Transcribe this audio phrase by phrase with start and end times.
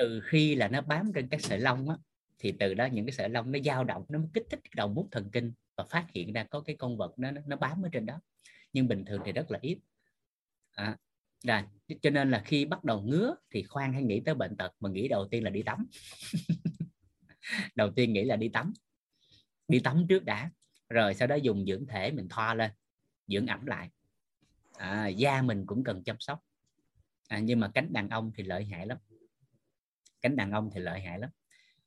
[0.00, 1.96] từ khi là nó bám trên các sợi lông á
[2.38, 4.88] thì từ đó những cái sợi lông nó dao động nó kích thích cái đầu
[4.88, 7.88] mút thần kinh và phát hiện ra có cái con vật nó nó bám ở
[7.92, 8.20] trên đó.
[8.72, 9.78] Nhưng bình thường thì rất là ít.
[10.70, 10.96] À,
[11.44, 11.62] rồi
[12.02, 14.90] cho nên là khi bắt đầu ngứa thì khoan hay nghĩ tới bệnh tật mà
[14.90, 15.86] nghĩ đầu tiên là đi tắm.
[17.74, 18.72] Đầu tiên nghĩ là đi tắm.
[19.68, 20.50] Đi tắm trước đã
[20.88, 22.70] rồi sau đó dùng dưỡng thể mình thoa lên
[23.26, 23.90] dưỡng ẩm lại.
[24.78, 26.38] À, da mình cũng cần chăm sóc.
[27.28, 28.98] À, nhưng mà cánh đàn ông thì lợi hại lắm
[30.22, 31.30] cánh đàn ông thì lợi hại lắm.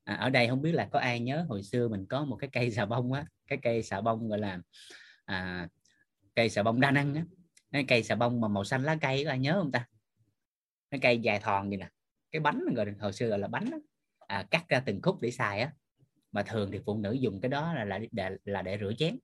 [0.03, 2.49] À, ở đây không biết là có ai nhớ hồi xưa mình có một cái
[2.53, 4.59] cây xà bông á cái cây xà bông gọi là
[5.25, 5.67] à,
[6.35, 7.25] cây xà bông đa năng á.
[7.71, 9.87] Cái cây xà bông mà màu xanh lá cây có ai nhớ không ta?
[10.89, 11.89] Cái cây dài thòn gì nè
[12.31, 13.77] cái bánh gọi hồi xưa gọi là bánh á.
[14.19, 15.73] À, cắt ra từng khúc để xài á.
[16.31, 19.17] Mà thường thì phụ nữ dùng cái đó là là để, là để rửa chén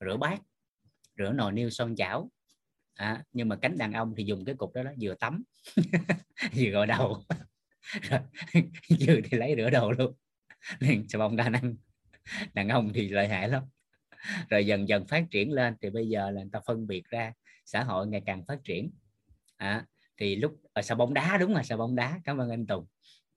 [0.00, 0.40] rửa bát
[1.18, 2.30] rửa nồi niêu son chảo.
[2.94, 5.42] À, nhưng mà cánh đàn ông thì dùng cái cục đó, đó vừa tắm
[6.56, 7.22] vừa gội đầu.
[8.88, 10.14] dư thì lấy rửa đầu luôn.
[10.78, 11.76] Liền xà bông đa năng
[12.54, 13.62] đàn ông thì lợi hại lắm.
[14.50, 17.32] Rồi dần dần phát triển lên thì bây giờ là người ta phân biệt ra
[17.64, 18.90] xã hội ngày càng phát triển.
[19.56, 22.20] À, thì lúc ở xà bông đá đúng là xà bông đá.
[22.24, 22.86] Cảm ơn anh Tùng.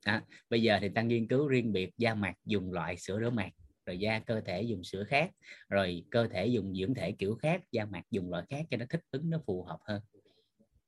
[0.05, 3.29] À, bây giờ thì ta nghiên cứu riêng biệt da mặt dùng loại sữa rửa
[3.29, 3.49] mặt
[3.85, 5.31] rồi da cơ thể dùng sữa khác
[5.69, 8.85] rồi cơ thể dùng dưỡng thể kiểu khác da mặt dùng loại khác cho nó
[8.89, 10.02] thích ứng nó phù hợp hơn.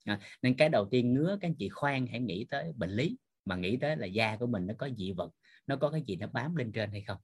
[0.05, 3.17] À, nên cái đầu tiên ngứa các anh chị khoan hãy nghĩ tới bệnh lý
[3.45, 5.31] mà nghĩ tới là da của mình nó có dị vật
[5.67, 7.17] nó có cái gì nó bám lên trên hay không?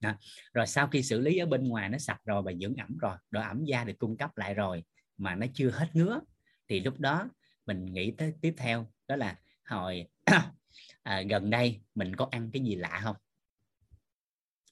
[0.00, 0.14] Đó.
[0.52, 3.16] rồi sau khi xử lý ở bên ngoài nó sạch rồi và dưỡng ẩm rồi
[3.30, 4.84] độ ẩm da được cung cấp lại rồi
[5.16, 6.20] mà nó chưa hết ngứa
[6.68, 7.28] thì lúc đó
[7.66, 10.06] mình nghĩ tới tiếp theo đó là hồi
[11.02, 13.16] à, gần đây mình có ăn cái gì lạ không?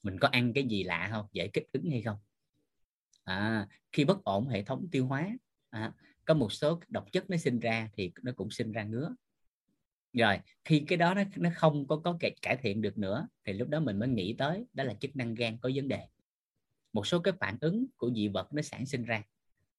[0.03, 1.25] Mình có ăn cái gì lạ không?
[1.31, 2.17] Dễ kích ứng hay không?
[3.23, 5.29] À, khi bất ổn hệ thống tiêu hóa
[5.69, 5.91] à,
[6.25, 9.15] có một số độc chất nó sinh ra thì nó cũng sinh ra ngứa
[10.13, 13.53] rồi khi cái đó nó nó không có có cải, cải thiện được nữa thì
[13.53, 16.07] lúc đó mình mới nghĩ tới đó là chức năng gan có vấn đề.
[16.93, 19.23] Một số cái phản ứng của dị vật nó sản sinh ra.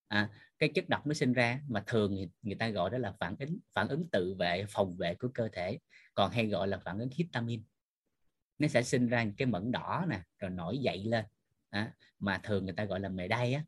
[0.07, 3.11] À, cái chất độc nó sinh ra mà thường người, người ta gọi đó là
[3.19, 5.79] phản ứng phản ứng tự vệ phòng vệ của cơ thể.
[6.13, 7.63] Còn hay gọi là phản ứng histamine
[8.59, 11.25] nó sẽ sinh ra cái mẩn đỏ nè rồi nổi dậy lên.
[11.69, 13.65] À, mà thường người ta gọi là mề đay á.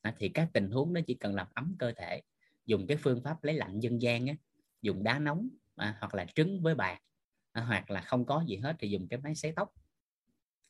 [0.00, 2.22] À, thì các tình huống nó chỉ cần làm ấm cơ thể
[2.66, 4.34] dùng cái phương pháp lấy lạnh dân gian á
[4.82, 6.98] dùng đá nóng à, hoặc là trứng với bạc
[7.52, 9.74] à, hoặc là không có gì hết thì dùng cái máy sấy tóc.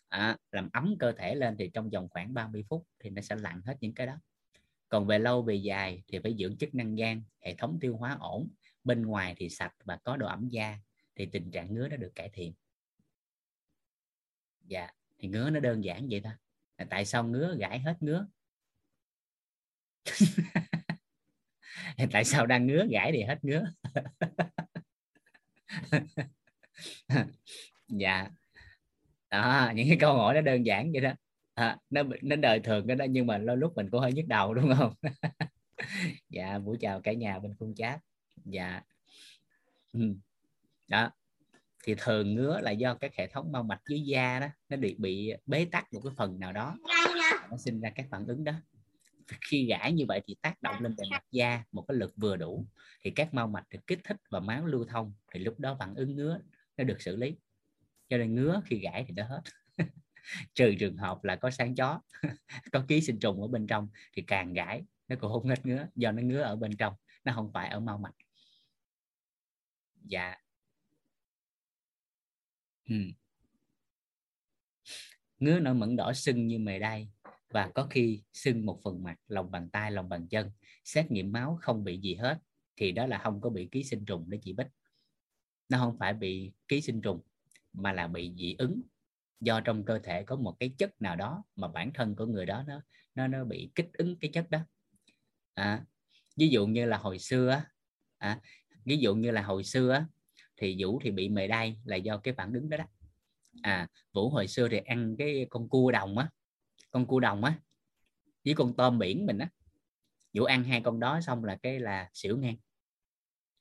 [0.08, 3.36] À, làm ấm cơ thể lên thì trong vòng khoảng 30 phút thì nó sẽ
[3.36, 4.14] lặn hết những cái đó.
[4.88, 8.16] Còn về lâu về dài thì phải dưỡng chức năng gan hệ thống tiêu hóa
[8.20, 8.48] ổn
[8.84, 10.78] bên ngoài thì sạch và có độ ẩm da
[11.16, 12.54] thì tình trạng ngứa nó được cải thiện.
[14.64, 16.32] Dạ thì ngứa nó đơn giản vậy thôi.
[16.90, 17.56] Tại sao ngứa?
[17.58, 18.26] Gãi hết ngứa.
[22.12, 23.64] tại sao đang ngứa gãi thì hết ngứa.
[27.88, 28.28] Dạ.
[29.30, 31.12] Đó những cái câu hỏi nó đơn giản vậy đó.
[31.54, 34.26] À, nó nó đời thường cái đó nhưng mà đôi lúc mình cũng hơi nhức
[34.28, 34.94] đầu đúng không?
[36.28, 38.00] Dạ buổi chào cả nhà bên khung chat.
[38.44, 38.82] Dạ.
[39.92, 40.14] Ừ.
[40.88, 41.10] đó.
[41.84, 44.94] Thì thường ngứa là do các hệ thống mau mạch dưới da đó nó bị
[44.98, 46.76] bị bế tắc một cái phần nào đó.
[47.50, 48.52] Nó sinh ra các phản ứng đó
[49.50, 52.36] khi gãi như vậy thì tác động lên bề mặt da một cái lực vừa
[52.36, 52.66] đủ,
[53.02, 55.94] thì các mau mạch được kích thích và máu lưu thông, thì lúc đó phản
[55.94, 56.40] ứng ngứa
[56.76, 57.36] nó được xử lý.
[58.08, 59.42] Cho nên ngứa khi gãi thì nó hết.
[60.54, 62.00] Trừ trường hợp là có sáng chó,
[62.72, 65.86] có ký sinh trùng ở bên trong, thì càng gãi nó cũng không hết ngứa,
[65.94, 68.14] do nó ngứa ở bên trong, nó không phải ở mau mạch.
[70.04, 70.36] Dạ.
[72.88, 72.96] Ừ.
[75.38, 77.08] ngứa nổi mẩn đỏ sưng như mề đay
[77.50, 80.50] và có khi sưng một phần mặt lòng bàn tay lòng bàn chân.
[80.84, 82.38] Xét nghiệm máu không bị gì hết
[82.76, 84.66] thì đó là không có bị ký sinh trùng đó chị Bích.
[85.68, 87.20] Nó không phải bị ký sinh trùng
[87.72, 88.82] mà là bị dị ứng.
[89.40, 92.46] Do trong cơ thể có một cái chất nào đó mà bản thân của người
[92.46, 92.80] đó nó
[93.14, 94.58] nó nó bị kích ứng cái chất đó.
[95.54, 95.84] À,
[96.36, 97.62] ví dụ như là hồi xưa
[98.18, 98.40] à,
[98.84, 100.06] ví dụ như là hồi xưa
[100.56, 102.84] thì vũ thì bị mề đay là do cái phản ứng đó đó.
[103.62, 106.30] À vũ hồi xưa thì ăn cái con cua đồng á
[106.90, 107.58] con cua đồng á
[108.44, 109.48] với con tôm biển mình á.
[110.34, 112.56] Vũ ăn hai con đó xong là cái là xỉu ngang.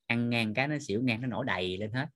[0.05, 2.07] Ăn ngang cái nó xỉu ngang nó nổi đầy lên hết.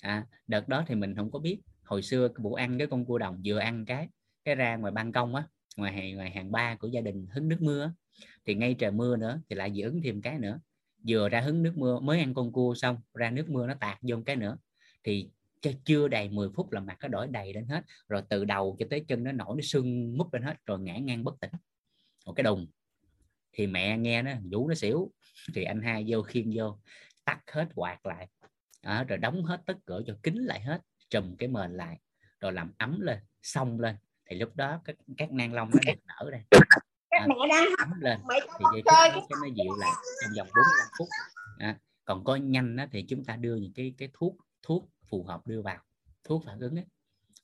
[0.00, 1.60] À, đợt đó thì mình không có biết.
[1.82, 4.08] Hồi xưa vũ ăn cái con cua đồng vừa ăn cái
[4.44, 5.46] cái ra ngoài ban công á
[5.76, 7.92] ngoài hàng ngoài hàng ba của gia đình hứng nước mưa
[8.44, 10.60] thì ngay trời mưa nữa thì lại dị ứng thêm cái nữa.
[11.08, 13.98] Vừa ra hứng nước mưa mới ăn con cua xong ra nước mưa nó tạt
[14.02, 14.58] vô cái nữa.
[15.04, 17.84] Thì cho chưa đầy 10 phút là mặt nó đổi đầy lên hết.
[18.08, 20.96] Rồi từ đầu cho tới chân nó nổi nó sưng mút lên hết rồi ngã
[20.98, 21.50] ngang bất tỉnh.
[22.26, 22.66] Một cái đùng.
[23.52, 25.12] Thì mẹ nghe nó vũ nó xỉu.
[25.54, 26.78] Thì anh hai vô khiêng vô
[27.24, 28.28] tắt hết quạt lại.
[28.82, 31.98] À, rồi đóng hết tất cửa cho kín lại hết trùm cái mền lại
[32.40, 33.96] rồi làm ấm lên xong lên.
[34.30, 36.42] Thì lúc đó các, các nang long nó được nở ra.
[37.08, 37.26] À,
[37.78, 38.20] ấm lên.
[38.58, 39.90] Thì dây nó, nó dịu lại
[40.22, 41.08] trong vòng 45 phút.
[41.58, 45.24] À, còn có nhanh đó, thì chúng ta đưa những cái cái thuốc thuốc phù
[45.24, 45.78] hợp đưa vào
[46.24, 46.84] thuốc phản ứng ấy.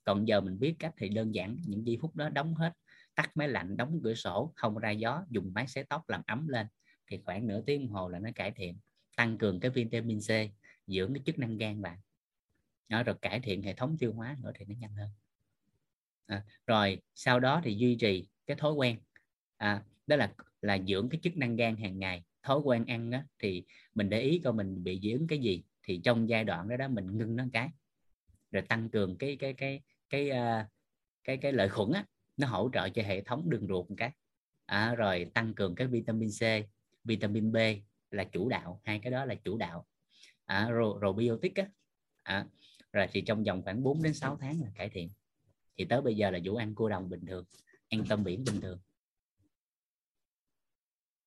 [0.04, 2.72] còn giờ mình biết cách thì đơn giản những giây phút đó đóng hết
[3.14, 6.48] tắt máy lạnh đóng cửa sổ không ra gió dùng máy xé tóc làm ấm
[6.48, 6.66] lên.
[7.10, 8.78] Thì khoảng nửa tiếng đồng hồ là nó cải thiện
[9.16, 10.28] tăng cường cái vitamin C
[10.86, 11.98] dưỡng cái chức năng gan bạn.
[12.88, 15.10] Đó, rồi cải thiện hệ thống tiêu hóa nữa thì nó nhanh hơn.
[16.26, 18.98] À, rồi sau đó thì duy trì cái thói quen.
[19.56, 22.22] À, đó là là dưỡng cái chức năng gan hàng ngày.
[22.42, 23.64] Thói quen ăn đó, thì
[23.94, 26.88] mình để ý coi mình bị dưỡng cái gì thì trong giai đoạn đó đó
[26.88, 27.70] mình ngưng nó cái
[28.50, 30.66] rồi tăng cường cái cái cái cái cái
[31.24, 32.04] cái, cái lợi khuẩn á
[32.36, 34.10] nó hỗ trợ cho hệ thống đường ruột một cái.
[34.66, 36.42] À, rồi tăng cường cái vitamin C
[37.04, 37.56] vitamin B
[38.10, 39.86] là chủ đạo hai cái đó là chủ đạo.
[40.44, 41.68] À, rồi, rồi biotic á.
[42.22, 42.46] À,
[42.92, 45.08] rồi thì trong vòng khoảng 4 đến 6 tháng là cải thiện.
[45.76, 47.44] Thì tới bây giờ là vũ ăn cua đồng bình thường
[47.88, 48.80] ăn tôm biển bình thường.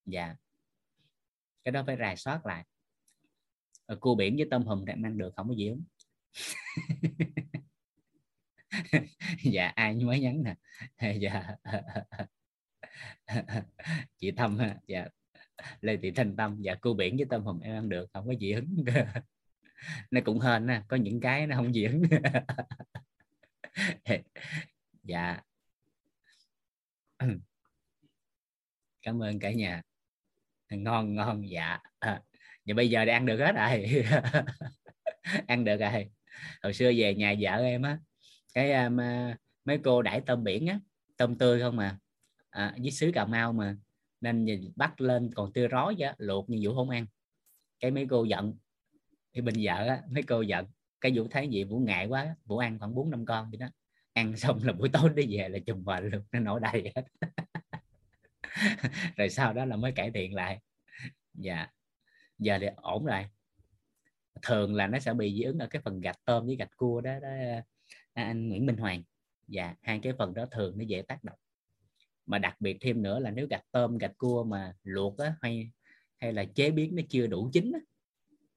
[0.05, 0.35] Dạ.
[1.63, 2.65] Cái đó phải rà soát lại.
[3.87, 5.73] Ờ, cua biển với tôm hùm thì ăn được không có gì
[9.43, 10.55] dạ ai mới nhắn nè.
[11.21, 11.55] Dạ.
[14.17, 14.57] Chị tâm
[14.87, 15.07] dạ.
[15.81, 18.33] Lê thị thanh tâm dạ cua biển với tôm hùm em ăn được không có
[18.39, 18.75] gì hứng.
[20.11, 22.03] Nó cũng hên nè có những cái nó không diễn
[25.03, 25.41] dạ.
[29.01, 29.81] Cảm ơn cả nhà.
[30.69, 31.79] Ngon ngon dạ.
[31.99, 32.21] à,
[32.67, 34.05] và bây giờ thì ăn được hết rồi.
[35.47, 36.09] Ăn được rồi.
[36.63, 37.97] Hồi xưa về nhà vợ em á
[38.53, 38.97] cái um,
[39.65, 40.79] mấy cô đãi tôm biển á
[41.17, 41.97] tôm tươi không mà
[42.49, 43.77] à, với xứ cà mau mà.
[44.21, 47.05] Nên nhìn bắt lên còn tươi rói vậy luộc như vũ không ăn.
[47.79, 48.53] Cái mấy cô giận
[49.33, 50.65] thì bình vợ á mấy cô giận.
[51.01, 53.67] Cái vũ thấy gì vũ ngại quá vũ ăn khoảng bốn năm con vậy đó.
[54.13, 57.03] Ăn xong là buổi tối đi về là chùm bệnh luôn nó nổi đầy hết.
[59.17, 60.59] Rồi sau đó là mới cải thiện lại.
[61.33, 61.67] Dạ
[62.39, 63.25] giờ thì ổn rồi.
[64.41, 67.01] Thường là nó sẽ bị dị ứng ở cái phần gạch tôm với gạch cua
[67.01, 67.29] đó, đó
[68.13, 69.03] à, anh Nguyễn Minh Hoàng.
[69.47, 71.39] Dạ hai cái phần đó thường nó dễ tác động.
[72.25, 75.71] Mà đặc biệt thêm nữa là nếu gạch tôm gạch cua mà luộc á hay
[76.17, 77.79] hay là chế biến nó chưa đủ chín á,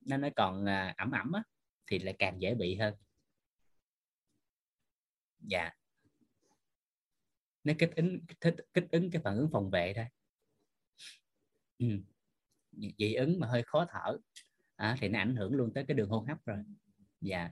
[0.01, 1.43] nó nó còn à, ẩm ẩm á,
[1.87, 2.95] thì lại càng dễ bị hơn.
[5.41, 5.71] Dạ.
[7.65, 10.07] Nó kích ứng kích, kích ứng cái phản ứng phòng vệ thôi.
[11.79, 11.87] Ừ
[12.73, 14.19] dị ứng mà hơi khó thở.
[14.77, 16.59] À, thì nó ảnh hưởng luôn tới cái đường hô hấp rồi.
[17.21, 17.51] Dạ.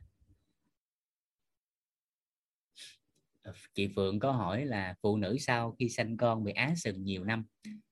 [3.42, 7.04] Ờ, chị Phượng có hỏi là phụ nữ sau khi sanh con bị á sừng
[7.04, 7.44] nhiều năm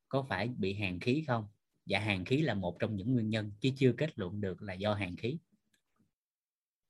[0.08, 1.48] có phải bị hàn khí không?
[1.86, 4.74] Dạ hàn khí là một trong những nguyên nhân chứ chưa kết luận được là
[4.74, 5.38] do hàn khí.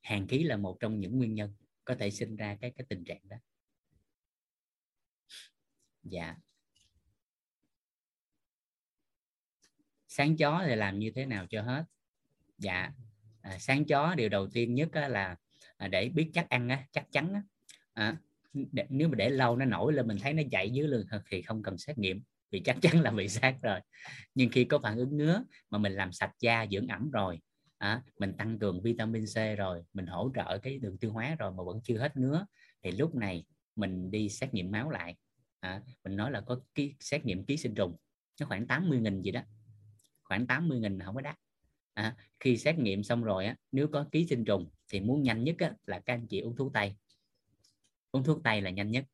[0.01, 1.53] Hàn khí là một trong những nguyên nhân
[1.85, 3.37] có thể sinh ra cái cái tình trạng đó.
[6.03, 6.35] Dạ.
[10.17, 11.83] Sáng chó thì làm như thế nào cho hết?
[12.57, 12.91] Dạ
[13.41, 15.35] à, sáng chó điều đầu tiên nhất là
[15.77, 17.41] à, để biết chắc ăn á, chắc chắn á.
[17.93, 18.17] À,
[18.53, 21.41] để, nếu mà để lâu nó nổi lên mình thấy nó chạy dưới lưng thì
[21.41, 22.21] không cần xét nghiệm
[22.51, 23.79] vì chắc chắn là bị sát rồi.
[24.35, 27.39] Nhưng khi có phản ứng ngứa mà mình làm sạch da dưỡng ẩm rồi
[27.77, 31.51] à, mình tăng cường vitamin C rồi mình hỗ trợ cái đường tiêu hóa rồi
[31.51, 32.45] mà vẫn chưa hết ngứa
[32.83, 33.45] thì lúc này
[33.75, 35.15] mình đi xét nghiệm máu lại.
[35.59, 37.97] À, mình nói là có ký, xét nghiệm ký sinh trùng
[38.39, 39.41] nó khoảng 80 nghìn gì đó
[40.27, 41.35] khoảng 80 nghìn không có đắt.
[41.93, 45.43] À, khi xét nghiệm xong rồi á, nếu có ký sinh trùng thì muốn nhanh
[45.43, 46.95] nhất á, là các anh chị uống thuốc tây.
[48.11, 49.05] Uống thuốc tây là nhanh nhất.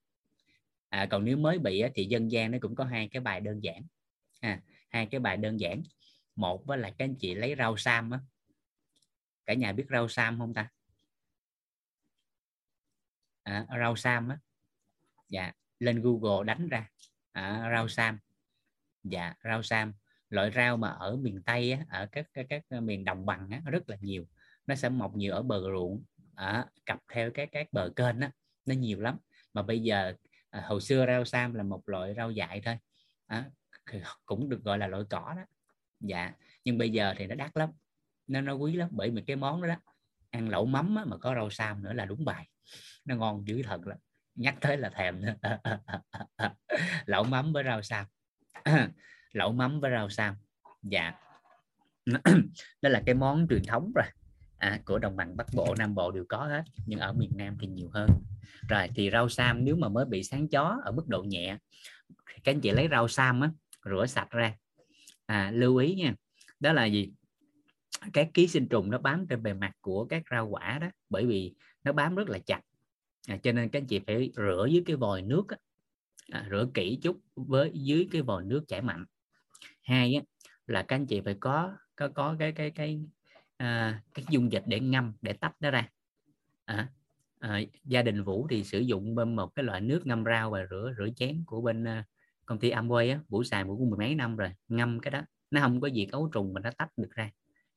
[0.89, 3.41] À, còn nếu mới bị á, thì dân gian nó cũng có hai cái bài
[3.41, 3.83] đơn giản.
[4.39, 5.83] À, hai cái bài đơn giản.
[6.35, 8.19] Một á, là các anh chị lấy rau sam á.
[9.45, 10.69] Cả nhà biết rau sam không ta?
[13.43, 14.37] À, rau sam á.
[15.29, 16.89] Dạ lên google đánh ra.
[17.31, 18.19] À, rau sam
[19.03, 19.93] dạ rau sam
[20.33, 23.49] loại rau mà ở miền tây á, ở các các, các ờ, miền đồng bằng
[23.51, 24.25] á, rất là nhiều.
[24.67, 26.03] Nó sẽ mọc nhiều ở bờ ruộng
[26.35, 28.31] à, cặp theo các các bờ kênh á,
[28.65, 29.17] nó nhiều lắm.
[29.53, 30.13] Mà bây giờ
[30.49, 32.77] à, hồi xưa rau sam là một loại rau dại thôi
[33.27, 33.45] à,
[34.25, 35.43] cũng được gọi là loại cỏ đó.
[35.99, 36.31] Dạ
[36.65, 37.69] nhưng bây giờ thì nó đắt lắm
[38.27, 39.75] nó nó quý lắm bởi vì cái món đó, đó
[40.29, 42.49] ăn lẩu mắm á, mà có rau sam nữa là đúng bài.
[43.05, 43.97] Nó ngon dữ thật lắm
[44.35, 45.21] nhắc tới là thèm
[47.05, 48.05] lẩu mắm với rau sam.
[49.33, 50.35] lẩu mắm với rau sam
[50.83, 51.13] dạ.
[52.81, 54.05] Đó là cái món truyền thống rồi.
[54.57, 57.57] À, của đồng bằng bắc bộ nam bộ đều có hết nhưng ở miền nam
[57.59, 58.09] thì nhiều hơn.
[58.69, 61.57] Rồi thì rau sam nếu mà mới bị sáng chó ở mức độ nhẹ
[62.43, 63.51] các anh chị lấy rau sam á
[63.85, 64.55] rửa sạch ra.
[65.25, 66.15] À, lưu ý nha
[66.59, 67.11] đó là gì?
[68.13, 71.25] Các ký sinh trùng nó bám trên bề mặt của các rau quả đó bởi
[71.25, 72.61] vì nó bám rất là chặt.
[73.27, 75.57] À, cho nên các anh chị phải rửa dưới cái vòi nước á,
[76.31, 79.05] à, rửa kỹ chút với dưới cái vòi nước chảy mạnh
[79.83, 80.21] hai á,
[80.67, 83.01] là các anh chị phải có có có cái cái cái
[83.57, 85.89] à, cái dung dịch để ngâm để tách nó ra.
[86.65, 86.89] À,
[87.39, 90.65] à, gia đình vũ thì sử dụng bên một cái loại nước ngâm rau và
[90.69, 92.05] rửa rửa chén của bên à,
[92.45, 93.19] công ty Amway á.
[93.29, 95.21] Vũ xài vũ cũng mười mấy năm rồi ngâm cái đó.
[95.51, 97.31] Nó không có gì cấu trùng mà nó tách được ra.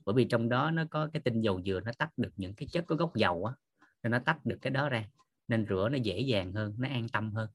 [0.05, 2.69] Bởi vì trong đó nó có cái tinh dầu dừa nó tách được những cái
[2.73, 3.55] chất có gốc dầu á
[4.03, 5.05] nên nó tách được cái đó ra.
[5.49, 7.49] Nên rửa nó dễ dàng hơn nó an tâm hơn.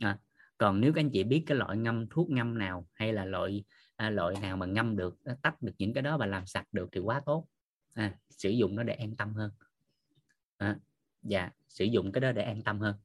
[0.00, 0.18] À,
[0.60, 3.64] còn nếu các anh chị biết cái loại ngâm thuốc ngâm nào hay là loại
[3.96, 6.88] à, loại nào mà ngâm được tách được những cái đó và làm sạch được
[6.92, 7.48] thì quá tốt.
[7.94, 9.50] À, sử dụng nó để an tâm hơn.
[10.56, 10.78] À,
[11.22, 12.96] dạ sử dụng cái đó để an tâm hơn.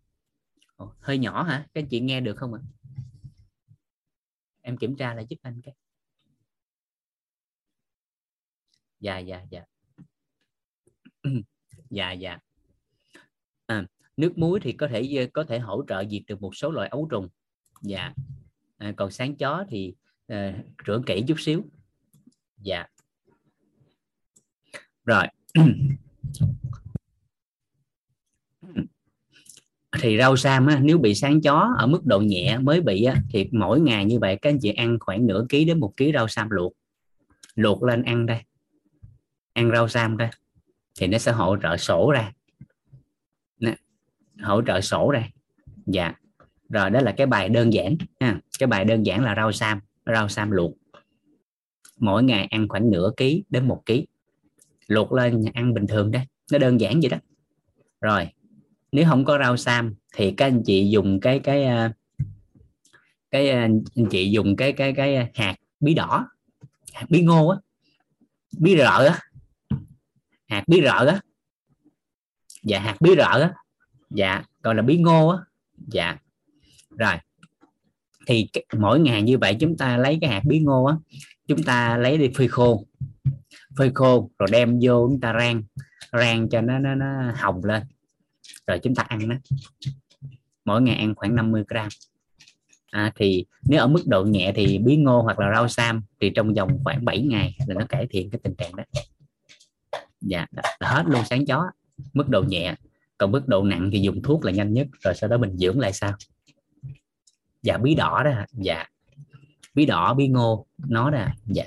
[0.75, 1.67] Ồ, hơi nhỏ hả?
[1.73, 2.61] Các anh chị nghe được không ạ?
[4.61, 5.75] Em kiểm tra lại giúp anh cái.
[8.99, 9.65] Dạ dạ dạ.
[11.89, 12.39] Dạ dạ.
[13.65, 13.85] À,
[14.17, 17.07] nước muối thì có thể có thể hỗ trợ diệt được một số loại ấu
[17.11, 17.29] trùng
[17.81, 18.13] dạ.
[18.77, 19.93] À, còn sáng chó thì
[20.27, 20.53] à,
[20.87, 21.65] rửa kỹ chút xíu.
[22.57, 22.85] Dạ.
[25.05, 25.27] Rồi.
[30.01, 33.15] Thì rau sam á, nếu bị sáng chó ở mức độ nhẹ mới bị á,
[33.29, 36.11] thì mỗi ngày như vậy các anh chị ăn khoảng nửa ký đến một ký
[36.13, 36.73] rau sam luộc.
[37.55, 38.41] Luộc lên ăn đây.
[39.53, 40.29] Ăn rau sam đây.
[40.99, 42.31] Thì nó sẽ hỗ trợ sổ ra.
[43.59, 43.75] Nè,
[44.43, 45.29] hỗ trợ sổ ra.
[45.85, 46.13] Dạ
[46.69, 48.39] rồi, đó là cái bài đơn giản, ha.
[48.59, 50.71] cái bài đơn giản là rau sam rau sam luộc.
[51.97, 54.07] Mỗi ngày ăn khoảng nửa ký đến một ký.
[54.87, 57.17] Luộc lên ăn bình thường đấy nó đơn giản vậy đó.
[58.01, 58.27] Rồi,
[58.91, 61.89] nếu không có rau sam thì các anh chị dùng cái cái ờ,
[63.31, 66.27] cái ờ, anh chị dùng cái cái cái ờ, hạt bí đỏ,
[66.93, 67.57] hạt bí ngô á,
[68.59, 69.19] bí rợ á,
[70.47, 71.19] hạt bí rợ á.
[72.63, 73.53] Dạ hạt bí rợ á.
[74.09, 75.37] Dạ gọi là bí ngô á.
[75.87, 76.17] Dạ
[76.97, 77.15] rồi.
[78.27, 78.47] Thì
[78.77, 80.95] mỗi ngày như vậy chúng ta lấy cái hạt bí ngô á
[81.47, 82.85] chúng ta lấy đi phơi khô.
[83.77, 85.63] Phơi khô rồi đem vô chúng ta rang
[86.13, 87.83] rang cho nó nó, nó hồng lên.
[88.67, 89.35] Rồi chúng ta ăn nó.
[90.65, 91.87] Mỗi ngày ăn khoảng 50 gram.
[92.91, 96.29] À, thì nếu ở mức độ nhẹ thì bí ngô hoặc là rau sam thì
[96.35, 98.83] trong vòng khoảng 7 ngày là nó cải thiện cái tình trạng đó.
[100.21, 100.45] Dạ
[100.79, 101.63] là hết luôn sáng chó.
[102.13, 102.75] Mức độ nhẹ
[103.17, 105.79] còn mức độ nặng thì dùng thuốc là nhanh nhất rồi sau đó mình dưỡng
[105.79, 106.13] lại sao
[107.65, 108.85] dạ bí đỏ đó dạ.
[109.73, 111.63] Bí đỏ bí ngô nó đó dạ.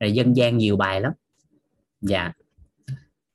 [0.00, 1.12] Rồi dân gian nhiều bài lắm.
[2.00, 2.32] Dạ.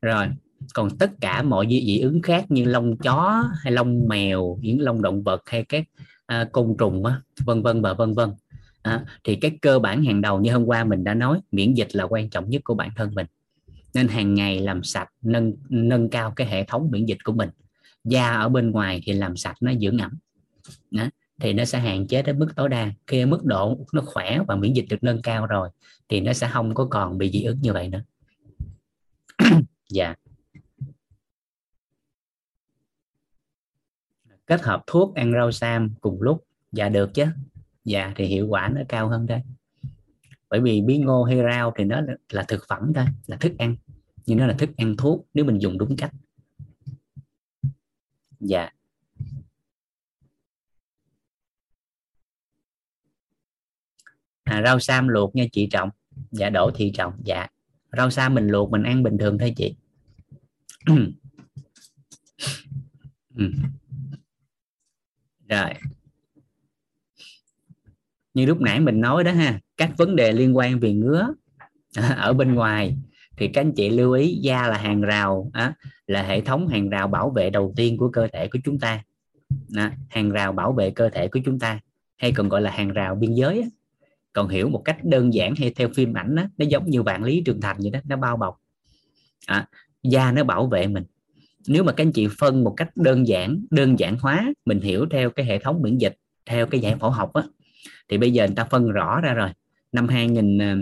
[0.01, 0.27] Rồi
[0.73, 5.01] còn tất cả mọi dị ứng khác như lông chó hay lông mèo những lông
[5.01, 5.83] động vật hay các
[6.25, 8.29] à, côn trùng á, vân vân và vân vân.
[8.81, 11.95] À, thì cái cơ bản hàng đầu như hôm qua mình đã nói miễn dịch
[11.95, 13.27] là quan trọng nhất của bản thân mình.
[13.93, 17.49] Nên hàng ngày làm sạch nâng nâng cao cái hệ thống miễn dịch của mình.
[18.03, 20.11] Da ở bên ngoài thì làm sạch nó dưỡng ẩm
[20.91, 21.09] đó
[21.39, 22.91] thì nó sẽ hạn chế đến mức tối đa.
[23.07, 25.69] Khi mức độ nó khỏe và miễn dịch được nâng cao rồi,
[26.09, 28.03] thì nó sẽ không có còn bị dị ứng như vậy nữa.
[29.89, 30.05] Dạ.
[30.05, 30.19] Yeah.
[34.49, 36.45] kết hợp thuốc ăn rau sam cùng lúc.
[36.71, 37.25] Dạ được chứ.
[37.85, 39.41] Dạ thì hiệu quả nó cao hơn đây.
[40.49, 43.75] bởi vì bí ngô hay rau thì nó là thực phẩm thôi, là thức ăn.
[44.25, 46.11] Nhưng nó là thức ăn thuốc, nếu mình dùng đúng cách.
[48.39, 48.69] Dạ.
[54.49, 55.89] À, rau sam luộc nha chị trọng.
[56.31, 57.13] Dạ đổ thị trọng.
[57.23, 57.47] Dạ.
[57.97, 59.75] Rau sam mình luộc mình ăn bình thường thôi chị.
[63.35, 63.51] Ừ.
[65.49, 65.73] Rồi.
[68.33, 71.33] Như lúc nãy mình nói đó ha các vấn đề liên quan về ngứa
[72.17, 72.97] ở bên ngoài
[73.37, 75.73] thì các anh chị lưu ý da là hàng rào á,
[76.07, 79.03] là hệ thống hàng rào bảo vệ đầu tiên của cơ thể của chúng ta.
[79.69, 81.79] Đó, hàng rào bảo vệ cơ thể của chúng ta
[82.17, 83.67] hay còn gọi là hàng rào biên giới á
[84.33, 87.23] còn hiểu một cách đơn giản hay theo phim ảnh đó, nó giống như vạn
[87.23, 88.61] lý trường thành vậy đó nó bao bọc.
[89.45, 89.67] À,
[90.03, 91.03] da nó bảo vệ mình.
[91.67, 95.05] Nếu mà các anh chị phân một cách đơn giản đơn giản hóa mình hiểu
[95.11, 97.43] theo cái hệ thống miễn dịch theo cái giải phẫu học á
[98.09, 99.49] thì bây giờ người ta phân rõ ra rồi.
[99.91, 100.75] Năm 2000 à,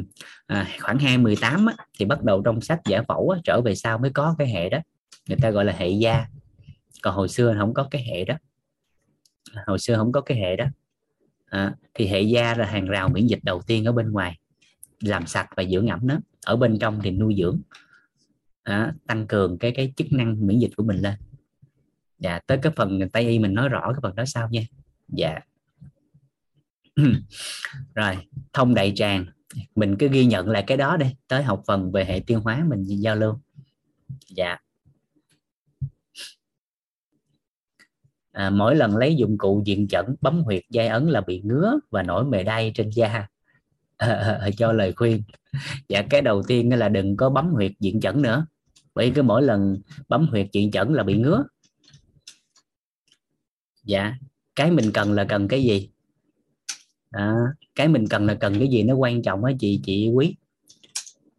[0.48, 3.98] à, khoảng 2018 á, thì bắt đầu trong sách giải phẫu á, trở về sau
[3.98, 4.78] mới có cái hệ đó.
[5.30, 6.28] Người ta gọi là hệ da.
[7.02, 8.36] Còn hồi xưa không có cái hệ đó.
[9.68, 10.66] Hồi xưa không có cái hệ đó
[11.50, 14.40] à, thì hệ da là hàng rào miễn dịch đầu tiên ở bên ngoài
[15.00, 16.18] làm sạch và dưỡng ẩm nó.
[16.46, 17.62] Ở bên trong thì nuôi dưỡng
[18.64, 21.14] à, tăng cường cái cái chức năng miễn dịch của mình lên.
[22.20, 24.62] Dạ tới cái phần tây y mình nói rõ cái phần đó sau nha.
[25.08, 25.40] Dạ.
[27.96, 28.18] Rồi
[28.54, 29.26] thông đại tràng.
[29.76, 31.06] Mình cứ ghi nhận lại cái đó đi.
[31.28, 33.40] Tới học phần về hệ tiêu hóa mình giao lưu.
[34.30, 34.58] Dạ.
[38.38, 41.80] À, mỗi lần lấy dụng cụ diện chẩn bấm huyệt dây ấn là bị ngứa
[41.90, 43.28] và nổi mề đay trên da.
[43.98, 45.24] À, cho lời khuyên.
[45.90, 48.46] Dạ cái đầu tiên là đừng có bấm huyệt diện chẩn nữa.
[48.96, 51.44] Bởi cứ mỗi lần bấm huyệt diện chẩn là bị ngứa.
[53.84, 54.14] Dạ
[54.56, 55.90] cái mình cần là cần cái gì?
[57.12, 57.36] À,
[57.76, 60.36] cái mình cần là cần cái gì nó quan trọng á chị chị quý.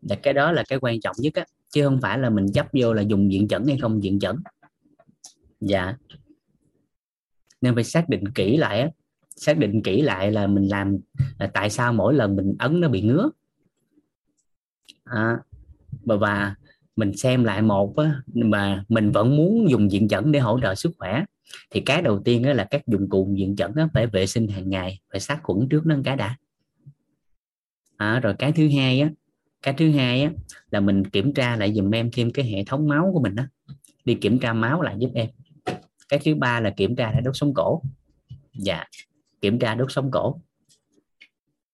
[0.03, 2.67] Là cái đó là cái quan trọng nhất á chứ không phải là mình chấp
[2.73, 4.37] vô là dùng diện chẩn hay không diện chẩn.
[5.61, 5.95] Dạ
[7.61, 8.89] nên phải xác định kỹ lại á.
[9.37, 10.99] Xác định kỹ lại là mình làm
[11.39, 13.31] là tại sao mỗi lần mình ấn nó bị ngứa.
[15.05, 15.39] À,
[16.05, 16.55] và
[16.97, 20.75] mình xem lại một á, mà mình vẫn muốn dùng diện chẩn để hỗ trợ
[20.75, 21.25] sức khỏe
[21.71, 24.71] thì cái đầu tiên đó là các dụng cụ diện chẩn phải vệ sinh hàng
[24.71, 26.37] ngày phải sát khuẩn trước nó cái đã.
[27.97, 29.11] À, rồi cái thứ hai á
[29.63, 30.31] cái thứ hai á
[30.71, 33.45] là mình kiểm tra lại dùm em thêm cái hệ thống máu của mình đó
[34.05, 35.29] đi kiểm tra máu lại giúp em
[36.09, 37.83] cái thứ ba là kiểm tra lại đốt sống cổ.
[38.55, 38.85] Dạ
[39.41, 40.41] kiểm tra đốt sống cổ.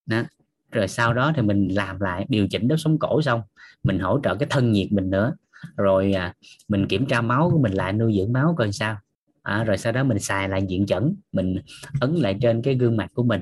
[0.07, 0.23] Đó.
[0.71, 3.43] rồi sau đó thì mình làm lại điều chỉnh đốt sống cổ xong
[3.83, 5.35] mình hỗ trợ cái thân nhiệt mình nữa.
[5.77, 6.35] Rồi à,
[6.69, 8.97] mình kiểm tra máu của mình lại nuôi dưỡng máu coi sao.
[9.43, 11.57] À, rồi sau đó mình xài lại diện chẩn mình
[12.01, 13.41] ấn lại trên cái gương mặt của mình.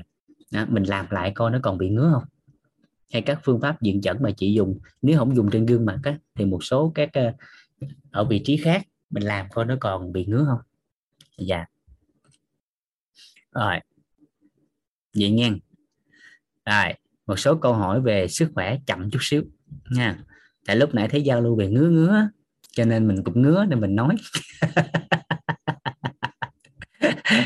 [0.51, 2.23] Đó, mình làm lại coi nó còn bị ngứa không?
[3.13, 5.99] Hay các phương pháp diện chẩn mà chị dùng nếu không dùng trên gương mặt
[6.03, 7.33] á, thì một số các à,
[8.11, 10.59] ở vị trí khác mình làm coi nó còn bị ngứa không?
[11.37, 11.65] Dạ.
[13.51, 13.79] Rồi.
[15.15, 15.49] Vậy nha
[16.65, 16.93] rồi,
[17.27, 19.43] một số câu hỏi về sức khỏe chậm chút xíu,
[19.91, 20.17] nha.
[20.65, 22.27] Tại lúc nãy thấy giao lưu về ngứa ngứa
[22.71, 24.15] cho nên mình cũng ngứa nên mình nói.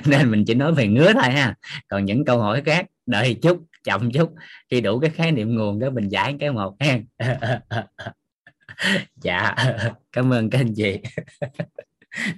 [0.05, 1.55] Nên mình chỉ nói về ngứa thôi ha.
[1.87, 4.33] Còn những câu hỏi khác, đợi chút, chậm chút.
[4.69, 6.99] Khi đủ cái khái niệm nguồn đó, mình giải cái một ha.
[9.21, 9.55] Dạ.
[10.11, 10.99] Cảm ơn các anh chị.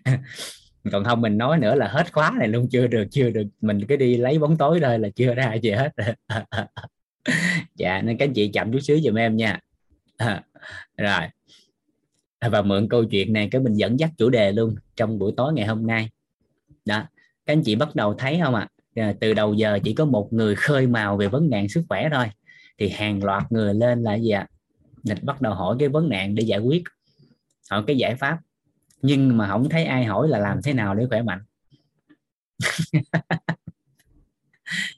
[0.92, 3.44] còn không mình nói nữa là hết khóa này luôn, chưa được chưa được.
[3.62, 5.92] Mình cứ đi lấy bóng tối thôi là chưa ra gì hết.
[7.76, 9.60] Dạ nên các anh chị chậm chút xíu giùm em nha.
[10.98, 11.22] Rồi.
[12.42, 15.54] Và mượn câu chuyện này cái mình dẫn dắt chủ đề luôn trong buổi tối
[15.54, 16.10] ngày hôm nay.
[16.86, 17.04] Đó,
[17.46, 18.68] các anh chị bắt đầu thấy không ạ?
[18.96, 19.14] À?
[19.20, 22.26] từ đầu giờ chỉ có một người khơi màu về vấn nạn sức khỏe thôi.
[22.78, 24.48] Thì hàng loạt người lên là gì ạ?
[25.10, 25.16] À?
[25.22, 26.84] bắt đầu hỏi cái vấn nạn để giải quyết.
[27.72, 28.38] Hỏi cái giải pháp
[29.02, 31.44] nhưng mà không thấy ai hỏi là làm thế nào để khỏe mạnh.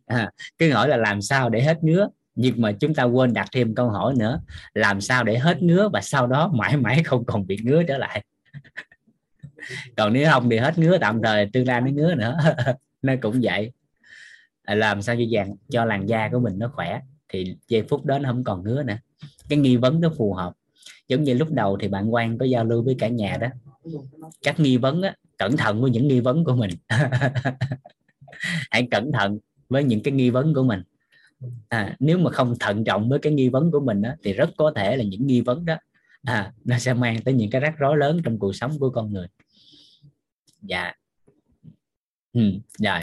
[0.06, 2.10] À, cứ hỏi là làm sao để hết ngứa.
[2.36, 4.42] Nhưng mà chúng ta quên đặt thêm câu hỏi nữa
[4.74, 7.98] làm sao để hết ngứa và sau đó mãi mãi không còn bị ngứa trở
[7.98, 8.26] lại.
[9.98, 12.38] Còn nếu không thì hết ngứa tạm thời tương lai nó ngứa nữa.
[13.02, 13.72] Nó cũng vậy.
[14.64, 18.06] À, làm sao cho dàn cho làn da của mình nó khỏe thì giây phút
[18.06, 18.96] đó nó không còn ngứa nữa.
[19.50, 20.54] Cái nghi vấn nó phù hợp.
[21.08, 23.48] Giống như lúc đầu thì bạn quan có giao lưu với cả nhà đó
[24.42, 26.72] các nghi vấn á cẩn thận với những nghi vấn của mình.
[28.72, 29.40] Hãy cẩn thận
[29.70, 30.84] với những cái nghi vấn của mình.
[31.70, 34.50] À, nếu mà không thận trọng với cái nghi vấn của mình á, thì rất
[34.58, 35.76] có thể là những nghi vấn đó
[36.24, 39.14] à, nó sẽ mang tới những cái rắc rối lớn trong cuộc sống của con
[39.14, 39.28] người.
[40.62, 40.94] Dạ.
[42.34, 42.42] Ừ,
[42.80, 43.00] rồi.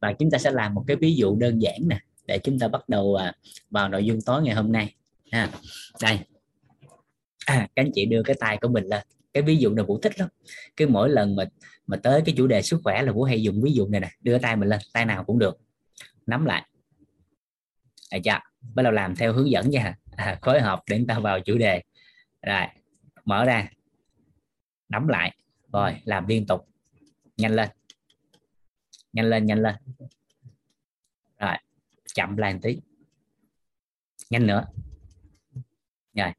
[0.00, 2.68] Và chúng ta sẽ làm một cái ví dụ đơn giản nè để chúng ta
[2.68, 3.32] bắt đầu à,
[3.70, 4.94] vào nội dung tối ngày hôm nay.
[5.32, 5.50] Ha
[6.02, 6.18] đây.
[7.46, 9.02] À, các anh chị đưa cái tay của mình lên
[9.34, 10.28] cái ví dụ này vũ thích lắm.
[10.76, 11.44] Cái mỗi lần mà
[11.86, 14.10] mà tới cái chủ đề sức khỏe là vũ hay dùng ví dụ này nè
[14.20, 15.58] đưa tay mình lên tay nào cũng được.
[16.26, 16.68] Nắm lại.
[18.10, 18.38] À, chưa?
[18.74, 19.96] Bắt đầu làm theo hướng dẫn nha.
[20.16, 21.82] À, phối hợp để chúng ta vào chủ đề.
[22.42, 22.66] Rồi
[23.24, 23.68] mở ra.
[24.88, 25.36] Nắm lại.
[25.72, 26.68] Rồi làm liên tục.
[27.36, 27.68] Nhanh lên.
[29.12, 29.74] Nhanh lên nhanh lên.
[31.38, 31.56] Rồi
[32.14, 32.80] chậm lại một tí.
[34.30, 34.64] Nhanh nữa.
[36.14, 36.32] Rồi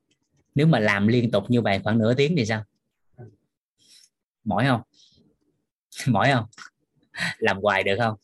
[0.56, 2.64] nếu mà làm liên tục như vậy khoảng nửa tiếng thì sao?
[4.46, 4.82] Mỏi không?
[6.08, 6.46] Mỏi không?
[7.38, 8.16] Làm hoài được không?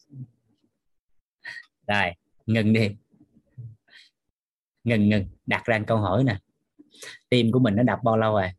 [1.87, 2.11] Rồi,
[2.45, 2.89] ngừng đi.
[4.83, 5.25] Ngừng ngừng.
[5.45, 6.39] Đặt ra câu hỏi nè.
[7.29, 8.51] Tim của mình nó đập bao lâu rồi?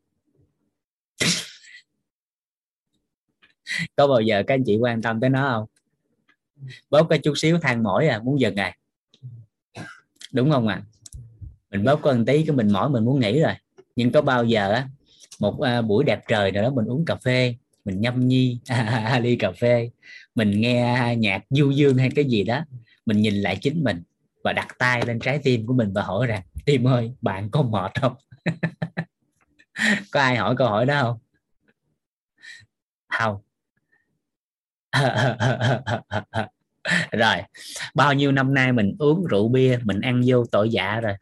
[3.97, 5.67] Có bao giờ các anh chị quan tâm tới nó không?
[6.91, 8.77] Bóp cái chút xíu than mỏi à muốn dừng à?
[10.33, 10.75] Đúng không ạ?
[10.75, 10.87] À?
[11.73, 13.55] mình bóp có một tí cái mình mỏi, mình muốn nghỉ rồi.
[13.97, 14.89] Nhưng có bao giờ á
[15.43, 18.59] một uh, buổi đẹp trời nào đó mình uống cà phê mình nhâm nhi
[19.21, 19.91] ly cà phê
[20.35, 22.65] mình nghe nhạc du dương hay cái gì đó
[23.07, 24.03] mình nhìn lại chính mình
[24.45, 27.63] và đặt tay lên trái tim của mình và hỏi rằng tim ơi bạn có
[27.63, 28.15] mệt không?
[30.13, 31.19] Có ai hỏi câu hỏi đó không?
[33.19, 33.37] Không.
[37.13, 37.37] Rồi
[37.95, 41.15] bao nhiêu năm nay mình uống rượu bia mình ăn vô tội dạ rồi?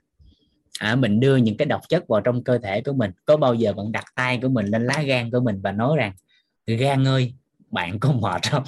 [0.81, 3.11] À, mình đưa những cái độc chất vào trong cơ thể của mình.
[3.25, 5.97] Có bao giờ bạn đặt tay của mình lên lá gan của mình và nói
[5.97, 6.13] rằng
[6.67, 7.35] gan ơi
[7.71, 8.65] bạn có mệt không?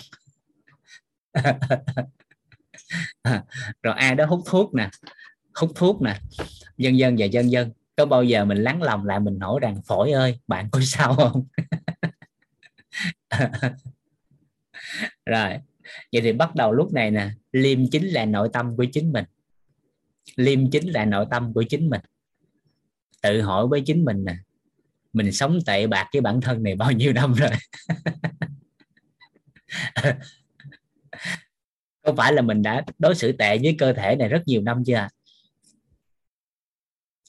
[3.82, 4.88] Rồi ai đó hút thuốc nè.
[5.54, 6.18] Hút thuốc nè.
[6.78, 9.82] Dân dân và dân dân có bao giờ mình lắng lòng lại mình hỏi rằng
[9.86, 11.44] phổi ơi bạn có sao không?
[15.26, 15.58] Rồi
[16.12, 17.30] vậy thì bắt đầu lúc này nè.
[17.52, 19.24] Liêm chính là nội tâm của chính mình
[20.36, 22.00] liêm chính là nội tâm của chính mình.
[23.22, 24.36] Tự hỏi với chính mình nè
[25.12, 27.50] mình sống tệ bạc với bản thân này bao nhiêu năm rồi?
[32.02, 34.82] Có phải là mình đã đối xử tệ với cơ thể này rất nhiều năm
[34.86, 35.08] chưa?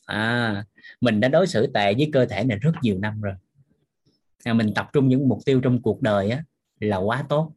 [0.06, 0.66] À
[1.02, 3.34] mình đã đối xử tệ với cơ thể này rất nhiều năm rồi.
[4.44, 6.44] À, mình tập trung những mục tiêu trong cuộc đời á
[6.80, 7.54] là quá tốt.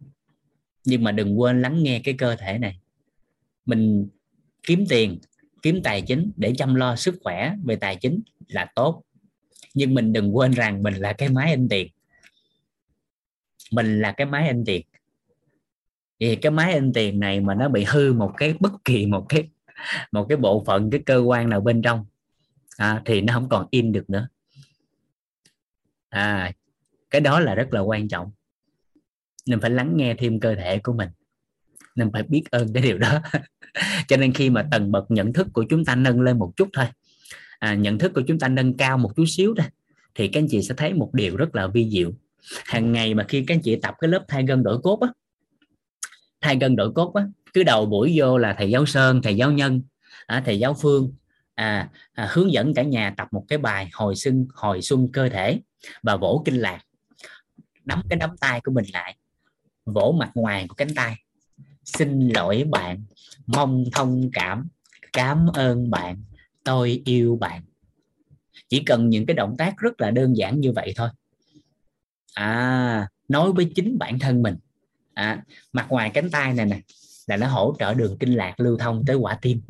[0.84, 2.80] Nhưng mà đừng quên lắng nghe cái cơ thể này.
[3.64, 4.08] Mình
[4.66, 5.18] kiếm tiền
[5.62, 9.02] kiếm tài chính để chăm lo sức khỏe về tài chính là tốt.
[9.74, 11.88] Nhưng mình đừng quên rằng mình là cái máy in tiền.
[13.72, 14.86] Mình là cái máy in tiền.
[16.20, 19.26] Thì cái máy in tiền này mà nó bị hư một cái bất kỳ một
[19.28, 19.48] cái
[20.12, 22.04] một cái bộ phận cái cơ quan nào bên trong
[22.76, 24.28] à, thì nó không còn in được nữa.
[26.08, 26.52] À
[27.10, 28.30] cái đó là rất là quan trọng.
[29.46, 31.08] Nên phải lắng nghe thêm cơ thể của mình.
[31.94, 33.20] Nên phải biết ơn cái điều đó.
[34.08, 36.68] cho nên khi mà tầng bậc nhận thức của chúng ta nâng lên một chút
[36.72, 36.86] thôi
[37.58, 39.66] à, nhận thức của chúng ta nâng cao một chút xíu thôi
[40.14, 42.12] thì các anh chị sẽ thấy một điều rất là vi diệu.
[42.64, 45.08] Hàng ngày mà khi các anh chị tập cái lớp thay gân đổi cốt á
[46.40, 47.22] thay gân đổi cốt á
[47.54, 49.82] cứ đầu buổi vô là thầy giáo sơn thầy giáo nhân
[50.26, 51.12] à, thầy giáo phương
[51.54, 55.28] à, à, hướng dẫn cả nhà tập một cái bài hồi xuân hồi xuân cơ
[55.28, 55.60] thể
[56.02, 56.80] và vỗ kinh lạc.
[57.84, 59.16] Nắm cái nắm tay của mình lại
[59.84, 61.16] vỗ mặt ngoài của cánh tay
[61.86, 63.04] xin lỗi bạn.
[63.46, 64.68] Mong thông cảm.
[65.12, 66.22] Cảm ơn bạn.
[66.64, 67.62] Tôi yêu bạn.
[68.68, 71.08] Chỉ cần những cái động tác rất là đơn giản như vậy thôi.
[72.34, 74.56] À nói với chính bản thân mình.
[75.14, 76.80] À, mặt ngoài cánh tay này nè
[77.26, 79.60] là nó hỗ trợ đường kinh lạc lưu thông tới quả tim.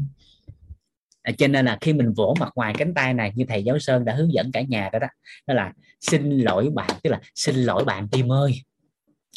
[1.22, 3.79] À, cho nên là khi mình vỗ mặt ngoài cánh tay này như thầy giáo
[3.79, 5.09] sơn đã hướng dẫn cả nhà đó đó
[5.46, 8.52] đó là xin lỗi bạn tức là xin lỗi bạn tim ơi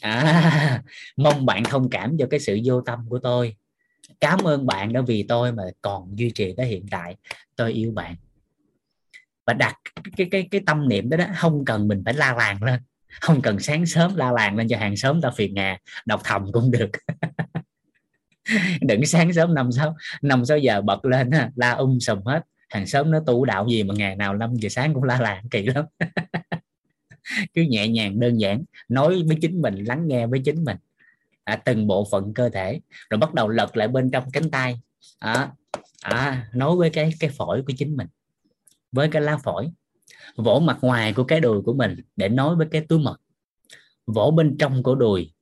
[0.02, 0.82] à,
[1.18, 3.56] mong bạn thông cảm cho cái sự vô tâm của tôi.
[4.20, 7.16] Cảm ơn bạn đã vì tôi mà còn duy trì tới hiện tại.
[7.56, 8.16] Tôi yêu bạn.
[9.46, 9.76] Và đặt
[10.18, 12.80] cái cái cái tâm niệm đó đó không cần mình phải la làng lên.
[13.22, 15.80] Không cần sáng sớm la làng lên cho hàng xóm ta phiền hà.
[16.06, 16.90] Đọc thầm cũng được.
[18.82, 22.44] Đừng sáng sớm năm sáu năm sáu giờ bật lên la um sùm hết.
[22.70, 25.50] Hàng xóm nó tu đạo gì mà ngày nào 5 giờ sáng cũng la làng
[25.52, 25.86] kỳ lắm.
[27.54, 30.78] cứ nhẹ nhàng đơn giản nói với chính mình lắng nghe với chính mình.
[31.44, 32.82] À, từng bộ phận cơ thể.
[33.10, 34.80] Rồi bắt đầu lật lại bên trong cánh tay.
[35.20, 35.52] À,
[36.02, 38.08] à, nói với cái cái phổi của chính mình.
[38.92, 39.70] Với cái lá phổi.
[40.36, 43.18] Vỗ mặt ngoài của cái đùi của mình để nói với cái túi mật.
[44.06, 45.34] Vỗ bên trong của đùi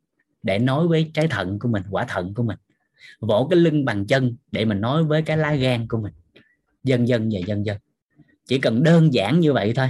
[0.43, 2.57] để nói với trái thận của mình quả thận của mình.
[3.19, 6.13] Vỗ cái lưng bằng chân để mình nói với cái lá gan của mình.
[6.83, 7.77] Dần dần và dần dần.
[8.45, 9.89] Chỉ cần đơn giản như vậy thôi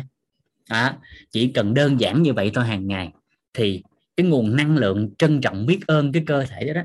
[0.67, 0.97] à,
[1.31, 3.11] chỉ cần đơn giản như vậy thôi hàng ngày
[3.53, 3.83] thì
[4.17, 6.81] cái nguồn năng lượng trân trọng biết ơn cái cơ thể đó, đó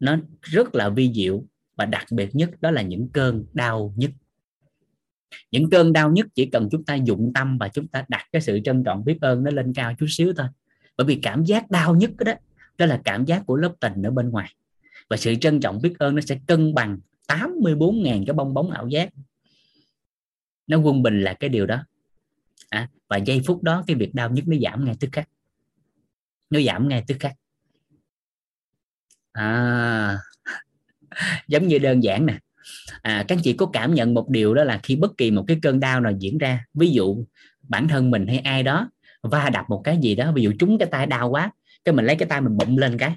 [0.00, 1.44] nó rất là vi diệu
[1.76, 4.10] và đặc biệt nhất đó là những cơn đau nhất
[5.50, 8.42] những cơn đau nhất chỉ cần chúng ta dụng tâm và chúng ta đặt cái
[8.42, 10.46] sự trân trọng biết ơn nó lên cao chút xíu thôi.
[10.96, 12.32] Bởi vì cảm giác đau nhất đó
[12.78, 14.54] đó là cảm giác của lớp tình ở bên ngoài.
[15.10, 18.88] Và sự trân trọng biết ơn nó sẽ cân bằng 84.000 cái bong bóng ảo
[18.88, 19.10] giác.
[20.66, 21.84] Nó quân bình là cái điều đó
[22.70, 25.28] à, và giây phút đó cái việc đau nhất nó giảm ngay tức khắc.
[26.50, 27.32] Nó giảm ngay tức khắc.
[29.32, 30.18] À,
[31.48, 32.38] giống như đơn giản nè.
[33.02, 35.58] À, các chị có cảm nhận một điều đó là khi bất kỳ một cái
[35.62, 37.24] cơn đau nào diễn ra ví dụ
[37.62, 38.90] bản thân mình hay ai đó
[39.22, 41.52] va đập một cái gì đó ví dụ trúng cái tay đau quá
[41.84, 43.16] cái mình lấy cái tay mình bụng lên cái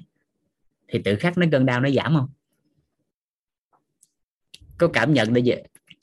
[0.88, 2.28] thì tự khắc nó cơn đau nó giảm không?
[4.78, 5.52] Có cảm nhận để gì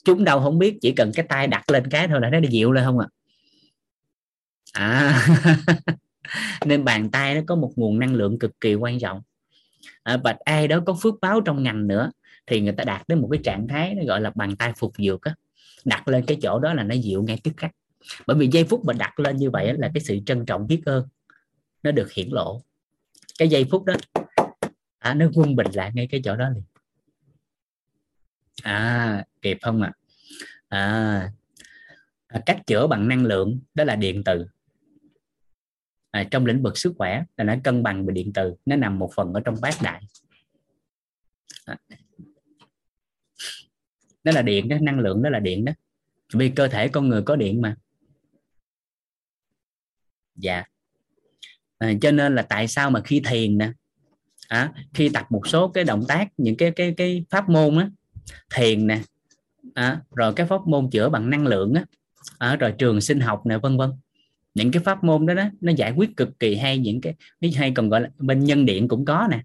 [0.04, 2.72] chúng đâu không biết chỉ cần cái tay đặt lên cái thôi là nó dịu
[2.72, 3.08] lên không à
[4.72, 5.26] à.
[6.64, 9.22] Nên bàn tay nó có một nguồn năng lượng cực kỳ quan trọng.
[10.02, 12.10] À, và ai đó có phước báo trong ngành nữa
[12.46, 14.92] thì người ta đạt đến một cái trạng thái nó gọi là bàn tay phục
[14.98, 15.34] dược á.
[15.84, 17.70] Đặt lên cái chỗ đó là nó dịu ngay tức khắc.
[18.26, 20.82] Bởi vì giây phút mà đặt lên như vậy là cái sự trân trọng biết
[20.86, 21.08] ơn.
[21.82, 22.62] Nó được hiển lộ.
[23.38, 23.94] Cái giây phút đó
[24.98, 26.62] à, nó quân bình lại ngay cái chỗ đó liền.
[28.62, 29.92] À kịp không ạ?
[30.68, 31.32] À?
[32.26, 34.46] à, cách chữa bằng năng lượng đó là điện từ
[36.12, 38.98] à, trong lĩnh vực sức khỏe là nó cân bằng về điện từ nó nằm
[38.98, 40.02] một phần ở trong bát đại.
[41.64, 41.76] À.
[44.24, 45.72] Đó là điện đó năng lượng đó là điện đó.
[46.34, 47.76] Vì cơ thể con người có điện mà.
[50.36, 50.64] Dạ.
[51.78, 53.72] À, cho nên là tại sao mà khi thiền nè
[54.48, 57.90] à, khi tập một số cái động tác những cái cái cái pháp môn á
[58.54, 59.00] thiền nè
[59.74, 61.84] à, rồi cái pháp môn chữa bằng năng lượng á
[62.38, 63.90] à, rồi trường sinh học nè vân vân
[64.54, 67.14] những cái pháp môn đó đó nó giải quyết cực kỳ hay những cái
[67.56, 69.42] hay còn gọi là bên nhân điện cũng có nè.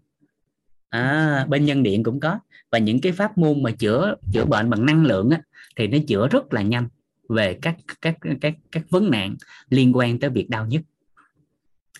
[0.90, 2.40] À, bên nhân điện cũng có.
[2.72, 5.42] Và những cái pháp môn mà chữa chữa bệnh bằng năng lượng á,
[5.76, 6.88] thì nó chữa rất là nhanh
[7.30, 9.36] về các các các các vấn nạn
[9.70, 10.82] liên quan tới việc đau nhức.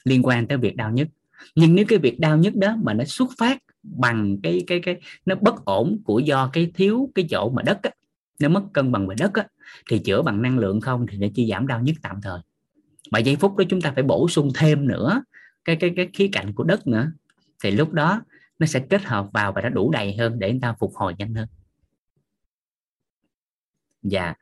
[0.04, 1.08] Liên quan tới việc đau nhức.
[1.56, 5.00] Nhưng nếu cái việc đau nhức đó mà nó xuất phát bằng cái cái cái
[5.26, 7.92] nó bất ổn của do cái thiếu cái chỗ mà đất á,
[8.40, 9.48] nó mất cân bằng về đất á,
[9.90, 12.40] thì chữa bằng năng lượng không thì nó chỉ giảm đau nhức tạm thời
[13.12, 15.24] mà giây phút đó chúng ta phải bổ sung thêm nữa
[15.66, 17.12] cái cái cái khía cạnh của đất nữa.
[17.64, 18.22] Thì lúc đó
[18.60, 21.14] nó sẽ kết hợp vào và nó đủ đầy hơn để chúng ta phục hồi
[21.18, 21.48] nhanh hơn.
[24.04, 24.34] Dạ.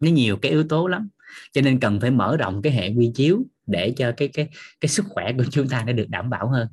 [0.00, 1.08] Nó nhiều cái yếu tố lắm.
[1.52, 4.48] Cho nên cần phải mở rộng cái hệ quy chiếu để cho cái cái
[4.80, 6.68] cái sức khỏe của chúng ta nó được đảm bảo hơn.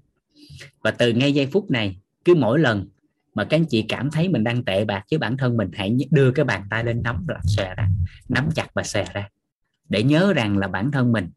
[0.83, 2.87] Và từ ngay giây phút này, cứ mỗi lần
[3.33, 5.97] mà các anh chị cảm thấy mình đang tệ bạc với bản thân mình, hãy
[6.11, 7.89] đưa cái bàn tay lên nắm là xòe ra,
[8.29, 9.29] nắm chặt và xòe ra
[9.89, 11.29] để nhớ rằng là bản thân mình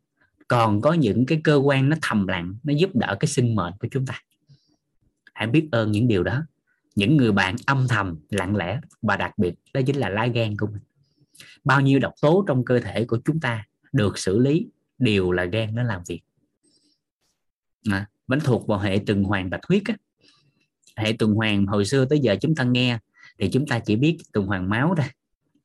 [0.49, 3.73] còn có những cái cơ quan nó thầm lặng nó giúp đỡ cái sinh mệnh
[3.81, 4.21] của chúng ta.
[5.35, 6.43] Hãy biết ơn những điều đó.
[6.95, 10.57] Những người bạn âm thầm lặng lẽ và đặc biệt đó chính là lá gan
[10.57, 10.83] của mình.
[11.65, 14.67] Bao nhiêu độc tố trong cơ thể của chúng ta được xử lý
[14.99, 16.21] đều là gan nó làm việc.
[17.91, 19.97] À, vẫn thuộc vào hệ tuần hoàn bạch huyết á.
[20.97, 22.99] hệ tuần hoàn hồi xưa tới giờ chúng ta nghe
[23.39, 25.07] thì chúng ta chỉ biết tuần hoàn máu thôi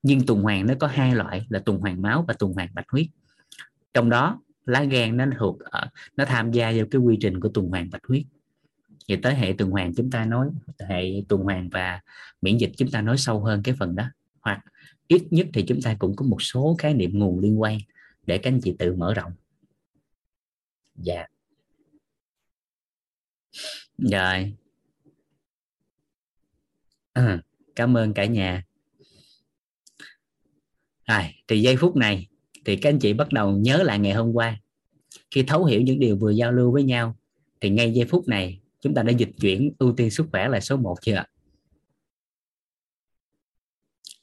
[0.07, 2.89] nhưng tuần hoàn nó có hai loại là tuần hoàn máu và tuần hoàn bạch
[2.89, 3.07] huyết.
[3.93, 7.49] Trong đó lá gan nó thuộc ở nó tham gia vào cái quy trình của
[7.49, 8.23] tuần hoàn bạch huyết.
[9.07, 10.49] Thì tới hệ tuần hoàn chúng ta nói
[10.89, 12.01] hệ tuần hoàn và
[12.41, 14.03] miễn dịch chúng ta nói sâu hơn cái phần đó.
[14.41, 14.65] Hoặc
[15.07, 17.77] ít nhất thì chúng ta cũng có một số khái niệm nguồn liên quan
[18.25, 19.31] để các anh chị tự mở rộng.
[20.95, 21.25] Dạ.
[23.97, 24.53] Rồi.
[27.13, 27.41] À,
[27.75, 28.66] cảm ơn cả nhà
[31.07, 32.27] à, thì giây phút này
[32.65, 34.59] thì các anh chị bắt đầu nhớ lại ngày hôm qua.
[35.31, 37.15] Khi thấu hiểu những điều vừa giao lưu với nhau
[37.61, 40.59] thì ngay giây phút này chúng ta đã dịch chuyển ưu tiên sức khỏe là
[40.59, 41.23] số 1 chưa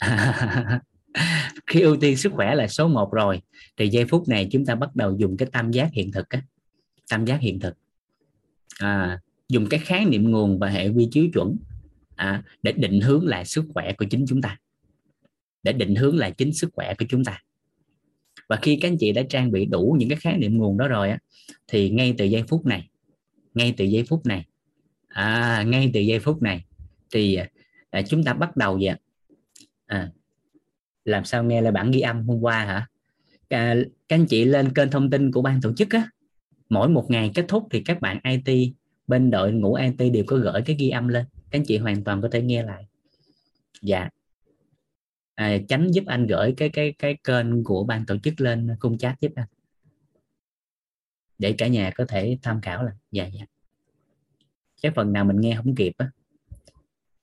[1.66, 3.42] khi ưu tiên sức khỏe là số 1 rồi
[3.76, 6.42] thì giây phút này chúng ta bắt đầu dùng cái tam giác hiện thực á.
[7.08, 7.74] Tam giác hiện thực.
[8.78, 11.56] À, dùng cái khái niệm nguồn và hệ quy chiếu chuẩn
[12.16, 14.58] à, để định hướng lại sức khỏe của chính chúng ta
[15.64, 17.42] để định hướng lại chính sức khỏe của chúng ta.
[18.48, 20.88] Và khi các anh chị đã trang bị đủ những cái khái niệm nguồn đó
[20.88, 21.18] rồi á
[21.68, 22.88] thì ngay từ giây phút này
[23.54, 24.46] ngay từ giây phút này
[25.08, 26.64] à, ngay từ giây phút này
[27.12, 27.38] thì
[27.90, 28.94] à, chúng ta bắt đầu vậy
[29.86, 30.10] à,
[31.04, 32.86] làm sao nghe lại bản ghi âm hôm qua hả?
[33.48, 33.74] À,
[34.08, 36.08] các anh chị lên kênh thông tin của ban tổ chức á
[36.68, 38.72] mỗi một ngày kết thúc thì các bạn IT
[39.06, 41.24] bên đội ngũ IT đều có gửi cái ghi âm lên.
[41.50, 42.86] Các anh chị hoàn toàn có thể nghe lại.
[43.82, 44.08] Dạ
[45.34, 48.98] à, tránh giúp anh gửi cái cái cái kênh của ban tổ chức lên khung
[48.98, 49.48] chat giúp anh.
[51.38, 53.44] Để cả nhà có thể tham khảo là dạ dạ.
[54.82, 56.10] Cái phần nào mình nghe không kịp á.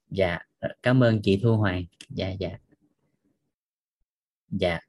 [0.10, 2.58] Dạ ờ, cảm ơn chị Thu Hoàng dạ dạ.
[4.50, 4.80] Dạ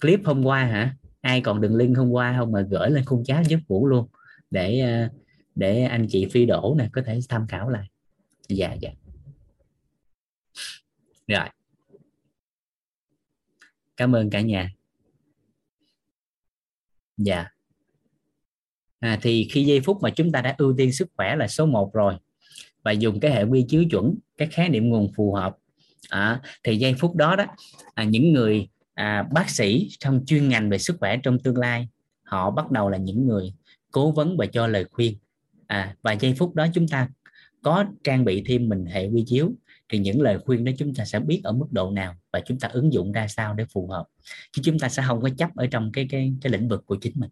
[0.00, 0.96] clip hôm qua hả?
[1.20, 4.08] Ai còn đường link hôm qua không mà gửi lên khung chat giúp vũ luôn.
[4.50, 5.08] Để ờ,
[5.54, 7.88] để anh chị phi đổ này có thể tham khảo lại.
[8.48, 8.90] Dạ dạ.
[11.26, 11.48] Rồi
[14.02, 14.72] cảm ơn cả nhà.
[17.16, 17.46] Dạ.
[19.00, 21.66] À, thì khi giây phút mà chúng ta đã ưu tiên sức khỏe là số
[21.66, 22.14] 1 rồi
[22.82, 25.56] và dùng cái hệ quy chiếu chuẩn cái khái niệm nguồn phù hợp
[26.08, 27.44] à, thì giây phút đó đó
[27.94, 31.88] à, những người à, bác sĩ trong chuyên ngành về sức khỏe trong tương lai
[32.22, 33.54] họ bắt đầu là những người
[33.90, 35.16] cố vấn và cho lời khuyên.
[35.66, 37.08] À, và giây phút đó chúng ta
[37.62, 39.52] có trang bị thêm mình hệ quy chiếu
[39.88, 42.58] thì những lời khuyên đó chúng ta sẽ biết ở mức độ nào và chúng
[42.58, 44.06] ta ứng dụng ra sao để phù hợp.
[44.52, 46.96] Chứ chúng ta sẽ không có chấp ở trong cái cái cái lĩnh vực của
[46.96, 47.30] chính mình.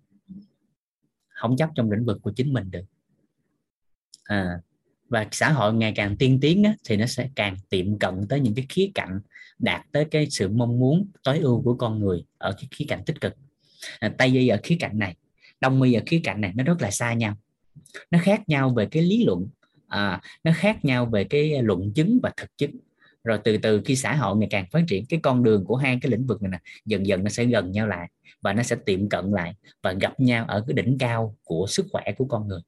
[1.28, 2.84] Không chấp trong lĩnh vực của chính mình được.
[4.24, 4.60] À,
[5.08, 8.40] và xã hội ngày càng tiên tiến á, thì nó sẽ càng tiệm cận tới
[8.40, 9.20] những cái khía cạnh
[9.58, 13.04] đạt tới cái sự mong muốn tối ưu của con người ở cái khía cạnh
[13.06, 13.36] tích cực.
[14.00, 15.16] À, tây y ở khía cạnh này
[15.60, 17.36] đông y ở khía cạnh này nó rất là xa nhau.
[18.10, 19.48] Nó khác nhau về cái lý luận.
[19.88, 22.76] À, nó khác nhau về cái luận chứng và thực chứng
[23.24, 25.98] rồi từ từ khi xã hội ngày càng phát triển cái con đường của hai
[26.02, 28.08] cái lĩnh vực này nè dần dần nó sẽ gần nhau lại
[28.42, 31.86] và nó sẽ tiệm cận lại và gặp nhau ở cái đỉnh cao của sức
[31.92, 32.60] khỏe của con người.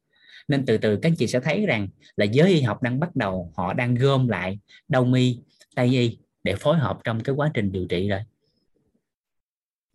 [0.48, 3.52] Nên từ từ các chị sẽ thấy rằng là giới y học đang bắt đầu
[3.56, 5.38] họ đang gom lại đông y
[5.76, 8.20] tây y để phối hợp trong cái quá trình điều trị rồi.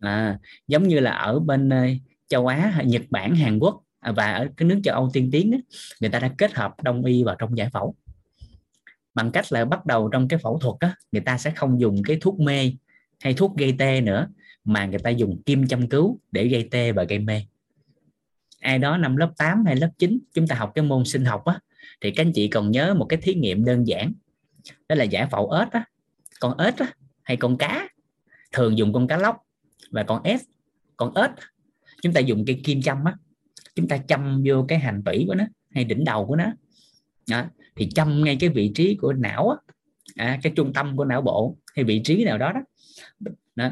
[0.00, 1.86] À, giống như là ở bên ờ,
[2.28, 5.50] châu Á Nhật Bản Hàn Quốc à, và ở cái nước châu Âu tiên tiến
[5.50, 5.58] đó,
[6.00, 7.94] người ta đã kết hợp đông y vào trong giải phẫu
[9.18, 12.02] bằng cách là bắt đầu trong cái phẫu thuật á người ta sẽ không dùng
[12.02, 12.72] cái thuốc mê
[13.20, 14.28] hay thuốc gây tê nữa
[14.64, 17.42] mà người ta dùng kim châm cứu để gây tê và gây mê
[18.60, 21.44] ai đó năm lớp 8 hay lớp 9 chúng ta học cái môn sinh học
[21.44, 21.60] á
[22.00, 24.12] thì các anh chị còn nhớ một cái thí nghiệm đơn giản
[24.88, 25.84] đó là giải phẫu ếch á
[26.40, 27.88] con ếch á, hay con cá
[28.52, 29.36] thường dùng con cá lóc
[29.90, 30.40] và con ếch
[30.96, 31.30] con ếch
[32.02, 33.14] chúng ta dùng cây kim châm á
[33.74, 36.52] chúng ta châm vô cái hành tủy của nó hay đỉnh đầu của nó
[37.30, 37.44] đó
[37.78, 39.56] thì châm ngay cái vị trí của não á
[40.16, 42.60] à, cái trung tâm của não bộ hay vị trí nào đó đó,
[43.54, 43.70] đó.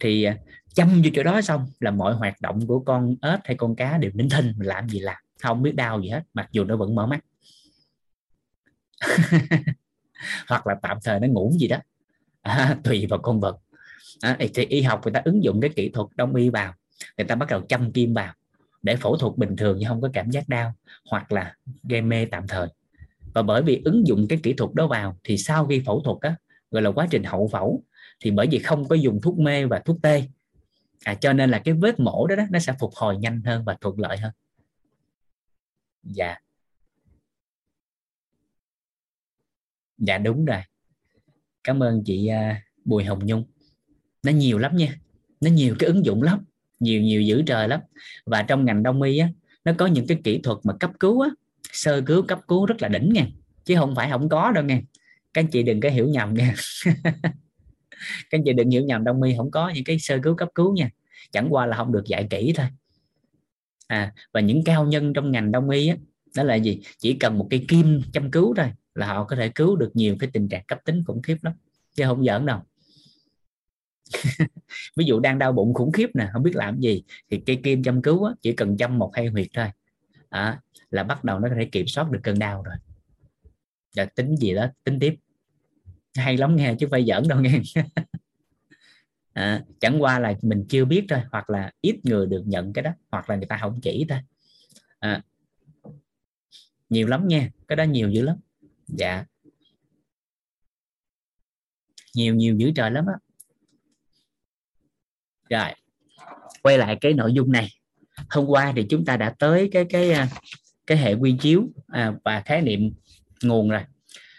[0.00, 0.36] thì à,
[0.74, 3.98] châm vô chỗ đó xong là mọi hoạt động của con ếch hay con cá
[3.98, 6.94] đều nín thinh làm gì làm không biết đau gì hết mặc dù nó vẫn
[6.94, 7.20] mở mắt.
[10.48, 11.76] Hoặc là tạm thời nó ngủ gì đó.
[12.42, 13.58] À, tùy vào con vật.
[14.20, 16.74] À, thì y học người ta ứng dụng cái kỹ thuật đông y vào
[17.16, 18.34] người ta bắt đầu châm kim vào
[18.82, 20.74] để phẫu thuật bình thường nhưng không có cảm giác đau
[21.10, 22.68] hoặc là gây mê tạm thời
[23.34, 26.16] và bởi vì ứng dụng cái kỹ thuật đó vào thì sau khi phẫu thuật
[26.20, 26.36] á
[26.70, 27.82] gọi là quá trình hậu phẫu
[28.20, 30.22] thì bởi vì không có dùng thuốc mê và thuốc tê
[31.04, 33.64] à, cho nên là cái vết mổ đó, đó nó sẽ phục hồi nhanh hơn
[33.64, 34.32] và thuận lợi hơn.
[36.02, 36.36] Dạ.
[39.98, 40.60] Dạ đúng rồi.
[41.64, 43.44] Cảm ơn chị à, Bùi Hồng Nhung.
[44.22, 44.94] Nó nhiều lắm nha.
[45.40, 46.44] Nó nhiều cái ứng dụng lắm.
[46.80, 47.80] Nhiều nhiều dữ trời lắm.
[48.26, 49.28] Và trong ngành đông y á
[49.64, 51.30] nó có những cái kỹ thuật mà cấp cứu á
[51.72, 53.26] sơ cứu cấp cứu rất là đỉnh nha.
[53.64, 54.80] Chứ không phải không có đâu nha.
[55.34, 56.54] Các anh chị đừng có hiểu nhầm nha.
[58.30, 60.48] Các anh chị đừng hiểu nhầm đông y không có những cái sơ cứu cấp
[60.54, 60.90] cứu nha.
[61.32, 62.66] Chẳng qua là không được dạy kỹ thôi.
[63.86, 65.96] À và những cao nhân trong ngành đông y á
[66.36, 66.80] đó là gì?
[66.98, 70.16] Chỉ cần một cây kim châm cứu thôi là họ có thể cứu được nhiều
[70.20, 71.54] cái tình trạng cấp tính khủng khiếp lắm.
[71.94, 72.60] Chứ không giỡn đâu.
[74.96, 77.82] Ví dụ đang đau bụng khủng khiếp nè không biết làm gì thì cây kim
[77.82, 79.66] châm cứu á, chỉ cần châm một hai huyệt thôi
[80.28, 80.60] à,
[80.90, 82.76] là bắt đầu nó có thể kiểm soát được cơn đau rồi.
[83.96, 85.14] Là tính gì đó tính tiếp.
[86.14, 87.60] Hay lắm nghe chứ phải giỡn đâu nghe.
[89.32, 92.82] À, chẳng qua là mình chưa biết thôi hoặc là ít người được nhận cái
[92.82, 94.18] đó hoặc là người ta không chỉ thôi.
[94.98, 95.22] À,
[96.88, 98.36] nhiều lắm nha cái đó nhiều dữ lắm.
[98.86, 99.24] Dạ.
[102.14, 103.14] Nhiều nhiều dữ trời lắm á.
[105.50, 105.74] Rồi
[106.62, 107.68] quay lại cái nội dung này
[108.30, 110.28] hôm qua thì chúng ta đã tới cái cái à,
[110.86, 112.92] cái hệ quy chiếu à, và khái niệm
[113.42, 113.80] nguồn rồi.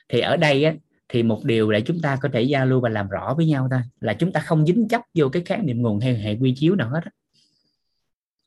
[0.10, 0.74] Thì ở đây á,
[1.10, 3.68] thì một điều để chúng ta có thể giao lưu và làm rõ với nhau
[3.72, 6.56] thôi là chúng ta không dính chấp vô cái khái niệm nguồn hay hệ quy
[6.56, 7.02] chiếu nào hết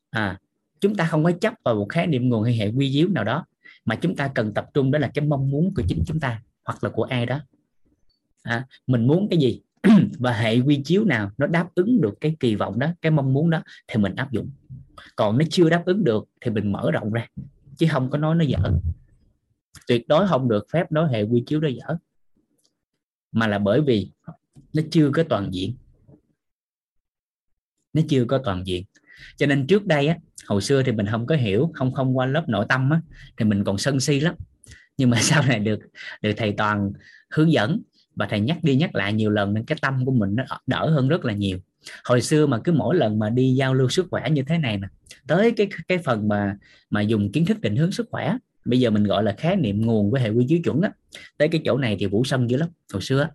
[0.09, 0.39] à
[0.79, 3.23] chúng ta không có chấp vào một khái niệm nguồn hay hệ quy chiếu nào
[3.23, 3.45] đó
[3.85, 6.41] mà chúng ta cần tập trung đó là cái mong muốn của chính chúng ta
[6.63, 7.39] hoặc là của ai đó.
[8.43, 9.61] À, mình muốn cái gì
[10.19, 13.33] và hệ quy chiếu nào nó đáp ứng được cái kỳ vọng đó cái mong
[13.33, 14.49] muốn đó thì mình áp dụng
[15.15, 17.27] còn nó chưa đáp ứng được thì mình mở rộng ra,
[17.77, 18.59] chứ không có nói nó dở.
[19.87, 21.97] Tuyệt đối không được phép nói hệ quy chiếu đó dở.
[23.31, 24.11] Mà là bởi vì
[24.73, 25.75] nó chưa có toàn diện.
[27.93, 28.83] Nó chưa có toàn diện.
[29.37, 32.25] Cho nên trước đây á, hồi xưa thì mình không có hiểu, không không qua
[32.25, 33.01] lớp nội tâm á,
[33.37, 34.35] thì mình còn sân si lắm.
[34.97, 35.79] Nhưng mà sau này được
[36.21, 36.91] được thầy toàn
[37.29, 37.81] hướng dẫn
[38.15, 40.89] và thầy nhắc đi nhắc lại nhiều lần nên cái tâm của mình nó đỡ
[40.89, 41.59] hơn rất là nhiều
[42.03, 44.77] hồi xưa mà cứ mỗi lần mà đi giao lưu sức khỏe như thế này
[44.77, 44.87] nè,
[45.27, 46.57] tới cái cái phần mà
[46.89, 49.85] mà dùng kiến thức định hướng sức khỏe, bây giờ mình gọi là khái niệm
[49.85, 50.91] nguồn với hệ quy chiếu chuẩn á.
[51.37, 53.29] Tới cái chỗ này thì vũ sân dữ lắm, hồi xưa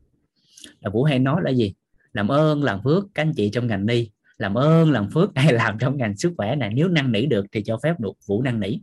[0.80, 1.74] là vũ hay nói là gì?
[2.12, 4.10] Làm ơn, làm phước, các anh chị trong ngành đi.
[4.38, 6.70] Làm ơn, làm phước hay làm trong ngành sức khỏe này.
[6.74, 8.78] Nếu năn nỉ được thì cho phép được vũ năn nỉ.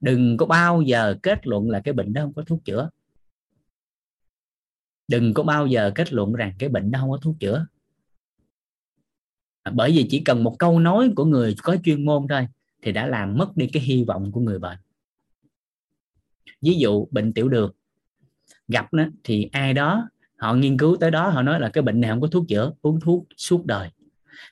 [0.00, 2.90] Đừng có bao giờ kết luận là cái bệnh đó không có thuốc chữa.
[5.08, 7.66] Đừng có bao giờ kết luận rằng cái bệnh đó không có thuốc chữa.
[9.64, 12.46] À, bởi vì chỉ cần một câu nói của người có chuyên môn thôi
[12.82, 14.78] thì đã làm mất đi cái hy vọng của người bệnh.
[16.62, 17.72] Ví dụ bệnh tiểu đường,
[18.68, 20.08] gặp nó thì ai đó,
[20.38, 22.72] họ nghiên cứu tới đó, họ nói là cái bệnh này không có thuốc chữa,
[22.82, 23.90] uống thuốc suốt đời.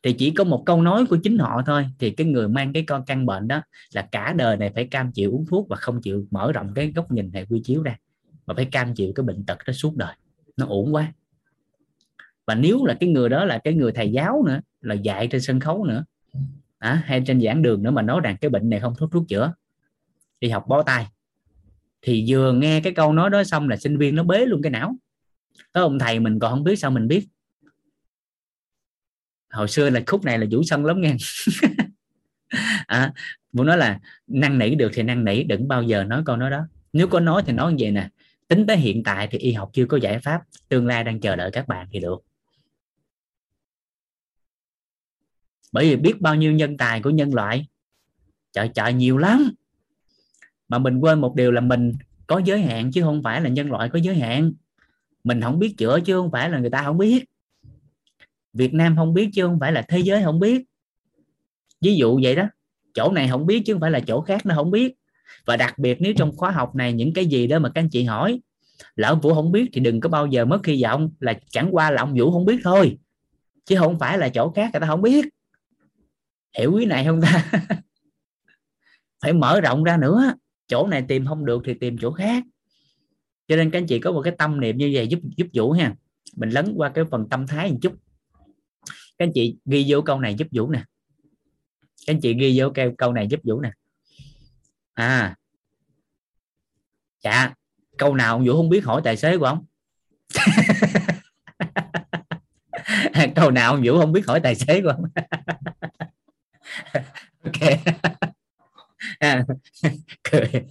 [0.03, 2.83] Thì chỉ có một câu nói của chính họ thôi thì cái người mang cái
[2.83, 3.63] con căn bệnh đó
[3.95, 6.93] là cả đời này phải cam chịu uống thuốc và không chịu mở rộng cái
[6.93, 7.99] góc nhìn hệ quy chiếu ra,
[8.47, 10.15] mà phải cam chịu cái bệnh tật đó suốt đời.
[10.57, 11.13] Nó ổn quá
[12.47, 15.41] và nếu là cái người đó là cái người thầy giáo nữa là dạy trên
[15.41, 16.05] sân khấu nữa
[16.79, 19.29] à, hay trên giảng đường nữa mà nói rằng cái bệnh này không thuốc thuốc
[19.29, 19.53] chữa
[20.43, 21.07] đi học bó tay.
[22.03, 24.71] Thì vừa nghe cái câu nói đó xong là sinh viên nó bế luôn cái
[24.71, 24.97] não.
[25.73, 27.29] Tới ông thầy mình còn không biết sao mình biết.
[29.51, 31.17] Hồi xưa là khúc này là vũ sân lắm nghe.
[32.87, 33.13] À,
[33.53, 36.51] muốn nói là năn nỉ được thì năn nỉ đừng bao giờ nói câu nói
[36.51, 36.67] đó.
[36.93, 38.09] Nếu có nói thì nói như vậy nè.
[38.49, 41.37] Tính tới hiện tại thì y học chưa có giải pháp tương lai đang chờ
[41.37, 42.25] đợi các bạn thì được.
[45.73, 47.67] Bởi vì biết bao nhiêu nhân tài của nhân loại.
[48.53, 49.51] Trời trời, nhiều lắm.
[50.69, 51.93] Mà mình quên một điều là mình
[52.27, 54.53] có giới hạn chứ không phải là nhân loại có giới hạn.
[55.25, 57.25] Mình không biết chữa chứ không phải là người ta không biết.
[58.53, 60.65] Việt Nam không biết chứ không phải là thế giới không biết.
[61.81, 62.49] Ví dụ vậy đó,
[62.95, 64.95] chỗ này không biết chứ không phải là chỗ khác nó không biết.
[65.47, 67.89] Và đặc biệt nếu trong khóa học này những cái gì đó mà các anh
[67.89, 68.41] chị hỏi
[68.97, 71.91] lỡ vũ không biết thì đừng có bao giờ mất hy vọng là chẳng qua
[71.91, 72.99] là ông vũ không biết thôi.
[73.65, 75.25] Chứ không phải là chỗ khác người ta không biết
[76.59, 77.51] hiểu ý này không ta?
[79.23, 80.35] Phải mở rộng ra nữa.
[80.67, 82.45] Chỗ này tìm không được thì tìm chỗ khác.
[83.49, 85.73] Cho nên các anh chị có một cái tâm niệm như vậy giúp giúp vũ
[85.73, 85.95] ha.
[86.37, 87.95] Mình lấn qua cái phần tâm thái một chút.
[89.19, 90.85] Các anh chị ghi vô câu này giúp vũ nè.
[92.07, 93.71] Các anh chị ghi vô cái câu này giúp vũ nè.
[94.95, 95.37] À.
[97.25, 97.55] Dạ.
[97.99, 99.65] Câu nào ông vũ không biết hỏi tài xế của ông?
[103.35, 105.05] Câu nào ông vũ không biết hỏi tài xế của ông?
[110.31, 110.67] cười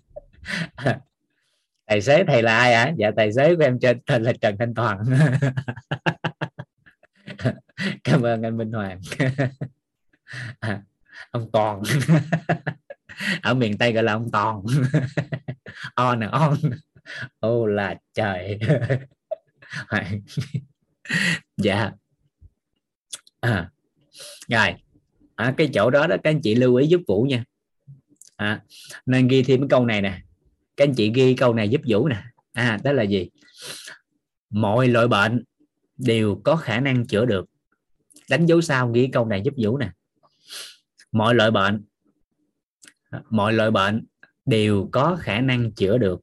[1.85, 2.93] tài xế thầy là ai ạ à?
[2.97, 5.03] dạ tài xế của em trên tên là trần thanh toàn.
[8.03, 8.99] Cảm ơn anh minh hoàng.
[10.59, 10.81] À,
[11.31, 11.81] ông toàn.
[13.41, 14.61] Ở miền tây gọi là ông toàn.
[15.95, 16.57] On nè on.
[17.39, 18.59] Ô là trời.
[21.57, 21.91] Dạ.
[23.39, 23.69] À,
[24.49, 24.75] rồi
[25.41, 27.43] à, cái chỗ đó đó các anh chị lưu ý giúp vũ nha.
[28.35, 28.63] À,
[29.05, 30.21] nên ghi thêm cái câu này nè.
[30.77, 32.23] Các anh chị ghi câu này giúp vũ nè.
[32.53, 33.29] À đó là gì?
[34.49, 35.43] Mọi loại bệnh
[35.97, 37.45] đều có khả năng chữa được.
[38.29, 39.91] Đánh dấu sao ghi câu này giúp vũ nè.
[41.11, 41.83] Mọi loại bệnh
[43.29, 44.05] mọi loại bệnh
[44.45, 46.21] đều có khả năng chữa được.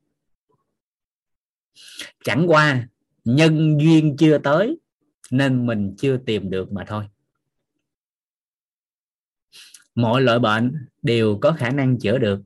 [2.24, 2.88] Chẳng qua
[3.24, 4.78] nhân duyên chưa tới
[5.30, 7.04] nên mình chưa tìm được mà thôi
[9.98, 12.40] mọi loại bệnh đều có khả năng chữa được.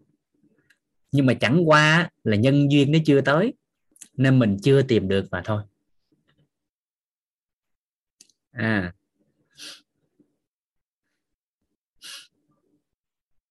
[1.12, 3.54] Nhưng mà chẳng qua là nhân duyên nó chưa tới,
[4.16, 5.62] nên mình chưa tìm được mà thôi.
[8.52, 8.94] À.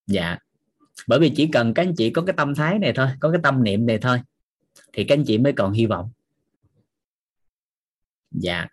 [0.07, 0.37] Dạ.
[1.07, 3.41] Bởi vì chỉ cần các anh chị có cái tâm thái này thôi, có cái
[3.43, 4.21] tâm niệm này thôi,
[4.93, 6.11] thì các anh chị mới còn hy vọng.
[8.31, 8.67] Dạ.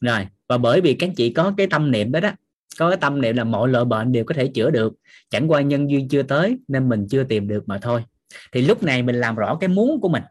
[0.00, 2.30] Rồi, và bởi vì các anh chị có cái tâm niệm đó đó
[2.78, 4.94] có cái tâm niệm là mọi loại bệnh đều có thể chữa được.
[5.30, 8.04] Chẳng qua nhân duyên chưa tới nên mình chưa tìm được mà thôi.
[8.52, 10.22] Thì lúc này mình làm rõ cái muốn của mình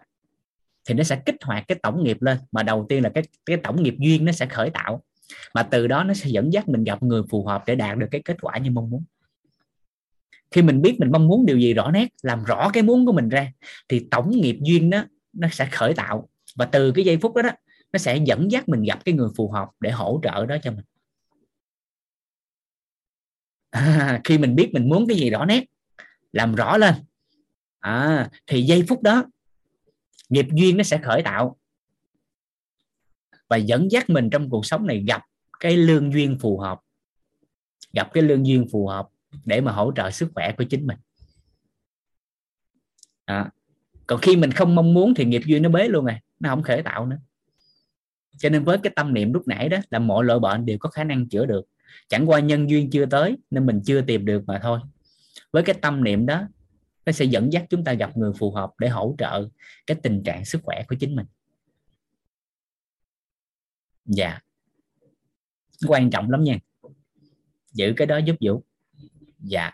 [0.87, 2.37] thì nó sẽ kích hoạt cái tổng nghiệp lên.
[2.51, 5.03] Mà đầu tiên là cái cái tổng nghiệp duyên nó sẽ khởi tạo.
[5.53, 8.07] Mà từ đó nó sẽ dẫn dắt mình gặp người phù hợp để đạt được
[8.11, 9.03] cái kết quả như mong muốn.
[10.51, 13.11] Khi mình biết mình mong muốn điều gì rõ nét làm rõ cái muốn của
[13.11, 13.51] mình ra
[13.89, 16.29] thì tổng nghiệp duyên đó nó sẽ khởi tạo.
[16.55, 17.49] Và từ cái giây phút đó, đó
[17.93, 20.71] nó sẽ dẫn dắt mình gặp cái người phù hợp để hỗ trợ đó cho
[20.71, 20.85] mình
[23.73, 25.65] à, khi mình biết mình muốn cái gì rõ nét
[26.31, 26.93] làm rõ lên.
[27.79, 29.23] À, thì giây phút đó
[30.29, 31.57] nghiệp duyên nó sẽ khởi tạo.
[33.49, 35.23] Và dẫn dắt mình trong cuộc sống này gặp
[35.59, 36.79] cái lương duyên phù hợp
[37.93, 39.07] gặp cái lương duyên phù hợp
[39.45, 40.97] để mà hỗ trợ sức khỏe của chính mình.
[43.25, 43.51] À,
[44.07, 46.63] còn khi mình không mong muốn thì nghiệp duyên nó bế luôn rồi nó không
[46.63, 47.17] khởi tạo nữa.
[48.37, 50.89] Cho nên với cái tâm niệm lúc nãy đó là mọi loại bệnh đều có
[50.89, 51.65] khả năng chữa được
[52.09, 54.79] chẳng qua nhân duyên chưa tới nên mình chưa tìm được mà thôi.
[55.51, 56.47] Với cái tâm niệm đó
[57.05, 59.49] nó sẽ dẫn dắt chúng ta gặp người phù hợp để hỗ trợ
[59.87, 61.25] cái tình trạng sức khỏe của chính mình.
[64.05, 64.39] Dạ.
[65.87, 66.57] Quan trọng lắm nha.
[67.73, 68.63] Giữ cái đó giúp vũ.
[69.39, 69.71] Dạ.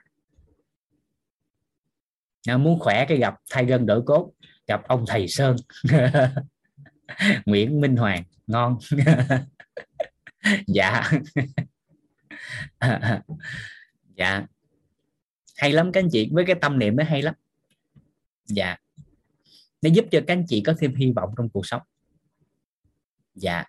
[2.48, 4.32] À, muốn khỏe cái gặp thay gân đổi cốt
[4.68, 5.56] gặp ông thầy sơn.
[7.46, 8.78] Nguyễn minh hoàng ngon.
[10.68, 11.12] Dạ.
[14.16, 14.46] dạ.
[15.58, 17.34] Hay lắm các anh chị với cái tâm niệm nó hay lắm.
[18.46, 18.78] Dạ.
[19.82, 21.82] Nó giúp cho các anh chị có thêm hy vọng trong cuộc sống.
[23.36, 23.64] Dạ.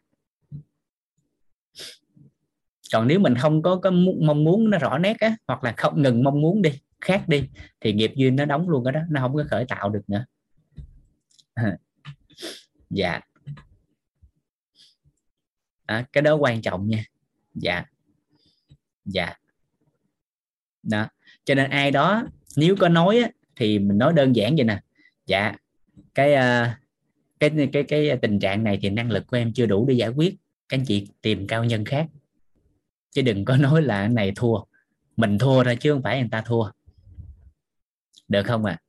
[2.93, 6.03] Còn nếu mình không có có mong muốn nó rõ nét á hoặc là không
[6.03, 6.71] ngừng mong muốn đi
[7.01, 7.49] khác đi
[7.81, 10.25] thì nghiệp duyên nó đóng luôn cái đó nó không có khởi tạo được nữa.
[12.91, 13.21] Dạ.
[15.87, 17.05] À, cái đó quan trọng nha.
[17.55, 17.85] Dạ
[19.05, 19.35] dạ.
[20.83, 21.09] Đó.
[21.45, 22.25] Cho nên ai đó
[22.57, 24.81] nếu có nói á, thì mình nói đơn giản vậy nè.
[25.27, 25.55] Dạ
[26.15, 26.69] cái ờ,
[27.41, 30.09] cái cái cái tình trạng này thì năng lực của em chưa đủ để giải
[30.09, 30.37] quyết.
[30.69, 32.07] Các anh chị tìm cao nhân khác.
[33.11, 34.57] Chứ đừng có nói là cái này thua.
[35.17, 36.71] Mình thua thôi chứ không phải người ta thua.
[38.29, 38.73] Được không ạ?
[38.73, 38.83] À?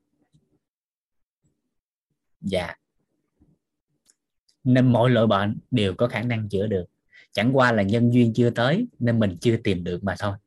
[2.41, 2.76] dạ.
[4.64, 6.86] Nên mỗi loại bệnh đều có khả năng chữa được
[7.34, 10.38] chẳng qua là nhân duyên chưa tới, nên mình chưa tìm được mà thôi.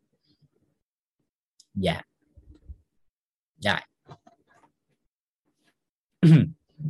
[1.74, 2.02] Dạ.
[3.56, 3.80] Dạ.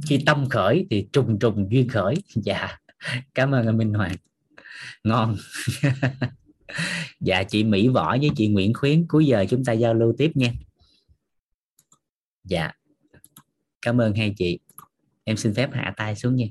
[0.09, 2.15] Khi tâm khởi thì trùng trùng duyên khởi.
[2.35, 2.79] Dạ.
[3.35, 4.17] Cảm ơn anh minh hoàng.
[5.05, 5.37] Ngon.
[7.21, 10.31] Dạ chị mỹ võ với chị nguyễn khuyến, cuối giờ chúng ta giao lưu tiếp
[10.35, 10.53] nha.
[12.45, 12.73] Dạ.
[13.83, 14.59] Cảm ơn hai chị.
[15.25, 16.47] Em xin phép hạ tay xuống nha.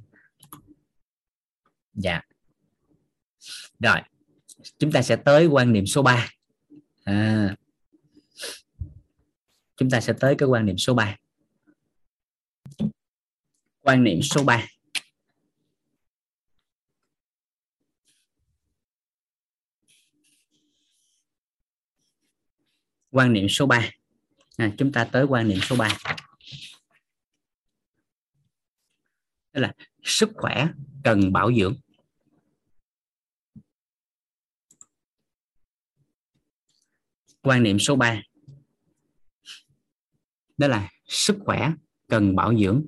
[1.94, 2.22] Dạ
[3.80, 4.00] rồi
[4.78, 6.30] chúng ta sẽ tới quan niệm số 3
[7.04, 7.56] à,
[9.78, 11.18] chúng ta sẽ tới cái quan niệm số 3
[13.82, 14.68] quan niệm số 3
[23.12, 23.90] quan niệm số 3
[24.58, 25.98] à, chúng ta tới quan niệm số 3
[29.54, 29.74] đó là
[30.04, 30.68] sức khỏe
[31.04, 31.76] cần bảo dưỡng.
[37.44, 38.22] Quan niệm số 3
[40.58, 41.72] đó là sức khỏe
[42.08, 42.86] cần bảo dưỡng.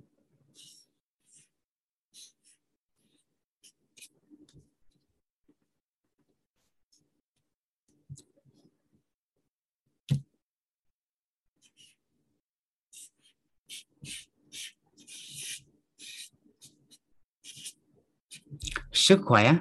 [18.92, 19.58] Sức khỏe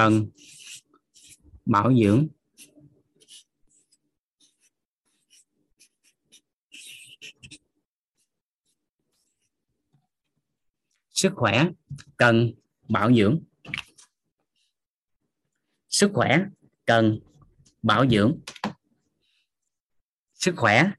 [0.00, 0.30] cần
[1.64, 2.28] bảo dưỡng.
[11.10, 11.68] Sức khỏe
[12.16, 12.52] cần
[12.88, 13.42] bảo dưỡng.
[15.88, 16.44] Sức khỏe
[16.86, 17.20] cần
[17.82, 18.40] bảo dưỡng.
[20.34, 20.90] Sức khỏe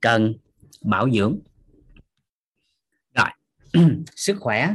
[0.00, 0.34] cần
[0.82, 1.40] bảo dưỡng.
[3.14, 3.28] Rồi,
[4.16, 4.74] sức khỏe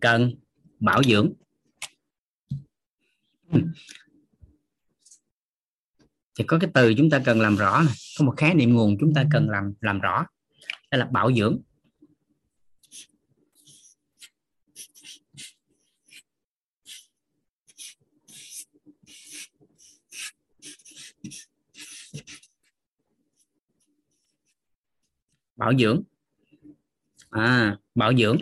[0.00, 0.34] cần
[0.80, 1.32] bảo dưỡng
[6.38, 7.94] thì có cái từ chúng ta cần làm rõ này.
[8.18, 10.26] có một khái niệm nguồn chúng ta cần làm làm rõ.
[10.90, 11.60] Đó là bảo dưỡng.
[25.56, 26.02] Bảo dưỡng.
[27.30, 28.38] À bảo dưỡng.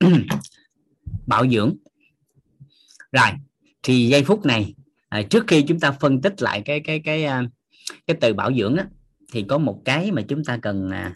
[1.26, 1.76] Bảo dưỡng.
[3.12, 3.45] Rồi
[3.86, 4.74] thì giây phút này
[5.08, 7.46] à, trước khi chúng ta phân tích lại cái cái cái cái,
[8.06, 8.86] cái từ bảo dưỡng á,
[9.32, 11.14] thì có một cái mà chúng ta cần à,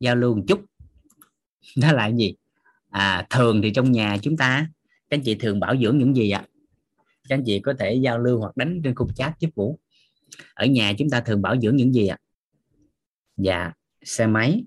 [0.00, 0.64] giao lưu một chút.
[1.76, 2.34] Đó là gì?
[2.90, 4.68] À, thường thì trong nhà chúng ta
[5.10, 6.44] các anh chị thường bảo dưỡng những gì ạ?
[7.28, 9.78] Các anh chị có thể giao lưu hoặc đánh trên khung chat giúp vũ.
[10.54, 12.18] Ở nhà chúng ta thường bảo dưỡng những gì ạ?
[13.36, 14.64] Dạ xe máy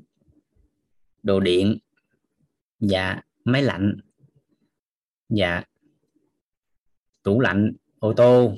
[1.24, 1.78] đồ điện
[2.80, 3.98] dạ máy lạnh
[5.30, 5.64] dạ
[7.30, 8.54] tủ lạnh ô tô.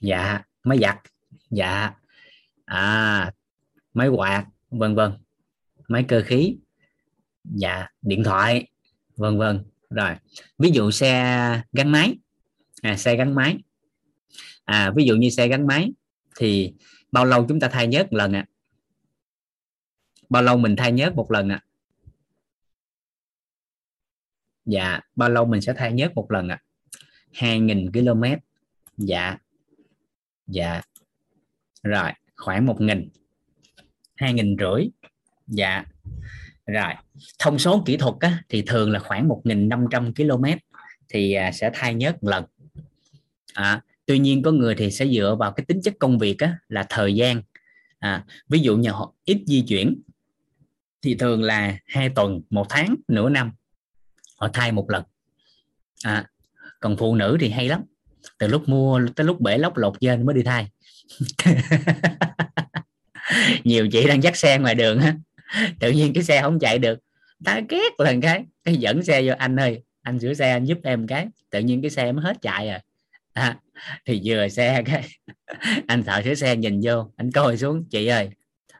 [0.00, 0.98] Dạ máy giặt.
[1.50, 1.92] Dạ.
[2.64, 3.32] À
[3.94, 5.12] máy quạt vân vân.
[5.88, 6.56] Máy cơ khí.
[7.44, 8.68] Dạ điện thoại
[9.16, 9.64] vân vân.
[9.90, 10.10] Rồi
[10.58, 12.18] ví dụ xe gắn máy.
[12.82, 13.58] À, xe gắn máy.
[14.64, 15.92] À ví dụ như xe gắn máy
[16.38, 16.74] thì
[17.12, 18.46] bao lâu chúng ta thay nhớt một lần ạ?
[18.48, 18.50] À?
[20.28, 21.62] bao lâu mình thay nhớt một lần ạ?
[21.62, 21.66] À?
[24.64, 26.62] dạ bao lâu mình sẽ thay nhớt một lần ạ?
[26.62, 26.66] à?
[27.38, 28.24] 2.000 km.
[28.96, 29.36] Dạ.
[30.46, 30.82] Dạ.
[31.82, 33.08] Rồi khoảng một nghìn.
[34.16, 34.88] hai nghìn rưỡi.
[35.46, 35.84] Dạ.
[36.66, 36.92] Rồi
[37.38, 40.58] thông số kỹ thuật á, thì thường là khoảng 1.500 km
[41.08, 42.44] thì à, sẽ thay nhớt một lần.
[43.54, 46.58] À, tuy nhiên có người thì sẽ dựa vào cái tính chất công việc á,
[46.68, 47.42] là thời gian.
[47.98, 50.00] À, ví dụ như họ ít di chuyển
[51.02, 53.52] thì thường là hai tuần một tháng nửa năm.
[54.36, 55.04] Họ thay một lần.
[56.04, 56.30] À,
[56.80, 57.82] còn phụ nữ thì hay lắm.
[58.38, 60.68] Từ lúc mua tới lúc bể lóc lột trên mới đi thay.
[63.64, 65.14] Nhiều chị đang dắt xe ngoài đường á.
[65.80, 66.98] Tự nhiên cái xe không chạy được.
[67.44, 68.44] Ta ghét lần cái.
[68.64, 71.26] Cái dẫn xe vô anh ơi anh sửa xe anh giúp em cái.
[71.50, 72.80] Tự nhiên cái xe mới hết chạy à,
[73.32, 73.56] à
[74.04, 75.08] thì vừa xe cái
[75.86, 78.30] anh thợ sửa xe nhìn vô anh coi xuống chị ơi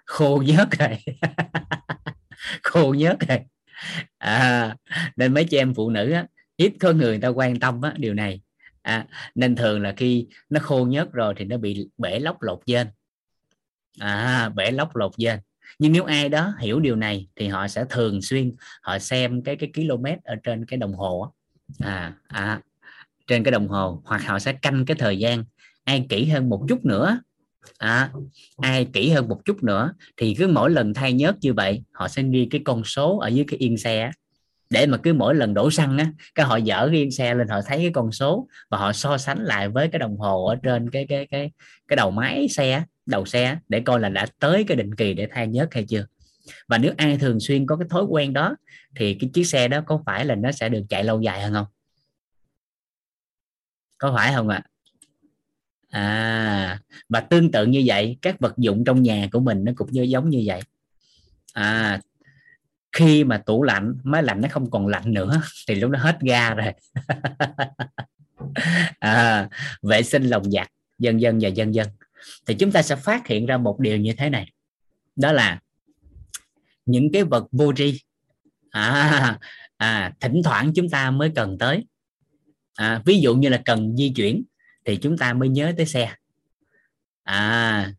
[0.07, 0.99] khô nhớt rồi.
[2.63, 3.39] Khô nhớt rồi.
[4.19, 4.77] À,
[5.17, 6.27] nên mấy chị em phụ nữ á,
[6.57, 8.41] ít có người ta quan tâm á, điều này.
[8.83, 12.61] À, nên thường là khi nó khô nhớt rồi thì nó bị bể lóc lột
[12.67, 12.87] dên
[13.99, 15.39] à, bể lóc lột dên
[15.79, 18.53] nhưng nếu ai đó hiểu điều này thì họ sẽ thường xuyên
[18.83, 21.33] họ xem cái cái km ở trên cái đồng hồ
[21.79, 22.61] à, à
[23.27, 25.45] trên cái đồng hồ hoặc họ sẽ canh cái thời gian.
[25.85, 27.21] Ai kỹ hơn một chút nữa
[27.79, 28.11] à,
[28.57, 32.09] ai kỹ hơn một chút nữa thì cứ mỗi lần thay nhớt như vậy họ
[32.09, 34.11] sẽ ghi cái con số ở dưới cái yên xe
[34.71, 37.61] để mà cứ mỗi lần đổ xăng á, cái họ dở riêng xe lên, họ
[37.67, 40.91] thấy cái con số và họ so sánh lại với cái đồng hồ ở trên
[40.91, 41.51] cái cái cái
[41.89, 45.29] cái đầu máy xe đầu xe để coi là đã tới cái định kỳ để
[45.31, 46.07] thay nhớt hay chưa.
[46.69, 48.57] Và nếu ai thường xuyên có cái thói quen đó,
[48.97, 51.53] thì cái chiếc xe đó có phải là nó sẽ được chạy lâu dài hơn
[51.53, 51.67] không?
[53.99, 54.63] Có phải không ạ?
[55.91, 56.01] À?
[56.01, 59.89] à và tương tự như vậy, các vật dụng trong nhà của mình nó cũng
[59.93, 60.61] như, giống như vậy.
[61.53, 62.01] À
[62.97, 66.21] khi mà tủ lạnh máy lạnh nó không còn lạnh nữa thì lúc đó hết
[66.21, 66.73] ga rồi.
[68.99, 69.49] À,
[69.83, 70.69] vệ sinh lồng giặt
[70.99, 71.89] dân dân và dân dân
[72.47, 74.53] thì chúng ta sẽ phát hiện ra một điều như thế này.
[75.17, 75.61] Đó là
[76.87, 78.01] những cái vật vô tri.
[78.71, 79.39] À,
[79.77, 81.87] à, thỉnh thoảng chúng ta mới cần tới.
[82.75, 84.45] À, ví dụ như là cần di chuyển
[84.85, 86.15] thì chúng ta mới nhớ tới xe.
[87.23, 87.93] À,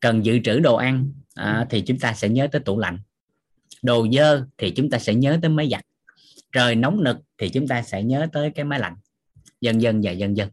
[0.00, 2.98] cần dự trữ đồ ăn à, thì chúng ta sẽ nhớ tới tủ lạnh
[3.82, 5.84] đồ dơ thì chúng ta sẽ nhớ tới máy giặt.
[6.52, 8.96] Trời nóng nực thì chúng ta sẽ nhớ tới cái máy lạnh.
[9.60, 10.50] Dần dần và dần dần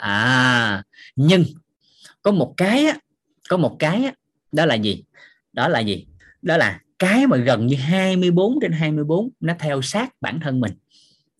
[0.00, 0.82] à
[1.16, 1.44] nhưng
[2.22, 2.98] có một cái á,
[3.48, 4.12] có một cái á,
[4.52, 5.04] đó là gì?
[5.52, 6.06] Đó là gì?
[6.42, 10.72] Đó là cái mà gần như 24 trên 24 nó theo sát bản thân mình.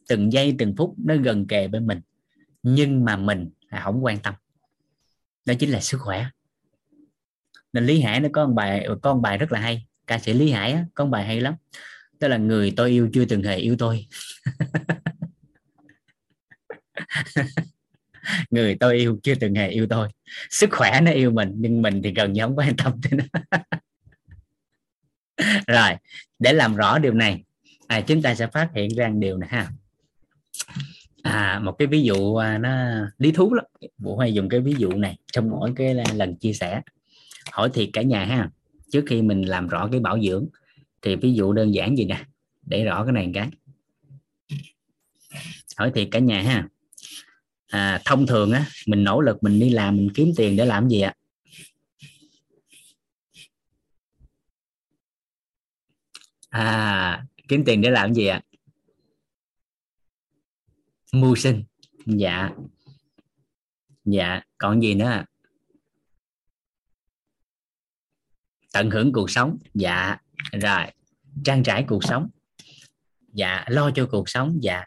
[0.08, 2.00] Từng giây từng phút nó gần kề bên mình.
[2.62, 3.50] Nhưng mà mình
[3.84, 4.34] không quan tâm.
[5.44, 6.26] Đó chính là sức khỏe.
[7.72, 10.32] Nên lý hải nó có một bài có một bài rất là hay ca sĩ
[10.32, 11.54] lý hải á, có một bài hay lắm.
[12.20, 14.06] Đó là người tôi yêu chưa từng hề yêu tôi.
[18.50, 20.08] Người tôi yêu chưa từng hề yêu tôi.
[20.50, 23.24] Sức khỏe nó yêu mình nhưng mình thì gần như không quan tâm tới nó.
[25.66, 25.90] Rồi
[26.38, 27.44] để làm rõ điều này
[27.86, 29.68] à, chúng ta sẽ phát hiện ra điều này ha.
[31.22, 32.70] À, một cái ví dụ à, nó
[33.18, 33.64] lý thú lắm.
[33.98, 36.80] Vũ hay dùng cái ví dụ này trong mỗi cái lần chia sẻ.
[37.52, 38.50] Hỏi thiệt cả nhà ha
[38.90, 40.48] trước khi mình làm rõ cái bảo dưỡng
[41.02, 42.24] thì ví dụ đơn giản gì nè
[42.62, 43.50] để rõ cái này một cái.
[45.76, 46.68] Hỏi thiệt cả nhà ha.
[47.66, 50.88] À, thông thường á mình nỗ lực mình đi làm mình kiếm tiền để làm
[50.88, 51.14] gì ạ?
[56.48, 58.42] À kiếm tiền để làm gì ạ?
[61.12, 61.64] Mưu sinh.
[62.06, 62.50] Dạ.
[64.04, 65.24] Dạ còn gì nữa
[68.72, 69.56] tận hưởng cuộc sống.
[69.74, 70.16] Dạ
[70.52, 70.82] rồi.
[71.44, 72.28] Trang trải cuộc sống.
[73.32, 74.58] Dạ lo cho cuộc sống.
[74.60, 74.84] Dạ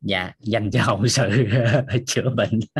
[0.00, 1.46] dạ dành cho hậu sự
[2.06, 2.60] chữa bệnh.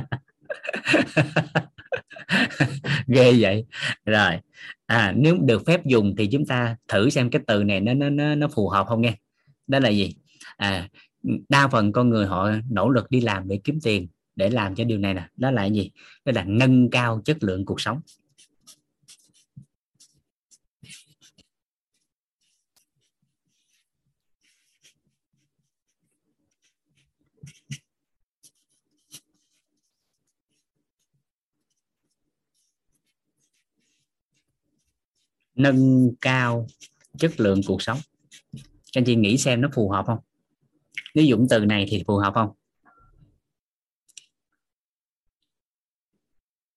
[3.06, 3.64] Ghê vậy.
[4.04, 4.38] Rồi.
[4.86, 8.34] À nếu được phép dùng thì chúng ta thử xem cái từ này nó nó
[8.34, 9.14] nó phù hợp không nghe.
[9.66, 10.14] Đó là gì?
[10.56, 10.88] À
[11.48, 14.84] đa phần con người họ nỗ lực đi làm để kiếm tiền, để làm cho
[14.84, 15.28] điều này nè.
[15.36, 15.90] Đó là gì?
[16.24, 18.00] Đó là nâng cao chất lượng cuộc sống.
[35.54, 36.66] Nâng cao
[37.18, 37.98] chất lượng cuộc sống.
[38.52, 40.18] Các anh chị nghĩ xem nó phù hợp không?
[41.14, 42.50] Nếu dụng từ này thì phù hợp không?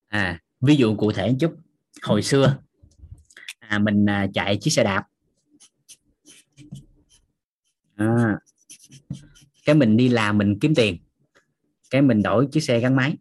[0.07, 1.55] À ví dụ cụ thể một chút.
[2.03, 2.57] Hồi xưa
[3.59, 5.03] à, mình à, chạy chiếc xe đạp.
[7.95, 8.39] À,
[9.65, 10.97] cái mình đi làm mình kiếm tiền.
[11.89, 13.15] Cái mình đổi chiếc xe gắn máy.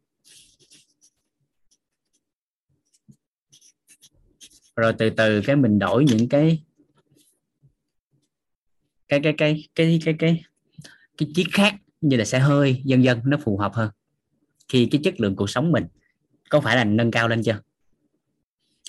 [4.77, 6.62] Rồi từ từ cái mình đổi những cái
[9.09, 10.43] cái cái cái cái cái cái
[11.18, 13.91] cái chiếc khác như là xe hơi dân dân nó phù hợp hơn.
[14.68, 15.85] Khi cái chất lượng cuộc sống mình
[16.51, 17.61] có phải là nâng cao lên chưa?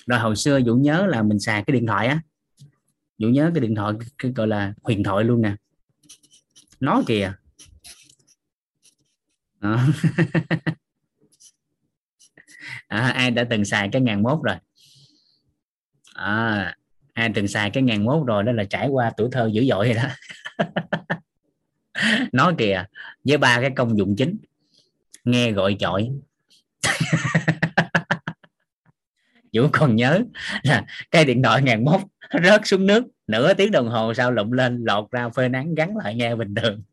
[0.06, 2.20] Rồi hồi xưa Vũ nhớ là mình xài cái điện thoại á.
[3.18, 5.54] Vũ nhớ cái điện thoại cái gọi là huyền thoại luôn nè.
[6.80, 7.32] Nó kìa.
[12.88, 14.56] À, ai đã từng xài cái ngàn mốt rồi?
[16.18, 16.74] À,
[17.14, 19.92] ai từng xài cái ngàn mốt rồi đó là trải qua tuổi thơ dữ dội
[19.92, 20.08] rồi đó.
[22.32, 22.84] Nói kìa
[23.24, 24.36] với ba cái công dụng chính
[25.24, 26.10] nghe gọi chọi.
[29.52, 30.20] Vũ còn nhớ
[30.62, 32.00] là cái điện thoại ngàn mốt
[32.44, 35.96] rớt xuống nước nửa tiếng đồng hồ sau lụm lên lọt ra phơi nắng gắn
[35.96, 36.82] lại nghe bình thường.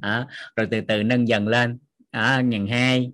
[0.00, 0.26] À,
[0.56, 1.78] rồi từ từ nâng dần lên.
[2.10, 3.12] À, ngàn hai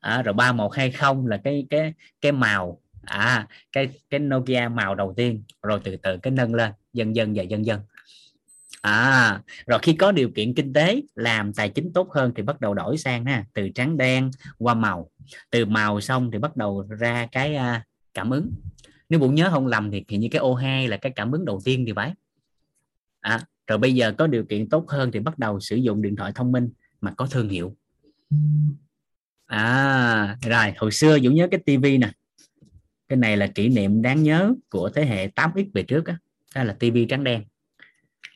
[0.00, 4.68] à, rồi ba một hai không là cái cái cái màu à cái cái Nokia
[4.68, 7.80] màu đầu tiên rồi từ từ cái nâng lên dần dần và dần dần.
[8.80, 12.60] À rồi khi có điều kiện kinh tế làm tài chính tốt hơn thì bắt
[12.60, 15.10] đầu đổi sang ha từ trắng đen qua màu.
[15.50, 17.82] Từ màu xong thì bắt đầu ra cái uh,
[18.14, 18.52] cảm ứng.
[19.08, 21.60] Nếu bụng nhớ không lầm thì, thì như cái O2 là cái cảm ứng đầu
[21.64, 22.14] tiên thì phải.
[23.20, 26.16] À, rồi bây giờ có điều kiện tốt hơn thì bắt đầu sử dụng điện
[26.16, 27.76] thoại thông minh mà có thương hiệu.
[29.46, 32.10] À rồi hồi xưa Dũng nhớ cái tivi nè
[33.08, 36.16] cái này là kỷ niệm đáng nhớ của thế hệ 8x về trước á.
[36.54, 37.44] Đó là tivi trắng đen.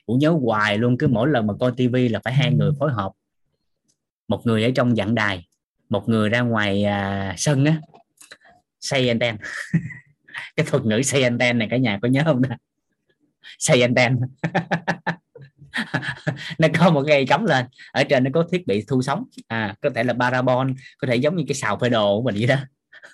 [0.07, 2.93] Cũng nhớ hoài luôn cứ mỗi lần mà coi tivi là phải hai người phối
[2.93, 3.12] hợp.
[4.29, 5.47] Một người ở trong dặn đài
[5.93, 7.81] một người ra ngoài à, sân á.
[8.81, 9.37] Xây anten
[10.57, 12.57] cái thuật ngữ xây anten này cả nhà có nhớ không đó
[13.59, 14.18] xây anten
[16.59, 17.66] nó có một cây cắm lên.
[17.93, 19.25] Ở trên nó có thiết bị thu sóng.
[19.49, 22.35] À có thể là parabol có thể giống như cái xào phơi đồ của mình
[22.35, 22.57] vậy đó.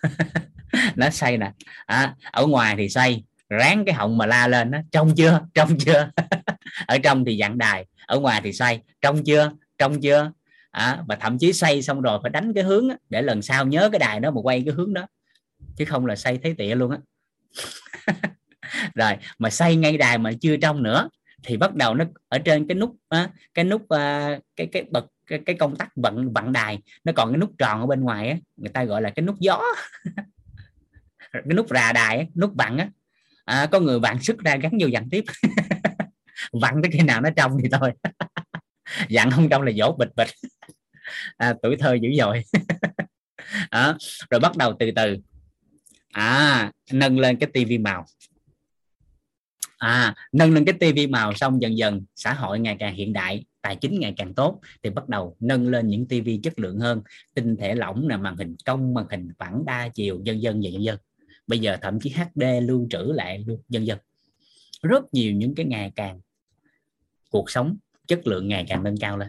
[0.96, 1.52] nó xây nè.
[1.86, 5.40] À, ở ngoài thì xây ráng cái họng mà la lên nó trong chưa?
[5.54, 6.10] Trong chưa?
[6.86, 7.86] Ở trong thì dặn đài.
[8.06, 9.50] Ở ngoài thì xây trong chưa?
[9.78, 10.32] Trong chưa?
[10.70, 13.66] À, và thậm chí xây xong rồi phải đánh cái hướng đó, để lần sau
[13.66, 15.06] nhớ cái đài đó mà quay cái hướng đó.
[15.76, 16.98] Chứ không là xây thấy tịa luôn á.
[18.94, 21.08] Rồi mà xây ngay đài mà chưa trong nữa
[21.42, 25.06] thì bắt đầu nó ở trên cái nút á, cái nút à, cái cái bật
[25.26, 28.28] cái, cái công tắc vận vận đài nó còn cái nút tròn ở bên ngoài
[28.28, 29.62] á người ta gọi là cái nút gió.
[31.32, 32.90] cái nút rà đài nút vặn á.
[33.44, 35.24] À, có người vặn sức ra gắn vô dặn tiếp.
[36.52, 37.92] Vặn tới khi nào nó trong thì thôi.
[39.08, 40.28] Dặn không trong là dỗ bịch bịch.
[41.36, 42.44] À, tuổi thơ dữ dội.
[43.70, 43.94] À,
[44.30, 45.16] rồi bắt đầu từ từ.
[46.12, 48.04] À nâng lên cái tivi màu.
[49.78, 53.44] À nâng lên cái tivi màu xong dần dần xã hội ngày càng hiện đại
[53.62, 57.02] tài chính ngày càng tốt thì bắt đầu nâng lên những tivi chất lượng hơn
[57.34, 60.70] tinh thể lỏng là màn hình cong màn hình phẳng đa chiều dân dân và
[60.70, 60.98] dân dân
[61.48, 63.98] bây giờ thậm chí HD lưu trữ lại luôn dân dân
[64.82, 66.20] rất nhiều những cái ngày càng
[67.30, 67.76] cuộc sống
[68.06, 69.28] chất lượng ngày càng nâng cao lên.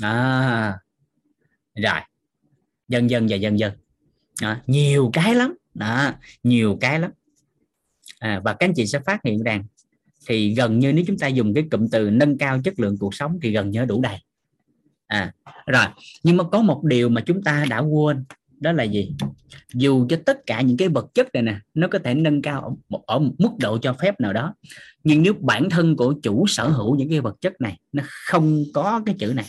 [0.00, 0.78] À,
[1.74, 2.00] rồi.
[2.88, 3.72] Dân dân và dân dân
[4.40, 5.54] à, nhiều cái lắm.
[5.74, 6.12] Đó,
[6.42, 7.10] nhiều cái lắm.
[8.18, 9.64] À, và các anh chị sẽ phát hiện rằng
[10.26, 13.14] thì gần như nếu chúng ta dùng cái cụm từ nâng cao chất lượng cuộc
[13.14, 14.18] sống thì gần như đủ đầy.
[15.06, 15.32] À
[15.66, 15.86] rồi.
[16.22, 18.24] Nhưng mà có một điều mà chúng ta đã quên
[18.62, 19.14] đó là gì?
[19.74, 22.62] Dù cho tất cả những cái vật chất này nè nó có thể nâng cao
[22.62, 24.54] ở một, ở một mức độ cho phép nào đó
[25.04, 28.64] nhưng nếu bản thân của chủ sở hữu những cái vật chất này nó không
[28.74, 29.46] có cái chữ này.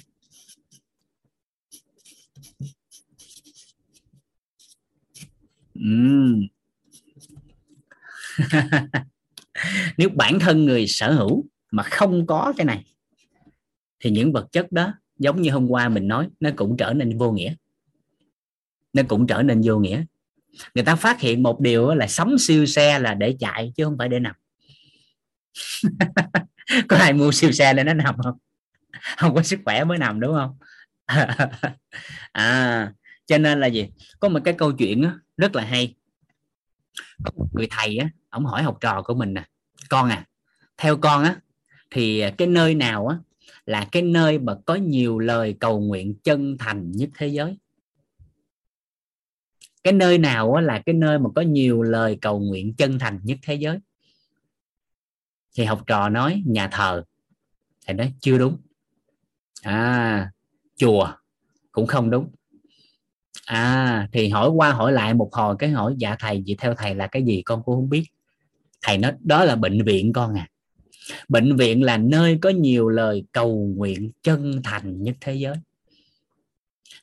[5.80, 6.48] Uhm.
[9.98, 12.86] nếu bản thân người sở hữu mà không có cái này
[14.00, 17.18] thì những vật chất đó giống như hôm qua mình nói nó cũng trở nên
[17.18, 17.56] vô nghĩa
[18.94, 20.04] nó cũng trở nên vô nghĩa.
[20.76, 23.98] Người ta phát hiện một điều là sống siêu xe là để chạy chứ không
[23.98, 24.36] phải để nằm.
[26.88, 28.38] Có ai mua siêu xe để nó nằm không?
[29.18, 30.58] Không có sức khỏe mới nằm, đúng không?
[32.32, 32.94] À
[33.26, 33.90] cho nên là gì?
[34.20, 35.96] Có một cái câu chuyện rất là hay.
[37.52, 39.44] Người thầy á ông hỏi học trò của mình nè,
[39.90, 40.26] con à
[40.78, 41.36] theo con á,
[41.92, 43.18] thì cái nơi nào á
[43.66, 47.58] là cái nơi mà có nhiều lời cầu nguyện chân thành nhất thế giới?
[49.84, 53.38] Cái nơi nào là cái nơi mà có nhiều lời cầu nguyện chân thành nhất
[53.42, 53.80] thế giới?
[55.56, 57.04] Thì học trò nói, nhà thờ.
[57.86, 58.58] Thầy nói, chưa đúng.
[59.62, 60.32] À
[60.76, 61.08] chùa
[61.72, 62.30] cũng không đúng.
[63.46, 66.96] À thì hỏi qua hỏi lại một hồi, cái hỏi dạ thầy, vậy theo thầy
[66.96, 67.42] là cái gì?
[67.42, 68.04] Con cũng không biết.
[68.82, 70.48] Thầy nói, đó là bệnh viện con à.
[71.28, 75.56] Bệnh viện là nơi có nhiều lời cầu nguyện chân thành nhất thế giới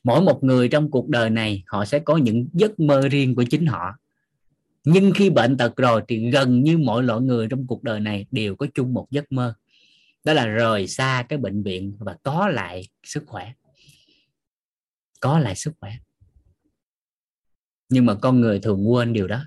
[0.03, 3.43] mỗi một người trong cuộc đời này họ sẽ có những giấc mơ riêng của
[3.43, 3.97] chính họ.
[4.83, 8.25] Nhưng khi bệnh tật rồi thì gần như mọi loại người trong cuộc đời này
[8.31, 9.53] đều có chung một giấc mơ.
[10.23, 13.53] Đó là rời xa cái bệnh viện và có lại sức khỏe.
[15.19, 15.91] Có lại sức khỏe.
[17.89, 19.45] Nhưng mà con người thường quên điều đó.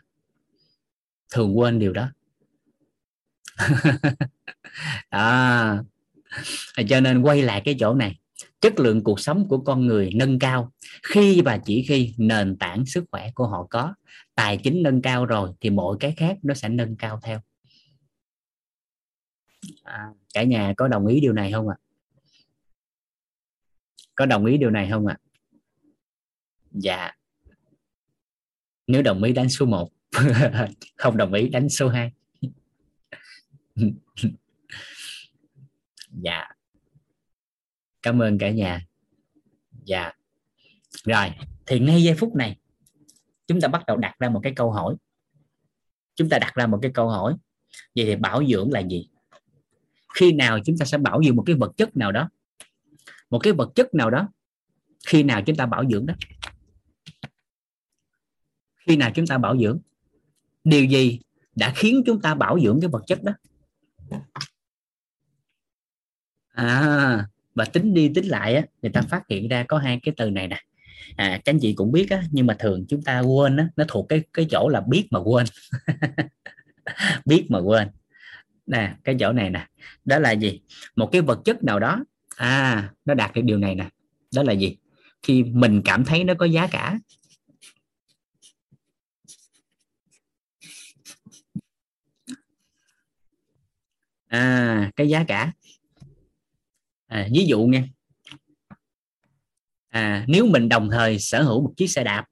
[1.33, 2.11] Thường quên điều đó.
[5.09, 5.79] À,
[6.89, 8.19] cho nên quay lại cái chỗ này
[8.65, 10.73] chất lượng cuộc sống của con người nâng cao.
[11.03, 13.95] Khi và chỉ khi nền tảng sức khỏe của họ có
[14.35, 17.41] tài chính nâng cao rồi thì mọi cái khác nó sẽ nâng cao theo.
[19.83, 21.77] À, cả nhà có đồng ý điều này không ạ?
[21.79, 21.83] À?
[24.15, 25.17] có đồng ý điều này không ạ?
[25.19, 25.23] À?
[26.71, 27.13] dạ.
[28.87, 29.91] Nếu đồng ý đánh số 1
[30.97, 32.13] không đồng ý đánh số 2
[36.23, 36.54] dạ
[38.05, 38.87] cảm ơn cả nhà.
[39.85, 40.13] Dạ.
[41.05, 41.31] Rồi,
[41.67, 42.59] thì ngay giây phút này,
[43.47, 44.95] chúng ta bắt đầu đặt ra một cái câu hỏi.
[46.15, 47.37] Chúng ta đặt ra một cái câu hỏi.
[47.95, 49.09] Vậy thì bảo dưỡng là gì?
[50.15, 52.31] Khi nào chúng ta sẽ bảo dưỡng một cái vật chất nào đó?
[53.31, 54.29] Một cái vật chất nào đó,
[55.07, 56.15] khi nào chúng ta bảo dưỡng đó?
[58.87, 59.81] Khi nào chúng ta bảo dưỡng?
[60.65, 61.21] Điều gì
[61.57, 63.33] đã khiến chúng ta bảo dưỡng cái vật chất đó?
[66.49, 70.15] À và tính đi tính lại á, người ta phát hiện ra có hai cái
[70.17, 70.61] từ này nè.
[71.17, 73.85] À các anh chị cũng biết á, nhưng mà thường chúng ta quên á, nó
[73.89, 75.47] thuộc cái cái chỗ là biết mà quên.
[77.25, 77.89] Biết mà quên.
[78.67, 79.67] Nè, cái chỗ này nè.
[80.05, 80.61] Đó là gì?
[80.97, 82.05] Một cái vật chất nào đó.
[82.37, 83.89] À nó đạt được điều này nè.
[84.35, 84.77] Đó là gì?
[85.23, 86.99] Khi mình cảm thấy nó có giá cả.
[94.29, 95.53] À cái giá cả
[97.07, 97.85] à, ví dụ nha.
[99.89, 102.25] À, nếu mình đồng thời sở hữu một chiếc xe đạp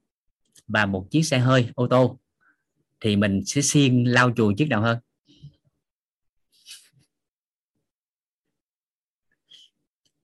[0.67, 2.19] và một chiếc xe hơi ô tô
[2.99, 4.97] thì mình sẽ xiên lau chùi chiếc nào hơn?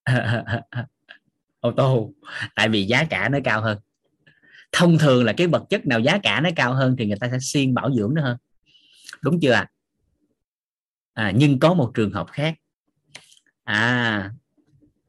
[1.60, 2.12] Ô tô
[2.54, 3.78] tại vì giá cả nó cao hơn.
[4.72, 7.28] Thông thường là cái vật chất nào giá cả nó cao hơn thì người ta
[7.32, 8.36] sẽ xiên bảo dưỡng nó hơn.
[9.22, 9.68] Đúng chưa ạ?
[11.12, 12.54] À, nhưng có một trường hợp khác
[13.70, 14.32] à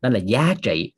[0.01, 0.91] đó là giá trị.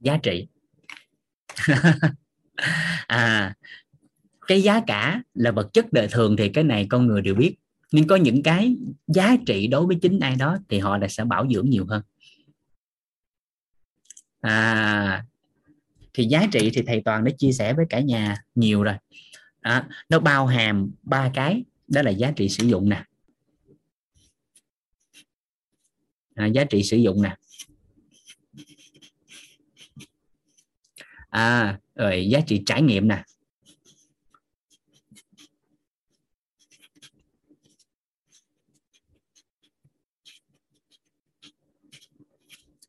[0.00, 0.48] Giá trị.
[3.06, 3.54] À
[4.46, 7.56] cái giá cả là vật chất đời thường thì cái này con người đều biết.
[7.92, 11.24] Nhưng có những cái giá trị đối với chính ai đó thì họ là sẽ
[11.24, 12.02] bảo dưỡng nhiều hơn.
[14.40, 15.24] À
[16.14, 18.94] thì giá trị thì thầy toàn đã chia sẻ với cả nhà nhiều rồi
[19.66, 23.04] à, nó bao hàm ba cái đó là giá trị sử dụng nè.
[26.34, 27.36] À, giá trị sử dụng nè.
[31.28, 33.24] À rồi giá trị trải nghiệm nè.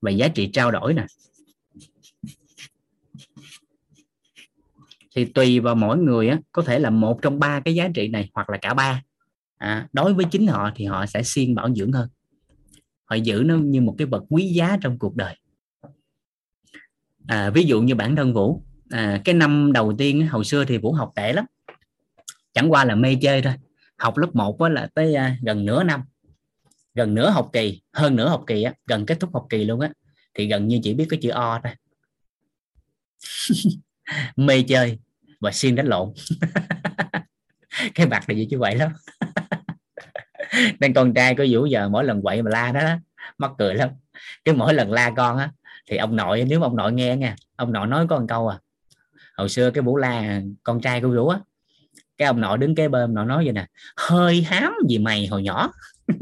[0.01, 1.05] Và giá trị trao đổi nè.
[5.17, 8.07] Thì tùy vào mỗi người á, có thể là một trong ba cái giá trị
[8.07, 9.01] này hoặc là cả ba.
[9.57, 12.09] À, đối với chính họ thì họ sẽ siêng bảo dưỡng hơn.
[13.05, 15.35] Họ giữ nó như một cái vật quý giá trong cuộc đời.
[17.27, 18.63] À, ví dụ như bản thân vũ.
[18.89, 21.45] À, cái năm đầu tiên hồi xưa thì vũ học tệ lắm.
[22.53, 23.53] Chẳng qua là mê chơi thôi.
[23.97, 26.01] Học lớp 1 là tới à, gần nửa năm.
[26.95, 29.79] Gần nửa học kỳ hơn nửa học kỳ á, gần kết thúc học kỳ luôn
[29.79, 29.89] á
[30.33, 31.73] thì gần như chỉ biết cái chữ o thôi.
[34.35, 34.97] Mê chơi
[35.39, 36.13] và xuyên đánh lộn.
[37.95, 38.91] Cái mặt này gì chứ vậy lắm.
[40.79, 42.81] Nên con trai có vũ giờ mỗi lần quậy mà la đó,
[43.37, 43.89] mắc cười lắm.
[44.45, 45.51] Cái mỗi lần la con á,
[45.87, 48.47] thì ông nội, nếu mà ông nội nghe nha, ông nội nói có một câu
[48.47, 48.59] à.
[49.37, 51.39] Hồi xưa cái vũ la con trai của vũ á,
[52.17, 53.65] cái ông nội đứng kế bên nội nói vậy nè,
[53.97, 55.73] hơi hám gì mày hồi nhỏ.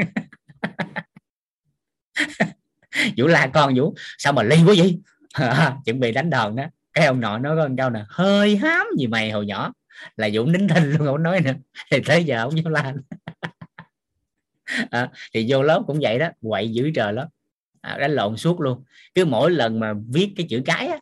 [3.18, 5.00] Vũ la con vũ, sao mà ly quá vậy?
[5.86, 6.64] Chuẩn bị đánh đòn đó
[6.96, 8.04] cái ông nội nói con câu nè.
[8.10, 9.74] Hơi hám gì mày hồi nhỏ.
[10.18, 11.52] Là dũng nín thinh luôn không nói nữa.
[11.92, 12.94] Thì tới giờ ông dám la.
[14.92, 16.30] À, thì vô lớp cũng vậy đó.
[16.42, 17.28] Quậy dữ trời lắm.
[17.82, 18.84] À, đánh lộn suốt luôn.
[19.16, 21.00] Cứ mỗi lần mà viết cái chữ cái á,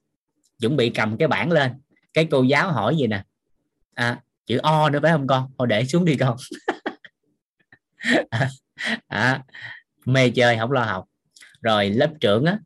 [0.60, 1.72] chuẩn bị cầm cái bảng lên.
[2.14, 3.24] Cái cô giáo hỏi gì nè?
[3.94, 5.52] À, chữ o nữa phải không con?
[5.58, 6.38] Thôi để xuống đi con.
[8.30, 8.50] À,
[9.08, 9.44] à,
[10.06, 11.06] mê chơi không lo học.
[11.62, 12.58] Rồi lớp trưởng á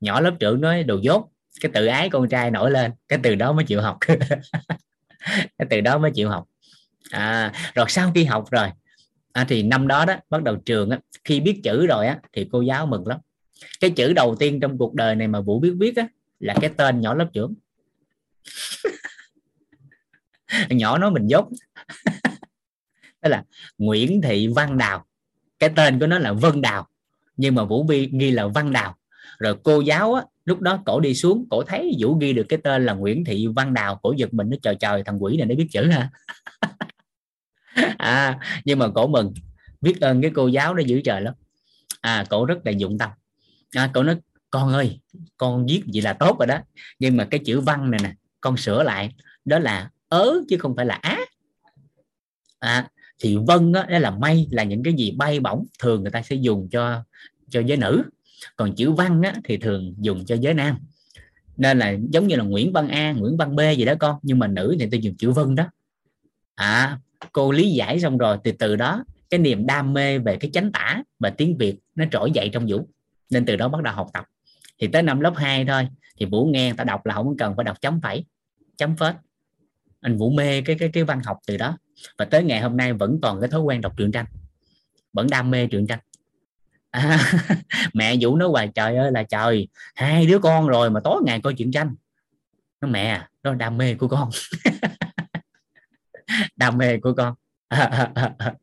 [0.00, 1.31] nhỏ lớp trưởng nói đồ dốt
[1.62, 3.98] cái tự ái con trai nổi lên cái từ đó mới chịu học.
[5.58, 6.44] Cái từ đó mới chịu học.
[7.10, 8.68] À, rồi sau khi học rồi
[9.32, 12.48] à, thì năm đó đó bắt đầu trường á, khi biết chữ rồi á thì
[12.52, 13.18] cô giáo mừng lắm.
[13.80, 16.08] Cái chữ đầu tiên trong cuộc đời này mà vũ biết viết á
[16.38, 17.54] là cái tên nhỏ lớp trưởng.
[20.70, 21.48] Nhỏ nói mình dốt.
[23.22, 23.44] Đó là
[23.78, 25.06] Nguyễn Thị Văn Đào.
[25.58, 26.88] Cái tên của nó là Vân Đào
[27.36, 28.96] nhưng mà Vũ Vi ghi là Văn Đào.
[29.38, 32.58] Rồi cô giáo á, lúc đó cổ đi xuống cổ thấy Vũ ghi được cái
[32.64, 35.46] tên là Nguyễn Thị Văn Đào cổ giật mình nó trời trời thằng quỷ này
[35.46, 36.10] nó biết chữ ha
[37.98, 39.32] à, nhưng mà cổ mừng
[39.82, 41.34] biết ơn cái cô giáo nó giữ trời lắm.
[42.00, 43.10] À cổ rất là dụng tâm.
[43.74, 44.16] À, cổ nói
[44.50, 45.00] con ơi
[45.36, 46.58] con viết gì là tốt rồi đó.
[46.98, 49.14] Nhưng mà cái chữ văn này nè con sửa lại
[49.44, 51.18] đó là ớ chứ không phải là á.
[52.58, 52.88] À,
[53.18, 56.22] thì vân đó, đó là mây là những cái gì bay bổng thường người ta
[56.22, 57.04] sẽ dùng cho
[57.50, 58.02] cho giới nữ
[58.56, 60.78] còn chữ văn á, thì thường dùng cho giới nam.
[61.56, 64.18] Nên là giống như là Nguyễn Văn A Nguyễn Văn B gì đó con.
[64.22, 65.64] Nhưng mà nữ thì tôi dùng chữ vân đó.
[66.54, 66.98] À
[67.32, 70.72] cô lý giải xong rồi từ từ đó cái niềm đam mê về cái chánh
[70.72, 72.88] tả và tiếng Việt nó trỗi dậy trong Vũ.
[73.30, 74.24] Nên từ đó bắt đầu học tập.
[74.78, 75.88] Thì tới năm lớp 2 thôi
[76.18, 78.24] thì Vũ nghe ta đọc là không cần phải đọc chấm phẩy
[78.76, 79.14] chấm phết.
[80.00, 81.78] Anh vũ mê cái cái cái văn học từ đó.
[82.18, 84.26] Và tới ngày hôm nay vẫn còn cái thói quen đọc truyện tranh.
[85.12, 85.98] Vẫn đam mê truyện tranh
[86.92, 87.18] à,
[87.94, 91.40] mẹ vũ nói hoài trời ơi là trời hai đứa con rồi mà tối ngày
[91.40, 91.94] coi chuyện tranh.
[92.80, 94.30] Nó mẹ đó là đam mê của con.
[96.56, 97.34] Đam mê của con.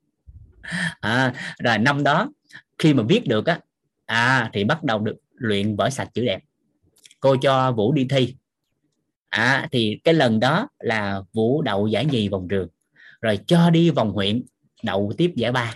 [1.00, 2.30] À, rồi năm đó
[2.78, 3.60] khi mà viết được á
[4.06, 6.40] à thì bắt đầu được luyện vở sạch chữ đẹp.
[7.20, 8.36] Cô cho vũ đi thi.
[9.30, 12.68] À thì cái lần đó là vũ đậu giải nhì vòng trường.
[13.22, 14.44] Rồi cho đi vòng huyện
[14.84, 15.74] đậu tiếp giải ba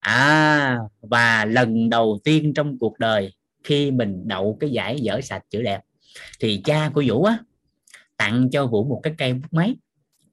[0.00, 3.32] à và lần đầu tiên trong cuộc đời
[3.64, 5.80] khi mình đậu cái giải dở sạch chữ đẹp
[6.40, 7.38] thì cha của vũ á
[8.16, 9.76] tặng cho vũ một cái cây bút máy.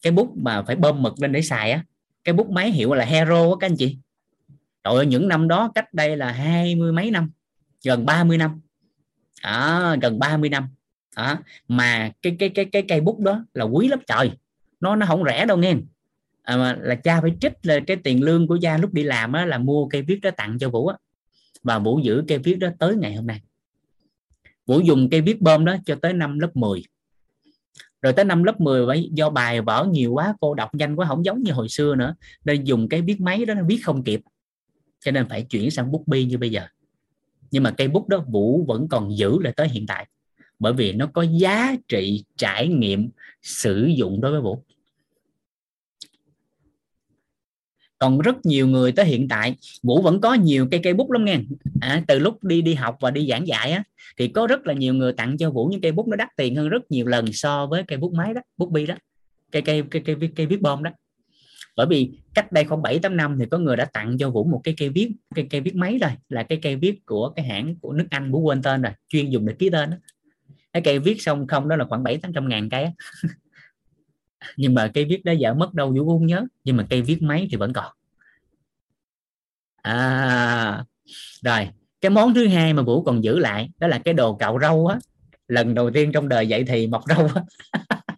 [0.01, 1.83] Cái bút mà phải bơm mực lên để xài á
[2.23, 3.97] cái bút máy hiệu là hero á các anh chị.
[4.83, 7.31] Rồi những năm đó cách đây là hai mươi mấy năm
[7.83, 8.61] gần 30 năm.
[9.41, 10.67] À, gần 30 năm.
[11.15, 11.37] À,
[11.67, 14.31] mà cái cái cái cái cây bút đó là quý lắm trời.
[14.79, 15.73] Nó nó không rẻ đâu nghe
[16.45, 19.33] à, mà là cha phải trích là cái tiền lương của cha lúc đi làm
[19.33, 20.97] á, là mua cây viết đó tặng cho vũ á.
[21.63, 23.41] Và vũ giữ cây viết đó tới ngày hôm nay.
[24.65, 26.83] Vũ dùng cây viết bơm đó cho tới năm lớp 10
[28.05, 31.07] rồi tới năm lớp 10 vậy do bài vở nhiều quá cô đọc nhanh quá
[31.07, 32.15] không giống như hồi xưa nữa.
[32.45, 34.21] Nên dùng cái viết máy đó nó viết không kịp.
[34.99, 36.61] Cho nên phải chuyển sang bút bi như bây giờ.
[37.51, 40.07] Nhưng mà cây bút đó vũ vẫn còn giữ lại tới hiện tại.
[40.59, 43.09] Bởi vì nó có giá trị trải nghiệm
[43.41, 44.63] sử dụng đối với vũ.
[47.97, 49.55] Còn rất nhiều người tới hiện tại.
[49.83, 51.39] Vũ vẫn có nhiều cây cây bút lắm nghe.
[51.81, 53.83] À, từ lúc đi đi học và đi giảng dạy á
[54.17, 56.55] thì có rất là nhiều người tặng cho vũ những cây bút nó đắt tiền
[56.55, 58.95] hơn rất nhiều lần so với cây bút máy đó bút bi đó
[59.51, 60.91] cây cây cây cây, cây, cây viết bom đó.
[61.75, 64.43] Bởi vì cách đây khoảng 7 8 năm thì có người đã tặng cho Vũ
[64.43, 67.45] một cái cây viết cây cây viết máy rồi là cái cây viết của cái
[67.45, 69.97] hãng của nước Anh Vũ quên tên rồi chuyên dùng để ký tên đó.
[70.73, 72.87] cái cây viết xong không đó là khoảng 7 800 ngàn cây
[74.57, 77.21] nhưng mà cây viết đã dở mất đâu Vũ không nhớ nhưng mà cây viết
[77.21, 77.93] máy thì vẫn còn.
[79.81, 80.83] À
[81.43, 81.69] rồi
[82.01, 84.87] cái món thứ hai mà Vũ còn giữ lại đó là cái đồ cạo râu
[84.87, 84.99] á.
[85.47, 87.41] Lần đầu tiên trong đời dạy thì mọc râu á.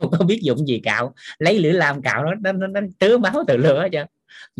[0.00, 3.18] Không có biết dụng gì cạo lấy lưỡi lam cạo nó nó, nó, nó tứa
[3.18, 3.98] máu từ lửa chứ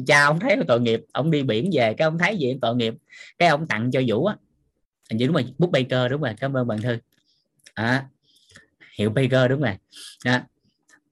[0.06, 2.94] cha ông thấy tội nghiệp ông đi biển về cái ông thấy gì tội nghiệp
[3.38, 4.36] cái ông tặng cho vũ á.
[5.10, 6.98] Hình như đúng rồi bút Baker đúng rồi cảm ơn bạn thư.
[7.74, 8.06] À,
[8.98, 9.74] hiệu Baker đúng rồi.
[10.24, 10.44] À,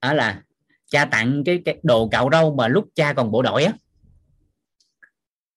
[0.02, 0.42] đó là
[0.90, 3.72] cha tặng cái, cái đồ cạo râu mà lúc cha còn bộ đội á.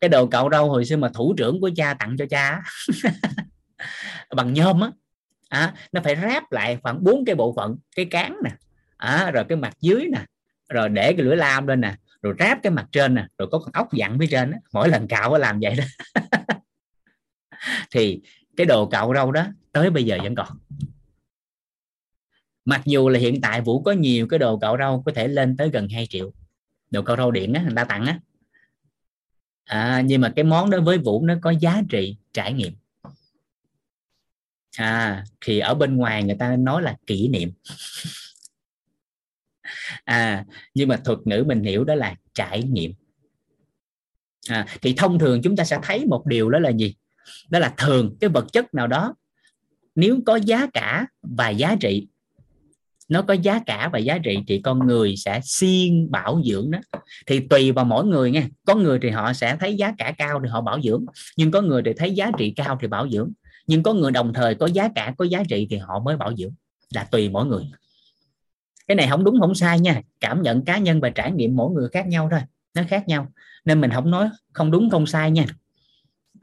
[0.02, 2.62] Cái đồ cạo râu hồi xưa mà thủ trưởng của cha tặng cho cha
[4.36, 4.92] bằng nhôm á.
[5.50, 8.52] À, nó phải ráp lại khoảng bốn cái bộ phận cái cán nè.
[8.98, 10.26] À, rồi cái mặt dưới nè.
[10.70, 11.96] Rồi để cái lưỡi lam lên nè.
[12.22, 13.28] Rồi ráp cái mặt trên nè.
[13.38, 14.58] Rồi có con ốc dặn phía trên đó.
[14.74, 15.84] mỗi lần cạo làm vậy đó.
[17.92, 18.22] Thì
[18.58, 20.48] cái đồ cạo râu đó tới bây giờ vẫn còn
[22.70, 25.58] mặc dù là hiện tại vũ có nhiều cái đồ cạo râu có thể lên
[25.58, 26.34] tới gần 2 triệu.
[26.92, 28.20] Đồ cạo râu điện á người ta tặng á.
[29.64, 32.74] À, nhưng mà cái món đó với vũ nó có giá trị trải nghiệm.
[34.78, 37.52] À thì ở bên ngoài người ta nói là kỷ niệm.
[40.04, 42.94] À nhưng mà thuật ngữ mình hiểu đó là trải nghiệm.
[44.50, 46.96] À, thì thông thường chúng ta sẽ thấy một điều đó là gì?
[47.50, 49.16] Đó là thường cái vật chất nào đó
[49.96, 52.08] nếu có giá cả và giá trị
[53.10, 56.80] nó có giá cả và giá trị thì con người sẽ siêng bảo dưỡng đó
[57.28, 58.48] thì tùy vào mỗi người nha.
[58.66, 61.06] Có người thì họ sẽ thấy giá cả cao thì họ bảo dưỡng.
[61.38, 63.32] Nhưng có người thì thấy giá trị cao thì bảo dưỡng.
[63.68, 66.36] Nhưng có người đồng thời có giá cả có giá trị thì họ mới bảo
[66.36, 66.54] dưỡng.
[66.94, 67.64] Là tùy mỗi người.
[68.88, 70.02] Cái này không đúng không sai nha.
[70.20, 72.42] Cảm nhận cá nhân và trải nghiệm mỗi người khác nhau thôi.
[72.76, 73.32] Nó khác nhau.
[73.66, 75.46] Nên mình không nói không đúng không sai nha.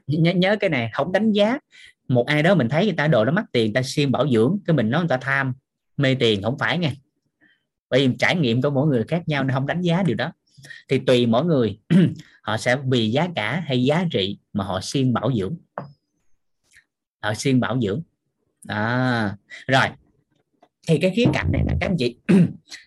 [0.07, 0.89] Nhớ, nhớ cái này.
[0.93, 1.59] Không đánh giá.
[2.07, 4.57] Một ai đó mình thấy người ta đồ nó mắc tiền ta siêng bảo dưỡng.
[4.65, 5.53] Cái mình nói người ta tham
[5.97, 6.91] mê tiền không phải nghe.
[7.89, 10.31] Bởi vì trải nghiệm của mỗi người khác nhau nên không đánh giá điều đó.
[10.89, 11.79] Thì tùy mỗi người
[12.41, 15.57] họ sẽ vì giá cả hay giá trị mà họ xuyên bảo dưỡng.
[17.19, 18.01] Họ xuyên bảo dưỡng.
[18.67, 19.37] À,
[19.67, 19.85] rồi.
[20.87, 22.17] Thì cái khía cạnh này là các anh chị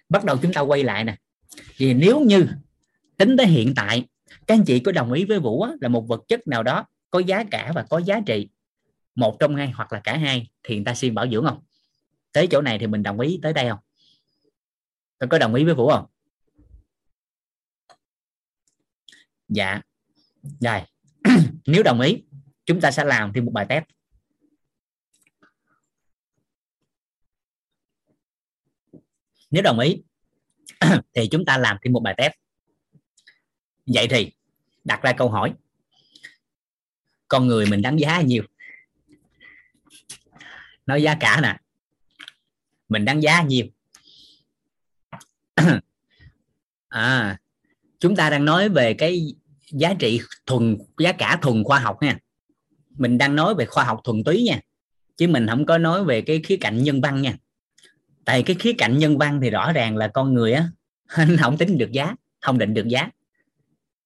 [0.09, 1.17] bắt đầu chúng ta quay lại nè.
[1.77, 2.47] Vì nếu như
[3.17, 4.05] tính tới hiện tại
[4.47, 6.87] các anh chị có đồng ý với vũ á, là một vật chất nào đó
[7.11, 8.49] có giá cả và có giá trị
[9.15, 11.63] một trong hai hoặc là cả hai thì người ta siêng bảo dưỡng không?
[12.33, 13.79] Tới chỗ này thì mình đồng ý tới đây không?
[15.19, 16.07] Tôi có đồng ý với vũ không?
[19.49, 19.81] Dạ.
[20.61, 20.81] Rồi.
[21.67, 22.23] Nếu đồng ý,
[22.67, 23.85] chúng ta sẽ làm thêm một bài test.
[29.51, 30.03] Nếu đồng ý,
[31.15, 32.33] thì chúng ta làm thêm một bài test.
[33.87, 34.33] Vậy thì,
[34.85, 35.55] đặt ra câu hỏi.
[37.29, 38.43] Con người mình đánh giá nhiều.
[40.87, 41.57] Nói giá cả nè
[42.91, 43.67] mình đánh giá nhiều.
[46.89, 47.39] À
[48.01, 49.35] chúng ta đang nói về cái
[49.71, 52.19] giá trị thuần, giá cả thuần khoa học nha.
[52.91, 54.61] Mình đang nói về khoa học thuần túy nha,
[55.17, 57.37] chứ mình không có nói về cái khía cạnh nhân văn nha.
[58.25, 60.69] Tại cái khía cạnh nhân văn thì rõ ràng là con người á
[61.07, 63.11] anh không tính được giá, không định được giá.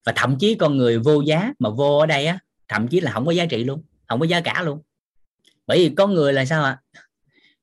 [0.07, 3.12] Và thậm chí con người vô giá mà vô ở đây á, thậm chí là
[3.12, 4.82] không có giá trị luôn, không có giá cả luôn.
[5.66, 6.80] Bởi vì con người là sao ạ?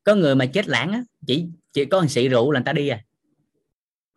[0.04, 2.74] Có người mà chết lãng á chỉ chỉ có một xị rượu là người ta
[2.74, 3.02] đi à.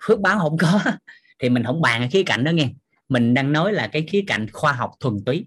[0.03, 0.81] Phước báo không có
[1.39, 2.71] thì mình không bàn cái khía cạnh đó nghe.
[3.09, 5.47] Mình đang nói là cái khía cạnh khoa học thuần túy.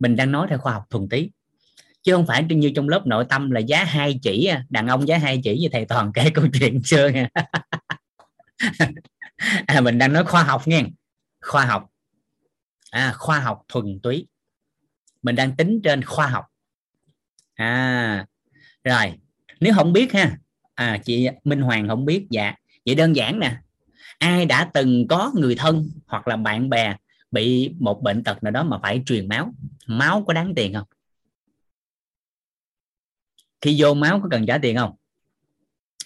[0.00, 1.30] Mình đang nói theo khoa học thuần túy.
[2.02, 4.64] Chứ không phải như trong lớp nội tâm là giá hai chỉ à.
[4.70, 7.28] đàn ông giá hai chỉ như thầy toàn kể câu chuyện xưa nha
[9.66, 10.84] à, mình đang nói khoa học nghe.
[11.40, 11.90] Khoa học.
[12.90, 14.26] À, khoa học thuần túy.
[15.22, 16.44] Mình đang tính trên khoa học.
[17.54, 18.26] À
[18.84, 19.23] rồi
[19.64, 20.36] nếu không biết ha
[20.74, 22.54] à chị Minh Hoàng không biết dạ.
[22.86, 23.56] Vậy đơn giản nè
[24.18, 26.96] ai đã từng có người thân hoặc là bạn bè
[27.30, 29.54] bị một bệnh tật nào đó mà phải truyền máu?
[29.86, 30.86] Máu có đáng tiền không?
[33.60, 34.94] Khi vô máu có cần trả tiền không?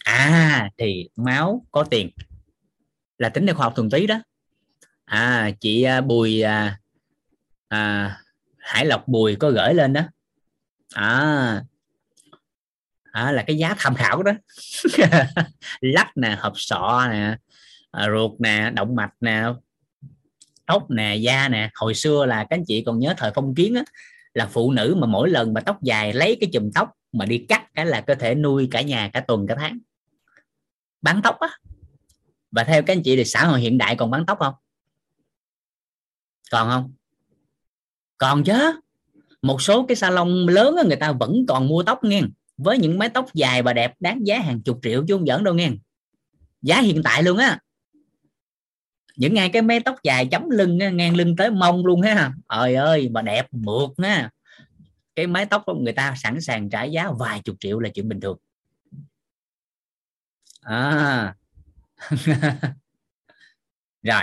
[0.05, 2.11] À thì máu có tiền.
[3.19, 4.21] Là tính theo khoa học thuần túy đó.
[5.05, 6.81] À chị à, Bùi à,
[7.69, 8.17] à,
[8.59, 10.03] Hải Lộc Bùi có gửi lên đó.
[10.95, 11.63] À,
[13.27, 14.33] à là cái giá tham khảo đó.
[15.81, 17.37] Lắc nè, hộp sọ nè
[17.91, 19.45] ờ, ruột nè, động mạch nè,
[20.67, 21.71] tóc nè, da nè.
[21.75, 23.83] Hồi xưa là các anh chị còn nhớ thời phong kiến á,
[24.35, 27.47] là phụ nữ mà mỗi lần mà tóc dài lấy cái chùm tóc mà đi
[27.49, 29.79] cắt cái là có thể nuôi cả nhà cả tuần, cả tháng.
[31.03, 31.49] Bán tóc á.
[32.51, 34.55] Và theo các anh chị thì xã hội hiện đại còn bán tóc không?
[36.51, 36.93] Còn không?
[38.19, 38.81] Còn chứ.
[39.43, 42.23] Một số cái salon lớn người ta vẫn còn mua tóc nghe
[42.59, 45.45] với những mái tóc dài và đẹp đáng giá hàng chục triệu chứ không giỡn
[45.45, 45.71] đâu nghe.
[46.63, 47.59] Giá hiện tại luôn á.
[49.17, 52.75] Những ngày cái mái tóc dài chấm lưng ngang lưng tới mông luôn ha trời
[52.75, 54.31] ơi, mà đẹp mượt ha
[55.19, 58.09] cái mái tóc của người ta sẵn sàng trả giá vài chục triệu là chuyện
[58.09, 58.39] bình thường.
[60.61, 61.35] À.
[64.03, 64.23] rồi.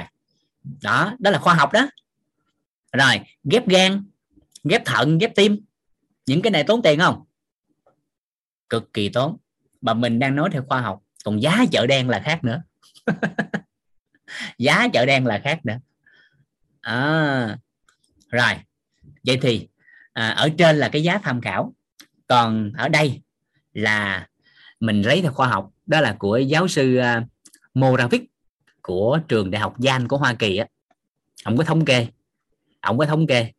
[0.83, 1.87] Đó đó là khoa học đó.
[2.91, 4.03] Rồi, ghép gan,
[4.63, 5.59] ghép thận, ghép tim.
[6.25, 7.25] Những cái này tốn tiền không?
[8.69, 9.37] Cực kỳ tốn
[9.81, 12.61] mà mình đang nói theo khoa học còn giá chợ đen là khác nữa.
[14.57, 15.79] Giá chợ đen là khác nữa.
[16.81, 17.57] À,
[18.29, 18.51] rồi.
[19.23, 19.67] Vậy thì
[20.13, 21.73] à, ở trên là cái giá tham khảo.
[22.27, 23.21] Còn ở đây
[23.73, 24.27] là
[24.79, 27.23] mình lấy theo khoa học đó là của giáo sư à, uh,
[27.73, 28.23] Moravik
[28.81, 30.67] của trường đại học Yale của Hoa Kỳ á.
[31.43, 32.07] Ông có thống kê
[32.85, 33.51] ông có thống kê.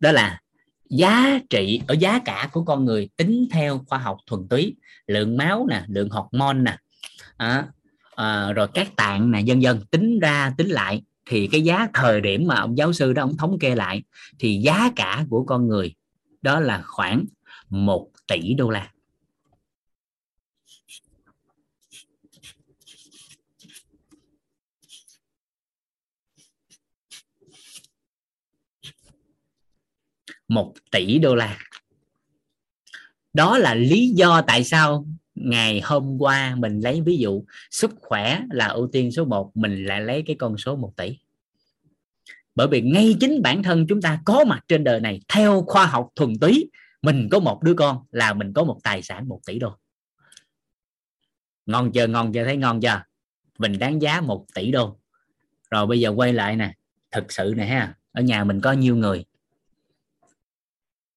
[0.00, 0.40] Đó là
[0.90, 4.76] giá trị ở giá cả của con người tính theo khoa học thuần túy.
[5.06, 6.76] Lượng máu nè lượng hormone nè.
[7.36, 7.66] À,
[8.16, 12.20] à, rồi các tạng nè dân dân tính ra tính lại thì cái giá thời
[12.20, 14.02] điểm mà ông giáo sư đó ông thống kê lại
[14.38, 15.94] thì giá cả của con người
[16.42, 17.24] đó là khoảng
[17.70, 18.90] 1 tỷ đô la.
[30.48, 31.58] Một tỷ đô la.
[33.32, 38.40] Đó là lý do tại sao ngày hôm qua mình lấy ví dụ, sức khỏe
[38.50, 41.18] là ưu tiên số 1 mình lại lấy cái con số 1 tỷ.
[42.54, 45.86] Bởi vì ngay chính bản thân chúng ta có mặt trên đời này, theo khoa
[45.86, 46.70] học thuần túy,
[47.02, 49.76] mình có một đứa con là mình có một tài sản 1 tỷ đô.
[51.66, 52.06] Ngon chưa?
[52.06, 52.44] Ngon chưa?
[52.44, 53.02] Thấy ngon chưa?
[53.58, 54.98] Mình đáng giá 1 tỷ đô.
[55.70, 56.74] Rồi bây giờ quay lại nè.
[57.10, 59.24] Thực sự nè ha, ở nhà mình có nhiêu người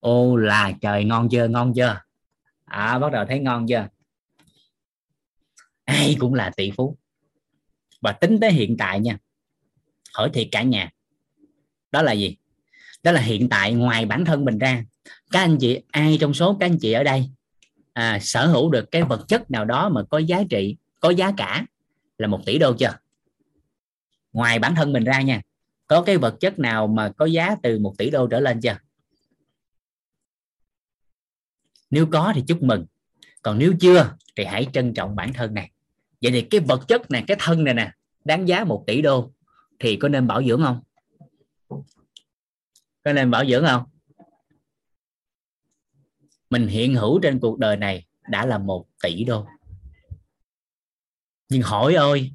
[0.02, 2.02] ô là trời ngon chưa ngon chưa?
[2.66, 3.88] À bắt đầu thấy ngon chưa?
[5.86, 6.98] Ai cũng là tỷ phú.
[8.02, 9.18] Và tính tới hiện tại nha
[10.14, 10.90] hỏi thiệt cả nhà.
[11.92, 12.38] Đó là gì?
[13.04, 14.86] Đó là hiện tại ngoài bản thân mình ra.
[15.32, 17.30] Các anh chị ai trong số các anh chị ở đây
[17.94, 21.32] à, sở hữu được cái vật chất nào đó mà có giá trị có giá
[21.38, 21.66] cả
[22.18, 22.98] là một tỷ đô chưa?
[24.34, 25.42] Ngoài bản thân mình ra nha
[25.88, 28.78] có cái vật chất nào mà có giá từ một tỷ đô trở lên chưa?
[31.92, 32.86] Nếu có thì chúc mừng.
[33.42, 35.72] Còn nếu chưa thì hãy trân trọng bản thân này.
[36.22, 37.92] Vậy thì cái vật chất này, cái thân này nè,
[38.24, 39.32] đáng giá một tỷ đô
[39.80, 40.82] thì có nên bảo dưỡng không?
[43.04, 43.84] Có nên bảo dưỡng không?
[46.50, 49.48] Mình hiện hữu trên cuộc đời này đã là một tỷ đô.
[51.50, 52.32] Nhưng hỏi ơi,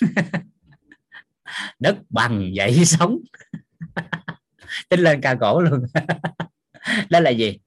[1.78, 3.18] đất bằng dậy sống?
[4.88, 5.86] Tính lên ca cổ luôn.
[7.10, 7.58] Đó là gì?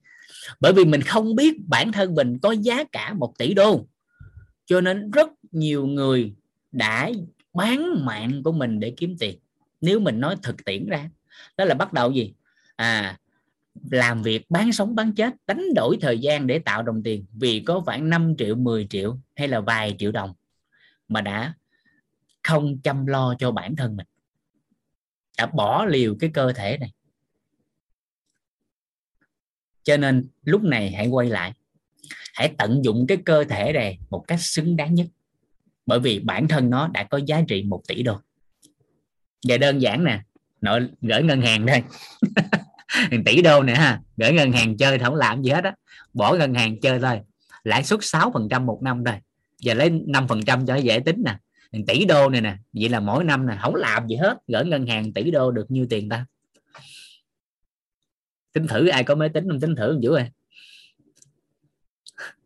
[0.62, 3.86] Bởi vì mình không biết bản thân mình có giá cả một tỷ đô.
[4.66, 6.34] Cho nên rất nhiều người
[6.72, 7.10] đã
[7.54, 9.38] bán mạng của mình để kiếm tiền.
[9.80, 11.10] Nếu mình nói thực tiễn ra,
[11.56, 12.34] đó là bắt đầu gì?
[12.76, 13.18] À
[13.90, 17.24] làm việc, bán sống, bán chết, đánh đổi thời gian để tạo đồng tiền.
[17.32, 20.34] Vì có khoảng 5 triệu 10 triệu hay là vài triệu đồng
[21.08, 21.54] mà đã
[22.42, 24.06] không chăm lo cho bản thân mình.
[25.38, 26.92] Đã bỏ liều cái cơ thể này
[29.84, 31.52] cho nên lúc này hãy quay lại.
[32.34, 35.06] Hãy tận dụng cái cơ thể này một cách xứng đáng nhất.
[35.86, 38.20] Bởi vì bản thân nó đã có giá trị một tỷ đô.
[39.48, 40.20] Và đơn giản nè,
[40.60, 41.82] nội gửi ngân hàng đây.
[43.24, 45.74] Tỷ đô nè ha, gửi ngân hàng chơi không làm gì hết á.
[46.12, 47.20] Bỏ ngân hàng chơi thôi.
[47.64, 49.14] Lãi suất 6% một năm thôi.
[49.58, 51.36] Giờ lấy 5% cho dễ tính nè.
[51.86, 54.38] Tỷ đô này nè, vậy là mỗi năm nè, không làm gì hết.
[54.48, 56.26] Gửi ngân hàng tỷ đô được nhiêu tiền ta?
[58.52, 60.28] Tính thử ai có máy tính không tính thử dữ rồi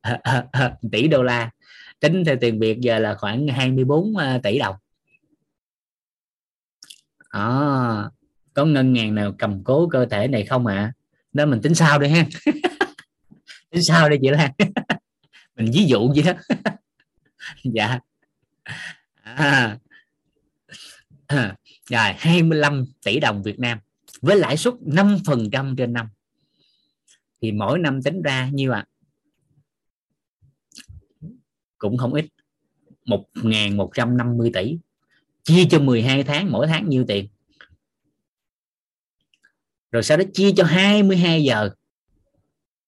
[0.93, 1.51] tỷ đô la.
[2.01, 4.77] Tính theo tiền việt giờ là khoảng 24 à, tỷ đồng.
[7.29, 7.49] À,
[8.55, 10.75] có ngân hàng nào cầm cố cơ thể này không ạ?
[10.75, 10.93] À?
[11.33, 12.27] đó mình tính sao đi ha.
[13.71, 14.51] Tính sao đi chị Lan.
[15.57, 16.33] Mình ví dụ vậy đó.
[17.65, 17.99] Dạ.
[19.23, 19.79] À.
[21.27, 21.57] à.
[21.91, 23.79] rồi 25 tỷ đồng Việt Nam
[24.21, 26.09] với lãi suất 5% trên năm.
[27.43, 28.87] Thì mỗi năm tính ra nhiêu ạ?
[28.87, 28.87] À?
[31.79, 32.27] cũng không ít.
[33.05, 34.79] 1.150 tỷ.
[35.45, 37.29] Chia cho 12 tháng, mỗi tháng nhiêu tiền?
[39.93, 41.71] Rồi sau đó chia cho 22 giờ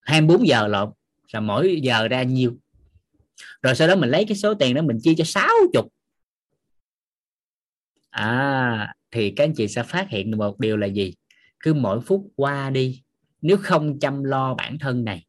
[0.00, 0.92] 24 giờ lộn.
[1.32, 2.56] Là mỗi giờ ra nhiêu?
[3.62, 5.82] Rồi sau đó mình lấy cái số tiền đó mình chia cho 60
[8.10, 11.14] à thì các anh chị sẽ phát hiện được một điều là gì?
[11.60, 13.02] Cứ mỗi phút qua đi
[13.42, 15.26] nếu không chăm lo bản thân này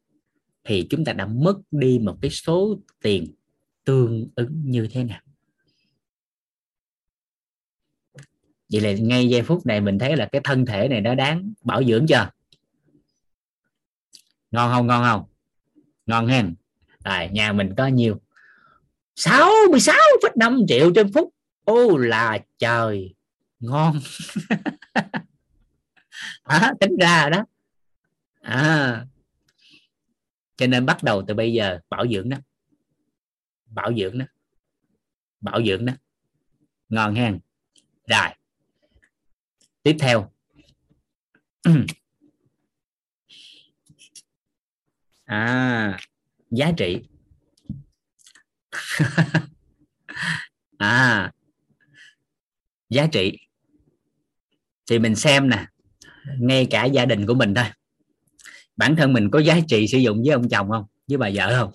[0.64, 3.34] thì chúng ta đã mất đi một cái số tiền
[3.84, 5.20] tương ứng như thế nào?
[8.72, 11.52] Vậy là ngay giây phút này mình thấy là cái thân thể này nó đáng
[11.64, 12.30] bảo dưỡng chưa?
[14.50, 14.86] Ngon không?
[14.86, 15.24] Ngon không?
[16.06, 16.54] Ngon hen.
[17.04, 18.20] Tại nhà mình có nhiều
[19.16, 21.34] 66,5 triệu trên phút.
[21.64, 23.14] Ô là trời
[23.60, 24.00] ngon.
[26.42, 27.44] À, tính ra đó.
[28.40, 29.06] À.
[30.56, 32.36] Cho nên bắt đầu từ bây giờ bảo dưỡng đó.
[33.66, 34.24] Bảo dưỡng đó.
[35.40, 35.92] Bảo dưỡng đó.
[36.88, 37.40] Ngon hen.
[38.06, 38.28] Rồi.
[39.82, 40.32] Tiếp theo.
[45.24, 45.98] À.
[46.50, 47.02] Giá trị.
[50.78, 51.32] À.
[52.88, 53.49] Giá trị
[54.90, 55.66] thì mình xem nè
[56.38, 57.64] ngay cả gia đình của mình thôi.
[58.76, 60.84] Bản thân mình có giá trị sử dụng với ông chồng không?
[61.08, 61.72] Với bà vợ không?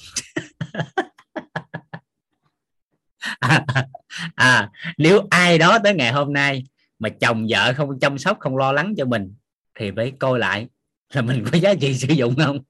[3.40, 3.66] À,
[4.36, 6.64] à, nếu ai đó tới ngày hôm nay
[7.00, 9.36] mà chồng vợ không chăm sóc không lo lắng cho mình
[9.80, 10.68] thì phải coi lại
[11.14, 12.60] là mình có giá trị sử dụng không?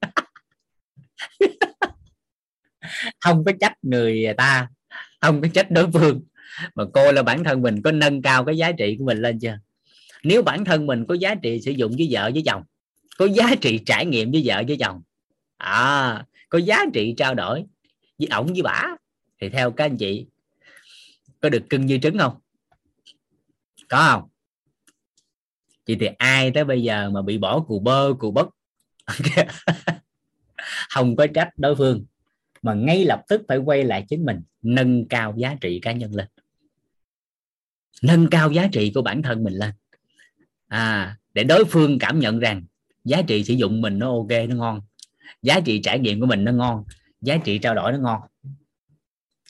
[3.20, 4.68] Không có trách người ta
[5.20, 6.22] không có trách đối phương.
[6.74, 9.38] Mà coi là bản thân mình có nâng cao cái giá trị của mình lên
[9.38, 9.58] chưa?
[10.26, 12.62] Nếu bản thân mình có giá trị sử dụng với vợ, với chồng,
[13.18, 15.02] có giá trị trải nghiệm với vợ, với chồng
[15.56, 17.64] à có giá trị trao đổi
[18.18, 18.82] với ổng, với bả
[19.40, 20.26] thì theo các anh chị,
[21.40, 22.36] có được cưng như trứng không?
[23.88, 24.28] Có không?
[25.86, 28.48] Chị thì ai tới bây giờ mà bị bỏ cù bơ, cù bất
[30.88, 32.04] không có trách đối phương,
[32.62, 36.14] mà ngay lập tức phải quay lại chính mình, nâng cao giá trị cá nhân
[36.14, 36.26] lên.
[38.02, 39.70] Nâng cao giá trị của bản thân mình lên
[40.68, 42.64] à để đối phương cảm nhận rằng
[43.04, 44.80] giá trị sử dụng mình nó ok nó ngon.
[45.42, 46.84] Giá trị trải nghiệm của mình nó ngon.
[47.20, 48.20] Giá trị trao đổi nó ngon.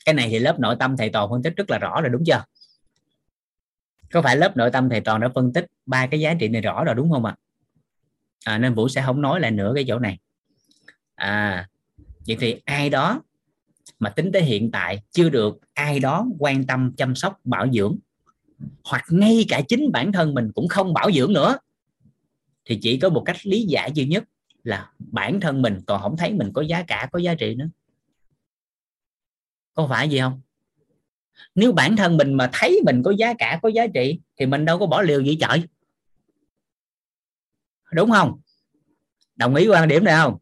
[0.04, 2.24] Cái này thì lớp nội tâm thầy toàn phân tích rất là rõ rồi đúng
[2.26, 2.44] chưa?
[4.10, 6.60] Có phải lớp nội tâm thầy toàn đã phân tích ba cái giá trị này
[6.60, 7.34] rõ rồi đúng không ạ?
[8.44, 8.52] À?
[8.52, 10.18] à, nên vũ sẽ không nói lại nữa cái chỗ này.
[11.14, 11.68] À
[12.26, 13.22] vậy thì ai đó
[13.98, 17.98] mà tính tới hiện tại chưa được ai đó quan tâm chăm sóc bảo dưỡng
[18.84, 21.58] hoặc ngay cả chính bản thân mình cũng không bảo dưỡng nữa,
[22.64, 24.24] thì chỉ có một cách lý giải duy nhất
[24.62, 27.68] là bản thân mình còn không thấy mình có giá cả, có giá trị nữa.
[29.74, 30.40] Có phải gì không?
[31.54, 34.64] Nếu bản thân mình mà thấy mình có giá cả, có giá trị, thì mình
[34.64, 35.62] đâu có bỏ liều gì trời.
[37.92, 38.40] Đúng không?
[39.36, 40.38] Đồng ý quan điểm này không?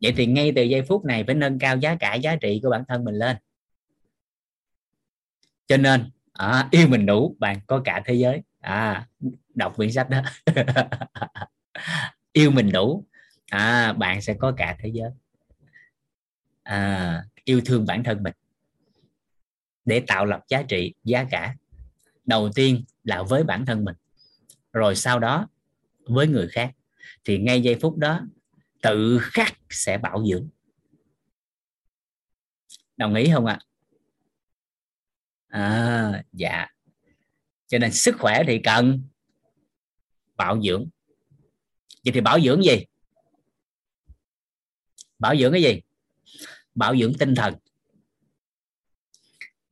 [0.00, 2.70] Vậy thì ngay từ giây phút này phải nâng cao giá cả, giá trị của
[2.70, 3.36] bản thân mình lên.
[5.66, 8.42] Cho nên à, yêu mình đủ bạn có cả thế giới.
[8.60, 9.06] À
[9.54, 10.22] đọc quyển sách đó.
[12.32, 13.04] Yêu mình đủ
[13.50, 15.10] à bạn sẽ có cả thế giới.
[16.62, 18.34] À, yêu thương bản thân mình
[19.84, 21.54] để tạo lập giá trị giá cả.
[22.24, 23.96] Đầu tiên là với bản thân mình
[24.72, 25.48] rồi sau đó
[26.06, 26.72] với người khác.
[27.24, 28.20] Thì ngay giây phút đó
[28.82, 30.48] tự khắc sẽ bảo dưỡng.
[32.96, 33.58] Đồng ý không ạ?
[33.60, 33.64] à?
[35.48, 36.66] À dạ.
[37.66, 39.02] Cho nên sức khỏe thì cần
[40.36, 40.88] bảo dưỡng.
[42.04, 42.84] Vậy thì bảo dưỡng gì?
[45.18, 45.80] Bảo dưỡng cái gì?
[46.74, 47.54] Bảo dưỡng tinh thần.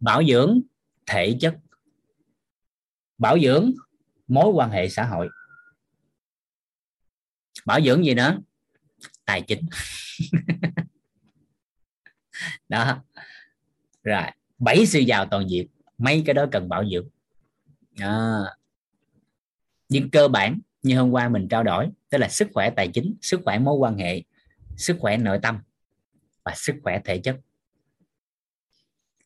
[0.01, 0.61] Bảo dưỡng
[1.07, 1.57] thể chất.
[3.19, 3.73] Bảo dưỡng
[4.27, 5.29] mối quan hệ xã hội.
[7.67, 8.39] Bảo dưỡng gì nữa?
[9.25, 9.67] Tài chính.
[12.69, 13.05] Đó.
[14.03, 15.67] Rồi bảy sự giàu toàn diện
[15.99, 17.09] mấy cái đó cần bảo dưỡng.
[17.99, 18.39] À.
[19.89, 23.17] nhưng cơ bản, như hôm qua mình trao đổi, tức là sức khỏe tài chính,
[23.21, 24.23] sức khỏe mối quan hệ,
[24.77, 25.59] sức khỏe nội tâm
[26.45, 27.37] và sức khỏe thể chất.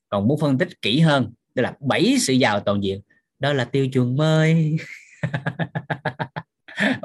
[0.08, 3.00] Còn muốn phân tích kỹ hơn, tức là bảy sự giàu toàn diện
[3.38, 4.76] đó là tiêu chuẩn mới.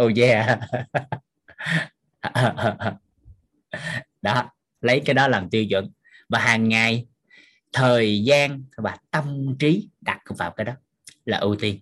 [0.03, 0.59] Oh yeah.
[4.21, 4.51] Đó,
[4.81, 5.91] lấy cái đó làm tiêu chuẩn.
[6.29, 7.05] Và hàng ngày
[7.73, 10.73] thời gian và tâm trí đặt vào cái đó
[11.25, 11.79] là ưu tiên.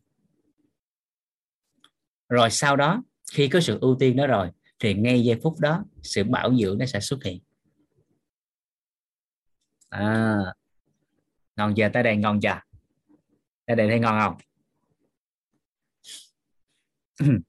[2.29, 3.03] Rồi sau đó
[3.33, 6.77] khi có sự ưu tiên đó rồi thì ngay giây phút đó sự bảo dưỡng
[6.77, 7.39] nó sẽ xuất hiện.
[9.89, 10.37] À,
[11.55, 11.89] ngon chưa?
[11.93, 12.59] Tới đây ngon chưa?
[13.65, 14.37] Tới đây thấy ngon không?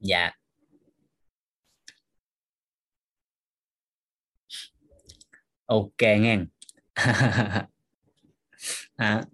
[0.00, 0.39] Dạ.
[5.70, 6.38] Ok nghe.
[8.96, 9.24] À,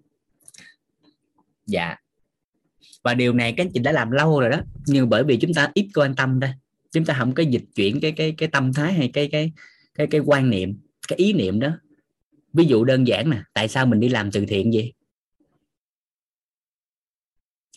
[1.65, 1.95] dạ.
[3.03, 4.61] Và điều này các anh chị đã làm lâu rồi đó.
[4.85, 6.51] Nhưng bởi vì chúng ta ít quan tâm đây
[6.91, 9.51] chúng ta không có dịch chuyển cái cái cái tâm thái hay cái cái
[9.95, 11.69] cái cái quan niệm cái ý niệm đó.
[12.53, 14.93] Ví dụ đơn giản nè tại sao mình đi làm từ thiện gì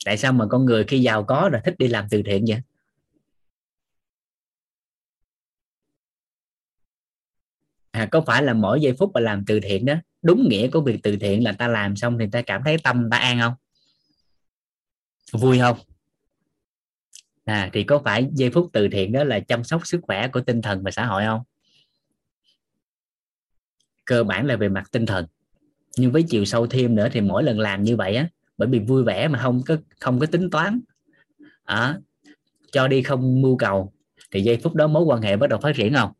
[0.04, 2.60] tại sao mà con người khi giàu có là thích đi làm từ thiện vậy?
[8.00, 10.80] À, có phải là mỗi giây phút mà làm từ thiện đó đúng nghĩa của
[10.80, 13.54] việc từ thiện là ta làm xong thì ta cảm thấy tâm ta an không?
[15.32, 15.78] Vui không?
[17.44, 20.40] À, thì có phải giây phút từ thiện đó là chăm sóc sức khỏe của
[20.40, 21.40] tinh thần và xã hội không?
[24.04, 25.26] Cơ bản là về mặt tinh thần.
[25.96, 28.78] Nhưng với chiều sâu thêm nữa thì mỗi lần làm như vậy á bởi vì
[28.78, 30.80] vui vẻ mà không có không có tính toán.
[31.64, 31.98] À,
[32.72, 33.92] cho đi không mưu cầu
[34.30, 36.12] thì giây phút đó mối quan hệ bắt đầu phát triển không?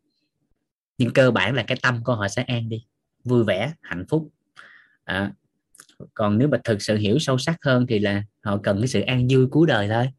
[1.01, 2.85] Nhưng cơ bản là cái tâm của họ sẽ an đi
[3.23, 4.29] vui vẻ hạnh phúc.
[5.03, 5.31] À,
[6.13, 9.01] còn nếu mà thực sự hiểu sâu sắc hơn thì là họ cần cái sự
[9.01, 10.09] an vui cuối đời thôi.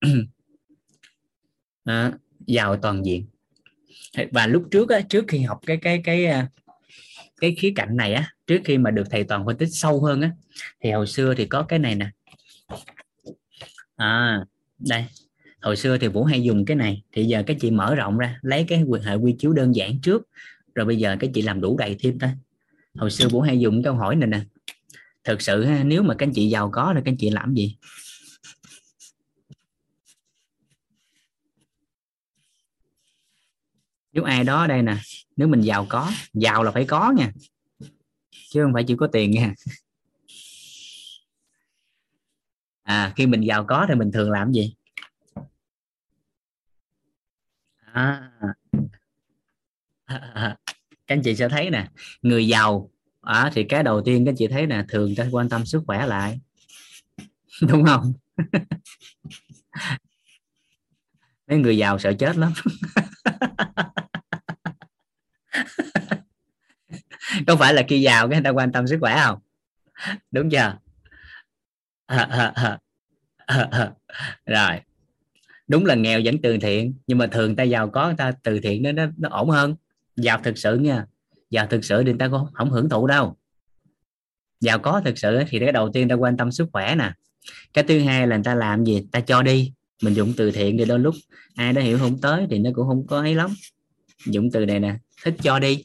[1.84, 2.12] À,
[2.46, 3.26] giàu toàn diện.
[4.30, 6.48] Và lúc trước á, trước khi học cái cái cái à,
[7.40, 10.20] cái khía cạnh này á trước khi mà được thầy toàn phân tích sâu hơn
[10.20, 10.30] á
[10.80, 12.10] thì hồi xưa thì có cái này nè.
[13.96, 14.44] À
[14.78, 15.04] đây
[15.62, 18.38] hồi xưa thì vũ hay dùng cái này, thì giờ các chị mở rộng ra,
[18.42, 20.28] lấy cái quyền hệ quy chiếu đơn giản trước,
[20.74, 22.36] rồi bây giờ các chị làm đủ đầy thêm ta
[22.94, 24.40] hồi xưa vũ hay dùng câu hỏi này nè,
[25.24, 27.76] thực sự nếu mà các anh chị giàu có thì các anh chị làm gì?
[34.12, 34.96] Nếu ai đó đây nè,
[35.36, 37.32] nếu mình giàu có, giàu là phải có nha,
[38.50, 39.54] chứ không phải chỉ có tiền nha.
[42.82, 44.74] À khi mình giàu có thì mình thường làm gì?
[47.92, 48.30] À.
[51.06, 51.88] các anh chị sẽ thấy nè
[52.22, 52.90] người giàu
[53.20, 55.82] à, thì cái đầu tiên các anh chị thấy nè thường ta quan tâm sức
[55.86, 56.40] khỏe lại.
[57.68, 58.12] Đúng không?
[61.48, 62.52] Mấy người giàu sợ chết lắm.
[67.46, 69.38] Có phải là khi giàu cái người ta quan tâm sức khỏe không?
[70.30, 70.78] Đúng chưa?
[74.46, 74.80] Rồi
[75.72, 78.82] đúng là nghèo vẫn từ thiện nhưng mà thường ta giàu có ta từ thiện
[78.82, 79.74] nó nó, nó ổn hơn.
[80.16, 81.06] Giàu thực sự nha
[81.50, 83.36] giàu thực sự thì ta không, không hưởng thụ đâu.
[84.60, 87.12] Giàu có thực sự thì cái đầu tiên ta quan tâm sức khỏe nè.
[87.72, 89.06] Cái thứ hai là người ta làm gì?
[89.12, 89.72] Ta cho đi.
[90.02, 91.14] Mình dùng từ thiện thì đôi lúc
[91.54, 93.50] ai đó hiểu không tới thì nó cũng không có ấy lắm.
[94.26, 95.84] Dụng từ này nè thích cho đi.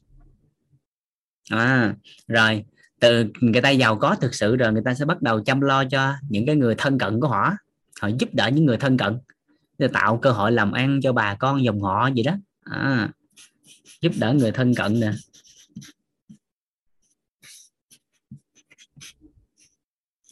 [1.50, 1.96] À,
[2.28, 2.64] rồi
[3.00, 5.84] từ người ta giàu có thực sự rồi người ta sẽ bắt đầu chăm lo
[5.86, 7.54] cho những cái người thân cận của họ.
[8.02, 9.18] Họ giúp đỡ những người thân cận
[9.78, 12.36] để tạo cơ hội làm ăn cho bà con dòng họ gì đó.
[12.62, 13.10] À,
[14.02, 15.12] giúp đỡ người thân cận nè.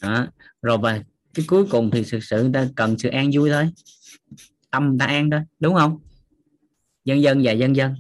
[0.02, 0.28] Đó.
[0.62, 1.04] rồi và
[1.34, 3.70] cái cuối cùng thì thực sự người ta cần sự an vui thôi.
[4.72, 6.00] Tâm ta an thôi đúng không?
[7.06, 7.96] Dân dân và dân dân.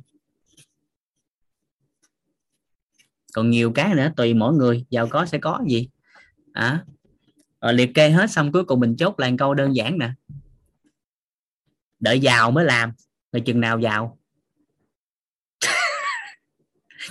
[3.33, 5.89] Còn nhiều cái nữa tùy mỗi người giàu có sẽ có gì.
[6.53, 6.85] À,
[7.61, 10.11] rồi liệt kê hết xong cuối cùng mình chốt lại câu đơn giản nè
[11.99, 12.91] đợi giàu mới làm.
[13.31, 14.19] Rồi chừng nào giàu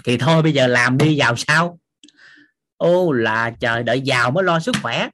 [0.04, 1.78] thì thôi, bây giờ làm đi giàu sao
[2.84, 5.08] ô là trời, đợi giàu mới lo sức khỏe.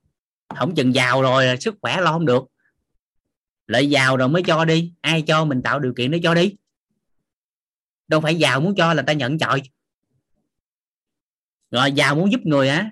[0.56, 2.42] Không chừng giàu rồi, sức khỏe lo không được.
[3.66, 4.92] Lợi giàu rồi mới cho đi.
[5.00, 6.56] Ai cho mình tạo điều kiện để cho đi?
[8.08, 9.62] Đâu phải giàu muốn cho là ta nhận trời.
[11.70, 12.90] Rồi giàu muốn giúp người á.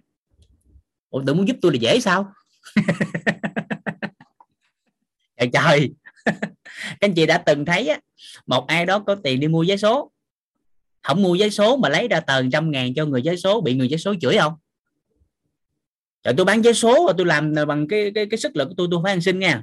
[1.10, 2.32] Ủa, tự muốn giúp tôi là dễ sao?
[5.36, 5.94] Trời trời
[6.82, 8.00] các anh chị đã từng thấy á,
[8.46, 10.12] một ai đó có tiền đi mua giấy số
[11.02, 13.74] không mua giấy số mà lấy ra tờ trăm ngàn cho người giấy số bị
[13.74, 14.54] người giấy số chửi không?
[16.22, 18.74] Trời tôi bán giấy số và tôi làm bằng cái cái cái sức lực của
[18.76, 19.62] tôi tôi phải ăn xin nha.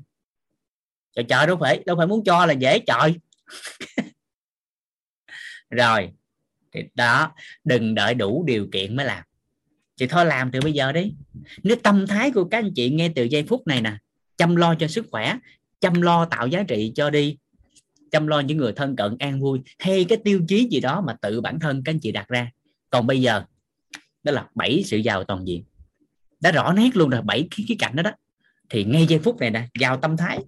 [1.15, 3.15] Trời trời đâu phải đâu phải muốn cho là dễ trời.
[5.69, 6.09] Rồi
[6.71, 7.33] thì đó
[7.63, 9.23] đừng đợi đủ điều kiện mới làm.
[9.95, 11.13] Chị thôi làm từ bây giờ đi.
[11.63, 13.97] Nếu tâm thái của các anh chị nghe từ giây phút này nè
[14.37, 15.37] chăm lo cho sức khỏe
[15.85, 17.37] chăm lo tạo giá trị cho đi
[18.11, 19.59] chăm lo những người thân cận an vui.
[19.79, 22.51] Hay cái tiêu chí gì đó mà tự bản thân các anh chị đặt ra.
[22.89, 23.43] Còn bây giờ
[24.23, 25.63] đó là bảy sự giàu toàn diện.
[26.39, 28.11] Đã rõ nét luôn rồi bảy cái, cái cạnh đó đó.
[28.69, 30.39] Thì ngay giây phút này nè giàu tâm thái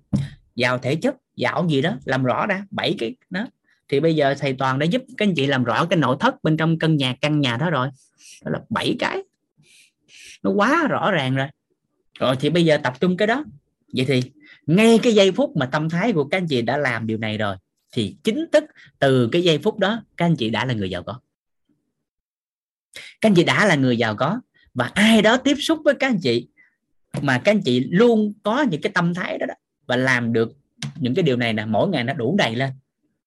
[0.55, 3.47] giàu thể chất giàu gì đó làm rõ ra bảy cái đó.
[3.87, 6.43] Thì bây giờ thầy toàn đã giúp các anh chị làm rõ cái nội thất
[6.43, 7.89] bên trong căn nhà căn nhà đó rồi.
[8.45, 9.23] Đó là bảy cái.
[10.43, 11.47] Nó quá rõ ràng rồi.
[12.19, 13.43] Rồi thì bây giờ tập trung cái đó.
[13.93, 14.21] Vậy thì
[14.67, 17.37] ngay cái giây phút mà tâm thái của các anh chị đã làm điều này
[17.37, 17.55] rồi
[17.91, 18.63] thì chính thức
[18.99, 21.19] từ cái giây phút đó các anh chị đã là người giàu có.
[23.21, 24.41] Các anh chị đã là người giàu có
[24.73, 26.47] và ai đó tiếp xúc với các anh chị
[27.21, 29.53] mà các anh chị luôn có những cái tâm thái đó, đó
[29.85, 30.51] và làm được
[30.95, 32.71] những cái điều này nè mỗi ngày nó đủ đầy lên.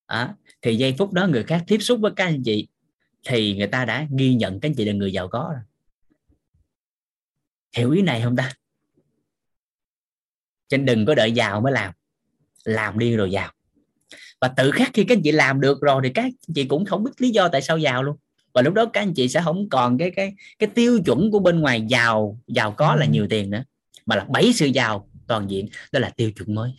[0.07, 2.69] À, thì giây phút đó người khác tiếp xúc với các anh chị
[3.29, 5.63] thì người ta đã ghi nhận các anh chị là người giàu có rồi.
[7.77, 8.53] Hiểu ý này không ta?
[10.71, 11.93] Cho nên đừng có đợi giàu mới làm.
[12.65, 13.53] Làm đi rồi giàu.
[14.41, 16.85] Và tự khắc khi các anh chị làm được rồi thì các anh chị cũng
[16.85, 18.17] không biết lý do tại sao giàu luôn.
[18.55, 21.39] Và lúc đó các anh chị sẽ không còn cái cái cái tiêu chuẩn của
[21.39, 23.65] bên ngoài giàu giàu có là nhiều tiền nữa.
[24.07, 25.69] Mà là bảy sự giàu toàn diện.
[25.93, 26.73] Đó là tiêu chuẩn mới.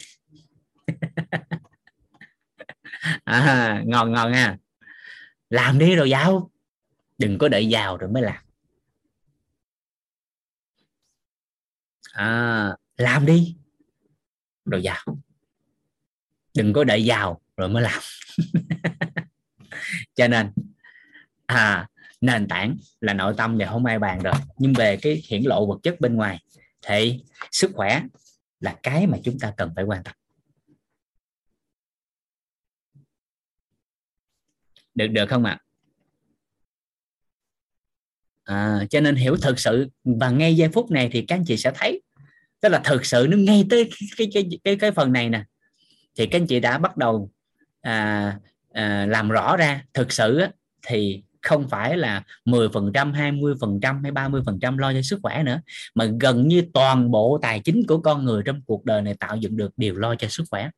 [3.23, 4.57] À, ngon ngon ha.
[5.49, 6.51] Làm đi rồi giàu.
[7.17, 8.43] Đừng có đợi giàu rồi mới làm.
[12.13, 13.55] À, làm đi
[14.65, 15.05] rồi giàu.
[16.57, 18.01] Đừng có đợi giàu rồi mới làm.
[20.15, 20.51] Cho nên
[21.45, 21.87] à,
[22.21, 25.65] nền tảng là nội tâm thì không ai bàn rồi nhưng về cái hiển lộ
[25.65, 26.43] vật chất bên ngoài
[26.81, 28.03] thì sức khỏe
[28.59, 30.13] là cái mà chúng ta cần phải quan tâm.
[34.93, 35.51] Được được không ạ?
[35.51, 35.65] À?
[38.43, 41.57] à, cho nên hiểu thực sự và ngay giây phút này thì các anh chị
[41.57, 42.01] sẽ thấy
[42.61, 45.43] tức là thực sự nó ngay tới cái cái cái cái phần này nè.
[46.17, 47.31] Thì các anh chị đã bắt đầu
[47.81, 48.39] à,
[48.73, 49.83] à, làm rõ ra.
[49.93, 50.51] Thực sự á,
[50.87, 55.61] thì không phải là 10%, 20% hay 30% lo cho sức khỏe nữa
[55.95, 59.35] mà gần như toàn bộ tài chính của con người trong cuộc đời này tạo
[59.35, 60.69] dựng được đều lo cho sức khỏe.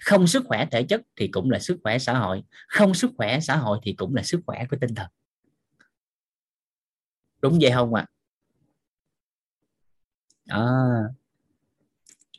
[0.00, 2.42] Không sức khỏe thể chất thì cũng là sức khỏe xã hội.
[2.68, 5.06] Không sức khỏe xã hội thì cũng là sức khỏe của tinh thần.
[7.42, 8.04] Đúng vậy không ạ?
[8.08, 8.13] à?
[10.46, 10.60] À,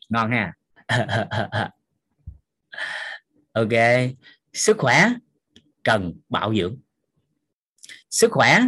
[0.10, 0.54] ngon ha.
[3.56, 3.70] Ok.
[4.54, 5.10] Sức khỏe
[5.84, 6.78] cần bảo dưỡng.
[8.10, 8.60] Sức khỏe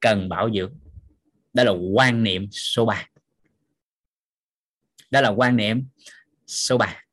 [0.00, 0.78] cần bảo dưỡng.
[1.52, 3.06] Đó là quan niệm số 3
[5.10, 5.88] đó là quan niệm
[6.46, 7.04] số 3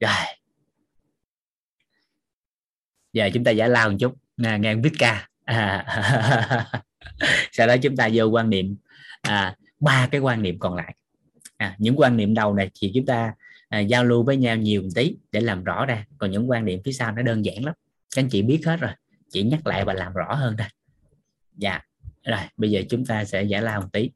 [0.00, 0.12] rồi.
[3.12, 4.14] Giờ chúng ta giải lao một chút.
[4.44, 5.28] À, nghe viết ca.
[5.44, 5.84] À,
[7.52, 8.76] sau đó chúng ta vô quan niệm.
[9.20, 10.96] À, ba cái quan niệm còn lại.
[11.56, 13.34] À, những quan niệm đầu này thì chúng ta
[13.68, 16.06] à, giao lưu với nhau nhiều một tí để làm rõ ra.
[16.18, 17.74] Còn những quan niệm phía sau nó đơn giản lắm.
[18.14, 18.90] Các anh chị biết hết rồi.
[19.30, 20.66] Chỉ nhắc lại và làm rõ hơn thôi.
[21.56, 21.80] Dạ.
[22.24, 24.10] Rồi bây giờ chúng ta sẽ giải lao một tí.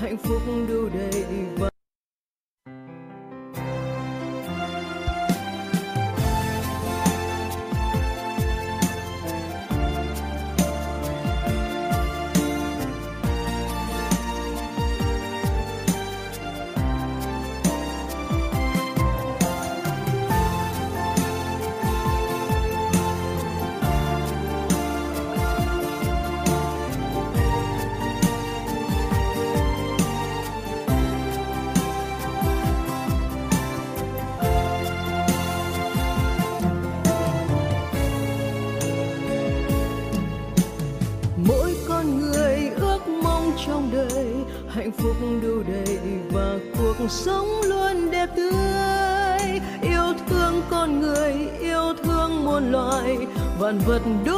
[0.00, 1.17] hạnh phúc đủ đầy
[53.68, 54.37] vẫn vượt đu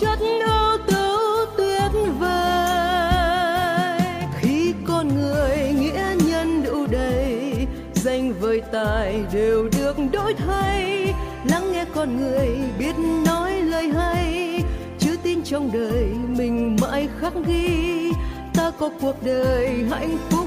[0.00, 4.00] chất ưu tố tuyệt vời.
[4.40, 11.14] Khi con người nghĩa nhân đủ đầy, danh với tài đều được đổi thay.
[11.50, 12.48] Lắng nghe con người
[12.78, 12.94] biết
[13.26, 14.62] nói lời hay
[14.98, 18.10] chứ tin trong đời mình mãi khắc ghi.
[18.54, 20.46] Ta có cuộc đời hạnh phúc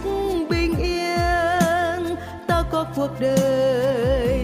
[0.49, 2.15] bình yên,
[2.47, 4.34] ta có cuộc đời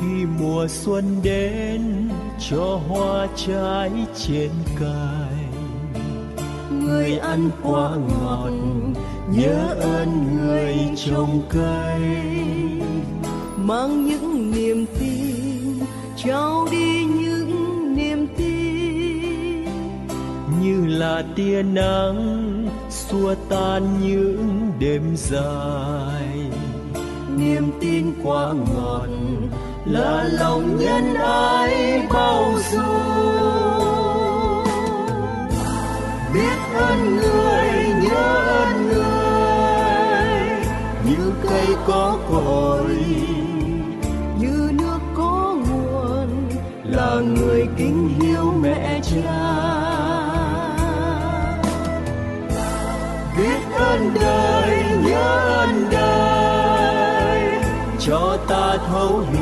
[0.00, 2.08] khi mùa xuân đến
[2.50, 4.50] cho hoa trái trên
[4.80, 5.50] cành
[6.70, 8.50] người ăn quả ngọt
[9.36, 12.00] nhớ ơn người trồng cây.
[13.56, 15.84] Mang những niềm tin
[16.16, 19.64] trao đi những niềm tin.
[20.62, 26.50] Như là tia nắng xua tan những đêm dài.
[27.38, 29.08] Niềm tin quá ngọt
[29.90, 33.10] là lòng nhân ái bao dung
[36.34, 37.70] biết ơn người,
[38.02, 38.24] nhớ
[38.64, 39.00] ơn người.
[41.04, 43.04] Như cây có cội,
[44.38, 46.28] như nước có nguồn,
[46.84, 49.60] là người kính hiếu mẹ cha.
[53.38, 57.60] Biết ơn đời, nhớ ơn đời,
[57.98, 59.39] cho ta thấu hiểu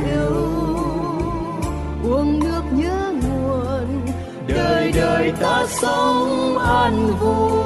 [5.81, 7.58] sống an vui.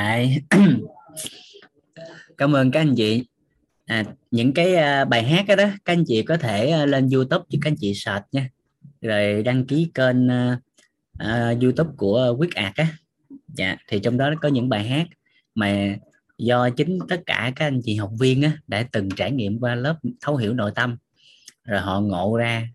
[0.00, 0.42] Đấy.
[2.38, 3.24] cảm ơn các anh chị.
[3.86, 7.08] À, những cái uh, bài hát đó, đó các anh chị có thể uh, lên
[7.10, 8.48] YouTube cho các anh chị search nha.
[9.00, 10.58] Rồi đăng ký kênh uh,
[11.22, 12.86] uh, YouTube của Quyết Ạc á.
[13.48, 15.06] Dạ thì trong đó có những bài hát
[15.54, 15.96] mà
[16.38, 19.74] do chính tất cả các anh chị học viên á, đã từng trải nghiệm qua
[19.74, 20.96] lớp thấu hiểu nội tâm.
[21.64, 22.68] Rồi họ ngộ ra.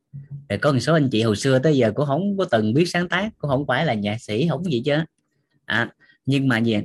[0.49, 2.85] Rồi có một số anh chị hồi xưa tới giờ cũng không có từng biết
[2.85, 4.95] sáng tác cũng không phải là nhạc sĩ không gì chứ
[5.65, 5.89] à,
[6.25, 6.77] nhưng mà gì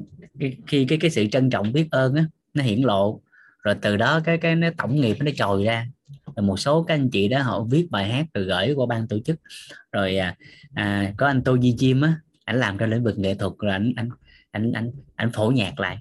[0.67, 3.21] khi cái cái sự trân trọng biết ơn á nó hiển lộ.
[3.63, 5.87] Rồi từ đó cái cái nó tổng nghiệp nó trồi ra.
[6.37, 9.09] Rồi một số các anh chị đó họ viết bài hát rồi gửi qua ban
[9.09, 9.41] tổ chức.
[9.93, 10.37] Rồi à,
[10.75, 12.15] à, có anh tô di chim á
[12.45, 14.11] ảnh làm trong lĩnh vực nghệ thuật rồi ảnh ảnh
[14.51, 15.99] ảnh ảnh ảnh phổ nhạc lại.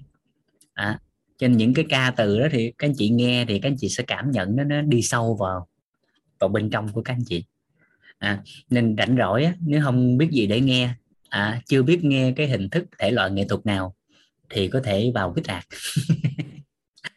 [0.72, 0.98] À,
[1.38, 3.88] trên những cái ca từ đó thì các anh chị nghe thì các anh chị
[3.88, 5.66] sẽ cảm nhận nó nó đi sâu vào
[6.38, 7.44] vào bên trong của các anh chị.
[8.18, 10.94] À, nên rảnh rỗi á, nếu không biết gì để nghe
[11.30, 13.94] à, chưa biết nghe cái hình thức thể loại nghệ thuật nào
[14.50, 15.66] thì có thể vào cái trạc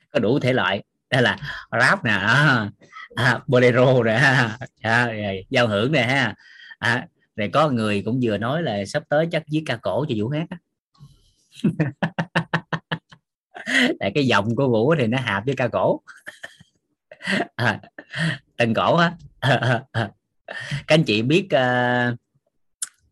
[0.09, 0.83] có đủ thể loại.
[1.09, 1.37] Đó là
[1.79, 2.69] rap nè à,
[3.15, 5.11] à, bolero nè à, à
[5.49, 6.35] giao hưởng nè ha.
[6.79, 10.15] À, rồi có người cũng vừa nói là sắp tới chắc viết ca cổ cho
[10.17, 10.45] vũ hát
[13.99, 16.01] tại cái dòng của vũ thì nó hợp với ca cổ.
[17.55, 17.79] À,
[18.57, 19.13] tân cổ á.
[20.87, 22.15] Các anh chị biết à,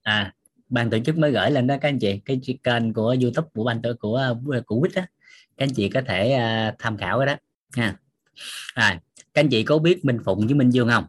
[0.03, 0.33] à
[0.71, 2.21] ban tổ chức mới gửi lên đó các anh chị.
[2.25, 5.07] Cái kênh của youtube của ban tổ của ờ, của quýt á.
[5.57, 6.37] Các anh chị có thể
[6.69, 7.35] uh, tham khảo cái đó
[7.71, 7.95] ha.
[8.73, 9.01] À,
[9.33, 11.05] các anh chị có biết minh phụng với minh dương không?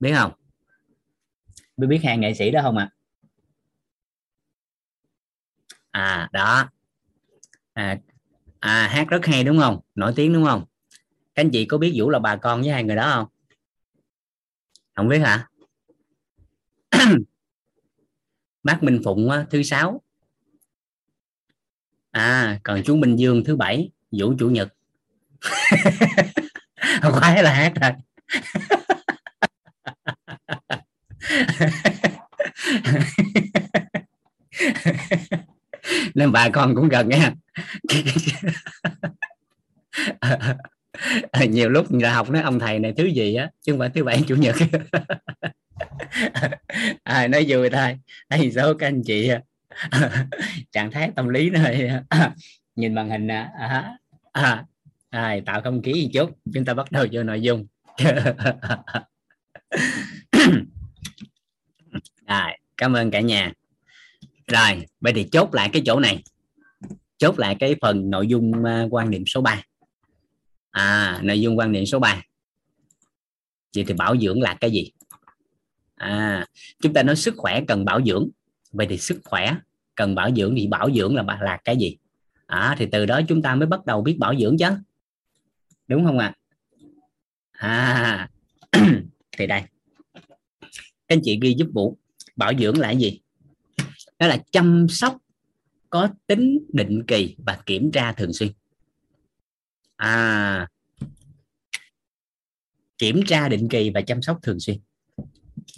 [0.00, 0.32] Biết không?
[1.76, 2.90] Biết biết hàng nghệ sĩ đó không ạ?
[5.90, 6.02] À?
[6.02, 6.70] à đó.
[7.72, 7.98] À,
[8.60, 9.80] à hát rất hay đúng không?
[9.94, 10.64] Nổi tiếng đúng không?
[11.34, 13.28] Các anh chị có biết vũ là bà con với hai người đó không?
[14.94, 15.48] Không biết hả?
[18.66, 20.02] bác Minh Phụng thứ sáu.
[22.10, 24.74] À còn chú Minh Dương thứ bảy, Vũ chủ nhật.
[27.02, 27.90] Khoái là hát rồi
[36.14, 37.32] nên bà con cũng gần nha.
[41.48, 44.04] Nhiều lúc người học nói ông thầy này thứ gì á, chứ không phải thứ
[44.04, 44.56] bảy, chủ nhật.
[47.02, 47.98] à, nói vui thôi.
[48.28, 49.40] Đây số các anh chị à.
[50.72, 51.90] trạng thái tâm lý này
[52.76, 53.98] nhìn màn hình à, à,
[54.32, 54.64] à,
[55.10, 56.38] à tạo không khí một chút.
[56.54, 57.66] Chúng ta bắt đầu vô nội dung.
[62.28, 63.52] Rồi cảm ơn cả nhà.
[64.46, 66.22] Rồi vậy thì chốt lại cái chỗ này.
[67.18, 69.62] Chốt lại cái phần nội dung uh, quan điểm số 3
[70.70, 72.22] à nội dung quan điểm số 3
[73.74, 74.92] vậy thì bảo dưỡng là cái gì?
[75.96, 76.46] À
[76.82, 78.28] chúng ta nói sức khỏe cần bảo dưỡng.
[78.72, 79.56] Vậy thì sức khỏe
[79.94, 81.96] cần bảo dưỡng thì bảo dưỡng là là cái gì?
[82.46, 84.66] À, thì từ đó chúng ta mới bắt đầu biết bảo dưỡng chứ.
[85.88, 86.34] Đúng không ạ?
[87.52, 88.28] À?
[88.72, 88.80] à
[89.32, 89.62] thì đây.
[91.08, 91.98] Các anh chị ghi giúp vũ.
[92.36, 93.20] Bảo dưỡng là cái gì?
[94.18, 95.16] Đó là chăm sóc
[95.90, 98.52] có tính định kỳ và kiểm tra thường xuyên.
[99.96, 100.68] À
[102.98, 104.76] kiểm tra định kỳ và chăm sóc thường xuyên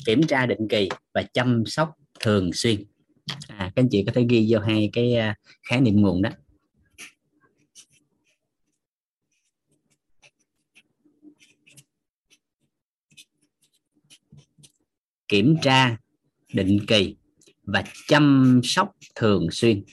[0.04, 2.84] kiểm tra định kỳ và chăm sóc thường xuyên.
[3.48, 5.36] À, các anh chị có thể ghi vô hai cái à,
[5.68, 6.30] khái niệm nguồn đó.
[15.28, 15.96] Kiểm tra
[16.52, 17.16] định kỳ
[17.62, 19.84] và chăm sóc thường xuyên.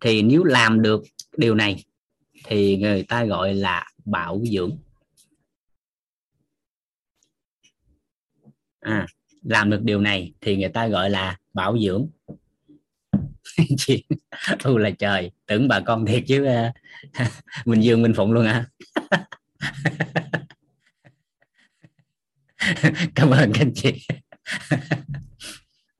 [0.00, 1.02] Thì nếu làm được
[1.36, 1.84] điều này
[2.44, 4.78] thì người ta gọi là bảo dưỡng.
[8.86, 9.06] À,
[9.42, 12.08] làm được điều này thì người ta gọi là bảo dưỡng.
[13.76, 14.04] Chị
[14.62, 16.72] ừ là trời tưởng bà con thiệt chứ ờ,
[17.64, 18.66] mình dương minh phụng luôn à
[23.14, 23.92] cảm ơn các anh chị.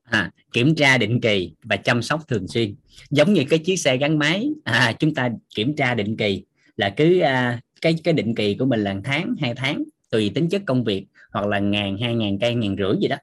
[0.03, 2.75] À, kiểm tra định kỳ và chăm sóc thường xuyên.
[3.09, 6.43] Giống như cái chiếc xe gắn máy à, chúng ta kiểm tra định kỳ
[6.77, 10.49] là cứ à, cái cái định kỳ của mình là tháng hai tháng tùy tính
[10.49, 11.05] chất công việc
[11.37, 13.17] hoặc là ngàn hai ngàn cây ngàn rưỡi gì đó.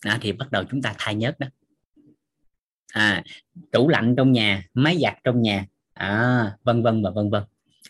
[0.00, 1.46] À, thì bắt đầu chúng ta thay nhớt đó.
[2.92, 3.24] À,
[3.72, 5.66] tủ lạnh trong nhà máy giặt trong nhà.
[5.94, 7.42] À, vân vân và vân vân.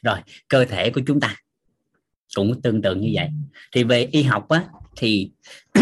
[0.03, 0.19] Rồi
[0.49, 1.37] cơ thể của chúng ta
[2.37, 3.29] cũng tương tự như vậy.
[3.73, 4.65] Thì về y học á
[4.97, 5.31] thì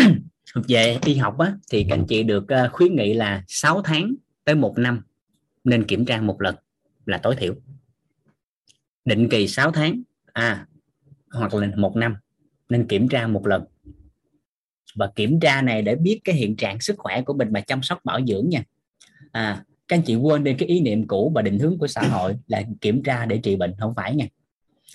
[0.69, 4.15] về y học á thì các anh chị được ờ, khuyến nghị là 6 tháng
[4.45, 5.03] tới một năm
[5.65, 6.55] nên kiểm tra một lần
[7.07, 7.55] là tối thiểu.
[9.05, 10.03] Định kỳ 6 tháng
[10.33, 10.67] à
[11.31, 12.17] hoặc là một năm
[12.71, 13.65] nên kiểm tra một lần.
[14.95, 17.83] Và kiểm tra này để biết cái hiện trạng sức khỏe của mình mà chăm
[17.83, 18.63] sóc bảo dưỡng nha.
[19.33, 22.03] À các anh chị quên đi cái ý niệm cũ và định hướng của xã
[22.03, 24.27] hội là kiểm tra để trị bệnh không phải nha.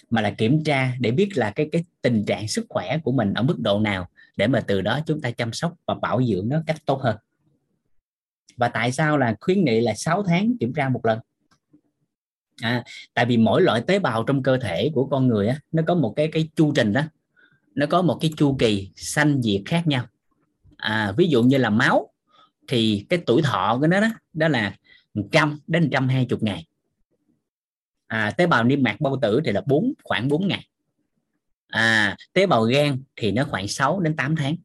[0.09, 3.33] Mà là kiểm tra để biết là cái cái tình trạng sức khỏe của mình
[3.33, 4.07] ở mức độ nào
[4.37, 7.17] để mà từ đó chúng ta chăm sóc và bảo dưỡng nó cách tốt hơn.
[8.57, 11.19] Và tại sao là khuyến nghị là 6 tháng kiểm tra một lần?
[12.61, 12.83] À,
[13.13, 15.95] tại vì mỗi loại tế bào trong cơ thể của con người á, nó có
[15.95, 17.01] một cái cái chu trình đó
[17.75, 20.05] nó có một cái chu kỳ sanh diệt khác nhau.
[20.77, 22.13] À, ví dụ như là máu
[22.67, 24.75] thì cái tuổi thọ của nó đó, đó là
[25.13, 26.65] 100 đến 120 ngày.
[28.07, 30.67] À, tế bào niêm mạc bao tử thì là 4 khoảng 4 ngày.
[31.67, 34.55] À, tế bào gan thì nó khoảng 6 đến 8 tháng.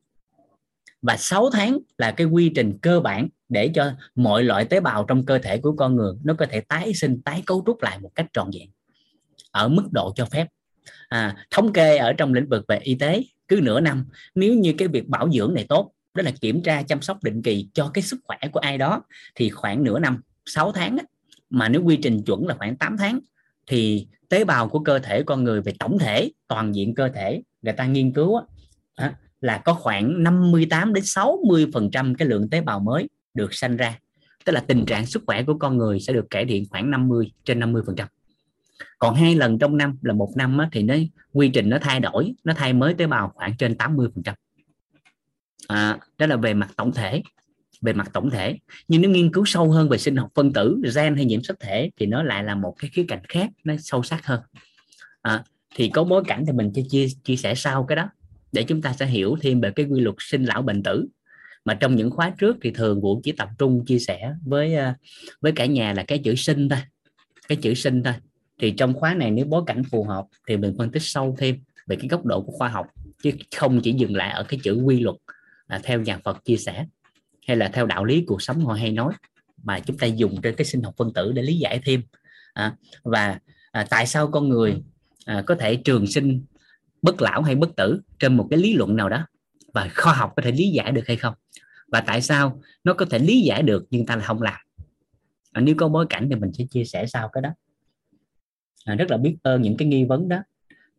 [1.03, 5.05] Và 6 tháng là cái quy trình cơ bản để cho mọi loại tế bào
[5.05, 7.99] trong cơ thể của con người nó có thể tái sinh tái cấu trúc lại
[7.99, 8.70] một cách trọn vẹn
[9.51, 10.47] ở mức độ cho phép
[11.09, 14.05] à, thống kê ở trong lĩnh vực về y tế cứ nửa năm
[14.35, 17.43] nếu như cái việc bảo dưỡng này tốt đó là kiểm tra chăm sóc định
[17.43, 19.02] kỳ cho cái sức khỏe của ai đó
[19.35, 21.05] thì khoảng nửa năm 6 tháng á,
[21.51, 23.20] mà nếu quy trình chuẩn là khoảng 8 tháng
[23.66, 27.43] thì tế bào của cơ thể con người về tổng thể toàn diện cơ thể
[27.62, 28.40] người ta nghiên cứu
[28.94, 33.55] á, là có khoảng 58 đến 60 phần trăm cái lượng tế bào mới được
[33.55, 33.98] sanh ra.
[34.44, 37.32] Tức là tình trạng sức khỏe của con người sẽ được cải thiện khoảng 50
[37.44, 38.09] trên 50 phần trăm
[39.01, 40.95] còn hai lần trong năm là một năm á, thì nó
[41.33, 44.35] quy trình nó thay đổi nó thay mới tế bào khoảng trên 80 phần trăm.
[45.69, 47.23] À, đó là về mặt tổng thể
[47.81, 48.59] về mặt tổng thể.
[48.89, 51.61] Nhưng nếu nghiên cứu sâu hơn về sinh học phân tử gen hay nhiễm sắc
[51.61, 54.41] thể thì nó lại là một cái khía cạnh khác nó sâu sắc hơn.
[55.23, 55.45] À,
[55.75, 58.09] thì có bối cảnh thì mình chia, chia chia sẻ sau cái đó
[58.53, 61.09] để chúng ta sẽ hiểu thêm về cái quy luật sinh lão bệnh tử.
[61.65, 64.95] Mà trong những khóa trước thì thường vũ chỉ tập trung chia sẻ với à,
[65.41, 66.79] với cả nhà là cái chữ sinh thôi
[67.49, 68.15] cái chữ sinh thôi
[68.61, 71.61] thì trong khóa này nếu bối cảnh phù hợp thì mình phân tích sâu thêm
[71.87, 72.87] về cái góc độ của khoa học
[73.23, 75.16] chứ không chỉ dừng lại ở cái chữ quy luật
[75.69, 76.87] là theo nhà Phật chia sẻ
[77.47, 79.12] hay là theo đạo lý cuộc sống họ hay nói
[79.62, 82.03] mà chúng ta dùng trên cái sinh học phân tử để lý giải thêm.
[82.53, 83.39] À, và
[83.73, 84.82] à, tại sao con người
[85.24, 86.45] à, có thể trường sinh
[87.03, 89.27] bất lão hay bất tử trên một cái lý luận nào đó
[89.74, 91.35] và khoa học có thể lý giải được hay không?
[91.89, 94.61] Và tại sao nó có thể lý giải được nhưng ta là không làm?
[95.53, 97.51] À, nếu có bối cảnh thì mình sẽ chia sẻ sau cái đó
[98.85, 100.39] à, rất là biết ơn những cái nghi vấn đó.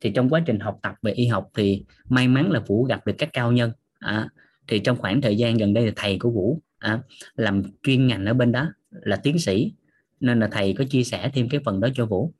[0.01, 3.07] Thì trong quá trình học tập về y học thì may mắn là vũ gặp
[3.07, 3.71] được các cao nhân.
[3.99, 4.29] À,
[4.67, 7.01] thì trong khoảng thời gian gần đây là thầy của vũ à,
[7.35, 9.73] làm chuyên ngành ở bên đó là tiến sĩ.
[10.19, 12.33] Nên là thầy có chia sẻ thêm cái phần đó cho vũ.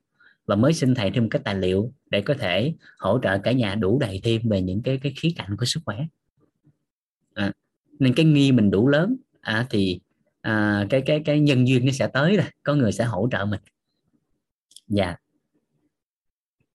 [0.46, 3.76] Và mới xin thầy thêm cái tài liệu để có thể hỗ trợ cả nhà
[3.76, 5.98] đủ đầy thêm về những cái cái khía cạnh của sức khỏe.
[7.34, 7.54] À,
[8.00, 10.00] nên cái nghi mình đủ lớn à, thì
[10.42, 13.46] à, cái cái cái nhân duyên nó sẽ tới rồi có người sẽ hỗ trợ
[13.46, 13.60] mình.
[14.88, 15.16] Dạ.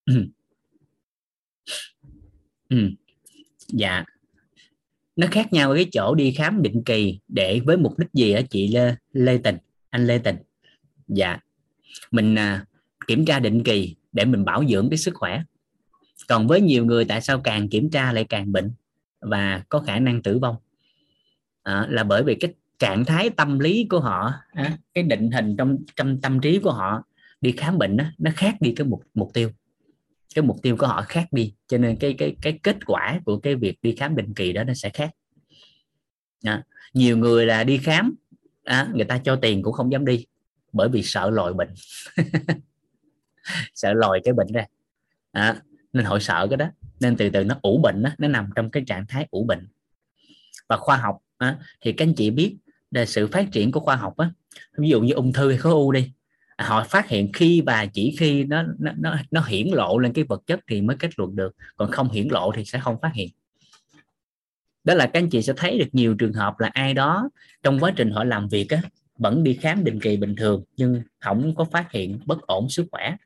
[0.07, 0.27] Ừ.
[2.69, 2.91] ừ.
[3.69, 4.05] dạ.
[5.17, 8.33] Nó khác nhau ở cái chỗ đi khám định kỳ để với mục đích gì
[8.33, 9.57] ở chị Lê, Lê Tình?
[9.91, 10.37] Anh Lê Tình.
[11.09, 11.39] Dạ.
[12.11, 12.67] Mình à,
[13.07, 15.43] kiểm tra định kỳ để mình bảo dưỡng cái sức khỏe.
[16.29, 18.73] Còn với nhiều người tại sao càng kiểm tra lại càng bệnh
[19.21, 20.57] và có khả năng tử vong?
[21.63, 24.33] À, là bởi vì cái trạng thái tâm lý của họ
[24.95, 27.05] cái định hình trong trong tâm trí của họ
[27.41, 29.51] đi khám bệnh đó, nó khác đi cái mục mục tiêu
[30.35, 33.39] cái mục tiêu của họ khác đi cho nên cái cái cái kết quả của
[33.39, 35.11] cái việc đi khám định kỳ đó nó sẽ khác.
[36.45, 38.15] À, nhiều người là đi khám
[38.65, 40.27] à, người ta cho tiền cũng không dám đi
[40.73, 41.75] bởi vì sợ lòi bệnh.
[43.75, 44.67] Sợ lòi cái bệnh ra.
[45.33, 45.63] À,
[45.93, 46.71] nên họ sợ cái đó.
[47.01, 49.69] Nên từ từ nó ủ bệnh đó, nó nằm trong cái trạng thái ủ bệnh.
[50.69, 52.57] Và khoa học á, thì các anh chị biết
[52.91, 54.31] là sự phát triển của khoa học á,
[54.79, 56.13] ví dụ như ung thư hay khối u đi
[56.59, 60.25] họ phát hiện khi và chỉ khi nó nó nó, nó hiển lộ lên cái
[60.25, 61.57] vật chất thì mới kết luận được.
[61.77, 63.29] Còn không hiển lộ thì sẽ không phát hiện.
[64.85, 67.29] Đó là các anh chị sẽ thấy được nhiều trường hợp là ai đó
[67.63, 68.83] trong quá trình họ làm việc á,
[69.19, 72.87] vẫn đi khám định kỳ bình thường nhưng không có phát hiện bất ổn sức
[72.91, 73.17] khỏe.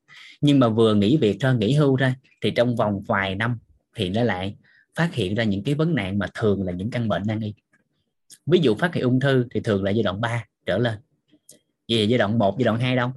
[0.41, 3.59] Nhưng mà vừa nghỉ việc thôi nghỉ hưu ra thì trong vòng vài năm
[3.97, 4.57] thì nó lại
[4.95, 7.55] phát hiện ra những cái vấn nạn mà thường là những căn bệnh nan y.
[8.47, 10.95] Ví dụ phát hiện ung thư thì thường là giai đoạn 3 trở lên
[11.91, 13.13] về giai đoạn 1 giai đoạn 2 đâu?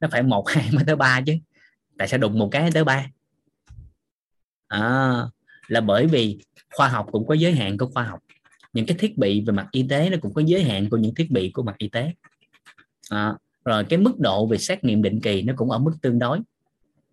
[0.00, 1.34] Nó phải một hai mới tới ba chứ.
[1.98, 3.06] Tại sao đụng một cái tới ba?
[4.68, 5.12] À,
[5.66, 6.38] là bởi vì
[6.74, 8.20] khoa học cũng có giới hạn của khoa học.
[8.72, 11.14] Những cái thiết bị về mặt y tế nó cũng có giới hạn của những
[11.14, 12.12] thiết bị của mặt y tế.
[13.10, 16.18] À, rồi cái mức độ về xét nghiệm định kỳ nó cũng ở mức tương
[16.18, 16.40] đối.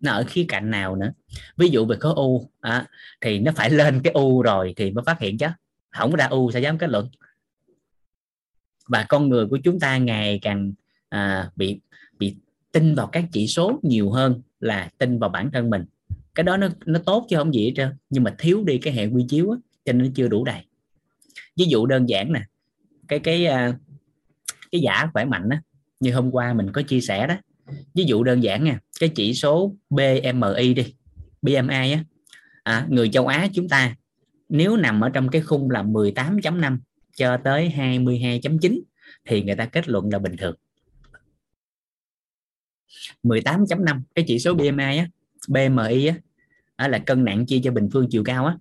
[0.00, 1.12] Nó ở khía cạnh nào nữa?
[1.56, 2.86] Ví dụ về khối u à,
[3.20, 5.46] thì nó phải lên cái u rồi thì mới phát hiện chứ.
[5.90, 7.08] Không ra u sẽ dám kết luận?
[8.90, 10.72] Và con người của chúng ta ngày càng
[11.08, 11.80] à, bị
[12.18, 12.36] bị
[12.72, 15.84] tin vào các chỉ số nhiều hơn là tin vào bản thân mình.
[16.34, 18.92] Cái đó nó nó tốt chứ không gì hết trơn nhưng mà thiếu đi cái
[18.92, 20.62] hệ quy chiếu á, cho nên nó chưa đủ đầy.
[21.56, 22.42] Ví dụ đơn giản nè
[23.08, 23.74] cái cái à,
[24.72, 25.62] cái giả khỏe mạnh á
[26.00, 27.34] như hôm qua mình có chia sẻ đó.
[27.94, 30.94] Ví dụ đơn giản nha cái chỉ số BMI đi
[31.42, 32.04] BMI á.
[32.62, 33.96] À, người châu Á chúng ta
[34.48, 36.78] nếu nằm ở trong cái khung là 18.5
[37.20, 38.80] cho tới 22.9
[39.24, 40.54] thì người ta kết luận là bình thường.
[43.22, 45.08] 18.5 cái chỉ số BMI á
[45.48, 46.14] BMI á
[46.78, 48.56] đó là cân nặng chia cho bình phương chiều cao á.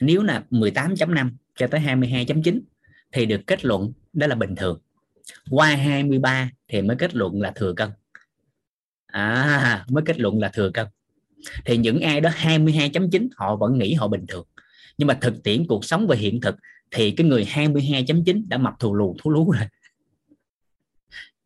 [0.00, 2.60] Nếu là 18.5 cho tới 22.9
[3.12, 4.80] thì được kết luận đó là bình thường.
[5.50, 7.90] Qua 23 thì mới kết luận là thừa cân.
[9.06, 10.86] À mới kết luận là thừa cân.
[11.64, 14.46] Thì những ai đó 22.9 họ vẫn nghĩ họ bình thường.
[14.98, 16.56] Nhưng mà thực tiễn cuộc sống và hiện thực
[16.90, 19.66] thì cái người 22.9 đã mập thù lù thú lú rồi.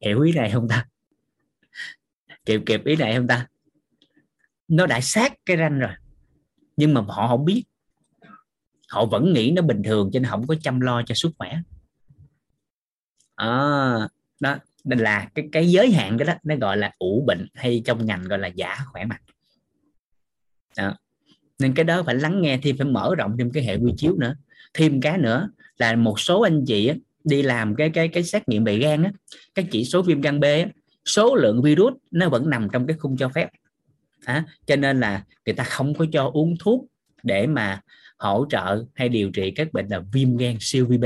[0.01, 0.87] Hiểu ý này không ta?
[2.45, 3.47] Kịp kịp ý này không ta?
[4.69, 5.91] Nó đã sát cái ranh rồi
[6.81, 7.65] nhưng mà họ không biết.
[8.89, 11.61] Họ vẫn nghĩ nó bình thường cho nên không có chăm lo cho sức khỏe.
[13.35, 13.49] À,
[14.41, 17.83] đó nên là cái cái giới hạn đó, đó nó gọi là ủ bệnh hay
[17.85, 19.21] trong ngành gọi là giả khỏe mạnh.
[20.77, 20.97] Đó.
[21.59, 24.17] nên cái đó phải lắng nghe thêm phải mở rộng thêm cái hệ quy chiếu
[24.19, 24.37] nữa
[24.74, 26.90] thêm cái nữa là một số anh chị
[27.24, 29.12] đi làm cái cái cái xét nghiệm về gan á
[29.55, 30.66] cái chỉ số viêm gan B á,
[31.05, 33.48] số lượng virus nó vẫn nằm trong cái khung cho phép.
[34.24, 36.86] À, cho nên là người ta không có cho uống thuốc
[37.22, 37.80] để mà
[38.18, 41.05] hỗ trợ hay điều trị các bệnh là viêm gan siêu vi B.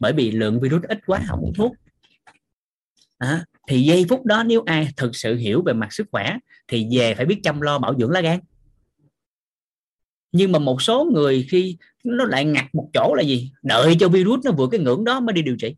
[0.00, 1.72] Bởi vì lượng virus ít quá không uống thuốc.
[3.18, 6.36] À, thì giây phút đó nếu ai thực sự hiểu về mặt sức khỏe
[6.68, 8.40] thì về phải biết chăm lo bảo dưỡng lá gan.
[10.32, 13.52] Nhưng mà một số người khi nó lại ngặt một chỗ là gì?
[13.62, 15.74] Đợi cho virus nó vượt cái ngưỡng đó mới đi điều trị.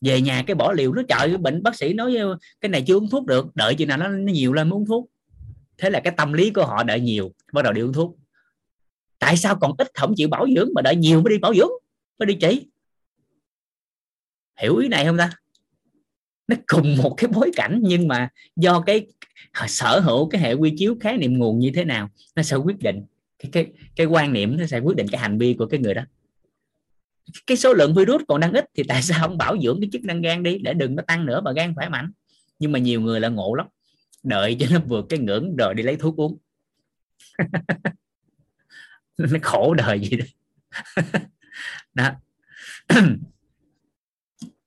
[0.00, 2.96] Về nhà cái bỏ liều nó trời bệnh bác sĩ nói ờ, cái này chưa
[2.96, 5.10] uống thuốc được đợi chừng nào nó, nó nhiều lên mới uống thuốc.
[5.78, 8.16] Thế là cái tâm lý của họ đợi nhiều bắt đầu đi uống thuốc.
[9.18, 11.70] Tại sao còn ít không chịu bảo dưỡng mà đợi nhiều mới đi bảo dưỡng
[12.18, 12.66] mới đi trị?
[14.60, 15.30] Hiểu ý này không ta?
[16.48, 19.06] Nó cùng một cái bối cảnh nhưng mà do cái
[19.68, 22.78] sở hữu cái hệ quy chiếu khái niệm nguồn như thế nào nó sẽ quyết
[22.78, 23.04] định
[23.38, 25.94] cái cái cái quan niệm nó sẽ quyết định cái hành vi của cái người
[25.94, 26.02] đó.
[27.46, 30.04] Cái số lượng virus còn đang ít thì tại sao không bảo dưỡng cái chức
[30.04, 32.10] năng gan đi để đừng nó tăng nữa mà gan khỏe mạnh?
[32.58, 33.66] Nhưng mà nhiều người là ngộ lắm.
[34.22, 36.38] Đợi cho nó vượt cái ngưỡng rồi đi lấy thuốc uống.
[39.18, 40.24] Nó khổ đời gì đó.
[41.94, 42.10] Đó.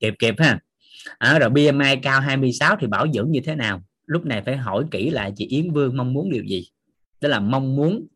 [0.00, 0.60] Kịp kịp ha.
[1.18, 3.82] À, rồi BMI cao 26 thì bảo dưỡng như thế nào?
[4.06, 6.66] Lúc này phải hỏi kỹ lại chị Yến Vương mong muốn điều gì?
[7.20, 8.06] Đó là mong muốn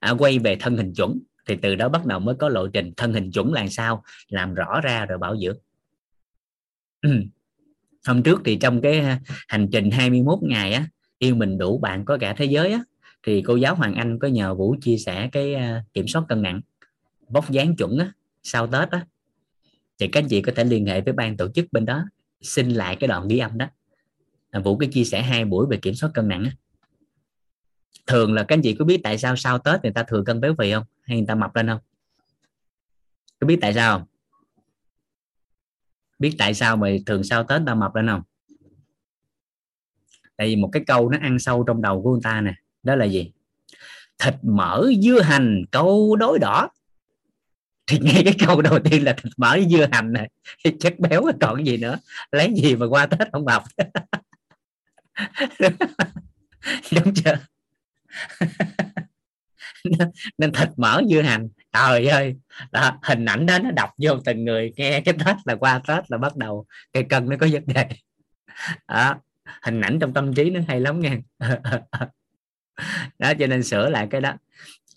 [0.00, 2.92] à, quay về thân hình chuẩn thì từ đó bắt đầu mới có lộ trình
[2.96, 5.58] thân hình chuẩn là sao làm rõ ra rồi bảo dưỡng.
[8.06, 10.86] Hôm trước thì trong cái à, hành trình 21 ngày á
[11.18, 12.80] yêu mình đủ bạn có cả thế giới á
[13.26, 16.42] thì cô giáo Hoàng Anh có nhờ Vũ chia sẻ cái à, kiểm soát cân
[16.42, 16.60] nặng
[17.28, 18.12] vóc dáng chuẩn á
[18.42, 19.06] sau Tết á.
[19.98, 22.04] Thì các anh chị có thể liên hệ với ban tổ chức bên đó
[22.40, 23.66] xin lại cái đoạn ghi âm đó.
[24.50, 26.50] À, Vũ cái chia sẻ hai buổi về kiểm soát cân nặng á
[28.06, 30.40] thường là các anh chị có biết tại sao sau Tết người ta thừa cân
[30.40, 30.84] béo phì không?
[31.02, 31.80] Hay người ta mập lên không?
[33.40, 34.06] Có biết tại sao không?
[36.18, 38.22] Biết tại sao mà thường sau Tết ta mập lên không?
[40.36, 42.96] Tại vì một cái câu nó ăn sâu trong đầu của người ta nè, đó
[42.96, 43.32] là gì?
[44.18, 46.68] Thịt mỡ dưa hành, câu đối đỏ.
[47.86, 50.30] Thì nghe cái câu đầu tiên là thịt mỡ dưa hành này
[50.80, 51.98] chất béo còn gì nữa?
[52.32, 53.62] Lấy gì mà qua tết không mập?
[56.92, 57.38] Đúng chưa?
[60.38, 61.48] nên thịt mỡ dưa hành.
[61.72, 62.34] Trời ơi.
[62.72, 66.10] Đó, hình ảnh đó nó đọc vô từng người nghe cái tết là qua tết
[66.10, 67.88] là bắt đầu cái cân nó có vấn đề.
[68.88, 69.14] Đó,
[69.62, 71.16] hình ảnh trong tâm trí nó hay lắm nghe
[73.18, 74.32] đó cho nên sửa lại cái đó.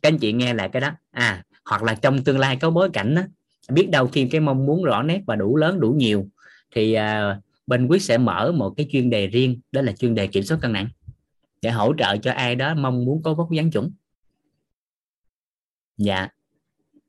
[0.02, 0.91] Các anh chị nghe lại cái đó.
[1.11, 3.22] À hoặc là trong tương lai có bối cảnh đó,
[3.69, 6.27] biết đâu khi cái mong muốn rõ nét và đủ lớn đủ nhiều
[6.76, 10.27] thì à, bên quyết sẽ mở một cái chuyên đề riêng đó là chuyên đề
[10.27, 10.88] kiểm soát cân nặng
[11.61, 13.91] để hỗ trợ cho ai đó mong muốn có vóc dáng chuẩn
[15.97, 16.27] dạ.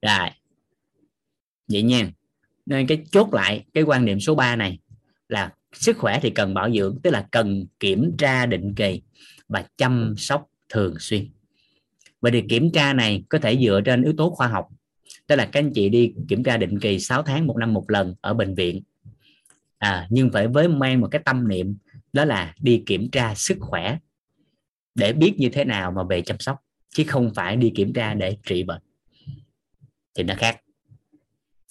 [0.03, 0.29] Rồi.
[1.69, 2.11] Vậy nha.
[2.67, 4.79] Nên cái chốt lại cái quan niệm số 3 này
[5.29, 9.03] là sức khỏe thì cần bảo dưỡng tức là cần kiểm tra định kỳ
[9.49, 11.29] và chăm sóc thường xuyên.
[12.21, 14.69] Vậy thì kiểm tra này có thể dựa trên yếu tố khoa học
[15.27, 17.91] tức là các anh chị đi kiểm tra định kỳ 6 tháng một năm một
[17.91, 18.83] lần ở bệnh viện.
[19.79, 21.77] À, nhưng phải với mang một cái tâm niệm
[22.13, 23.99] đó là đi kiểm tra sức khỏe
[24.99, 26.57] để biết như thế nào mà về chăm sóc
[26.95, 28.83] chứ không phải đi kiểm tra để trị bệnh.
[30.15, 30.61] Thì nó khác.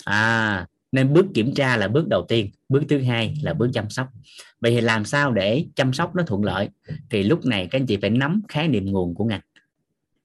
[0.06, 3.90] À nên bước kiểm tra là bước đầu tiên bước thứ hai là bước chăm
[3.90, 4.08] sóc.
[4.62, 6.70] Vậy thì làm sao để chăm sóc nó thuận lợi?
[7.10, 9.42] Thì lúc này các anh chị phải nắm khái niệm nguồn của ngành.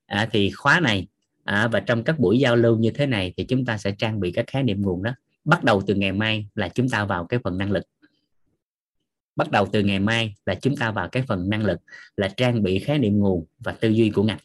[0.07, 1.07] À, thì khóa này
[1.45, 4.21] à, và trong các buổi giao lưu như thế này thì chúng ta sẽ trang
[4.21, 5.11] bị các khái niệm nguồn đó.
[5.45, 7.85] Bắt đầu từ ngày mai là chúng ta vào cái phần năng lực
[9.37, 11.81] bắt đầu từ ngày mai là chúng ta vào cái phần năng lực
[12.17, 14.39] là trang bị khái niệm nguồn và tư duy của ngành.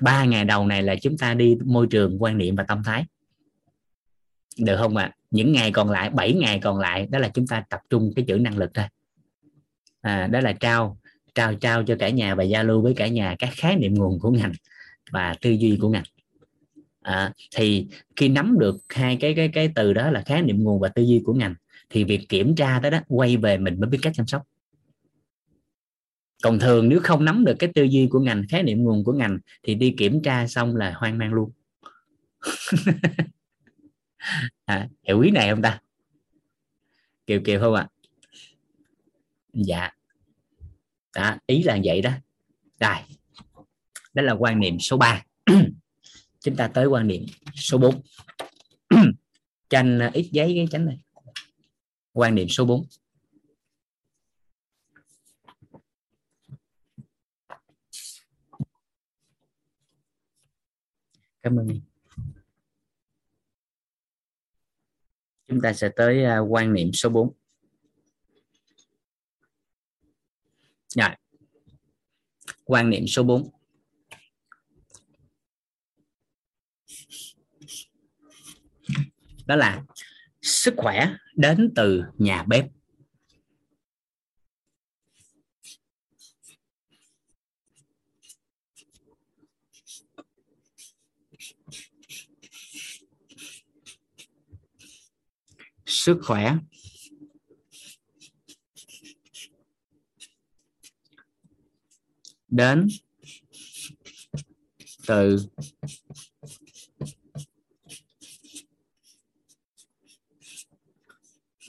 [0.00, 3.04] Ba ngày đầu này là chúng ta đi môi trường quan niệm và tâm thái.
[4.58, 5.04] Được không ạ?
[5.04, 5.16] À?
[5.30, 8.24] những ngày còn lại 7 ngày còn lại đó là chúng ta tập trung cái
[8.28, 8.84] chữ năng lực thôi.
[10.00, 10.98] À, đó là trao
[11.34, 14.20] trao trao cho cả nhà và giao lưu với cả nhà các khái niệm nguồn
[14.20, 14.52] của ngành
[15.10, 16.04] và tư duy của ngành.
[17.02, 17.86] À, thì
[18.16, 21.02] khi nắm được hai cái cái cái từ đó là khái niệm nguồn và tư
[21.02, 21.54] duy của ngành
[21.90, 24.42] thì việc kiểm tra đó đó quay về mình mới biết cách chăm sóc.
[26.42, 29.12] Còn thường nếu không nắm được cái tư duy của ngành khái niệm nguồn của
[29.12, 31.50] ngành thì đi kiểm tra xong là hoang mang luôn.
[34.64, 35.80] À, hiểu ý này không ta?
[37.26, 37.82] Kiều kiều không ạ?
[37.82, 37.88] À?
[39.52, 39.90] dạ.
[41.14, 42.10] Đó, ý là vậy đó.
[42.80, 42.96] Rồi
[44.14, 45.22] đó là quan niệm số 3
[46.40, 48.00] chúng ta tới quan niệm số 4
[49.70, 50.98] tranh à, ít giấy cái tránh này
[52.20, 52.86] quan niệm số 4
[61.42, 61.80] cảm ơn.
[65.48, 67.34] Chúng ta sẽ tới à, quan niệm số 4 rồi
[70.88, 71.16] dạ.
[72.64, 73.50] quan niệm số 4
[79.46, 79.84] đó là
[80.42, 82.64] sức khỏe đến từ nhà bếp.
[95.86, 96.56] Sức khỏe.
[102.48, 102.88] Đến
[105.06, 105.36] từ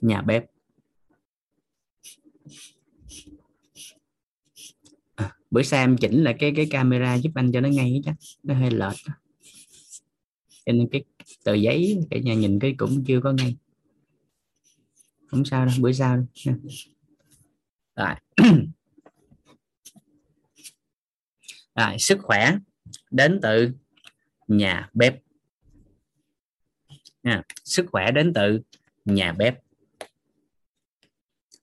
[0.01, 0.43] nhà bếp.
[5.15, 8.15] À, bữa sau em chỉnh lại cái cái camera giúp anh cho nó ngay chắc
[8.43, 8.97] nó hơi lệch
[10.65, 11.03] cho nên cái
[11.43, 13.55] tờ giấy cả nhà nhìn cái cũng chưa có ngay.
[15.27, 16.25] Không sao đâu bữa sau đâu.
[17.95, 18.15] rồi.
[21.75, 22.57] Rồi sức khỏe
[23.11, 23.71] đến từ
[24.47, 25.21] nhà bếp.
[27.21, 28.61] À, sức khỏe đến từ
[29.05, 29.59] nhà bếp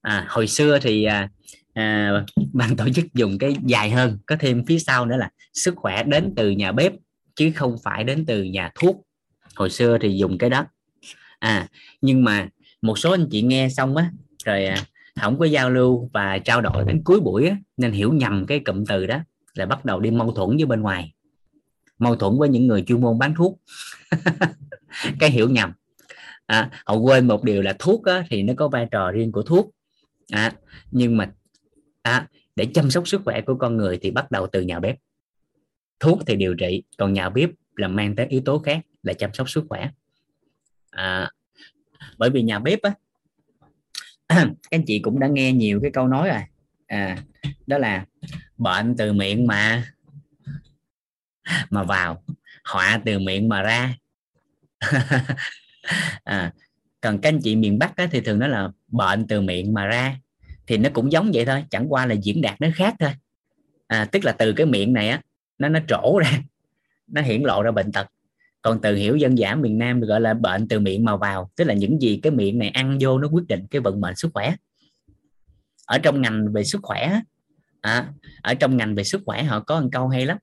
[0.00, 1.28] à, hồi xưa thì à,
[1.74, 2.12] à,
[2.52, 6.02] ban tổ chức dùng cái dài hơn có thêm phía sau nữa là sức khỏe
[6.02, 6.92] đến từ nhà bếp
[7.36, 8.96] chứ không phải đến từ nhà thuốc.
[9.56, 10.66] Hồi xưa thì dùng cái đó.
[11.38, 11.68] À
[12.00, 12.48] nhưng mà
[12.82, 14.10] một số anh chị nghe xong á
[14.44, 14.76] rồi à,
[15.20, 18.58] không có giao lưu và trao đổi đến cuối buổi á, nên hiểu nhầm cái
[18.58, 19.18] cụm từ đó
[19.54, 21.14] là bắt đầu đi mâu thuẫn với bên ngoài.
[21.98, 23.60] Mâu thuẫn với những người chuyên môn bán thuốc.
[25.20, 25.72] Cái hiểu nhầm.
[26.46, 29.42] À, họ quên một điều là thuốc á, thì nó có vai trò riêng của
[29.42, 29.70] thuốc
[30.32, 30.52] à,
[30.90, 31.30] nhưng mà
[32.02, 34.96] à, để chăm sóc sức khỏe của con người thì bắt đầu từ nhà bếp.
[36.00, 39.34] Thuốc thì điều trị còn nhà bếp là mang tới yếu tố khác là chăm
[39.34, 39.90] sóc sức khỏe.
[40.90, 41.30] À,
[42.18, 42.94] bởi vì nhà bếp á
[44.28, 46.42] các anh chị cũng đã nghe nhiều cái câu nói rồi.
[46.86, 47.16] À
[47.66, 48.06] đó là
[48.59, 49.84] bệnh từ miệng mà
[51.70, 52.24] mà vào
[52.64, 53.94] họa từ miệng mà ra.
[56.24, 56.52] À,
[57.00, 59.86] còn các anh chị miền Bắc á, thì thường nói là bệnh từ miệng mà
[59.86, 60.16] ra
[60.66, 63.10] thì nó cũng giống vậy thôi chẳng qua là diễn đạt nó khác thôi.
[63.86, 65.20] À, tức là từ cái miệng này á
[65.59, 66.43] nó nó trổ ra
[67.06, 68.06] nó hiển lộ ra bệnh tật.
[68.62, 71.51] Còn từ hiểu dân giả miền Nam được gọi là bệnh từ miệng mà vào
[71.56, 74.16] tức là những gì cái miệng này ăn vô nó quyết định cái vận mệnh
[74.16, 74.55] sức khỏe.
[75.86, 77.20] Ở trong ngành về sức khỏe
[77.81, 78.12] à,
[78.43, 80.39] ở trong ngành về sức khỏe họ có một câu hay lắm.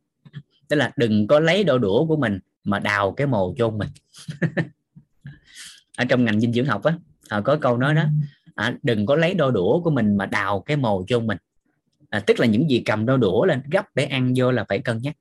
[0.68, 3.90] Tức là đừng có lấy đôi đũa của mình mà đào cái mồ chôn mình.
[5.98, 6.98] Ở trong ngành dinh dưỡng học á
[7.30, 8.06] họ có câu nói đó
[8.56, 11.38] à, đừng có lấy đôi đũa của mình mà đào cái mồ chôn mình.
[12.10, 14.80] À, tức là những gì cầm đôi đũa lên gấp để ăn vô là phải
[14.80, 15.18] cân nhắc.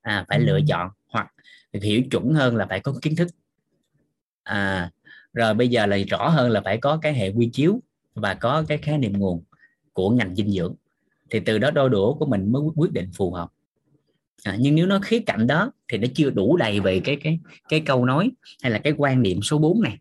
[0.00, 1.32] À, phải lựa chọn hoặc
[1.72, 3.28] hiểu chuẩn hơn là phải có kiến thức.
[4.42, 4.90] À,
[5.32, 7.80] rồi bây giờ là rõ hơn là phải có cái hệ quy chiếu
[8.14, 9.44] và có cái khái niệm nguồn
[9.92, 10.74] của ngành dinh dưỡng.
[11.30, 13.52] Thì từ đó đôi đũa của mình mới quyết định phù hợp.
[14.44, 17.38] À, nhưng nếu nó khía cạnh đó thì nó chưa đủ đầy về cái cái
[17.68, 18.30] cái câu nói
[18.62, 19.98] hay là cái quan niệm số 4 này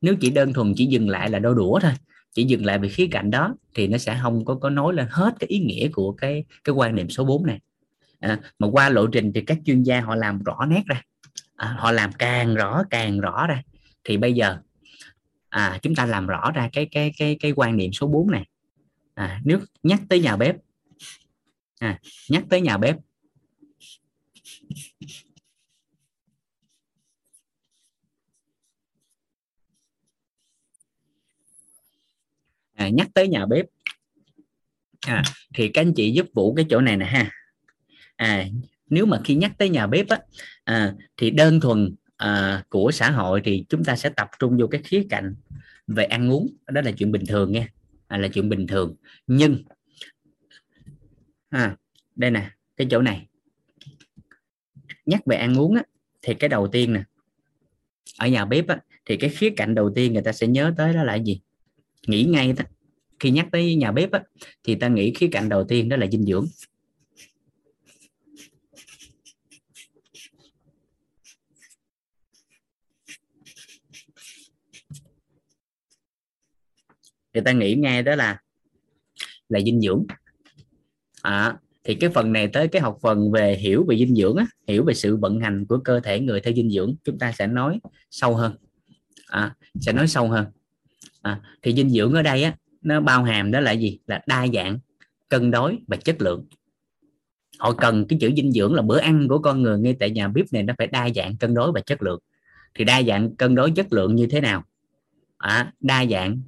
[0.00, 1.92] nếu chỉ đơn thuần chỉ dừng lại là đôi đũa thôi
[2.36, 5.06] chỉ dừng lại về khía cạnh đó thì nó sẽ không có có nói lên
[5.10, 7.60] hết cái ý nghĩa của cái cái quan niệm số 4 này.
[8.20, 11.02] À, mà qua lộ trình thì các chuyên gia họ làm rõ nét ra.
[11.56, 13.62] À, họ làm càng rõ càng rõ ra.
[14.04, 14.58] Thì bây giờ
[15.48, 18.46] à, chúng ta làm rõ ra cái cái cái cái quan niệm số 4 này.
[19.14, 20.56] À, nếu nhắc tới nhà bếp.
[21.78, 22.96] À, nhắc tới nhà bếp.
[32.76, 33.66] À, nhắc tới nhà bếp.
[35.06, 35.22] À,
[35.54, 37.30] thì các anh chị giúp vũ cái chỗ này nè ha.
[38.16, 38.46] À,
[38.88, 40.18] nếu mà khi nhắc tới nhà bếp á
[40.64, 44.66] à, thì đơn thuần à, của xã hội thì chúng ta sẽ tập trung vô
[44.66, 45.34] cái khía cạnh
[45.86, 46.56] về ăn uống.
[46.66, 47.68] Đó là chuyện bình thường nha.
[48.06, 48.96] À, là chuyện bình thường.
[49.26, 49.62] Nhưng
[51.48, 51.76] à,
[52.16, 53.26] đây nè cái chỗ này.
[55.06, 55.82] Nhắc về ăn uống á,
[56.22, 57.02] thì cái đầu tiên nè
[58.18, 60.94] ở nhà bếp á, thì cái khía cạnh đầu tiên người ta sẽ nhớ tới
[60.94, 61.40] đó là gì?
[62.06, 62.64] Nghĩ ngay đó.
[63.20, 64.22] Khi nhắc tới nhà bếp á,
[64.64, 66.46] thì ta nghĩ khía cạnh đầu tiên đó là dinh dưỡng.
[77.34, 78.40] Thì ta nghĩ ngay đó là
[79.48, 80.06] là dinh dưỡng.
[81.22, 84.46] À, thì cái phần này tới cái học phần về hiểu về dinh dưỡng á,
[84.68, 87.46] hiểu về sự vận hành của cơ thể người theo dinh dưỡng chúng ta sẽ
[87.46, 88.56] nói sâu hơn.
[89.26, 90.46] À, sẽ nói sâu hơn
[91.26, 93.98] à, thì dinh dưỡng ở đây á nó bao hàm đó là gì?
[94.06, 94.78] Là đa dạng
[95.28, 96.46] cân đối và chất lượng.
[97.58, 100.28] Họ cần cái chữ dinh dưỡng là bữa ăn của con người ngay tại nhà
[100.28, 102.20] bếp này nó phải đa dạng cân đối và chất lượng.
[102.74, 104.64] Thì đa dạng cân đối chất lượng như thế nào?
[105.38, 106.40] À, đa dạng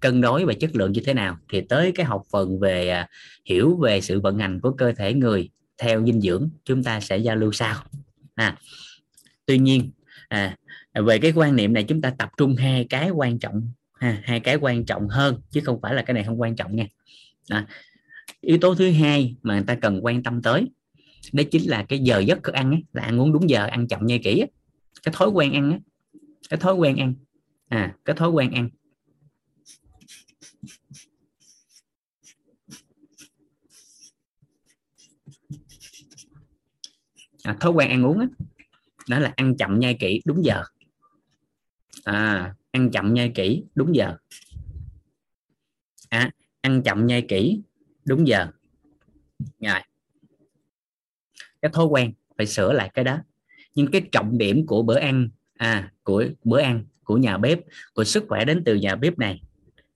[0.00, 1.36] cân đối và chất lượng như thế nào?
[1.52, 3.08] Thì tới cái học phần về à,
[3.44, 7.16] hiểu về sự vận hành của cơ thể người theo dinh dưỡng chúng ta sẽ
[7.16, 7.74] giao lưu sau.
[8.34, 8.56] À,
[9.46, 9.90] tuy nhiên
[10.28, 10.56] à,
[10.94, 13.68] về cái quan niệm này chúng ta tập trung hai cái quan trọng
[14.04, 16.76] ha, hai cái quan trọng hơn chứ không phải là cái này không quan trọng
[16.76, 16.86] nha
[17.50, 17.62] đó.
[18.40, 20.70] yếu tố thứ hai mà người ta cần quan tâm tới
[21.32, 24.06] đó chính là cái giờ giấc ăn ấy, là ăn uống đúng giờ ăn chậm
[24.06, 24.50] nhai kỹ ấy.
[25.02, 25.80] cái thói quen ăn ấy.
[26.50, 27.14] cái thói quen ăn
[27.68, 28.68] à cái thói quen ăn
[37.42, 38.28] à, thói quen ăn uống ấy,
[39.08, 40.62] đó là ăn chậm nhai kỹ đúng giờ
[42.04, 44.16] à, ăn chậm nhai kỹ đúng giờ.
[46.08, 46.30] À,
[46.60, 47.60] ăn chậm nhai kỹ
[48.04, 48.46] đúng giờ.
[49.60, 49.80] Rồi.
[51.62, 53.18] Cái thói quen phải sửa lại cái đó.
[53.74, 57.58] Nhưng cái trọng điểm của bữa ăn à của bữa ăn của nhà bếp
[57.94, 59.42] của sức khỏe đến từ nhà bếp này.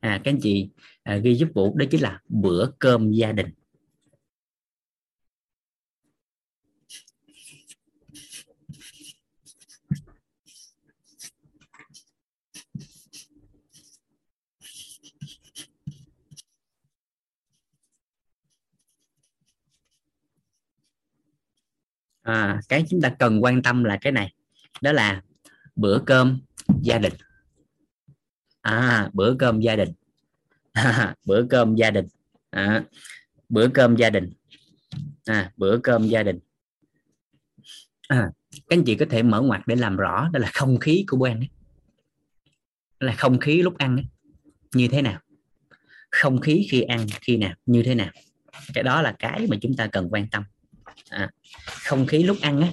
[0.00, 0.68] À các anh chị
[1.02, 3.46] à, ghi giúp vũ đó chính là bữa cơm gia đình.
[22.28, 24.34] À, cái chúng ta cần quan tâm là cái này.
[24.82, 25.22] Đó là
[25.76, 26.40] bữa cơm
[26.82, 27.12] gia đình.
[28.60, 29.92] À bữa cơm gia đình.
[30.72, 32.06] À, bữa cơm gia đình.
[32.50, 32.84] À,
[33.48, 34.32] bữa cơm gia đình.
[35.24, 36.38] À, bữa cơm gia đình.
[38.08, 41.04] À, các anh chị có thể mở ngoặt để làm rõ đó là không khí
[41.08, 41.48] của bữa ăn ấy.
[43.00, 44.06] là không khí lúc ăn ấy.
[44.74, 45.20] như thế nào?
[46.10, 47.54] Không khí khi ăn khi nào?
[47.66, 48.10] Như thế nào?
[48.74, 50.44] Cái đó là cái mà chúng ta cần quan tâm
[51.10, 51.30] à,
[51.64, 52.72] không khí lúc ăn á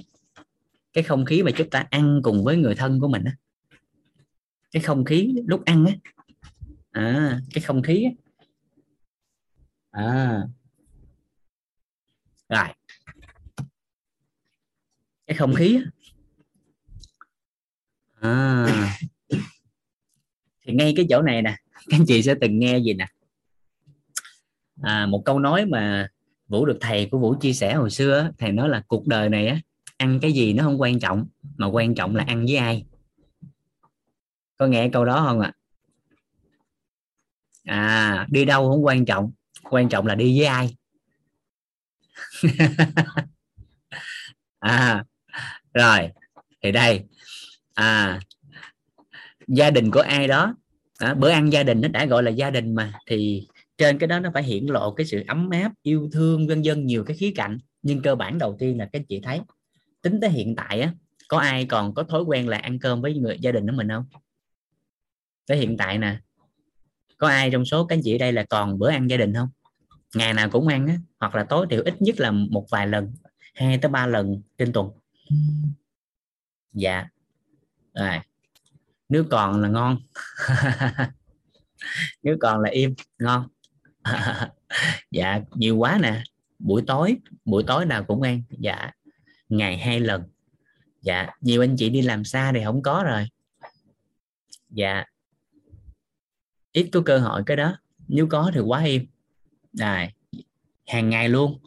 [0.92, 3.32] cái không khí mà chúng ta ăn cùng với người thân của mình á
[4.70, 5.94] cái không khí lúc ăn á
[6.90, 8.10] à, cái không khí á.
[9.90, 10.42] à
[12.48, 12.68] rồi
[15.26, 15.90] cái không khí á.
[18.20, 18.98] à
[20.62, 23.06] thì ngay cái chỗ này nè các anh chị sẽ từng nghe gì nè
[24.82, 26.08] à, một câu nói mà
[26.48, 29.46] vũ được thầy của vũ chia sẻ hồi xưa thầy nói là cuộc đời này
[29.46, 29.60] á
[29.96, 32.84] ăn cái gì nó không quan trọng mà quan trọng là ăn với ai.
[34.56, 35.52] Có nghe câu đó không ạ?
[37.64, 37.76] À?
[37.76, 39.32] à đi đâu không quan trọng
[39.62, 40.76] quan trọng là đi với ai?
[44.58, 45.04] À
[45.74, 46.10] rồi
[46.62, 47.04] thì đây.
[47.74, 48.20] À
[49.46, 50.54] gia đình của ai đó
[50.98, 53.46] à, bữa ăn gia đình nó đã gọi là gia đình mà thì
[53.78, 56.86] trên cái đó nó phải hiển lộ cái sự ấm áp, yêu thương, vân dân
[56.86, 57.58] nhiều cái khía cạnh.
[57.82, 59.40] Nhưng cơ bản đầu tiên là các chị thấy,
[60.02, 60.94] tính tới hiện tại á,
[61.28, 63.88] có ai còn có thói quen là ăn cơm với người, gia đình của mình
[63.88, 64.04] không?
[65.46, 66.20] Tới hiện tại nè,
[67.18, 69.34] có ai trong số các anh chị ở đây là còn bữa ăn gia đình
[69.34, 69.48] không?
[70.14, 73.14] Ngày nào cũng ăn á, hoặc là tối thiểu ít nhất là một vài lần,
[73.54, 74.90] hai tới ba lần trên tuần.
[76.72, 77.08] Dạ.
[77.94, 78.18] Rồi.
[79.08, 79.98] Nếu còn là ngon.
[82.22, 83.48] Nếu còn là im, ngon.
[85.10, 86.22] dạ nhiều quá nè.
[86.58, 88.42] Buổi tối buổi tối nào cũng ăn.
[88.50, 88.90] Dạ
[89.48, 90.22] ngày hai lần.
[91.02, 93.28] Dạ nhiều anh chị đi làm xa thì không có rồi.
[94.70, 95.04] Dạ.
[96.72, 97.78] Ít có cơ hội cái đó.
[98.08, 99.06] Nếu có thì quá im.
[99.72, 100.08] Rồi
[100.86, 101.58] hàng ngày luôn.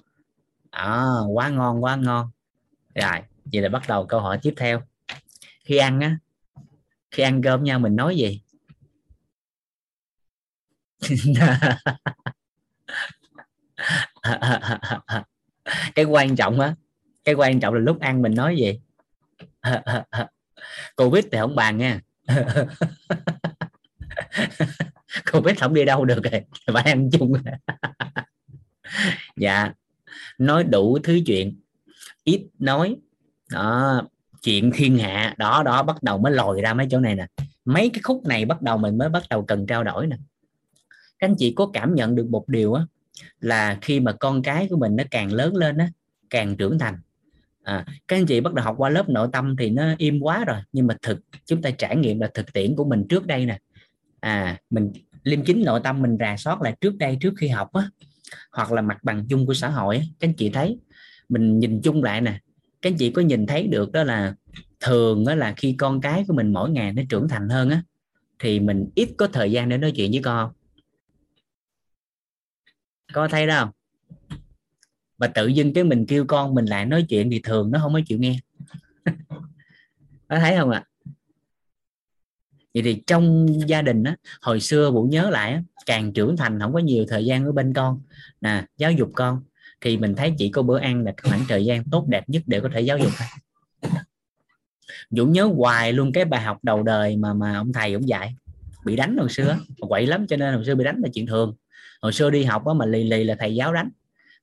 [0.72, 2.30] À, quá ngon quá ngon.
[2.95, 3.22] Rồi
[3.53, 4.82] vậy là bắt đầu câu hỏi tiếp theo.
[5.64, 6.18] Khi ăn á
[7.11, 8.41] khi ăn cơm nhau mình nói gì?
[15.95, 16.76] cái quan trọng á,
[17.23, 18.80] cái quan trọng là lúc ăn mình nói gì?
[20.95, 22.01] Covid thì không bàn nha.
[25.31, 26.41] Covid không đi đâu được rồi
[26.73, 27.34] phải ăn chung.
[29.38, 29.73] Dạ
[30.39, 31.59] nói đủ thứ chuyện.
[32.23, 32.95] Ít nói,
[33.51, 34.01] đó,
[34.41, 37.27] chuyện thiên hạ, đó đó, bắt đầu mới lòi ra mấy chỗ này nè.
[37.65, 40.17] Mấy cái khúc này bắt đầu mình mới bắt đầu cần trao đổi nè
[41.19, 42.85] các anh chị có cảm nhận được một điều á
[43.39, 45.89] là khi mà con cái của mình nó càng lớn lên á
[46.29, 46.95] càng trưởng thành.
[47.63, 50.45] À, các anh chị bắt đầu học qua lớp nội tâm thì nó im quá
[50.45, 53.45] rồi nhưng mà thực chúng ta trải nghiệm là thực tiễn của mình trước đây
[53.45, 53.59] nè.
[54.19, 54.91] À mình
[55.23, 57.89] liêm chính nội tâm mình rà soát lại trước đây trước khi học á
[58.51, 60.79] hoặc là mặt bằng chung của xã hội á, các anh chị thấy.
[61.29, 62.39] Mình nhìn chung lại nè
[62.81, 64.35] các anh chị có nhìn thấy được đó là
[64.79, 67.83] thường đó là khi con cái của mình mỗi ngày nó trưởng thành hơn á
[68.39, 70.51] thì mình ít có thời gian để nói chuyện với con
[73.14, 73.68] có thấy đâu
[75.19, 77.94] và tự dưng cái mình kêu con mình lại nói chuyện thì thường nó không
[77.94, 78.40] có chịu nghe.
[80.27, 80.84] Có thấy không ạ?
[82.73, 86.60] Vậy thì trong gia đình á hồi xưa vũ nhớ lại á, càng trưởng thành
[86.60, 88.02] không có nhiều thời gian ở bên con.
[88.41, 89.44] Nè giáo dục con
[89.81, 92.60] thì mình thấy chỉ có bữa ăn là khoảng thời gian tốt đẹp nhất để
[92.60, 93.11] có thể giáo dục.
[93.18, 93.27] Thôi
[95.10, 98.36] Vũ nhớ hoài luôn cái bài học đầu đời mà mà ông thầy ông dạy.
[98.86, 101.56] Bị đánh hồi xưa quậy lắm cho nên hồi xưa bị đánh là chuyện thường
[102.01, 103.89] hồi xưa đi học á mà lì lì là thầy giáo đánh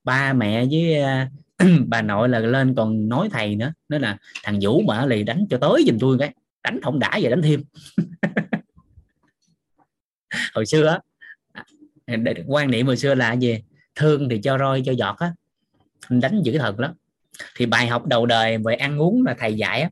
[0.05, 1.31] ba mẹ với à,
[1.87, 5.47] bà nội là lên còn nói thầy nữa nói là thằng vũ mà lì đánh
[5.51, 7.63] cho tới giùm tôi cái đánh không đã vậy đánh thêm.
[10.55, 11.01] Hồi xưa á
[12.07, 12.17] à,
[12.47, 13.63] quan niệm hồi xưa là gì?
[13.95, 15.33] Thương thì cho roi cho giọt á
[16.09, 16.93] đánh dữ thật lắm.
[17.57, 19.91] Thì bài học đầu đời về ăn uống là thầy dạy á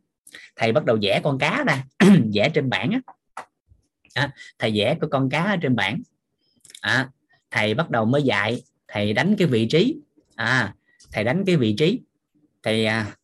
[0.56, 1.84] thầy bắt đầu vẽ con cá ra
[2.34, 3.00] vẽ trên bảng á.
[4.14, 6.02] À, thầy vẽ có con cá ở trên bảng.
[6.80, 7.08] À,
[7.54, 10.00] thầy bắt đầu mới dạy thầy đánh cái vị trí.
[10.36, 10.74] À
[11.12, 12.00] thầy đánh cái vị trí.
[12.62, 13.16] Thầy à,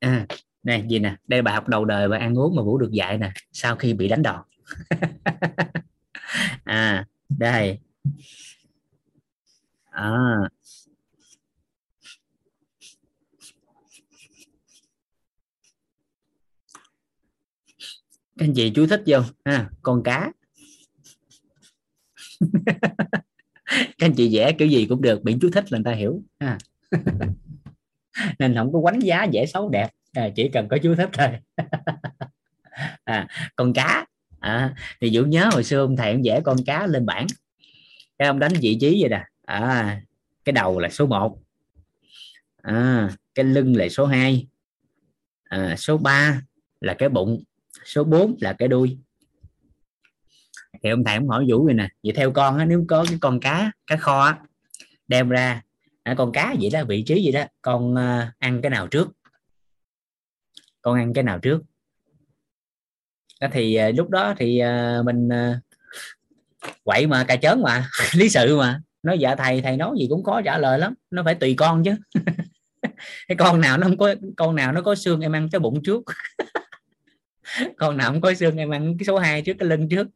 [0.00, 0.26] à,
[0.62, 3.18] nè gì nè đây bài học đầu đời và ăn uống mà vũ được dạy
[3.18, 4.42] nè sau khi bị đánh đòn.
[6.64, 7.78] À đây.
[9.90, 10.10] À.
[18.38, 20.32] Các anh chị chú thích vô ha con cá.
[23.98, 26.22] các anh chị vẽ kiểu gì cũng được miễn chú thích là người ta hiểu
[26.40, 26.58] ha.
[28.38, 31.28] Nên không có quánh giá dễ xấu đẹp à, chỉ cần có chú thích thôi.
[33.04, 34.06] À, con cá
[34.40, 37.26] à, thì dũng nhớ hồi xưa ông thầy ông vẽ con cá lên bảng.
[38.18, 40.00] Cái ông đánh vị trí vậy nè à,
[40.44, 41.38] cái đầu là số 1
[42.62, 44.46] à, cái lưng là số 2
[45.44, 46.40] à, số 3
[46.80, 47.42] là cái bụng
[47.84, 48.98] số 4 là cái đuôi
[50.82, 53.18] thì ông thầy cũng hỏi vũ vậy nè vậy theo con á, nếu có cái
[53.20, 54.38] con cá cá kho á,
[55.08, 55.62] đem ra
[56.02, 59.08] à, con cá vậy đó vị trí vậy đó con uh, ăn cái nào trước?
[60.82, 61.62] Con ăn cái nào trước?
[63.40, 65.56] Đó thì uh, lúc đó thì uh, mình uh,
[66.84, 68.80] quậy mà cà chớn mà lý sự mà.
[69.02, 71.84] Nói dạ thầy thầy nói gì cũng khó trả lời lắm nó phải tùy con
[71.84, 71.94] chứ.
[73.28, 75.82] Cái con nào nó không có con nào nó có xương em ăn cái bụng
[75.82, 76.02] trước?
[77.76, 80.06] Con nào không có xương em ăn cái số 2 trước cái lưng trước?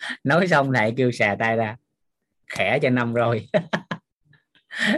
[0.24, 1.76] nói xong thầy kêu xà tay ra
[2.46, 3.48] khẽ cho năm rồi.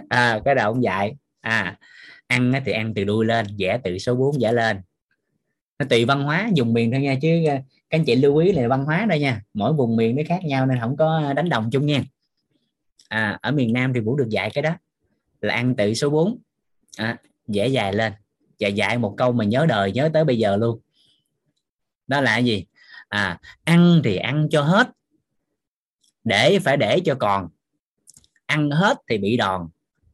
[0.09, 1.79] À, cái đầu ông dạy à
[2.27, 4.81] ăn thì ăn từ đuôi lên vẽ từ số 4 vẽ lên.
[5.79, 7.55] Nó tùy văn hóa dùng miền thôi nha chứ ờ,
[7.91, 10.41] các anh chị lưu ý là văn hóa đây nha mỗi vùng miền nó khác
[10.45, 12.03] nhau nên không có đánh đồng chung nha.
[13.09, 14.77] À, ở miền Nam thì Vũ được dạy cái đó
[15.41, 16.39] là ăn từ số 4
[16.97, 17.17] à,
[17.47, 18.13] vẽ dài lên
[18.61, 20.81] và dạy một câu mà nhớ đời nhớ tới bây giờ luôn.
[22.07, 22.65] Đó là gì?
[23.13, 24.91] À ăn thì ăn cho hết.
[26.25, 27.49] Để phải để cho còn.
[28.47, 29.69] Ăn hết thì bị đòn.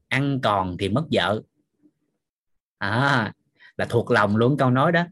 [0.09, 1.43] Ăn còn thì mất vợ.
[2.79, 3.33] À
[3.77, 5.05] là thuộc lòng luôn câu nói đó.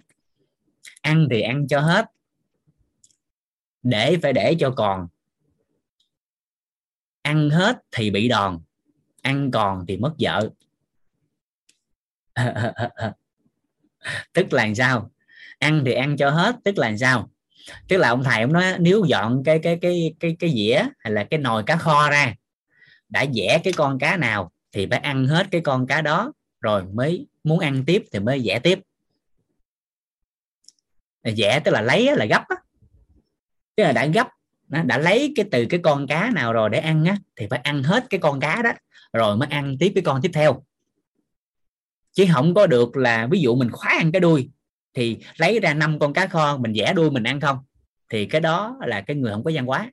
[1.01, 2.07] Ăn thì ăn cho hết.
[3.83, 5.09] Để phải để cho còn.
[7.23, 8.61] Ăn hết thì bị đòn.
[9.23, 10.51] Ăn còn thì mất vợ.
[14.33, 15.11] Tức là sao?
[15.59, 17.31] Ăn thì ăn cho hết, tức là sao?
[17.89, 21.13] Tức là ông thầy ông nói, nếu dọn cái cái cái cái cái dĩa hay
[21.13, 22.35] là cái nồi cá kho ra,
[23.09, 26.83] đã vẽ cái con cá nào thì phải ăn hết cái con cá đó, rồi
[26.93, 28.81] mới muốn ăn tiếp thì mới vẽ tiếp.
[31.37, 32.57] Vẽ tức là lấy là gấp á.
[33.77, 34.29] Tức là đã gấp
[34.69, 37.83] đã lấy cái từ cái con cá nào rồi để ăn á, thì phải ăn
[37.83, 38.73] hết cái con cá đó,
[39.13, 40.65] rồi mới ăn tiếp cái con tiếp theo.
[42.13, 44.51] Chứ không có được là ví dụ mình khóa ăn cái đuôi
[44.97, 47.59] thì lấy ra năm con cá kho mình vẽ đuôi mình ăn không?
[48.09, 49.91] Thì cái đó là cái người không có văn hóa.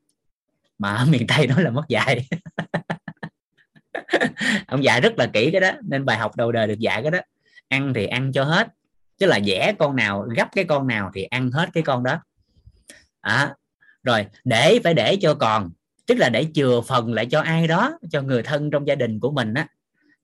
[0.77, 2.27] Mà ở miền tây nói là mất dạy.
[4.67, 7.11] Ông dạy rất là kỹ cái đó nên bài học đầu đời được dạy cái
[7.11, 7.19] đó.
[7.67, 8.67] Ăn thì ăn cho hết.
[9.17, 12.21] Chứ là vẽ con nào gấp cái con nào thì ăn hết cái con đó.
[13.21, 13.53] À,
[14.03, 15.69] rồi để phải để cho còn.
[16.05, 19.19] Tức là để chừa phần lại cho ai đó cho người thân trong gia đình
[19.19, 19.67] của mình á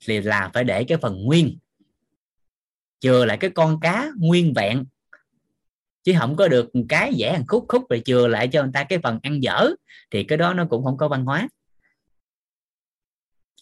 [0.08, 1.58] thì là phải để cái phần nguyên
[3.00, 4.86] chừa lại cái con cá nguyên vẹn.
[6.04, 8.84] Chứ không có được cái vẽ ăn khúc khúc rồi chừa lại cho người ta
[8.84, 9.70] cái phần ăn dở,
[10.12, 11.48] thì cái đó nó cũng không có văn hóa.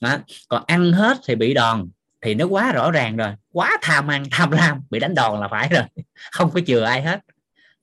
[0.01, 0.17] Đó.
[0.47, 1.89] còn ăn hết thì bị đòn,
[2.21, 3.33] thì nó quá rõ ràng rồi.
[3.51, 5.83] Quá tham ăn, tham lam, bị đánh đòn là phải rồi.
[6.31, 7.19] Không có chừa ai hết.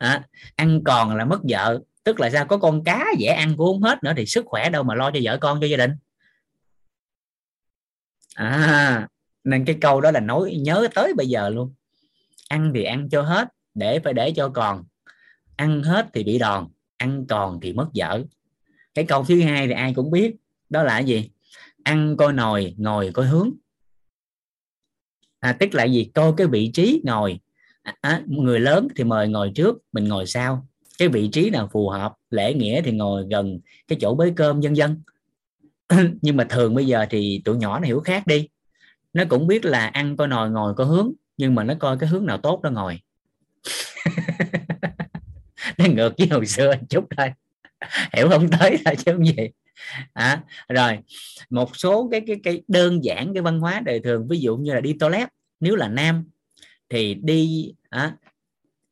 [0.00, 0.18] Đó.
[0.56, 1.80] ăn còn là mất vợ.
[2.04, 2.46] Tức là sao?
[2.46, 5.10] Có con cá dễ ăn cũng không hết nữa thì sức khỏe đâu mà lo
[5.10, 5.90] cho vợ con, cho gia đình.
[8.34, 9.08] À
[9.44, 11.74] nên cái câu đó là nói nhớ tới bây giờ luôn.
[12.48, 14.84] Ăn thì ăn cho hết để phải để cho còn.
[15.56, 18.22] Ăn hết thì bị đòn ăn còn thì mất vợ
[18.94, 20.36] cái câu thứ hai thì ai cũng biết
[20.70, 21.30] đó là gì?
[21.84, 23.50] Ăn coi nồi ngồi coi hướng.
[25.40, 26.10] À, tức là gì?
[26.14, 27.40] Coi cái vị trí ngồi.
[27.82, 30.68] À, à, người lớn thì mời ngồi trước mình ngồi sau.
[30.98, 34.60] Cái vị trí nào phù hợp lễ nghĩa thì ngồi gần cái chỗ bới cơm
[34.60, 35.02] vân vân.
[36.22, 38.48] Nhưng mà thường bây giờ thì tụi nhỏ nó hiểu khác đi
[39.14, 42.08] nó cũng biết là ăn coi nồi ngồi có hướng nhưng mà nó coi cái
[42.08, 43.00] hướng nào tốt nó ngồi.
[45.78, 47.32] Nó ngược với hồi xưa chút thôi.
[48.12, 49.48] Hiểu không tới là chứ không gì.
[50.12, 50.98] À, rồi
[51.50, 54.74] một số cái cái cái đơn giản cái văn hóa đời thường ví dụ như
[54.74, 55.28] là đi toilet
[55.60, 56.24] nếu là nam
[56.88, 58.16] thì đi à,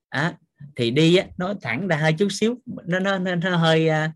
[0.08, 0.34] à,
[0.76, 4.10] thì đi á, nó thẳng ra hơi chút xíu nó nó, nó, nó hơi uh,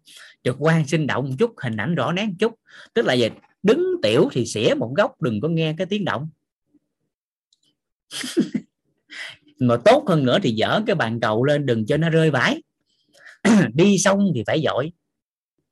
[0.44, 2.54] trực quan sinh động một chút hình ảnh rõ nét một chút.
[2.94, 3.28] Tức là gì?
[3.66, 6.28] Đứng tiểu thì xỉa một góc đừng có nghe cái tiếng động.
[9.60, 12.62] Mà tốt hơn nữa thì dở cái bàn cầu lên đừng cho nó rơi vãi.
[13.74, 14.92] Đi xong thì phải giỏi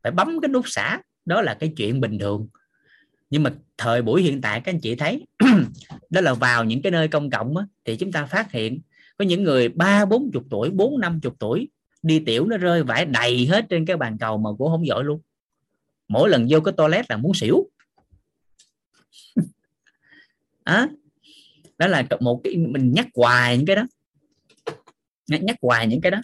[0.03, 1.01] phải bấm cái nút xả.
[1.25, 2.49] Đó là cái chuyện bình thường.
[3.31, 5.27] Nhưng mà thời buổi hiện tại các anh chị thấy
[6.11, 8.81] đó là vào những cái nơi công cộng á, thì chúng ta phát hiện
[9.19, 11.69] có những người ba bốn chục tuổi bốn năm chục tuổi
[12.03, 15.05] đi tiểu nó rơi vãi đầy hết trên cái bàn cầu mà cũng không giỏi
[15.05, 15.21] luôn.
[16.09, 17.71] Mỗi lần vô cái toilet là muốn xỉu
[20.65, 20.86] đó
[21.78, 23.86] đó là một cái mình nhắc hoài những cái đó.
[25.27, 26.19] Nhắc, nhắc hoài những cái đó.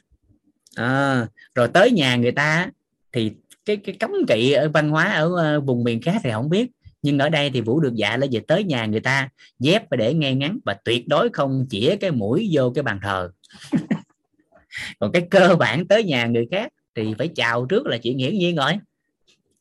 [0.74, 2.70] À, rồi tới nhà người ta
[3.12, 3.32] thì
[3.64, 6.70] cái cái cấm kỵ ở văn hóa ở ờ, vùng miền khác thì không biết.
[7.02, 9.96] Nhưng ở đây thì vũ được dạy là về tới nhà người ta dép và
[9.96, 13.30] để ngay ngắn và tuyệt đối không chĩa cái mũi vô cái bàn thờ.
[14.98, 18.34] Còn cái cơ bản tới nhà người khác thì phải chào trước là chuyện hiển
[18.34, 18.72] nhiên rồi.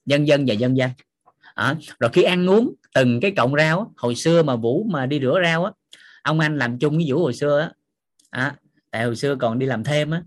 [0.05, 0.89] Dân dân và dân dân.
[1.55, 5.19] À, rồi khi ăn uống từng cái cọng rau hồi xưa mà vũ mà đi
[5.19, 5.71] rửa rau á
[6.23, 7.71] ông anh làm chung với vũ hồi xưa á.
[8.29, 8.55] À,
[8.91, 10.21] tại hồi xưa còn đi làm thêm á.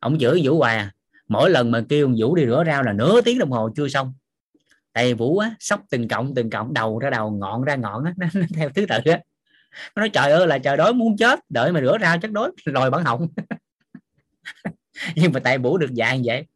[0.00, 0.92] Ông giữ vũ hoài à.
[1.28, 4.14] Mỗi lần mà kêu vũ đi rửa rau là nửa tiếng đồng hồ chưa xong.
[4.92, 8.12] Tại vũ á sóc từng cọng từng cọng đầu ra đầu ngọn ra ngọn á
[8.16, 9.20] nó, nó theo thứ tự á.
[9.96, 12.50] Nó nói trời ơi là trời đói muốn chết đợi mà rửa rau chắc đói
[12.64, 13.28] rồi bản họng
[15.14, 16.46] nhưng mà tại vũ được dạng vậy.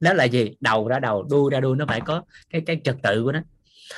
[0.00, 0.56] Đó là gì?
[0.60, 3.40] Đầu ra đầu đuôi ra đuôi nó phải có cái cái trật tự của nó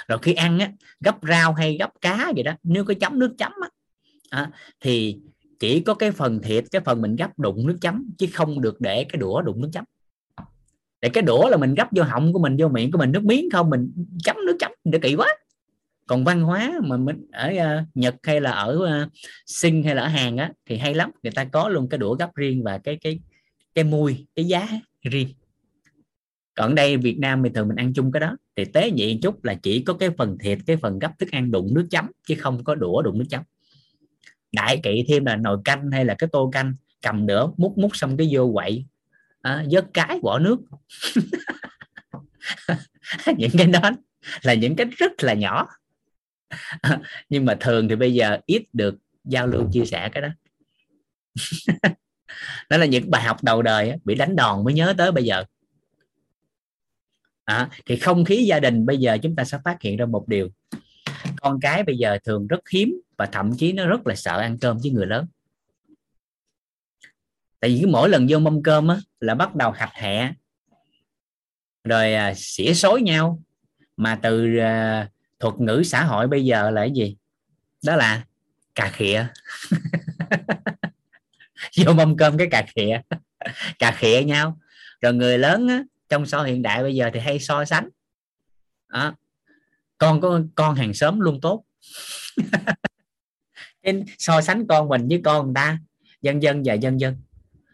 [0.08, 3.34] rồi khi ăn á gấp rau hay gấp cá vậy đó nếu có chấm nước
[3.38, 3.68] chấm á
[4.30, 4.50] à,
[4.80, 5.18] thì
[5.58, 8.80] chỉ có cái phần thịt cái phần mình gấp đụng nước chấm chứ không được
[8.80, 9.84] để cái đũa đụng nước chấm.
[11.00, 13.24] Để cái đũa là mình gấp vô họng của mình vô miệng của mình nước
[13.24, 13.92] miếng không mình
[14.24, 15.28] chấm nước chấm để kỹ quá.
[16.06, 19.12] Còn văn hóa mà mình ở uh, Nhật hay là ở ờ, uh,
[19.46, 21.10] Sinh hay là ở Hàn á thì hay lắm.
[21.22, 23.20] Người ta có luôn cái đũa gấp riêng và cái cái
[23.74, 24.68] cái mùi cái giá
[25.02, 25.28] riêng
[26.54, 28.36] còn đây Việt Nam thì thường mình ăn chung cái đó.
[28.56, 31.50] Thì tế nhị chút là chỉ có cái phần thịt cái phần gấp thức ăn
[31.50, 33.42] đụng nước chấm chứ không có đũa đụng nước chấm.
[34.52, 37.96] Đại kỵ thêm là nồi canh hay là cái tô canh cầm nữa múc múc
[37.96, 38.86] xong cái vô quậy.
[39.42, 40.60] À, vớt cái bỏ nước.
[43.38, 43.90] Những cái đó
[44.42, 45.68] là những cái rất là nhỏ.
[47.28, 48.94] Nhưng mà thường thì bây giờ ít được
[49.24, 50.28] giao lưu chia sẻ cái đó.
[52.70, 55.44] Đó là những bài học đầu đời bị đánh đòn mới nhớ tới bây giờ
[57.44, 60.28] à, thì không khí gia đình bây giờ chúng ta sẽ phát hiện ra một
[60.28, 60.48] điều.
[61.36, 64.58] Con cái bây giờ thường rất hiếm và thậm chí nó rất là sợ ăn
[64.58, 65.26] cơm với người lớn.
[67.60, 70.32] Tại vì mỗi lần vô mâm cơm á, là bắt đầu hạch hẹ
[71.84, 73.42] rồi à, xỉa xối nhau.
[73.96, 75.08] Mà từ à,
[75.38, 77.16] thuật ngữ xã hội bây giờ là cái gì?
[77.84, 78.24] Đó là
[78.74, 79.26] cà khịa.
[81.76, 83.00] Vô mâm cơm cái cà khịa.
[83.78, 84.58] Cà khịa nhau.
[85.00, 87.88] Rồi người lớn á, trong xã hội hiện đại bây giờ thì hay so sánh.
[88.88, 89.14] À,
[89.98, 91.64] con có con hàng xóm luôn tốt.
[93.82, 95.78] Nên so sánh con mình với con người ta
[96.22, 97.16] dân dân và dân dân.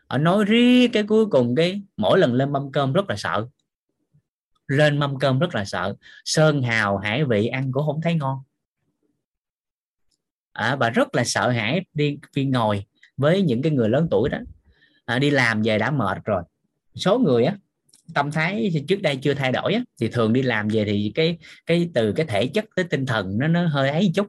[0.06, 3.46] Ở nói riết cái cuối cùng cái mỗi lần lên mâm cơm rất là sợ.
[4.66, 5.94] Lên mâm cơm rất là sợ.
[6.24, 8.38] Sơn hào hải vị ăn cũng không thấy ngon.
[10.52, 12.84] À, và rất là sợ hãi đi khi ngồi
[13.16, 14.38] với những cái người lớn tuổi đó.
[15.04, 16.42] À, đi làm về đã mệt rồi.
[16.94, 17.56] Số người á
[18.14, 21.38] tâm thái trước đây chưa thay đổi á, thì thường đi làm về thì cái
[21.66, 24.26] cái từ cái thể chất tới tinh thần nó nó hơi ấy chút.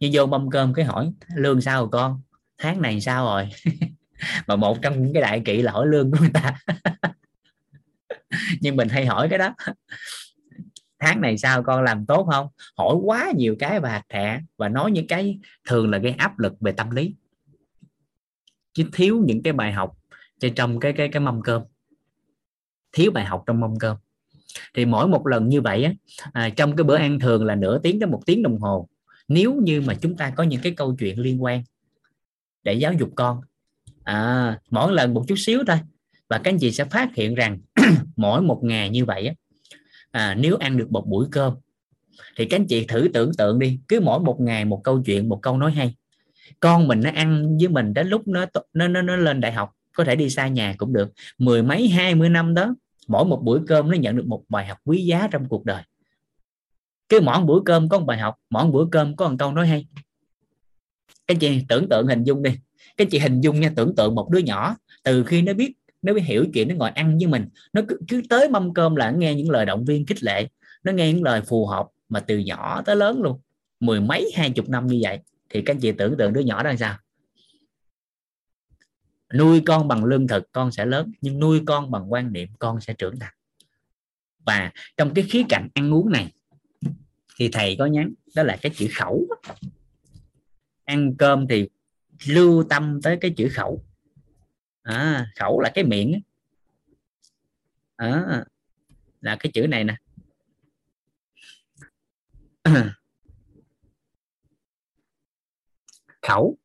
[0.00, 2.20] Như vô mâm cơm cái hỏi lương sao rồi con?
[2.58, 3.48] Tháng này sao rồi?
[4.46, 6.58] Mà một trong những cái đại kỵ là hỏi lương của người ta.
[8.60, 9.54] Nhưng mình hay hỏi cái đó.
[10.98, 12.48] Tháng này sao con làm tốt không?
[12.76, 15.38] Hỏi quá nhiều cái và hạt thẻ và nói những cái
[15.68, 17.14] thường là gây áp lực về tâm lý.
[18.72, 19.92] Chứ thiếu những cái bài học
[20.40, 21.62] trên trong cái cái cái mâm cơm
[22.96, 23.96] thiếu bài học trong mâm cơm.
[24.74, 25.92] Thì mỗi một lần như vậy á,
[26.32, 28.88] à, trong cái bữa ăn thường là nửa tiếng đến một tiếng đồng hồ
[29.28, 31.62] nếu như mà chúng ta có những cái câu chuyện liên quan
[32.62, 33.40] để giáo dục con
[34.04, 35.76] à, mỗi lần một chút xíu thôi.
[36.28, 37.58] Và các anh chị sẽ phát hiện rằng
[38.16, 39.34] mỗi một ngày như vậy á,
[40.10, 41.54] à, nếu ăn được một buổi cơm
[42.36, 45.28] thì các anh chị thử tưởng tượng đi cứ mỗi một ngày một câu chuyện
[45.28, 45.94] một câu nói hay.
[46.60, 49.72] Con mình nó ăn với mình đến lúc nó nó nó, nó lên đại học
[49.92, 51.12] có thể đi xa nhà cũng được.
[51.38, 52.74] Mười mấy hai mươi năm đó
[53.06, 55.82] mỗi một buổi cơm nó nhận được một bài học quý giá trong cuộc đời.
[57.08, 59.66] Cái mỗi bữa cơm có một bài học mỗi bữa cơm có một câu nói
[59.66, 59.86] hay.
[61.26, 62.50] Cái chị tưởng tượng hình dung đi.
[62.96, 65.72] Cái chị hình dung nha tưởng tượng một đứa nhỏ từ khi nó biết
[66.02, 68.96] nó biết hiểu chuyện nó ngồi ăn với mình nó cứ, cứ tới mâm cơm
[68.96, 70.48] là nghe những lời động viên khích lệ
[70.84, 73.40] nó nghe những lời phù hợp mà từ nhỏ tới lớn luôn.
[73.80, 75.18] Mười mấy hai chục năm như vậy.
[75.50, 76.96] Thì các chị tưởng tượng đứa nhỏ đó là sao?
[79.34, 82.80] Nuôi con bằng lương thực con sẽ lớn nhưng nuôi con bằng quan niệm con
[82.80, 83.34] sẽ trưởng thành.
[84.38, 86.32] Và trong cái khía cạnh ăn uống này
[87.36, 89.26] thì thầy có nhắn đó là cái chữ khẩu.
[90.84, 91.68] Ăn cơm thì
[92.26, 93.84] lưu tâm tới cái chữ khẩu.
[94.82, 96.20] À, khẩu là cái miệng
[97.96, 98.44] à,
[99.20, 99.96] là cái chữ này nè.
[106.22, 106.58] Khẩu.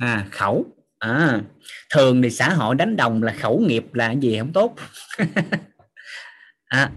[0.00, 0.66] À khẩu.
[0.98, 1.40] À
[1.94, 4.76] thường thì xã hội đánh đồng là khẩu nghiệp là gì không tốt.
[6.64, 6.90] À,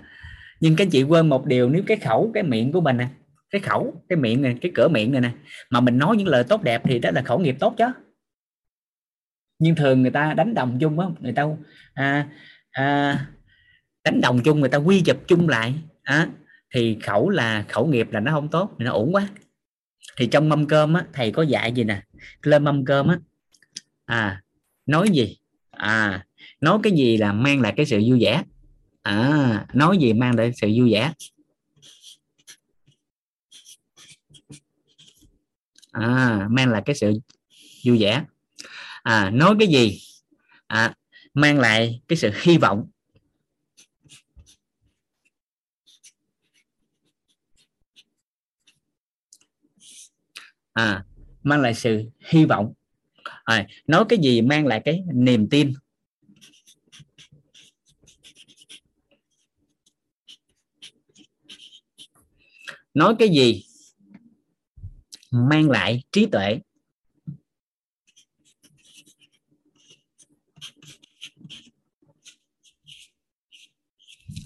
[0.59, 3.07] nhưng các chị quên một điều nếu cái khẩu cái miệng của mình nè
[3.49, 5.31] cái khẩu cái miệng này cái cửa miệng này nè
[5.69, 7.85] mà mình nói những lời tốt đẹp thì đó là khẩu nghiệp tốt chứ.
[9.59, 11.45] Nhưng thường người ta đánh đồng chung á người ta
[11.93, 12.27] à,
[12.71, 13.17] à,
[14.03, 15.73] đánh đồng chung người ta quy chụp chung lại
[16.03, 16.27] à,
[16.75, 19.27] thì khẩu là khẩu nghiệp là nó không tốt thì nó ổn quá.
[20.17, 22.01] Thì trong mâm cơm á thầy có dạy gì nè?
[22.41, 23.17] Lên mâm cơm á.
[24.05, 24.43] À
[24.85, 25.37] nói gì?
[25.71, 26.25] À
[26.61, 28.43] nói cái gì là mang lại cái sự vui vẻ?
[29.01, 31.13] À nói gì mang lại sự vui vẻ?
[35.91, 37.13] À mang lại cái sự
[37.85, 38.23] vui vẻ.
[39.03, 39.99] À nói cái gì?
[40.67, 40.93] À
[41.33, 42.89] mang lại cái sự hy vọng.
[50.73, 51.05] À
[51.43, 52.73] mang lại sự hy vọng.
[53.43, 55.73] À, nói cái gì mang lại cái niềm tin?
[62.93, 63.63] Nói cái gì
[65.31, 66.59] mang lại trí tuệ?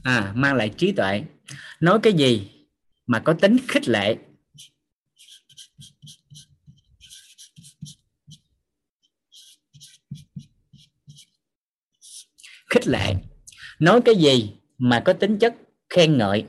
[0.04, 1.24] À mang lại trí tuệ.
[1.80, 2.50] Nói cái gì
[3.08, 4.18] mà có tính khích lệ?
[12.78, 13.16] Khích lệ.
[13.80, 15.56] Nói cái gì mà có tính chất
[15.90, 16.46] khen ngợi?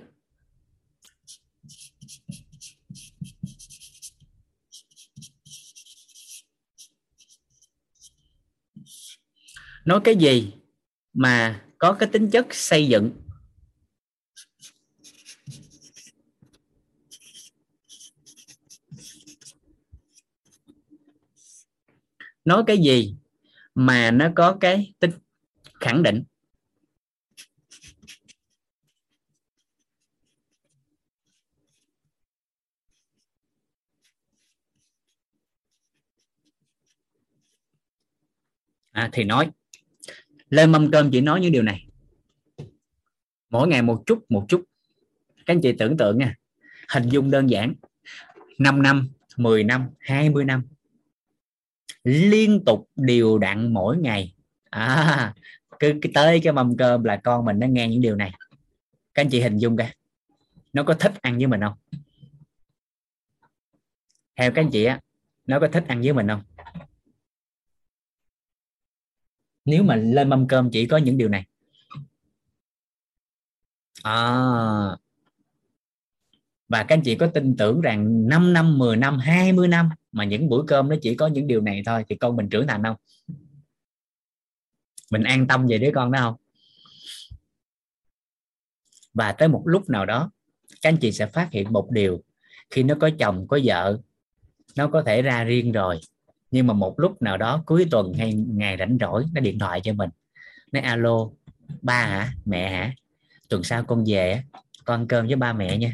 [9.85, 10.53] Nói cái gì
[11.13, 13.13] mà có cái tính chất xây dựng?
[22.45, 23.15] Nói cái gì
[23.75, 25.11] mà nó có cái tính
[25.81, 26.25] khẳng định.
[38.91, 39.51] À, thì nói
[40.51, 41.87] lên mâm cơm chỉ nói những điều này.
[43.51, 44.65] Mỗi ngày một chút một chút.
[45.37, 46.35] Các anh chị tưởng tượng nha
[46.89, 47.75] hình dung đơn giản.
[48.59, 50.63] 5 năm 10 năm 20 năm.
[52.05, 54.35] Liên tục điều đặn mỗi ngày.
[54.71, 55.35] À,
[55.81, 58.33] cứ, cứ tới cái mâm cơm là con mình nó nghe những điều này.
[59.15, 59.89] Các anh chị hình dung coi.
[60.73, 61.75] Nó có thích ăn với mình không?
[64.37, 65.01] Theo các anh chị á
[65.47, 66.43] nó có thích ăn với mình không?
[69.65, 71.47] Nếu mà lên mâm cơm chỉ có những điều này.
[74.03, 74.97] À,
[76.69, 80.25] và các anh chị có tin tưởng rằng 5 năm 10 năm 20 năm mà
[80.25, 82.83] những bữa cơm nó chỉ có những điều này thôi thì con mình trưởng thành
[82.83, 82.97] không?
[85.11, 86.35] Mình an tâm về đứa con đó không?
[89.15, 90.31] Và tới một lúc nào đó,
[90.83, 92.23] các anh chị sẽ phát hiện một điều.
[92.71, 93.99] Khi nó có chồng, có vợ,
[94.77, 96.01] nó có thể ra riêng rồi.
[96.51, 99.81] Nhưng mà một lúc nào đó, cuối tuần hay ngày rảnh rỗi, nó điện thoại
[99.85, 100.11] cho mình.
[100.73, 101.31] Nó alo,
[101.83, 102.33] ba hả?
[102.45, 102.95] Mẹ hả?
[103.49, 104.43] Tuần sau con về
[104.85, 105.93] con ăn cơm với ba mẹ nha.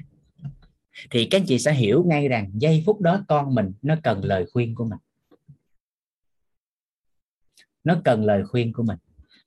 [1.11, 4.25] Thì các anh chị sẽ hiểu ngay rằng giây phút đó con mình, nó cần
[4.25, 4.99] lời khuyên của mình.
[7.85, 8.99] Nó cần lời khuyên của mình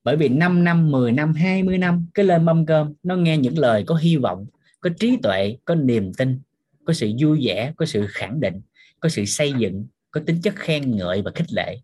[0.07, 3.57] bởi vì 5 năm 10 năm 20 năm, cái lên mâm cơm, nó nghe những
[3.57, 4.45] lời có hy vọng,
[4.79, 6.39] có trí tuệ, có niềm tin,
[6.85, 8.61] có sự vui vẻ, có sự khẳng định,
[8.99, 11.77] có sự xây dựng, có tính chất khen ngợi và khích lệ.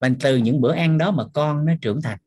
[0.00, 2.18] Và từ những bữa ăn đó mà con nó trưởng thành.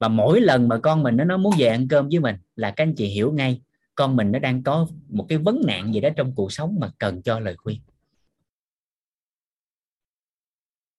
[0.00, 2.70] Và mỗi lần mà con mình nó nó muốn về ăn cơm với mình là
[2.70, 3.60] các anh chị hiểu ngay,
[3.94, 6.90] con mình nó đang có một cái vấn nạn gì đó trong cuộc sống mà
[6.98, 7.80] cần cho lời khuyên.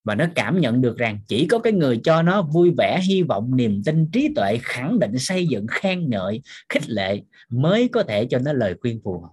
[0.07, 3.23] Và nó cảm nhận được rằng chỉ có cái người cho nó vui vẻ, hy
[3.23, 8.03] vọng, niềm tin, trí tuệ, khẳng định, xây dựng, khen ngợi, khích lệ mới có
[8.03, 9.29] thể cho nó lời khuyên phù hợp.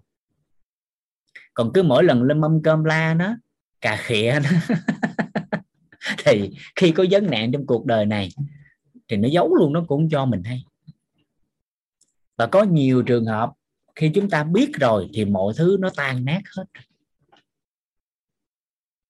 [1.55, 3.37] Còn cứ mỗi lần lên mâm cơm la nó,
[3.81, 4.77] cà khịa nó,
[6.25, 8.29] thì khi có vấn nạn trong cuộc đời này,
[9.09, 10.65] thì nó giấu luôn, nó cũng cho mình hay.
[12.39, 13.51] Và có nhiều trường hợp
[13.95, 16.65] khi chúng ta biết rồi thì mọi thứ nó tan nát hết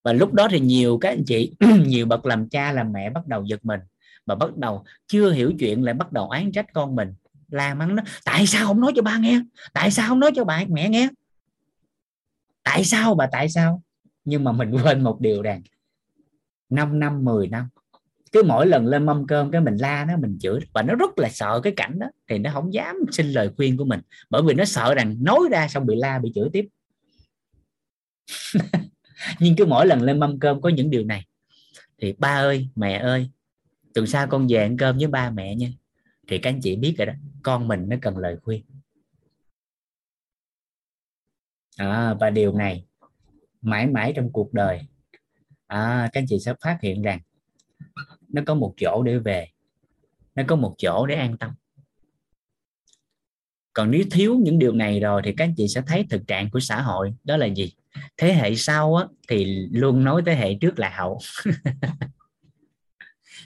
[0.05, 1.51] và lúc đó thì nhiều các anh chị,
[1.85, 3.79] nhiều bậc làm cha, làm mẹ bắt đầu giật mình.
[4.25, 7.13] Và bắt đầu chưa hiểu chuyện lại bắt đầu oán trách con mình.
[7.49, 9.41] La mắng nó, tại sao không nói cho ba nghe?
[9.73, 11.09] Tại sao không nói cho bà mẹ nghe?
[12.63, 13.81] Tại sao bà, tại sao?
[14.25, 15.61] Nhưng mà mình quên một điều rằng
[16.69, 17.67] 5 năm 10 năm,
[18.31, 21.19] cứ mỗi lần lên mâm cơm cái mình la nó, mình chửi và nó rất
[21.19, 23.99] là sợ cái cảnh đó, thì nó không dám xin lời khuyên của mình.
[24.29, 26.67] Bởi vì nó sợ rằng nói ra xong bị la, bị chửi tiếp.
[29.39, 31.25] nhưng cứ mỗi lần lên mâm cơm có những điều này.
[31.97, 33.29] Thì ba ơi mẹ ơi
[33.93, 35.69] tuần sau con về ăn cơm với ba mẹ nha.
[36.27, 38.63] Thì các anh chị biết rồi đó con mình nó cần lời khuyên.
[41.77, 42.85] À, và điều này
[43.61, 44.81] mãi mãi trong cuộc đời.
[45.67, 47.19] À, các anh chị sẽ phát hiện rằng
[48.27, 49.47] nó có một chỗ để về
[50.35, 51.51] nó có một chỗ để an tâm.
[53.73, 56.49] Còn nếu thiếu những điều này rồi thì các anh chị sẽ thấy thực trạng
[56.49, 57.73] của xã hội đó là gì?
[58.17, 61.19] Thế hệ sau á, thì luôn nói thế hệ trước là hậu.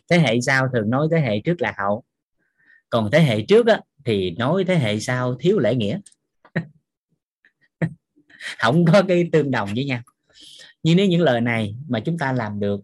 [0.10, 2.04] Thế hệ sau thường nói thế hệ trước là hậu.
[2.90, 6.00] Còn thế hệ trước á, thì nói thế hệ sau thiếu lễ nghĩa.
[8.60, 10.02] Không có cái tương đồng với nhau.
[10.84, 12.82] Nhưng nếu những lời này mà chúng ta làm được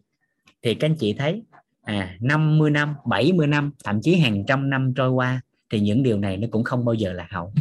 [0.62, 1.44] thì các anh chị thấy
[1.82, 6.20] à 50 năm 70 năm thậm chí hàng trăm năm trôi qua thì những điều
[6.20, 7.54] này nó cũng không bao giờ là hậu.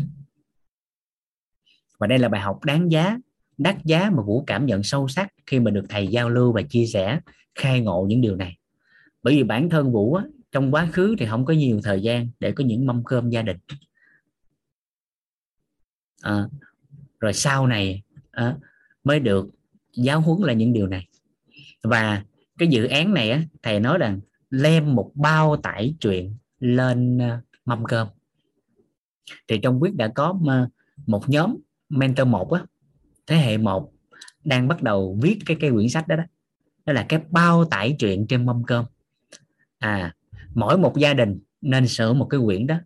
[1.98, 3.18] Và đây là bài học đáng giá
[3.58, 6.62] đắt giá mà vũ cảm nhận sâu sắc khi mà được thầy giao lưu và
[6.62, 7.20] chia sẻ
[7.54, 8.58] khai ngộ những điều này.
[9.22, 12.28] Bởi vì bản thân vũ á, trong quá khứ thì không có nhiều thời gian
[12.40, 13.56] để có những mâm cơm gia đình.
[16.22, 16.48] À,
[17.20, 18.56] rồi sau này à,
[19.04, 19.50] mới được
[19.96, 21.08] giáo huấn là những điều này.
[21.82, 22.24] Và
[22.58, 27.40] cái dự án này á, thầy nói rằng lem một bao tải chuyện lên à,
[27.64, 28.08] mâm cơm.
[29.48, 30.68] Thì trong quyết đã có à,
[31.06, 31.56] một nhóm
[31.88, 32.64] mentor một á
[33.26, 33.92] thế hệ một
[34.44, 36.24] đang bắt đầu viết cái cái quyển sách đó đó.
[36.84, 38.84] Đó là cái bao tải chuyện trên mâm cơm.
[39.78, 40.14] À
[40.54, 42.76] mỗi một gia đình nên sửa một cái quyển đó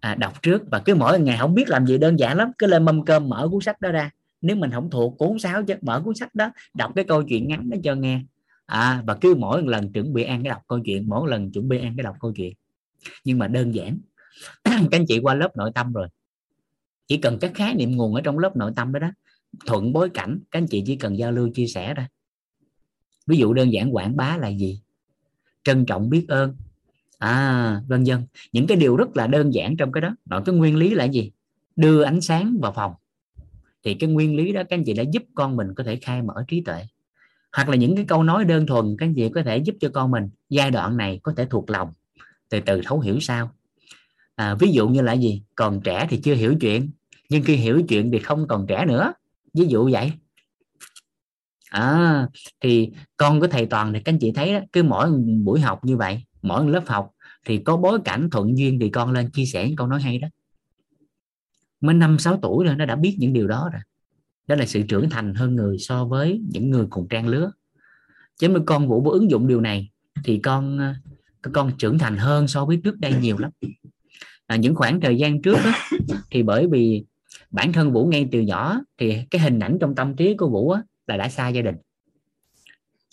[0.00, 0.62] à, đọc trước.
[0.70, 3.28] Và cứ mỗi ngày không biết làm gì đơn giản lắm cứ lên mâm cơm
[3.28, 4.10] mở cuốn sách đó ra.
[4.40, 7.48] Nếu mình không thuộc cuốn sáo chứ mở cuốn sách đó đọc cái câu chuyện
[7.48, 8.20] ngắn đó cho nghe.
[8.66, 11.68] À và cứ mỗi lần chuẩn bị ăn cái đọc câu chuyện mỗi lần chuẩn
[11.68, 12.54] bị ăn cái đọc câu chuyện.
[13.24, 13.98] Nhưng mà đơn giản.
[14.64, 16.08] Các anh chị qua lớp nội tâm rồi.
[17.06, 19.10] Chỉ cần các khái niệm nguồn ở trong lớp nội tâm đó đó
[19.66, 22.08] thuận bối cảnh các anh chị chỉ cần giao lưu chia sẻ ra
[23.28, 24.80] ví dụ đơn giản quảng bá là gì?
[25.64, 26.56] Trân trọng biết ơn.
[27.18, 28.22] À vân vân.
[28.52, 30.16] Những cái điều rất là đơn giản trong cái đó.
[30.24, 31.32] Đó cái nguyên lý là gì?
[31.76, 32.94] Đưa ánh sáng vào phòng.
[33.84, 36.22] Thì cái nguyên lý đó các anh chị đã giúp con mình có thể khai
[36.22, 36.86] mở trí tuệ.
[37.52, 39.88] Hoặc là những cái câu nói đơn thuần các anh chị có thể giúp cho
[39.94, 41.92] con mình giai đoạn này có thể thuộc lòng
[42.48, 43.50] từ từ thấu hiểu sao.
[44.34, 45.42] À, ví dụ như là gì?
[45.54, 46.90] Còn trẻ thì chưa hiểu chuyện
[47.28, 49.12] nhưng khi hiểu chuyện thì không còn trẻ nữa
[49.54, 50.12] ví dụ vậy.
[51.70, 52.26] À,
[52.60, 55.10] thì con của thầy toàn thì các anh chị thấy đó, cứ mỗi
[55.44, 57.10] buổi học như vậy mỗi lớp học
[57.44, 60.28] thì có bối cảnh thuận duyên thì con lên chia sẻ con nói hay đó.
[61.80, 63.82] Mới năm sáu tuổi rồi nó đã biết những điều đó rồi.
[64.46, 67.50] Đó là sự trưởng thành hơn người so với những người cùng trang lứa.
[68.38, 69.90] Chứ mà con vũ ứng dụng điều này
[70.24, 70.94] thì con ờ,
[71.52, 73.50] con trưởng thành hơn so với trước đây nhiều lắm.
[74.46, 75.72] À, những khoảng thời gian trước đó,
[76.30, 77.04] thì bởi vì
[77.50, 80.70] bản thân vũ ngay từ nhỏ thì cái hình ảnh trong tâm trí của vũ
[80.70, 81.76] á, là đã xa gia đình.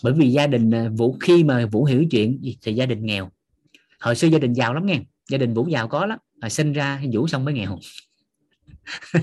[0.03, 3.30] Bởi vì gia đình à, vũ khi mà vũ hiểu chuyện thì gia đình nghèo.
[3.99, 4.99] Hồi xưa gia đình giàu lắm nghe.
[5.30, 6.19] Gia đình vũ giàu có lắm.
[6.41, 7.80] Rồi sinh ra vũ xong mới nghèo.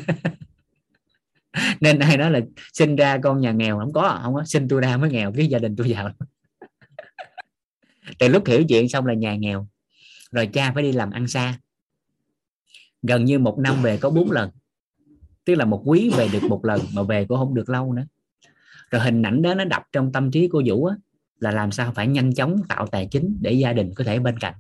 [1.80, 2.40] Nên ai nói là
[2.72, 4.44] sinh ra con nhà nghèo không có không có.
[4.44, 6.10] Sinh tôi ra mới nghèo cái gia đình tôi giàu
[8.18, 9.68] từ lúc hiểu chuyện xong là nhà nghèo.
[10.30, 11.58] Rồi cha phải đi làm ăn xa.
[13.02, 14.50] Gần như một năm về có bốn lần
[15.44, 18.04] tức là một quý về được một lần mà về cũng không được lâu nữa.
[18.90, 20.96] Rồi hình ảnh đó nó đập trong tâm trí cô vũ á,
[21.38, 24.38] là làm sao phải nhanh chóng tạo tài chính để gia đình có thể bên
[24.38, 24.54] cạnh.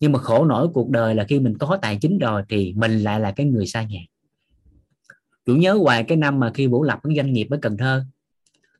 [0.00, 2.98] Nhưng mà khổ nổi cuộc đời là khi mình có tài chính rồi thì mình
[2.98, 4.00] lại là cái người xa nhà.
[5.46, 8.04] Chủ nhớ hoài cái năm mà khi vũ lập cái doanh nghiệp ở cần thơ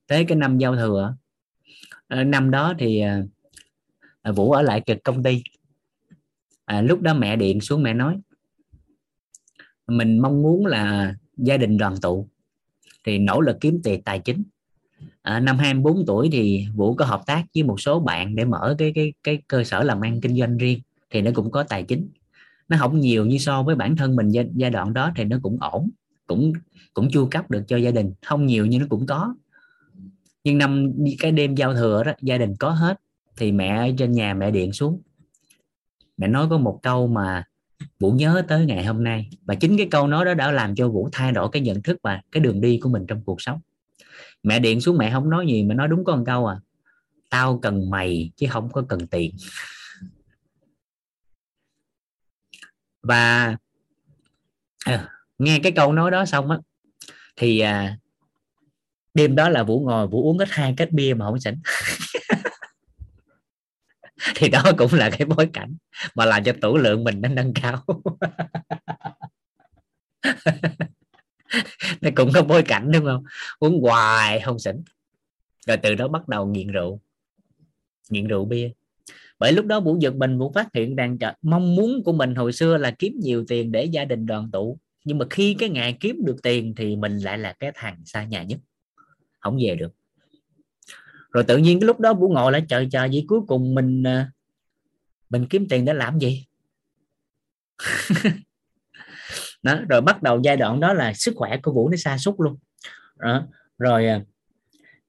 [0.06, 1.16] tới cái năm giao thừa.
[2.08, 3.02] Ờ, năm đó thì
[4.22, 5.42] ờ, vũ ở lại trực công ty.
[6.64, 8.20] À, lúc đó mẹ điện xuống mẹ nói
[9.90, 12.28] mình mong muốn là gia đình đoàn tụ
[13.04, 14.42] thì nỗ lực kiếm tiền tài chính.
[15.22, 18.74] À, năm 24 tuổi thì Vũ có hợp tác với một số bạn để mở
[18.78, 21.82] cái cái cái cơ sở làm ăn kinh doanh riêng thì nó cũng có tài
[21.82, 22.08] chính.
[22.68, 25.38] Nó không nhiều như so với bản thân mình giai, giai đoạn đó thì nó
[25.42, 25.90] cũng ổn
[26.26, 26.52] cũng
[26.94, 28.12] cũng chu cấp được cho gia đình.
[28.22, 29.34] Không nhiều nhưng nó cũng có.
[30.44, 33.00] Nhưng năm cái đêm giao thừa đó gia đình có hết
[33.36, 35.02] thì mẹ ở trên nhà mẹ điện xuống.
[36.16, 37.44] Mẹ nói có một câu mà
[38.00, 39.30] vũ nhớ tới ngày hôm nay.
[39.44, 41.96] Và chính cái câu nói đó đã làm cho vũ thay đổi cái nhận thức
[42.02, 43.60] và cái đường đi của mình trong cuộc sống.
[44.42, 46.56] Mẹ điện xuống mẹ không nói gì mà nói đúng có một câu à.
[47.30, 49.36] Tao cần mày chứ không có cần tiền.
[53.02, 53.56] Và
[54.84, 56.58] à, nghe cái câu nói đó xong á
[57.36, 57.96] thì à,
[59.14, 61.54] đêm đó là vũ ngồi vũ uống hết hai két bia mà không sỉnh
[64.34, 65.76] thì đó cũng là cái bối cảnh
[66.14, 67.84] mà làm cho tủ lượng mình nó nâng cao.
[72.00, 73.24] Nó cũng có bối cảnh đúng không?
[73.58, 74.76] Uống hoài không xỉn.
[75.66, 77.00] Rồi từ đó bắt đầu nghiện rượu.
[78.10, 78.70] Nghiện rượu bia.
[79.38, 82.34] Bởi lúc đó vũ giật mình vũ phát hiện rằng chờ, mong muốn của mình
[82.34, 84.78] hồi xưa là kiếm nhiều tiền để gia đình đoàn tụ.
[85.04, 88.24] Nhưng mà khi cái ngày kiếm được tiền thì mình lại là cái thằng xa
[88.24, 88.58] nhà nhất.
[89.40, 89.92] Không về được
[91.30, 94.02] rồi tự nhiên cái lúc đó vũ ngồi lại chờ chờ vậy cuối cùng mình
[94.02, 94.30] à,
[95.30, 96.46] mình kiếm tiền để làm gì?
[99.62, 102.34] Đó, rồi bắt đầu giai đoạn đó là sức khỏe của vũ nó sa sút
[102.38, 102.56] luôn.
[103.18, 103.46] Đó.
[103.78, 104.20] rồi à,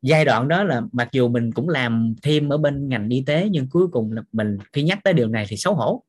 [0.01, 3.47] giai đoạn đó là mặc dù mình cũng làm thêm ở bên ngành y tế,
[3.51, 6.03] nhưng cuối cùng là mình khi nhắc tới điều này thì xấu hổ.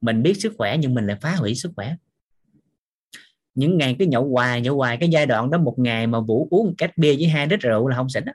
[0.00, 1.96] Mình biết sức khỏe nhưng mình lại phá hủy sức khỏe.
[3.54, 6.48] Những ngày cứ nhậu hoài nhậu hoài, cái giai đoạn đó một ngày mà vũ
[6.50, 8.32] uống một cách bia với hai lít rượu là không xỉn đó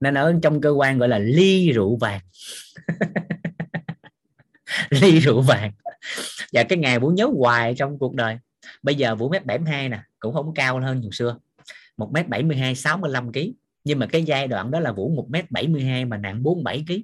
[0.00, 2.20] nên ở trong cơ quan gọi là ly rượu vàng.
[4.90, 5.72] Ly rượu vàng.
[6.52, 8.38] Và cái ngày vũ nhớ hoài trong cuộc đời.
[8.82, 11.38] Bây giờ vũ mét 72 nè, cũng không cao hơn nhiều xưa.
[11.96, 13.38] Một mét 72 65 kg
[13.84, 16.94] nhưng mà cái giai đoạn đó là vũ một mét 72 mà nặng 47 kg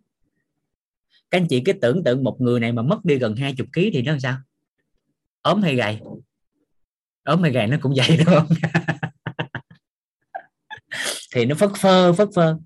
[1.33, 3.81] các anh chị cứ tưởng tượng một người này mà mất đi gần 20 kg
[3.93, 4.37] thì nó làm sao?
[5.43, 5.99] Ốm hay gầy?
[7.25, 8.49] Ốm hay gầy nó cũng vậy đúng không?
[11.35, 12.59] Thì nó phất phơ phất phơ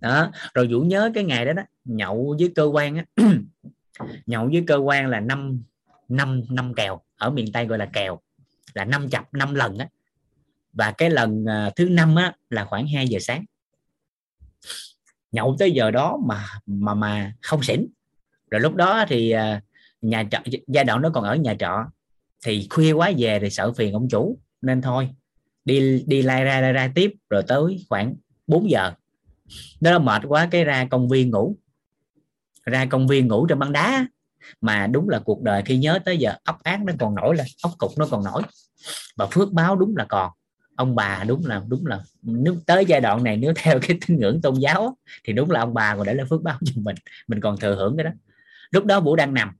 [0.00, 0.30] đó.
[0.54, 3.04] Rồi vũ nhớ cái ngày đó đó, nhậu với cơ quan á.
[4.26, 5.62] Nhậu với cơ quan là năm
[6.08, 8.20] năm năm kèo, ở miền tây gọi là kèo,
[8.74, 9.88] là năm chập, năm lần á.
[10.72, 13.44] Và cái lần à, thứ năm á là khoảng 2 giờ sáng.
[15.32, 17.86] Nhậu tới giờ đó mà mà mà không xỉn.
[18.50, 19.62] Rồi lúc đó thì à,
[20.00, 21.86] nhà trọ, giai đoạn đó còn ở nhà trọ.
[22.44, 25.08] Thì khuya quá về thì sợ phiền ông chủ, nên thôi,
[25.64, 27.14] đi đi lai ra lai ra tiếp.
[27.30, 28.14] Rồi tới khoảng
[28.46, 28.92] 4 giờ
[29.80, 31.56] nó mệt quá cái ra công viên ngủ.
[32.64, 34.06] Ra công viên ngủ trên băng đá.
[34.60, 37.46] Mà đúng là cuộc đời khi nhớ tới giờ ốc ác nó còn nổi lên
[37.62, 38.42] ốc cục nó còn nổi.
[39.16, 40.32] Và phước báo đúng là còn.
[40.76, 44.18] Ông bà đúng là đúng là, nếu tới giai đoạn này nếu theo cái tín
[44.18, 46.96] ngưỡng tôn giáo thì đúng là ông bà còn để lại phước báo cho mình.
[47.28, 48.10] Mình còn thừa hưởng cái đó.
[48.70, 49.56] Lúc đó vũ đang nằm.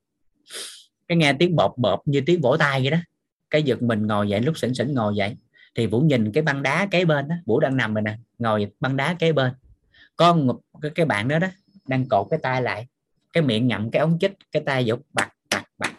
[1.08, 2.98] Cái nghe tiếng bọt bọt như tiếng vỗ tay vậy đó.
[3.50, 5.36] Cái giật mình ngồi dậy, lúc sỉnh sỉnh ngồi dậy,
[5.74, 7.34] thì vũ nhìn cái băng đá kế bên đó.
[7.46, 9.52] Vũ đang nằm rồi nè, ngồi băng đá kế bên
[10.18, 11.48] có một cái, cái bạn đó đó
[11.88, 12.86] đang cột cái tay lại
[13.32, 15.92] cái miệng ngậm cái ống chích cái tay dục bạc bạc bạc.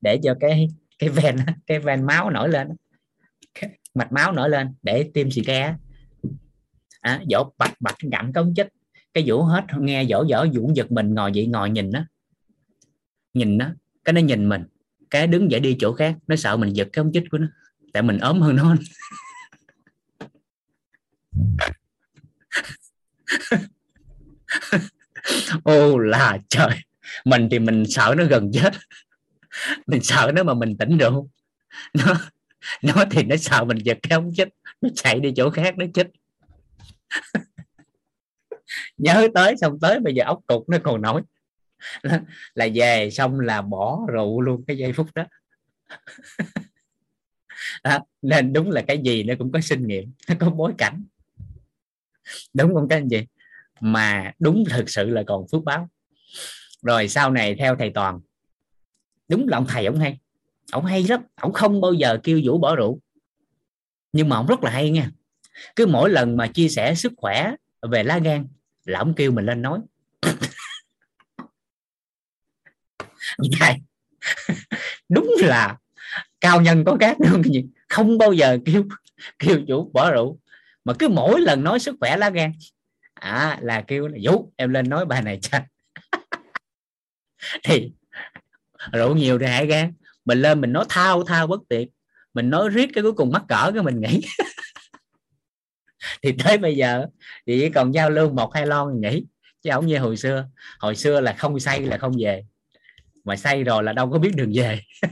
[0.00, 0.68] Để cho cái
[0.98, 1.36] cái ven
[1.66, 2.68] cái ven máu nổi lên
[3.94, 5.74] mạch máu nổi lên để tiêm xì ke
[7.00, 8.68] à, dỗ bạch bạch ngậm cái ống chích.
[9.14, 12.04] Cái vũ hết nghe dỗ dỗ vũ giật mình ngồi vậy ngồi nhìn nó
[13.34, 13.70] nhìn nó
[14.04, 14.64] cái nó nhìn mình.
[15.10, 17.46] Cái đứng dậy đi chỗ khác nó sợ mình giật cái ống chích của nó
[17.92, 18.76] tại mình ốm hơn nó.
[25.64, 26.70] ô là trời.
[27.24, 28.72] Mình thì mình sợ nó gần chết.
[29.86, 31.30] Mình sợ nó mà mình tỉnh rượu
[31.94, 32.14] nó
[32.82, 34.48] nó thì nó sợ mình giật cái ống chích.
[34.80, 36.06] Nó chạy đi chỗ khác nó chích.
[38.96, 41.22] Nhớ tới xong tới bây giờ ốc cục nó còn nổi
[42.54, 45.24] là về xong là bỏ rượu luôn cái giây phút đó.
[47.82, 51.04] À, nên đúng là cái gì nó cũng có sinh nghiệm nó có bối cảnh
[52.54, 53.26] đúng không các anh chị?
[53.80, 55.88] Mà đúng thực sự là còn phước báo.
[56.82, 58.20] Rồi sau này theo thầy toàn,
[59.28, 60.18] đúng là ông thầy ông hay.
[60.72, 61.20] Ông hay lắm.
[61.34, 63.00] Ông không bao giờ kêu vũ bỏ rượu.
[64.12, 65.10] Nhưng mà ông rất là hay nha.
[65.76, 68.46] Cứ mỗi lần mà chia sẻ sức khỏe về lá gan
[68.84, 69.80] là ông kêu mình lên nói.
[73.60, 73.74] Thầy,
[75.08, 75.78] đúng là
[76.40, 77.42] cao nhân có cát, đúng không
[77.88, 78.84] không bao giờ kêu
[79.38, 80.38] kêu chủ bỏ rượu
[80.86, 82.52] mà cứ mỗi lần nói sức khỏe lá gan.
[83.14, 85.58] À là kêu là vũ em lên nói bài này cho.
[87.64, 87.92] Thì
[88.92, 89.92] rượu nhiều thì hại gan.
[90.24, 91.88] Mình lên mình nói thao thao bất tiệt
[92.34, 94.20] mình nói riết cái cuối cùng mắc cỡ cái mình nghĩ.
[96.22, 97.06] Thì tới bây giờ
[97.46, 99.26] thì chỉ còn giao lương một hai lon nghỉ.
[99.62, 100.48] Chứ không như hồi xưa.
[100.78, 102.44] Hồi xưa là không say là không về.
[103.24, 104.80] Mà say rồi là đâu có biết đường về.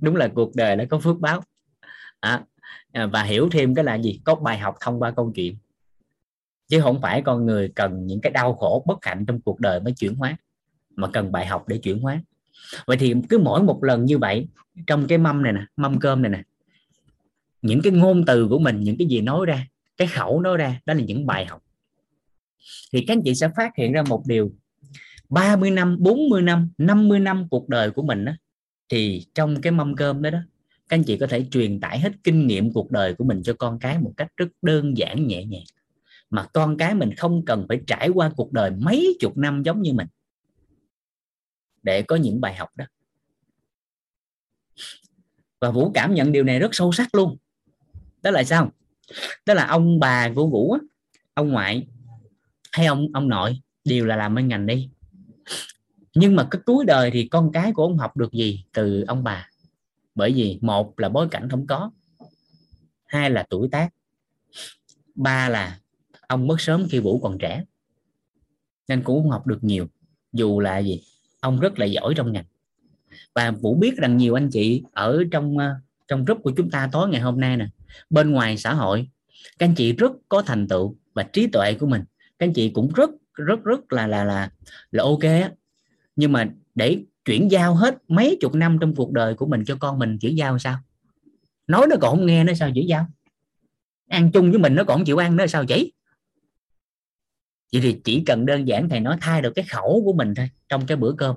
[0.00, 1.42] Đúng là cuộc đời nó có phước báo.
[2.20, 2.44] À,
[2.98, 4.20] À, và hiểu thêm cái là gì?
[4.24, 5.56] Có bài học thông qua câu chuyện.
[6.68, 9.80] Chứ không phải con người cần những cái đau khổ bất hạnh trong cuộc đời
[9.80, 10.36] mới chuyển hóa
[10.96, 12.22] mà cần bài học để chuyển hóa.
[12.86, 14.48] Vậy thì cứ mỗi một lần như vậy
[14.86, 16.42] trong cái mâm này nè mâm cơm này nè
[17.62, 20.80] những cái ngôn từ của mình những cái gì nói ra cái khẩu nói ra
[20.86, 21.62] đó là những bài học.
[22.92, 24.52] Thì các anh chị sẽ phát hiện ra một điều.
[25.28, 28.32] 30 năm 40 năm 50 năm cuộc đời của mình đó,
[28.88, 30.38] thì trong cái mâm cơm đó đó
[30.88, 33.54] các anh chị có thể truyền tải hết kinh nghiệm cuộc đời của mình cho
[33.58, 35.64] con cái một cách rất đơn giản, nhẹ nhàng.
[36.30, 39.82] Mà con cái mình không cần phải trải qua cuộc đời mấy chục năm giống
[39.82, 40.06] như mình
[41.82, 42.84] để có những bài học đó.
[45.60, 47.36] Và vũ cảm nhận điều này rất sâu sắc luôn.
[48.22, 48.72] Đó là sao?
[49.46, 50.76] Đó là ông bà của vũ
[51.34, 51.86] ông ngoại
[52.72, 54.90] hay ông ông nội đều là làm bên ngành đi.
[56.14, 59.24] Nhưng mà cái cuối đời thì con cái của ông học được gì từ ông
[59.24, 59.48] bà?
[60.18, 61.90] Bởi vì một là bối cảnh không có,
[63.06, 63.94] hai là tuổi tác,
[65.14, 65.78] ba là
[66.26, 67.64] ông mất sớm khi vũ còn trẻ.
[68.88, 69.86] Nên cũng không học được nhiều,
[70.32, 71.02] dù là gì,
[71.40, 72.44] ông rất là giỏi trong ngành.
[73.34, 75.74] Và vũ biết rằng nhiều anh chị ở trong ờ,
[76.08, 77.66] trong group của chúng ta tối ngày hôm nay nè,
[78.10, 79.08] bên ngoài xã hội,
[79.58, 82.02] các anh chị rất có thành tựu và trí tuệ của mình.
[82.38, 84.50] Các anh chị cũng rất rất rất là là là
[84.90, 85.52] là ok á.
[86.16, 89.76] Nhưng mà để chuyển giao hết mấy chục năm trong cuộc đời của mình cho
[89.80, 90.78] con mình chuyển giao sao?
[91.66, 93.06] Nói nó còn không nghe nó sao chuyển giao?
[94.08, 95.92] Ăn chung với mình nó còn chịu ăn nó sao chỉ
[97.72, 100.50] vậy thì chỉ cần đơn giản thầy nói thay được cái khẩu của mình thôi,
[100.68, 101.36] trong cái bữa cơm.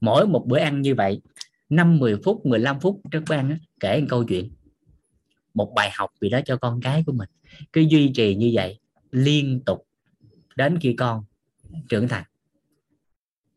[0.00, 1.20] Mỗi một bữa ăn như vậy
[1.68, 4.50] 5 10 phút 15 phút trước bữa ăn kể một câu chuyện.
[5.54, 7.28] Một bài học gì đó cho con cái của mình.
[7.72, 9.86] Cứ duy trì như vậy, liên tục
[10.56, 11.24] đến khi con
[11.88, 12.24] trưởng thành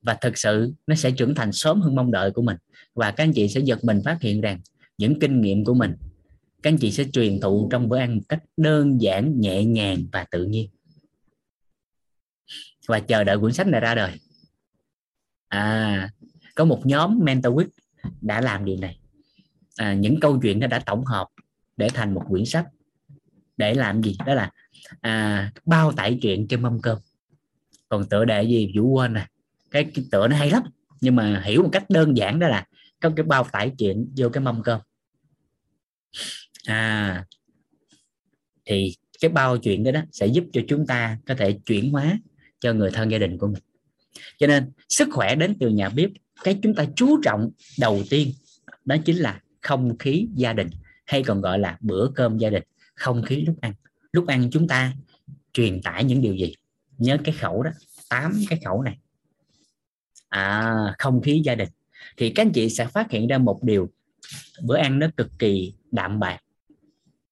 [0.08, 2.58] và thực sự nó sẽ trưởng thành sớm hơn mong đợi của mình.
[2.94, 4.60] Và các anh chị sẽ giật mình phát hiện rằng
[4.98, 5.96] những kinh nghiệm của mình
[6.64, 10.06] các anh chị sẽ truyền thụ trong bữa ăn một cách đơn giản nhẹ nhàng
[10.12, 10.70] và tự nhiên.
[12.88, 14.12] Và chờ đợi cuốn sách này ra đời.
[15.48, 16.10] À
[16.56, 17.68] có một nhóm mentor week
[18.22, 19.00] đã làm điều này.
[19.76, 21.28] À, những câu chuyện nó đã tổng hợp
[21.78, 22.68] để thành một quyển sách.
[23.58, 24.18] Để làm gì?
[24.26, 24.52] Đó là
[25.02, 26.98] à, bao tải chuyện trên mâm cơm.
[27.90, 28.74] Còn tựa đề gì?
[28.76, 29.28] Vũ quên nè
[29.72, 30.64] cái, cái tựa nó hay lắm.
[31.02, 32.66] Nhưng mà hiểu một cách đơn giản đó là
[33.00, 34.82] có cái bao tải chuyện vô cái mâm cơm.
[36.66, 37.26] À
[38.66, 42.20] thì cái bao chuyện đó, đó sẽ giúp cho chúng ta có thể chuyển hóa
[42.60, 43.64] cho người thân gia đình của mình.
[44.38, 46.10] Cho nên sức khỏe đến từ nhà bếp
[46.44, 48.32] cái chúng ta chú trọng đầu tiên
[48.86, 50.70] đó chính là không khí gia đình
[51.06, 52.64] hay còn gọi là bữa cơm gia đình
[52.96, 53.74] không khí lúc ăn.
[54.12, 54.94] Lúc ăn chúng ta
[55.54, 56.56] truyền tải những điều gì?
[56.98, 57.72] Nhớ cái khẩu đó
[58.10, 58.98] tám cái khẩu này
[60.38, 61.70] à không khí gia đình.
[62.18, 63.90] Thì các anh chị sẽ phát hiện ra một điều.
[64.64, 66.40] Bữa ăn nó cực kỳ đạm bạc.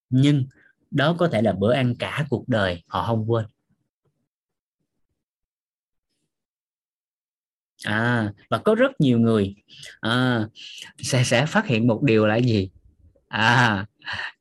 [0.09, 0.45] Nhưng
[0.91, 3.45] đó có thể là bữa ăn cả cuộc đời họ không quên.
[7.83, 9.55] À và có rất nhiều người
[10.01, 10.47] à,
[10.97, 12.69] sẽ sẽ phát hiện một điều là gì?
[13.27, 13.85] À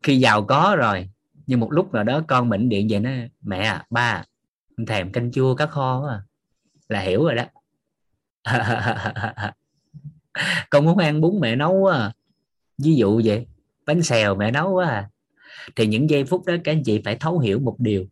[0.02, 1.08] khi giàu có rồi
[1.46, 3.10] nhưng một lúc nào đó con bệnh điện về nó
[3.42, 4.24] mẹ à, ba
[4.86, 6.22] thèm canh chua cá kho à.
[6.88, 7.44] là hiểu rồi đó.
[10.70, 12.12] con muốn ăn bún mẹ nấu à.
[12.78, 13.46] ví dụ vậy,
[13.86, 15.08] bánh xèo mẹ nấu à
[15.76, 18.06] thì những giây phút đó các anh chị phải thấu hiểu một điều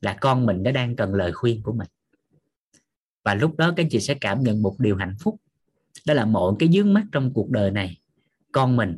[0.00, 1.88] là con mình nó đang cần lời khuyên của mình.
[3.24, 5.36] Và lúc đó các anh chị sẽ cảm nhận một điều hạnh phúc.
[6.06, 7.98] Đó là mọi cái dướng mắt trong cuộc đời này,
[8.52, 8.96] con mình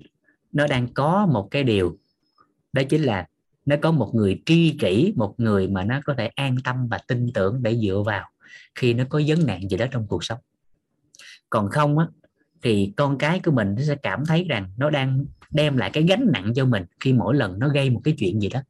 [0.52, 1.98] nó đang có một cái điều.
[2.72, 3.26] Đó chính là
[3.66, 6.98] nó có một người tri kỷ, một người mà nó có thể an tâm và
[7.08, 8.28] tin tưởng để dựa vào
[8.74, 10.38] khi nó có vấn nạn gì đó trong cuộc sống
[11.50, 12.06] còn không á,
[12.62, 16.02] thì con cái của mình nó sẽ cảm thấy rằng nó đang đem lại cái
[16.02, 18.60] gánh nặng cho mình khi mỗi lần nó gây một cái chuyện gì đó.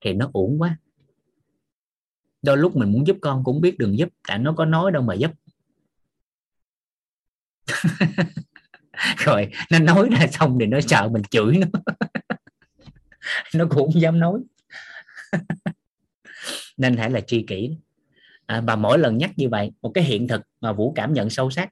[0.00, 0.76] Thì nó uổng quá.
[2.42, 5.02] Đôi lúc mình muốn giúp con cũng biết đừng giúp, tại nó có nói đâu
[5.02, 5.30] mà giúp.
[9.16, 11.66] Rồi, nó nói ra xong thì nó sợ mình chửi nó.
[13.54, 14.40] Nó cũng không dám nói.
[16.76, 17.76] Nên hãy là tri kỷ
[18.52, 21.30] à, và mỗi lần nhắc như vậy một cái hiện thực mà vũ cảm nhận
[21.30, 21.68] sâu sắc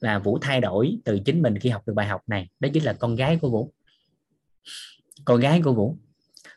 [0.00, 2.84] là vũ thay đổi từ chính mình khi học được bài học này đó chính
[2.84, 3.72] là con gái của vũ.
[5.24, 5.96] Con gái của vũ.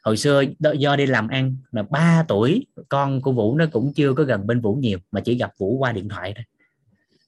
[0.03, 0.43] Hồi xưa
[0.77, 4.47] do đi làm ăn là 3 tuổi con của vũ nó cũng chưa có gần
[4.47, 6.43] bên vũ nhiều mà chỉ gặp vũ qua điện thoại thôi.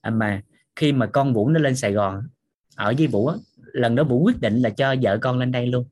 [0.00, 0.42] À, mà
[0.76, 2.22] khi mà con vũ nó lên sài gòn
[2.76, 5.84] ở với vũ lần đó vũ quyết định là cho vợ con lên đây luôn.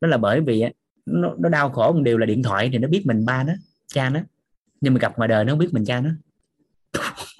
[0.00, 0.64] Đó là bởi vì
[1.06, 3.52] nó, nó đau khổ một điều là điện thoại thì nó biết mình ba nó
[3.86, 4.20] cha nó
[4.82, 6.10] nhưng mà gặp ngoài đời nó không biết mình cha nó.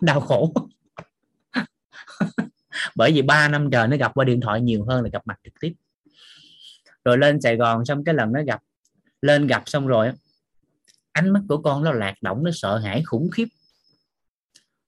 [0.01, 0.55] Đau khổ.
[2.97, 5.41] Bởi vì 3 năm trời nó gặp qua điện thoại nhiều hơn là gặp mặt
[5.45, 5.73] trực tiếp.
[7.05, 8.63] Rồi lên Sài Gòn xong cái lần nó gặp.
[9.23, 10.13] Lên gặp xong rồi
[11.13, 13.49] ánh mắt của con nó lạc động nó sợ hãi, khủng khiếp.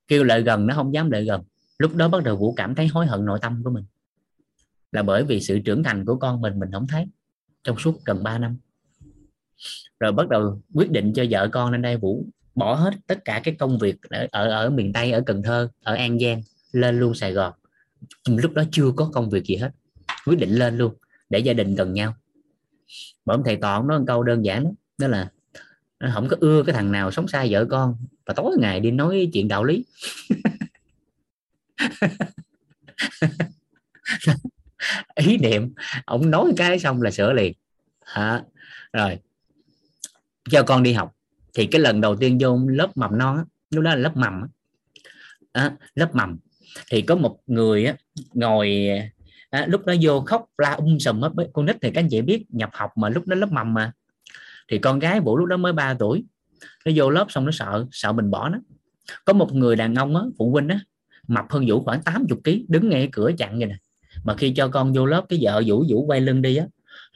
[0.09, 1.43] Kêu lại gần, nó không dám lại gần.
[1.79, 3.85] Lúc đó bắt đầu vũ cảm thấy hối hận nội tâm của mình.
[4.93, 7.07] Là bởi vì sự trưởng thành của con mình mình không thấy
[7.65, 8.57] trong suốt gần 3 năm.
[10.01, 13.41] Rồi bắt đầu quyết định cho vợ con lên đây vũ bỏ hết tất cả
[13.45, 16.43] cái công việc ở ở, ở miền tây ở cần thơ ở an giang
[16.73, 17.53] lên luôn sài gòn.
[18.27, 19.71] Lúc đó chưa có công việc gì hết
[20.27, 20.95] quyết định lên luôn
[21.31, 22.15] để gia đình gần nhau.
[23.25, 25.31] Mà ông thầy toàn nói một câu đơn giản đó, đó là
[26.01, 28.91] nó không có ưa cái thằng nào sống xa vợ con và tối ngày đi
[28.91, 29.85] nói chuyện đạo lý.
[35.15, 35.75] Ý niệm
[36.05, 37.53] ông nói cái xong là sửa liền.
[38.01, 38.43] À,
[38.93, 39.19] rồi
[40.51, 41.15] cho con đi học
[41.55, 44.43] thì cái lần đầu tiên vô lớp mầm non á, lúc đó là lớp mầm
[45.53, 46.39] á, lớp mầm.
[46.91, 47.95] Thì có một người á,
[48.35, 48.89] ngồi
[49.51, 52.23] à, lúc đó vô khóc la um sùm hết con nít thì các anh chị
[52.23, 53.93] biết nhập học mà lúc đó lớp mầm mà.
[54.69, 56.25] Thì con gái bộ lúc đó mới 3 tuổi.
[56.85, 58.59] Nó vô lớp xong nó sợ sợ mình bỏ nó.
[59.25, 60.81] Có một người đàn ông á phụ huynh á
[61.29, 63.77] mập hơn vũ khoảng 80 kg đứng ngay cửa chặn vậy nè.
[64.25, 66.67] Mà khi cho con vô lớp cái vợ vũ vũ quay lưng đi á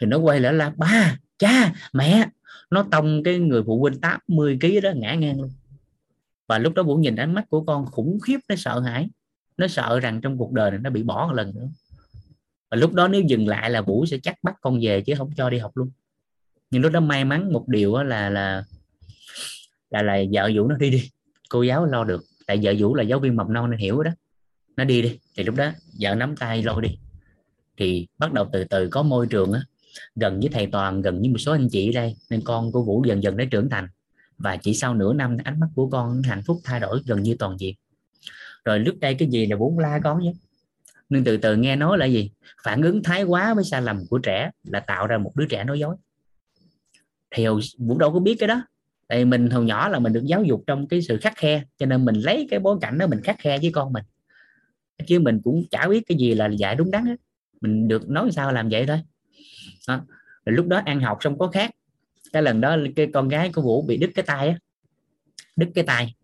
[0.01, 2.29] thì nó quay lại la ba cha mẹ
[2.71, 5.51] nó tông cái người phụ huynh 80 kg đó ngã ngang luôn.
[6.47, 9.09] Và lúc đó vũ nhìn ánh mắt của con khủng khiếp, nó sợ hãi.
[9.57, 11.69] Nó sợ rằng trong cuộc đời này nó bị bỏ một lần nữa.
[12.71, 15.31] Và lúc đó nếu dừng lại là vũ sẽ chắc bắt con về chứ không
[15.37, 15.91] cho đi học luôn.
[16.71, 18.65] Nhưng lúc đó may mắn một điều là là
[19.91, 21.11] là là vợ vũ nó đi đi.
[21.49, 22.25] Cô giáo lo được.
[22.47, 24.11] Tại vợ vũ là giáo viên mầm non nên hiểu đó.
[24.77, 25.19] Nó đi đi.
[25.37, 26.99] Thì lúc đó vợ nắm tay lôi đi.
[27.77, 29.63] Thì bắt đầu từ từ có môi trường á
[30.17, 32.17] gần với thầy toàn, gần với một số anh chị đây.
[32.31, 33.89] Nên con của vũ dần dần đã trưởng thành.
[34.39, 37.37] Và chỉ sau nửa năm, ánh mắt của con hạnh phúc thay đổi gần như
[37.39, 37.75] toàn diện.
[38.65, 40.31] Rồi lúc đây cái gì là vũ la con chứ
[41.09, 42.31] nhưng từ từ nghe nói là gì?
[42.65, 45.65] Phản ứng thái quá với sai lầm của trẻ là tạo ra một đứa trẻ
[45.65, 45.97] nói dối.
[47.31, 47.47] Thì
[47.79, 48.63] vũ đâu có biết cái đó.
[49.09, 51.87] Tại mình hồi nhỏ là mình được giáo dục trong cái sự khắc khe, cho
[51.87, 54.05] nên mình lấy cái bối cảnh đó mình khắc khe với con mình.
[55.07, 57.17] Chứ mình cũng chả biết cái gì là dạy đúng đắn hết.
[57.61, 59.01] Mình được nói sao làm vậy thôi
[59.89, 60.01] đó.
[60.45, 61.71] Rồi lúc đó ăn học xong có khác.
[62.33, 64.59] Cái lần đó cái con gái của vũ bị đứt cái tay á.
[65.57, 66.15] Đứt cái tay.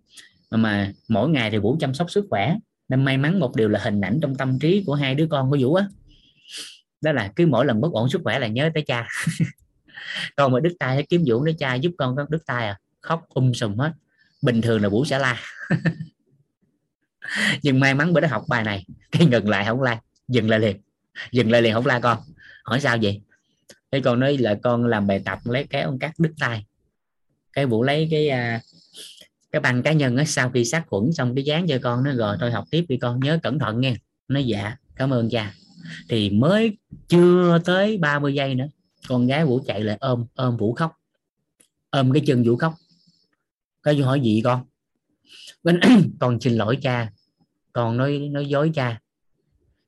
[0.50, 2.57] Mà, mà mỗi ngày thì vũ chăm sóc sức khỏe.
[2.89, 5.50] Nên may mắn một điều là hình ảnh trong tâm trí của hai đứa con
[5.50, 5.86] của vũ á.
[7.00, 9.08] Đó là cứ mỗi lần bất ổn sức khỏe là nhớ tới cha.
[10.36, 12.78] Con mà đứt tay kiếm vũ nói cha giúp con có đứt tay à.
[13.00, 13.92] Khóc um sùm hết.
[14.42, 15.41] Bình thường là vũ sẽ la.
[17.62, 18.86] Nhưng may mắn bữa đó học bài này.
[19.12, 20.00] Cái ngừng lại không la.
[20.28, 20.81] Dừng lại liền.
[21.33, 22.18] Dừng lại liền không la con.
[22.65, 23.23] Hỏi sao vậy?
[23.94, 26.64] Cái con nói là con làm bài tập lấy kéo con cắt đứt tay.
[27.52, 28.60] Cái vũ lấy cái à,
[29.52, 32.12] cái băng cá nhân á sau khi sát khuẩn xong cái dán cho con nó
[32.12, 33.94] rồi thôi học tiếp đi con nhớ cẩn thận nghe,
[34.28, 35.55] nó dạ cảm ơn cha.
[36.08, 38.66] Thì mới chưa tới 30 giây nữa
[39.08, 40.92] con gái vũ chạy lại ôm ôm vũ khóc.
[41.90, 42.74] Ôm cái chân vũ khóc.
[43.82, 44.64] Cái vũ hỏi gì con?
[46.20, 47.12] Con xin lỗi cha.
[47.73, 49.00] Con nói nói dối cha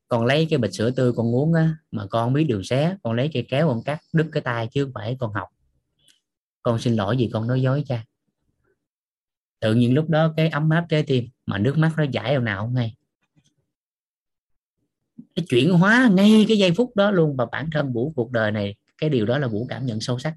[0.09, 3.17] con lấy cái bịch sữa tươi con uống á, mà con biết đường xé, con
[3.17, 5.49] lấy cây kéo con cắt, đứt cái tay chứ không phải con học.
[6.63, 8.05] Con xin lỗi vì con nói dối cha.
[9.61, 12.43] Tự nhiên lúc đó cái ấm áp trái tim, mà nước mắt nó chảy đâu
[12.43, 12.97] nào không ngay
[15.35, 18.53] cái chuyển hóa ngay cái giây phút đó luôn, và bản thân vũ, cuộc đời
[18.53, 20.35] này, cái điều đó là vũ cảm nhận sâu sắc.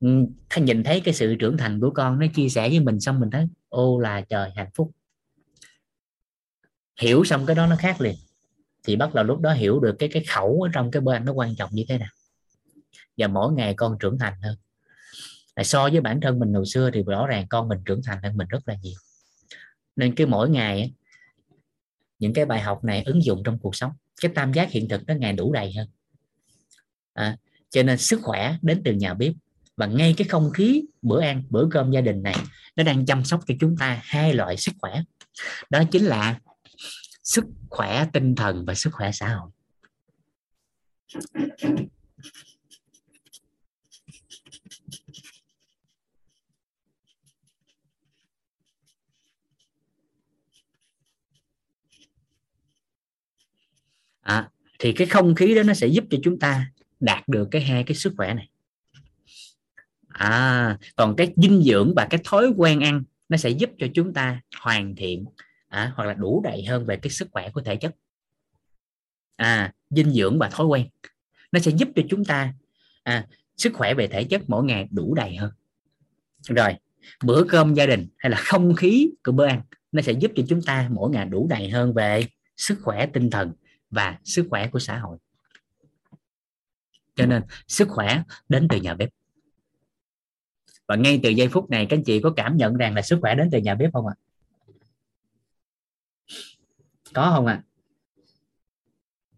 [0.00, 0.08] Ừ,
[0.50, 3.20] Thay nhìn thấy cái sự trưởng thành của con, nó chia sẻ với mình xong
[3.20, 4.90] mình thấy, ô là trời, hạnh phúc
[7.00, 8.16] hiểu xong cái đó nó khác liền.
[8.84, 11.32] Thì bắt đầu lúc đó hiểu được cái cái khẩu ở trong cái bên nó
[11.32, 12.10] quan trọng như thế nào.
[13.16, 14.56] Và mỗi ngày con trưởng thành hơn.
[15.56, 18.22] Là so với bản thân mình hồi xưa thì rõ ràng con mình trưởng thành
[18.22, 18.98] hơn mình rất là nhiều.
[19.96, 20.92] Nên cái mỗi ngày
[22.18, 23.92] những cái bài học này ứng dụng trong cuộc sống.
[24.20, 25.88] Cái tam giác hiện thực nó ngày đủ đầy hơn.
[27.12, 27.36] À,
[27.70, 29.32] cho nên sức khỏe đến từ nhà bếp.
[29.76, 32.36] Và ngay cái không khí bữa ăn bữa cơm gia đình này
[32.76, 35.02] nó đang chăm sóc cho chúng ta hai loại sức khỏe.
[35.70, 36.40] Đó chính là
[37.22, 39.50] sức khỏe tinh thần và sức khỏe xã hội.
[54.20, 56.66] À, thì cái không khí đó nó sẽ giúp cho chúng ta
[57.00, 58.48] đạt được cái hai cái sức khỏe này.
[60.08, 64.14] À còn cái dinh dưỡng và cái thói quen ăn nó sẽ giúp cho chúng
[64.14, 65.24] ta hoàn thiện
[65.72, 67.94] à, hoặc là đủ đầy hơn về cái sức khỏe của thể chất.
[69.36, 70.86] À dinh dưỡng và thói quen.
[71.52, 72.54] Nó sẽ giúp cho chúng ta
[73.02, 73.26] à,
[73.56, 75.52] sức khỏe về thể chất mỗi ngày đủ đầy hơn.
[76.48, 76.76] Rồi
[77.24, 80.42] bữa cơm gia đình hay là không khí của bữa ăn nó sẽ giúp cho
[80.48, 82.26] chúng ta mỗi ngày đủ đầy hơn về
[82.56, 83.52] sức khỏe tinh thần
[83.90, 85.18] và sức khỏe của xã hội.
[87.14, 89.08] Cho nên sức khỏe đến từ nhà bếp.
[90.86, 93.18] Và ngay từ giây phút này các anh chị có cảm nhận rằng là sức
[93.20, 94.14] khỏe đến từ nhà bếp không ạ?
[97.14, 97.62] Có không ạ?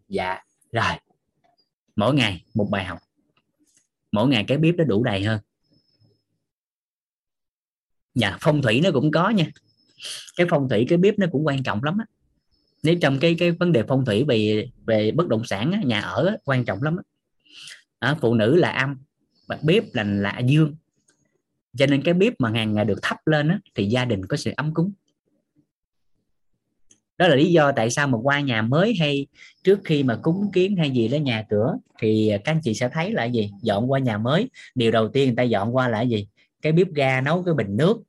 [0.09, 0.93] Dạ rồi.
[1.97, 2.99] Mỗi ngày một bài học.
[4.13, 5.41] Mỗi ngày cái bếp nó đủ đầy hơn.
[8.15, 9.47] Dạ phong thủy nó cũng có nha.
[10.37, 12.07] Cái phong thủy cái bếp nó cũng quan trọng lắm á.
[12.83, 16.01] Nếu trong cái cái vấn đề phong thủy về về bất động sản á, nhà
[16.01, 17.03] ở á, quan trọng lắm á.
[17.99, 18.97] À, phụ nữ là âm
[19.47, 20.77] và bếp là là dương.
[21.77, 24.37] Cho nên cái bếp mà hàng ngày được thắp lên á, thì gia đình có
[24.37, 24.93] sự ấm cúng
[27.19, 29.27] đó là lý do tại sao mà qua nhà mới hay
[29.65, 32.89] trước khi mà cúng kiến hay gì đó nhà cửa thì các anh chị sẽ
[32.93, 33.51] thấy là gì?
[33.63, 34.51] Dọn qua nhà mới.
[34.75, 36.29] Điều đầu tiên người ta dọn qua là gì?
[36.63, 38.03] Cái bếp ga nấu cái bình nước.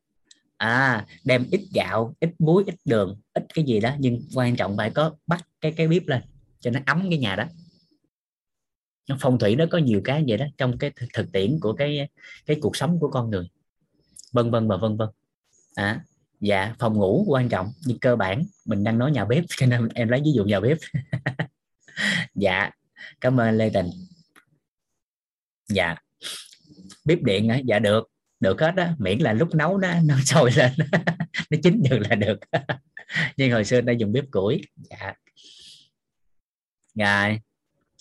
[0.58, 3.92] À đem ít gạo ít muối ít đường ít cái gì đó.
[4.00, 6.22] Nhưng quan trọng phải có bắt cái cái bếp lên
[6.60, 7.44] cho nó ấm cái nhà đó.
[9.20, 12.10] Phong thủy nó có nhiều cái vậy đó trong cái thực tiễn của cái
[12.46, 13.48] cái cuộc sống của con người.
[14.34, 15.10] Vân vân và vân vân.
[15.76, 16.04] À,
[16.40, 19.90] dạ phòng ngủ quan trọng nhưng cơ bản mình đang nói nhà bếp cho nên
[19.96, 20.78] em lấy ví dụ nhà bếp.
[22.36, 22.70] Dạ
[23.22, 23.90] cảm ơn lê tình
[25.70, 25.96] dạ
[27.06, 30.52] bếp điện á dạ được được hết á miễn là lúc nấu nó nó sôi
[30.52, 30.72] lên
[31.50, 32.40] nó chín được là được.
[33.38, 34.62] Nhưng hồi xưa ta dùng bếp củi.
[34.76, 35.14] Dạ.
[36.96, 37.40] Rồi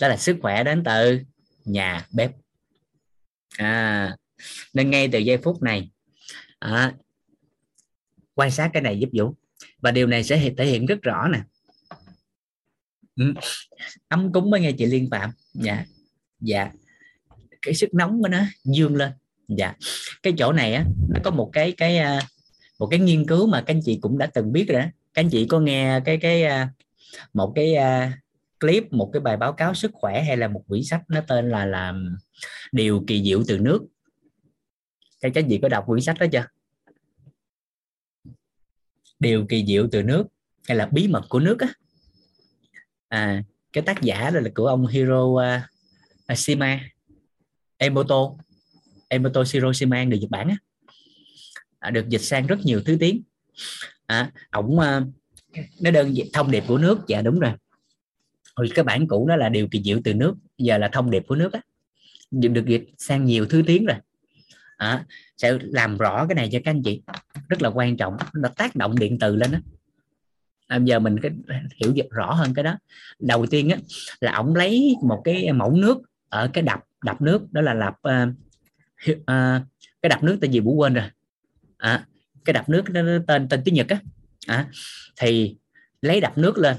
[0.01, 1.21] đó là sức khỏe đến từ
[1.65, 2.31] nhà bếp.
[3.59, 4.17] À,
[4.75, 5.91] nên ngay từ giây phút này
[6.59, 6.93] à,
[8.35, 9.35] quan sát cái này giúp vũ.
[9.79, 11.41] Và điều này sẽ thể hiện rất rõ nè.
[13.17, 13.35] Ừ.
[14.09, 15.31] ấm cúng mới nghe chị liên phạm.
[15.55, 15.85] Dạ.
[16.41, 16.71] Dạ.
[17.63, 19.13] Cái sức nóng của nó dương lên.
[19.49, 19.75] Dạ.
[20.23, 22.21] Cái chỗ này á, nó có một cái cái à,
[22.79, 24.87] một cái nghiên cứu mà các anh chị cũng đã từng biết rồi đó.
[25.15, 26.69] Các anh chị có nghe cái cái à,
[27.33, 28.19] một cái à,
[28.61, 31.51] clip, một cái bài báo cáo sức khỏe hay là một quyển sách nó tên
[31.51, 32.17] là làm
[32.73, 33.87] điều kỳ diệu từ nước?
[35.21, 36.47] Các anh chị có đọc quyển sách đó chưa?
[39.18, 40.26] Điều kỳ diệu từ nước
[40.65, 41.68] hay là bí mật của nước á.
[43.09, 43.43] À
[43.75, 45.43] cái tác giả đó là của ông Hiro uh,
[46.36, 46.81] Shima
[47.76, 48.31] Emoto
[49.09, 50.57] Emoto Hiroshima người Nhật Bản á.
[51.78, 53.23] À, được dịch sang rất nhiều thứ tiếng.
[54.07, 55.09] À, ổng uh,
[55.81, 57.52] nó đơn thông điệp của nước dạ đúng rồi.
[58.57, 61.25] Hồi cái bản cũ đó là điều kỳ diệu từ nước giờ là thông điệp
[61.26, 61.60] của nước á.
[62.31, 63.97] Được dịch sang nhiều thứ tiếng rồi
[64.77, 65.05] à,
[65.36, 67.03] sẽ làm rõ cái này cho các anh chị.
[67.49, 68.17] Rất là quan trọng.
[68.35, 69.59] Nó tác động điện từ lên đó
[70.67, 71.31] à, giờ mình cái
[71.77, 72.78] hiểu rõ hơn cái đó.
[73.19, 73.77] Đầu tiên á,
[74.20, 77.53] là ổng lấy một cái mẫu nước ở cái đập đập nước.
[77.53, 78.33] Đó là lập uh, à,
[79.11, 79.62] uh, à,
[80.03, 81.05] cái đập nước tên gì vũ quên rồi.
[81.77, 82.07] À,
[82.44, 84.01] cái đập nước nó tên tên tiếng nhật á.
[84.47, 84.67] À,
[85.20, 85.57] thì
[86.03, 86.77] lấy đập nước lên.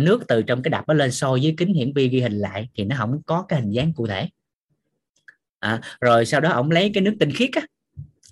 [0.00, 2.68] Nước từ trong cái đập nó lên so với kính hiển vi ghi hình lại
[2.74, 4.28] thì nó không có cái hình dáng cụ thể
[5.60, 7.62] à, rồi sau đó ổng lấy cái nước tinh khiết á.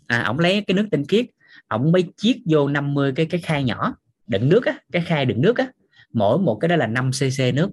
[0.07, 1.27] À, ổng lấy cái nước tinh khiết
[1.69, 3.97] ổng mới chiết vô 50 cái cái khay nhỏ
[4.27, 5.67] đựng nước á cái khay đựng nước á.
[6.13, 7.71] Mỗi một cái đó là 5 cc nước.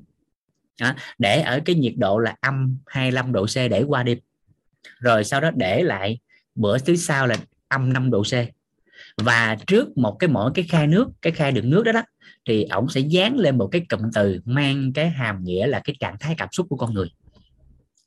[0.77, 4.17] À, để ở cái nhiệt độ là âm 25 độ C để qua đêm.
[4.99, 6.19] Rồi sau đó để lại
[6.55, 7.35] bữa thứ sau là
[7.67, 8.33] âm 5 độ C.
[9.17, 12.03] Và trước một cái mỗi cái khay nước cái khay đựng nước đó đó
[12.45, 15.95] thì ổng sẽ dán lên một cái cụm từ mang cái hàm nghĩa là cái
[15.99, 17.07] trạng thái cảm xúc của con người.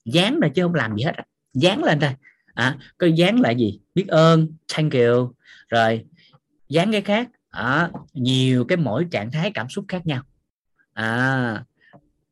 [0.04, 1.12] Dán rồi chứ không làm gì hết
[1.56, 2.14] dán lên đây,
[2.54, 3.80] à, có dán lại gì?
[3.94, 5.32] Biết ơn thank you.
[5.68, 6.04] Rồi
[6.68, 7.28] dán cái khác.
[7.50, 10.22] À, nhiều cái mỗi trạng thái cảm xúc khác nhau.
[10.92, 11.64] À,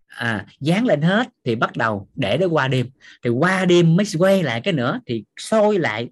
[0.06, 2.90] à, dán lên hết thì bắt đầu để nó qua đêm.
[3.22, 6.08] Thì qua đêm mới quay lại cái nữa thì sôi lại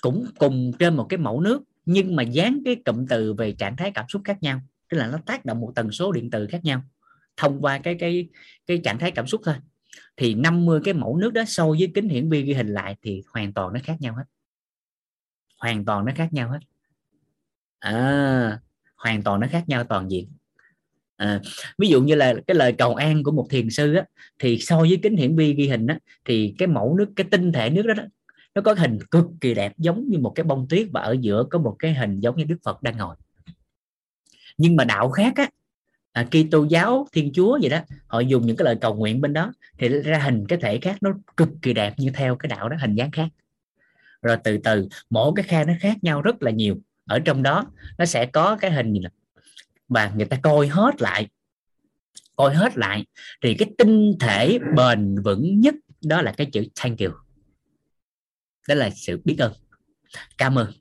[0.00, 3.76] cũng cùng trên một cái mẫu nước nhưng mà dán cái cụm từ về trạng
[3.76, 4.60] thái cảm xúc khác nhau.
[4.88, 6.82] Tức là nó tác động một tần số điện từ khác nhau
[7.36, 8.28] thông qua cái cái
[8.66, 9.54] cái trạng thái cảm xúc thôi
[10.16, 13.22] thì 50 cái mẫu nước đó sâu với kính hiển vi ghi hình lại thì
[13.32, 14.24] hoàn toàn nó khác nhau hết.
[15.58, 16.58] Hoàn toàn nó khác nhau hết.
[17.78, 18.60] À,
[18.96, 20.28] hoàn toàn nó khác nhau toàn diện.
[21.16, 21.40] À,
[21.78, 24.04] ví dụ như là cái lời cầu an của một thiền sư á,
[24.38, 27.52] thì so với kính hiển vi ghi hình á, thì cái mẫu nước cái tinh
[27.52, 28.02] thể nước đó, đó
[28.54, 31.44] nó có hình cực kỳ đẹp giống như một cái bông tuyết và ở giữa
[31.50, 33.16] có một cái hình giống như Đức Phật đang ngồi.
[34.58, 35.50] Nhưng mà đạo khác á
[36.18, 39.32] à, Kitô giáo Thiên Chúa vậy đó họ dùng những cái lời cầu nguyện bên
[39.32, 42.68] đó thì ra hình cái thể khác nó cực kỳ đẹp như theo cái đạo
[42.68, 43.28] đó hình dáng khác.
[44.22, 46.76] Rồi từ từ mỗi cái khe nó khác nhau rất là nhiều.
[47.04, 47.66] Ở trong đó
[47.98, 49.00] nó sẽ có cái hình gì
[49.88, 51.28] mà người ta coi hết lại
[52.36, 53.06] coi hết lại
[53.42, 55.74] thì cái tinh thể bền vững nhất
[56.04, 57.10] đó là cái chữ thank you.
[58.68, 59.52] Đó là sự biết ơn
[60.38, 60.72] cảm ơn.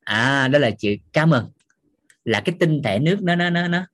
[0.00, 1.50] À đó là chữ cảm ơn.
[2.24, 3.86] Là cái tinh thể nước nó nó nó nó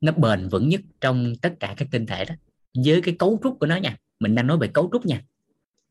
[0.00, 2.34] nó bền vững nhất trong tất cả các tinh thể đó.
[2.84, 5.22] Với cái cấu trúc của nó nha, mình đang nói về cấu trúc nha.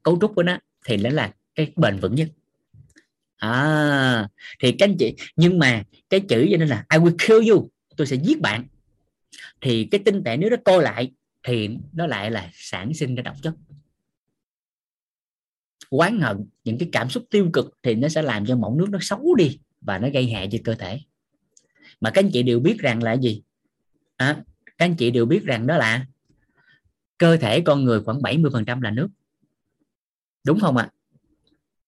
[0.04, 2.30] Cấu trúc của nó thì nó là cái bền vững nhất.
[3.38, 7.50] À thì các anh chị, nhưng mà cái chữ cho nên là, I will kill
[7.50, 8.68] you tôi sẽ giết bạn.
[9.62, 11.12] Thì cái tinh thể nếu nó co lại
[11.44, 13.54] thì nó lại là sản sinh ra độc chất.
[15.90, 18.90] Oán hận những cái cảm xúc tiêu cực thì nó sẽ làm cho mẫu nước
[18.90, 21.00] nó xấu đi và nó gây hại cho cơ thể.
[22.02, 23.44] Mà các anh chị đều biết rằng là gì?
[24.18, 26.06] À, các anh chị đều biết rằng đó là
[27.18, 29.08] cơ thể con người khoảng 70% là nước.
[30.44, 30.90] Đúng không ạ?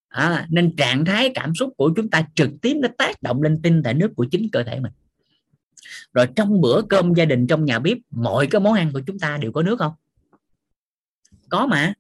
[0.10, 0.30] À?
[0.30, 3.62] à, nên trạng thái cảm xúc của chúng ta trực tiếp nó tác động lên
[3.62, 4.92] tinh thể nước của chính cơ thể mình.
[6.14, 9.20] Rồi trong bữa cơm gia đình trong nhà bếp mọi cái món ăn của chúng
[9.20, 9.94] ta đều có nước không?
[11.50, 11.94] Có mà.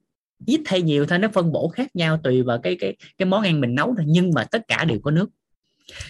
[0.45, 3.43] Ít hay nhiều thôi nó phân bổ khác nhau tùy vào cái cái cái món
[3.43, 5.29] ăn mình nấu thôi nhưng mà tất cả đều có nước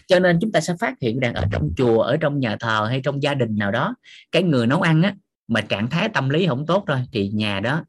[0.08, 2.86] cho nên chúng ta sẽ phát hiện rằng ở trong chùa, ở trong nhà thờ
[2.90, 3.96] hay trong gia đình nào đó,
[4.32, 5.16] cái người nấu ăn á,
[5.48, 7.86] mà trạng thái tâm lý không tốt rồi thì nhà đó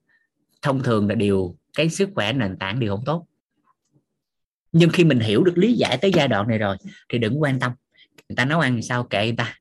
[0.63, 3.27] thông thường là điều, cái sức khỏe nền tảng đều không tốt.
[4.73, 6.77] Nhưng khi mình hiểu được lý giải tới giai đoạn này rồi,
[7.09, 7.73] thì đừng quan tâm.
[8.29, 9.55] Người ta nấu ăn thì sao kệ người ta.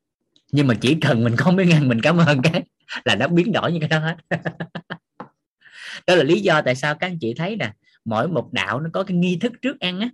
[0.52, 2.62] Nhưng mà chỉ cần mình có miếng ăn, mình cảm ơn cái
[3.04, 4.16] là nó biến đổi như cái đó hết.
[6.06, 7.72] Đó là lý do tại sao các anh chị thấy nè,
[8.04, 10.10] mỗi một đạo nó có cái nghi thức trước ăn á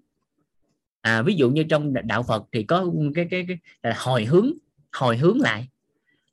[1.04, 4.52] à, ví dụ như trong đạo Phật thì có cái cái, cái là hồi hướng
[4.92, 5.68] hồi hướng lại.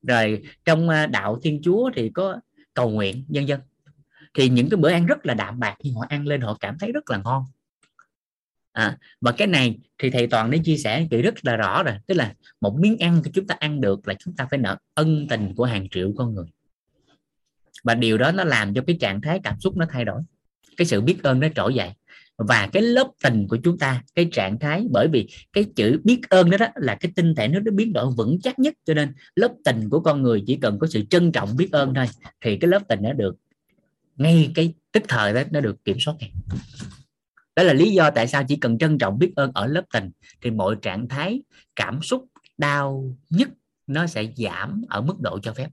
[0.01, 2.39] Rồi trong à, đạo Thiên Chúa thì có
[2.73, 3.59] cầu nguyện nhân dân
[4.33, 6.77] thì những cái bữa ăn rất là đạm bạc nhưng họ ăn lên họ cảm
[6.79, 7.45] thấy rất là ngon.
[8.71, 11.95] À, và cái này thì thầy toàn đã chia sẻ chị rất là rõ rồi.
[12.07, 14.77] Tức là một miếng ăn thì chúng ta ăn được là chúng ta phải nợ
[14.93, 16.47] ân tình của hàng triệu con người.
[17.83, 20.21] Và điều đó nó làm cho cái trạng thái cảm xúc nó thay đổi.
[20.77, 21.91] Cái sự biết ơn nó trỗi dậy
[22.47, 26.21] và cái lớp tình của chúng ta cái trạng thái bởi vì cái chữ biết
[26.29, 28.73] ơn đó, đó là cái tinh thể nó nó biến đổi vững chắc nhất.
[28.85, 31.93] Cho nên lớp tình của con người chỉ cần có sự trân trọng biết ơn
[31.93, 32.05] thôi
[32.41, 33.35] thì cái lớp tình nó được
[34.17, 36.31] ngay cái tức thời đó nó được kiểm soát này
[37.55, 40.11] đó là lý do tại sao chỉ cần trân trọng biết ơn ở lớp tình
[40.41, 41.41] thì mọi trạng thái
[41.75, 42.25] cảm xúc
[42.57, 43.49] đau nhất
[43.87, 45.69] nó sẽ giảm ở mức độ cho phép.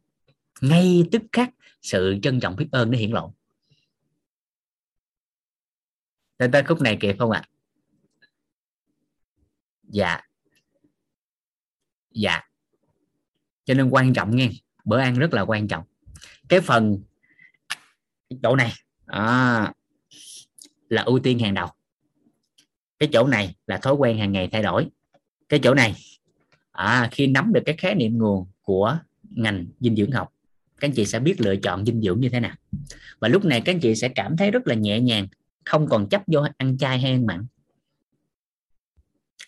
[0.61, 1.51] Ngay tức khắc
[1.83, 3.35] sự trân trọng biết ơn nó hiển lộ
[6.39, 7.43] tới tới khúc này kịp không ạ?
[7.45, 7.49] À?
[9.83, 10.21] dạ.
[12.11, 12.41] Dạ.
[13.65, 14.51] Cho nên quan trọng nghe
[14.85, 15.85] bữa ăn rất là quan trọng.
[16.49, 17.03] Cái phần
[18.43, 18.73] chỗ này
[19.07, 19.73] à,
[20.89, 21.69] là ưu tiên hàng đầu.
[22.99, 24.89] Cái chỗ này là thói quen hàng ngày thay đổi.
[25.49, 25.95] Cái chỗ này
[26.73, 30.33] à, khi nắm được cái khái niệm nguồn của ngành dinh dưỡng học
[30.81, 32.57] các anh chị sẽ biết lựa chọn dinh dưỡng như thế nào.
[33.21, 35.27] Và lúc này các anh chị sẽ cảm thấy rất là nhẹ nhàng
[35.69, 37.47] không còn chấp vô ăn chay hay ăn mặn.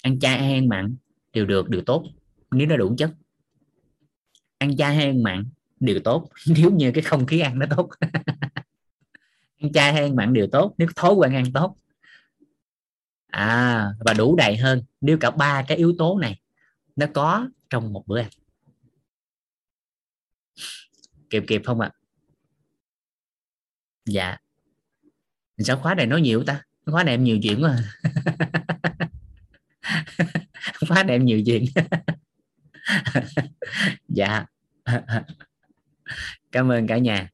[0.03, 0.97] Ăn chay hay ăn mặn
[1.33, 2.05] đều được, đều tốt,
[2.51, 3.11] nếu nó đủ chất.
[4.59, 5.45] Ăn chay hay ăn mặn
[5.81, 7.91] đều tốt, nếu như cái không khí ăn nó tốt.
[9.61, 11.77] Ăn chay hay ăn mặn đều tốt, nếu thói quen ăn tốt.
[13.27, 16.41] À và đủ đầy hơn, nếu cả ba cái yếu tố này
[16.97, 18.31] nó có trong một bữa ăn.
[21.31, 21.91] Kịp kịp không ạ?
[21.95, 21.99] À?
[24.05, 24.39] dạ
[25.65, 26.63] sao khóa này nói nhiều ta?
[26.87, 27.83] Khóa này em nhiều chuyện quá à.
[30.89, 31.65] khóa này em nhiều chuyện.
[34.09, 34.45] Dạ.
[36.53, 37.31] Cảm ơn cả nhà.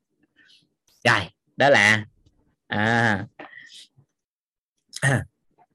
[1.05, 1.20] Rồi
[1.56, 2.06] đó là
[2.66, 3.26] à,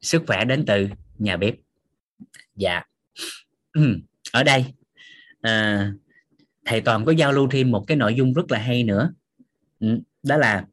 [0.01, 1.55] sức khỏe đến từ nhà bếp.
[2.55, 2.81] Dạ.
[4.31, 4.65] Ở đây
[5.41, 5.91] à,
[6.65, 9.13] thầy toàn có giao lưu thêm một cái nội dung rất là hay nữa.
[9.79, 10.65] Ừ, đó là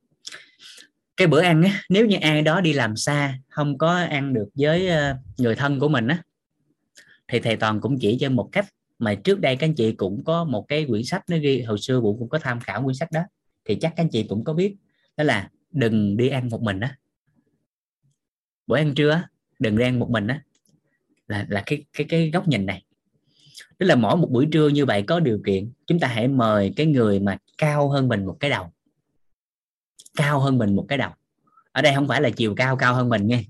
[1.19, 4.49] cái bữa ăn á, nếu như ai đó đi làm xa, không có ăn được
[4.55, 6.23] với ờ, người thân của mình á,
[7.29, 8.67] thì thầy toàn cũng chỉ cho một cách
[8.99, 11.79] mà trước đây các anh chị cũng có một cái quyển sách, nó ghi, hồi
[11.79, 13.21] xưa cũng cũng có tham khảo quyển sách đó,
[13.65, 14.77] thì chắc các anh chị cũng có biết,
[15.17, 16.97] đó là đừng đi ăn một mình á.
[18.67, 19.23] Bữa ăn trưa
[19.59, 20.43] đừng đi ăn một mình á,
[21.29, 22.85] là là cái cái cái góc nhìn này.
[23.79, 26.73] Tức là mỗi một buổi trưa như vậy có điều kiện, chúng ta hãy mời
[26.77, 28.73] cái người mà cao hơn mình một cái đầu
[30.19, 31.11] cao hơn mình một cái đầu.
[31.73, 33.45] Ở đây không phải là chiều cao cao hơn mình nghe,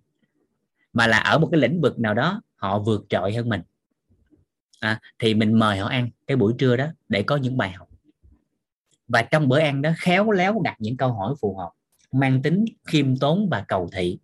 [0.92, 3.62] mà là ở một cái lĩnh vực nào đó họ vượt trội hơn mình.
[4.80, 7.88] À, thì mình mời họ ăn cái buổi trưa đó để có những bài học.
[9.08, 11.70] Và trong bữa ăn đó khéo léo đặt những câu hỏi phù hợp
[12.12, 14.18] mang tính khiêm tốn và cầu thị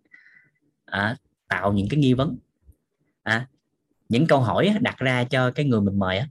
[0.85, 1.17] à,
[1.47, 2.37] tạo những cái nghi vấn.
[3.23, 3.47] À,
[4.09, 6.27] những câu hỏi đặt ra cho cái người mình mời á.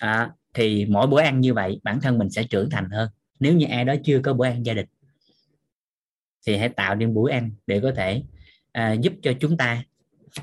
[0.00, 3.08] À, thì mỗi bữa ăn như vậy bản thân mình sẽ trưởng thành hơn
[3.40, 4.86] nếu như ai đó chưa có bữa ăn gia đình
[6.46, 8.22] thì hãy tạo nên buổi ăn để có thể
[8.72, 9.82] à, giúp cho chúng ta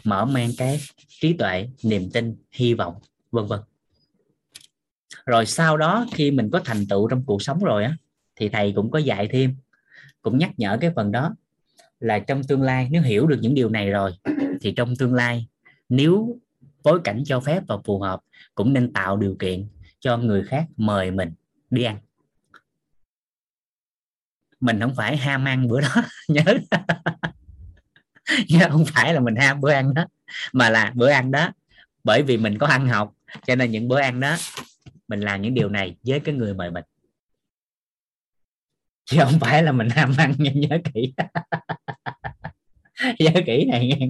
[0.04, 2.96] mở mang cái trí tuệ niềm tin hy vọng
[3.32, 3.60] vân vân.
[5.26, 7.98] Rồi sau đó khi mình có thành tựu trong cuộc sống rồi á
[8.36, 9.56] thì thầy cũng có dạy thêm
[10.22, 11.36] cũng nhắc nhở cái phần đó
[12.00, 14.12] là trong tương lai nếu hiểu được những điều này rồi
[14.62, 15.48] thì trong tương lai
[15.90, 16.40] nếu
[16.84, 18.20] bối cảnh cho phép và phù hợp
[18.56, 19.68] cũng nên tạo điều kiện
[20.00, 21.32] cho người khác mời mình
[21.70, 21.98] đi ăn
[24.64, 26.44] mình không phải ham ăn bữa đó, nhớ.
[28.50, 30.06] Nhớ, không phải là mình ham bữa ăn đó,
[30.54, 31.52] mà là bữa ăn đó.
[32.04, 33.14] Bởi vì mình có ăn học,
[33.48, 34.36] cho nên những bữa ăn đó,
[35.08, 36.84] mình làm những điều này với cái người mời mình.
[39.06, 41.14] Chứ không phải là mình ham ăn nha nhớ kỹ.
[43.20, 44.08] Nhớ kỹ này nghe.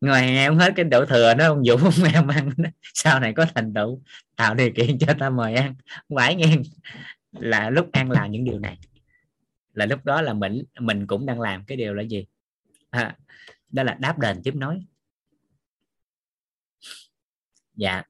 [0.00, 2.50] Ngoài em hết cái đổ thừa nó ông dũng không em ăn
[2.94, 4.02] sau này có thành tựu,
[4.36, 5.74] tạo điều kiện cho ta mời ăn.
[6.08, 6.56] Không phải nghe
[7.32, 8.78] là lúc ăn làm những điều này.
[9.74, 12.26] Là lúc đó là mình mình cũng đang làm cái điều là gì?
[12.90, 13.16] À,
[13.70, 14.80] đó là đáp đền tiếp nối.
[17.74, 18.02] Dạ.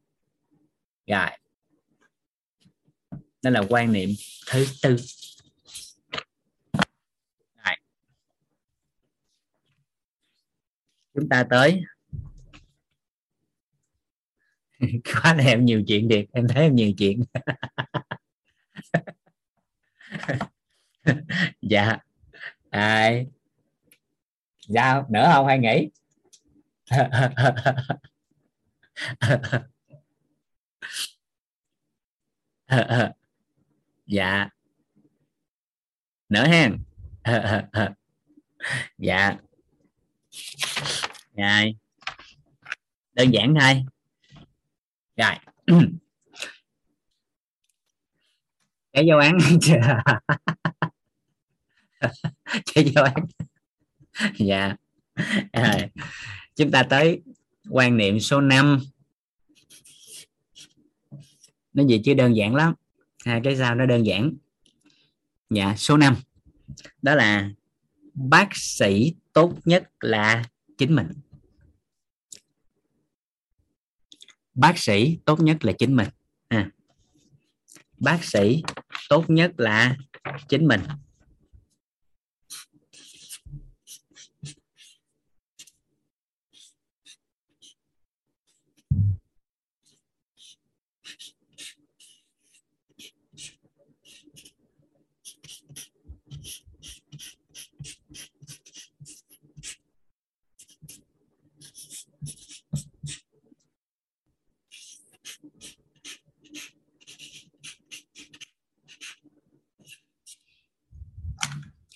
[1.07, 1.31] Rồi.
[3.43, 4.11] Đó là quan niệm
[4.51, 4.97] thứ tư.
[7.65, 7.77] Rồi.
[11.15, 11.83] chúng ta tới.
[15.05, 17.23] Quá là em nhiều chuyện thiệt em thấy em nhiều chuyện.
[21.63, 21.99] dạ.
[22.71, 23.27] Ai?
[24.69, 25.47] Dạ nữa không?
[25.47, 25.91] Hay nghỉ
[34.07, 34.49] dạ.
[36.29, 36.79] Nữa hen?
[38.99, 39.37] Dạ.
[41.37, 41.77] Rồi.
[43.15, 43.85] Đơn giản thôi.
[45.17, 45.35] Rồi.
[48.93, 49.39] cái vô án.
[52.75, 53.27] Cái vô án.
[54.39, 54.77] Dạ.
[55.53, 55.91] Rồi.
[56.57, 57.23] Chúng ta tới
[57.71, 58.79] quan niệm số 5
[61.73, 62.75] nó gì chứ đơn giản lắm.
[63.25, 64.33] Hai cái sao nó đơn giản.
[65.51, 66.17] Dạ số 5
[67.03, 67.51] đó là
[68.15, 70.45] bác sĩ tốt nhất là
[70.79, 71.09] chính mình.
[74.55, 76.09] Bác sĩ tốt nhất là chính mình.
[76.49, 76.71] À.
[77.99, 78.63] bác sĩ
[79.13, 79.97] tốt nhất là
[80.49, 80.81] chính mình.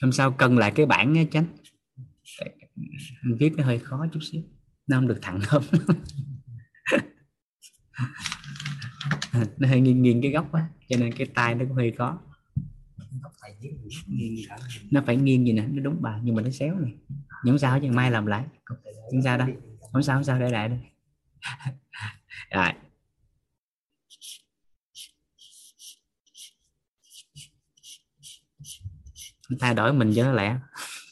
[0.07, 1.47] Hôm sau cân lại cái bảng nhé tránh
[3.39, 4.43] viết nó hơi khó chút xíu,
[4.87, 5.63] nó không được thẳng lắm
[9.59, 12.19] nó hơi nghiêng nghiêng cái góc quá, cho nên cái tay nó cũng hơi khó.
[14.91, 16.95] Nó phải nghiêng gì nè, nó đúng bài nhưng mà nó xéo này.
[17.45, 18.45] Nhưng sao chứ, mai làm lại.
[19.11, 19.49] Không sao đâu
[19.93, 20.79] không sao không sao để lại đây
[22.55, 22.73] rồi.
[29.61, 30.57] Thay đổi mình cho nó lẹ.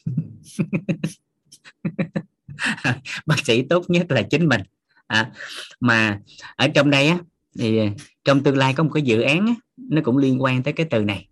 [3.25, 4.61] Bác sĩ tốt nhất là chính mình.
[5.07, 5.31] À,
[5.79, 6.19] mà
[6.55, 7.17] ở trong đây á
[7.59, 7.79] thì
[8.25, 10.87] trong tương lai có một cái dự án á, nó cũng liên quan tới cái
[10.89, 11.27] từ này.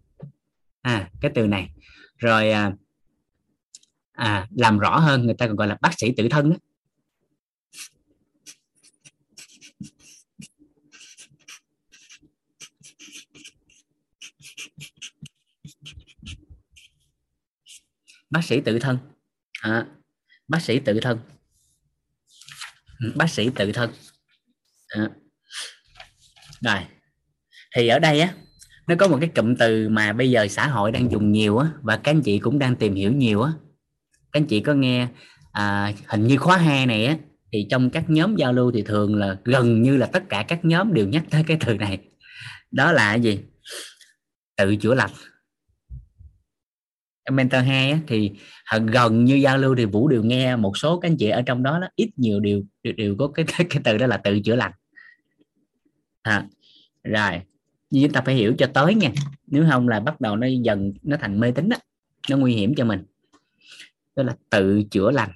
[0.81, 1.69] À cái từ này.
[2.17, 2.71] Rồi à,
[4.11, 6.55] à, làm rõ hơn người ta còn gọi là bác sĩ tự thân đó
[18.33, 18.97] bác sĩ tự thân.
[19.61, 19.85] À,
[20.47, 21.19] bác sĩ tự thân.
[22.99, 23.91] Ừ, bác sĩ tự thân.
[24.87, 25.09] À.
[26.61, 26.79] rồi.
[27.75, 28.33] Thì ở đây á
[28.87, 31.67] nó có một cái cụm từ mà bây giờ xã hội đang dùng nhiều á
[31.81, 33.51] và các anh chị cũng đang tìm hiểu nhiều á.
[34.31, 35.07] Các anh chị có nghe
[35.51, 37.17] à, hình như khóa 2 này á
[37.51, 40.65] thì trong các nhóm giao lưu thì thường là gần như là tất cả các
[40.65, 41.99] nhóm đều nhắc tới cái từ này.
[42.71, 43.39] Đó là gì?
[44.57, 45.11] Tự chữa lành
[47.31, 48.31] mentor 2 á, thì
[48.85, 51.63] gần như giao lưu thì vũ đều nghe một số các anh chị ở trong
[51.63, 54.39] đó, đó ít nhiều đều đều, đều có cái, cái cái từ đó là tự
[54.39, 54.71] chữa lành.
[56.21, 56.45] À,
[57.03, 57.41] rồi
[57.89, 59.11] nhưng chúng ta phải hiểu cho tới nha
[59.47, 61.77] nếu không là bắt đầu nó dần nó thành mê tín đó
[62.29, 63.03] nó nguy hiểm cho mình.
[64.15, 65.31] Đó là tự chữa lành.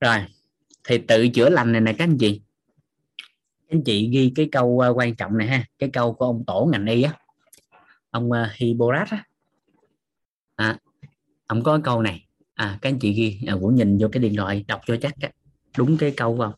[0.00, 0.18] Rồi
[0.84, 2.40] thì tự chữa lành này nè các anh chị.
[3.18, 6.44] Các anh chị ghi cái câu à, quan trọng này ha cái câu của ông
[6.46, 7.12] tổ ngành y á.
[8.10, 9.24] Ông à, Hippocrates, á.
[10.56, 10.78] À,
[11.46, 12.26] ông có câu này.
[12.54, 15.14] À các anh chị ghi à, cũng nhìn vô cái điện thoại đọc cho chắc
[15.20, 15.30] á.
[15.76, 16.52] đúng cái câu không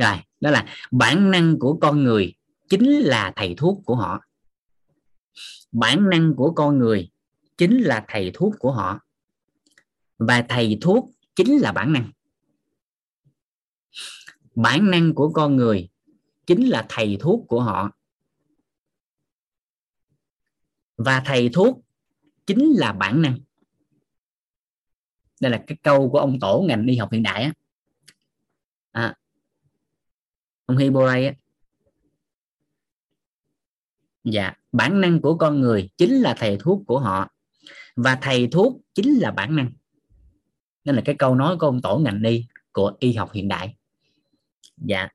[0.00, 2.34] rồi đó là bản năng của con người
[2.68, 4.20] chính là thầy thuốc của họ.
[5.72, 7.10] Bản năng của con người
[7.58, 9.00] chính là thầy thuốc của họ
[10.20, 12.10] và thầy thuốc chính là bản năng.
[14.54, 15.88] Bản năng của con người
[16.46, 17.90] chính là thầy thuốc của họ.
[20.96, 21.80] Và thầy thuốc
[22.46, 23.38] chính là bản năng.
[25.40, 27.52] Đây là cái câu của ông tổ ngành y học hiện đại á.
[28.90, 29.18] À,
[30.66, 31.34] ông Hibore á.
[34.24, 37.28] Dạ bản năng của con người chính là thầy thuốc của họ.
[37.96, 39.72] Và thầy thuốc chính là bản năng
[40.84, 43.76] nên là cái câu nói của ông tổ ngành y của y học hiện đại.
[44.76, 45.08] Dạ.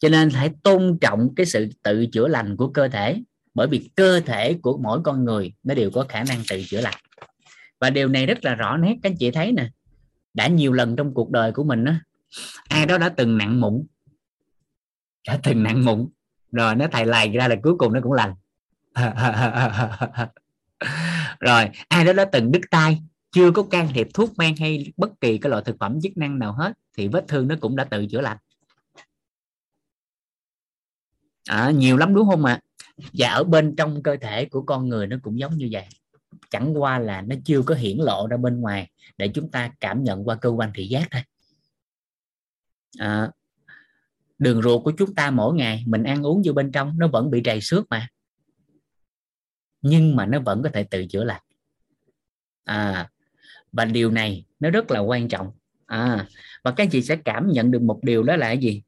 [0.00, 3.22] Cho nên phải tôn trọng cái sự tự chữa lành của cơ thể,
[3.54, 6.80] bởi vì cơ thể của mỗi con người nó đều có khả năng tự chữa
[6.80, 6.94] lành.
[7.80, 9.68] Và điều này rất là rõ nét, các anh chị thấy nè.
[10.34, 12.00] Đã nhiều lần trong cuộc đời của mình á,
[12.68, 13.86] ai đó đã từng nặng mụn.
[15.28, 16.08] Đã từng nặng mụn.
[16.52, 18.34] Rồi nó thầy lầy ra là cuối cùng nó cũng lành.
[21.40, 25.20] Rồi, ai đó đã từng đứt tay chưa có can thiệp thuốc men hay bất
[25.20, 27.84] kỳ cái loại thực phẩm chức năng nào hết thì vết thương nó cũng đã
[27.84, 28.36] tự chữa lành.
[31.48, 32.52] À, nhiều lắm đúng không ạ?
[32.52, 32.60] À?
[33.12, 35.84] và ở bên trong cơ thể của con người nó cũng giống như vậy.
[36.50, 40.04] Chẳng qua là nó chưa có hiển lộ ra bên ngoài để chúng ta cảm
[40.04, 41.22] nhận qua cơ quan thị giác thôi.
[42.98, 43.30] À,
[44.38, 47.30] đường ruột của chúng ta mỗi ngày mình ăn uống vô bên trong nó vẫn
[47.30, 48.08] bị trầy xước mà.
[49.82, 51.42] Nhưng mà nó vẫn có thể tự chữa lành.
[52.64, 53.10] À
[53.72, 55.52] và điều này nó rất là quan trọng.
[55.86, 56.26] À
[56.66, 58.82] và các chị sẽ cảm nhận được một điều đó là cái gì?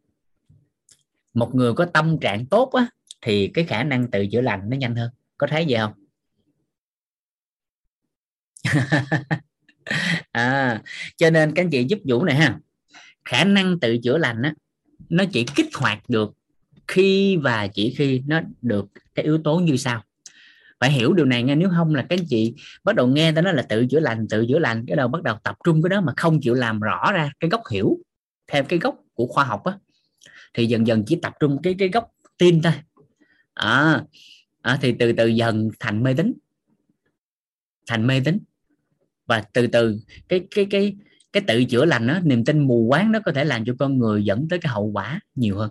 [1.35, 2.87] Một người có tâm trạng tốt á
[3.23, 5.11] thì cái khả năng tự chữa lành nó nhanh hơn.
[5.39, 5.93] Có thấy vậy không?
[10.33, 10.83] À,
[11.17, 12.59] cho nên các anh chị giúp vũ này ha.
[13.25, 14.55] Khả năng tự chữa lành á
[15.09, 16.35] nó chỉ kích hoạt được
[16.89, 20.05] khi và chỉ khi nó được cái yếu tố như sau
[20.81, 23.43] phải hiểu điều này nghe nếu không là các anh chị bắt đầu nghe ta
[23.43, 25.89] nói là tự chữa lành tự chữa lành cái đầu bắt đầu tập trung cái
[25.89, 27.99] đó mà không chịu làm rõ ra cái gốc hiểu
[28.53, 29.73] theo cái gốc của khoa học á
[30.55, 32.73] thì dần dần chỉ tập trung cái cái gốc tin thôi.
[33.55, 34.05] À,
[34.63, 36.33] à thì từ từ dần thành mê tín.
[37.87, 38.39] Thành mê tín.
[39.27, 40.97] Và từ từ cái cái cái
[41.33, 43.99] cái tự chữa lành đó niềm tin mù quáng nó có thể làm cho con
[43.99, 45.71] người dẫn tới cái hậu quả nhiều hơn.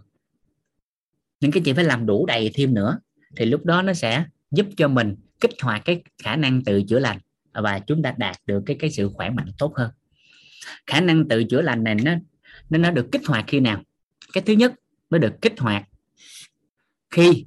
[1.39, 2.99] Những cái chị phải làm đủ đầy thêm nữa
[3.35, 6.99] thì lúc đó nó sẽ giúp cho mình kích hoạt cái khả năng tự chữa
[6.99, 7.19] lành
[7.53, 9.91] và chúng ta đạt được cái cái sự khỏe mạnh tốt hơn.
[10.87, 12.11] Khả năng tự chữa lành này nó
[12.69, 13.83] nó nó được kích hoạt khi nào?
[14.33, 14.73] Cái thứ nhất
[15.09, 15.89] nó được kích hoạt
[17.09, 17.45] khi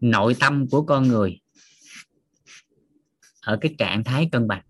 [0.00, 1.40] nội tâm của con người
[3.40, 4.62] ở cái trạng thái cân bằng.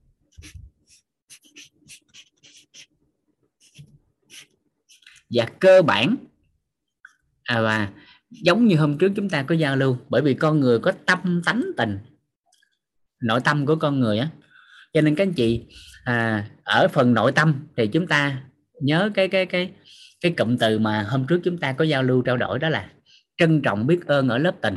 [5.31, 6.17] Và cơ bản
[7.43, 7.93] à, và
[8.31, 11.43] giống như hôm trước chúng ta có giao lưu bởi vì con người có tâm
[11.45, 11.99] tánh tình.
[13.23, 14.29] Nội tâm của con người á.
[14.93, 15.65] Cho nên các anh chị
[16.05, 18.43] à, ở phần nội tâm thì chúng ta
[18.81, 19.73] nhớ cái cái cái
[20.21, 22.93] cái cụm từ mà hôm trước chúng ta có giao lưu trao đổi đó là
[23.37, 24.77] trân trọng biết ơn ở lớp tình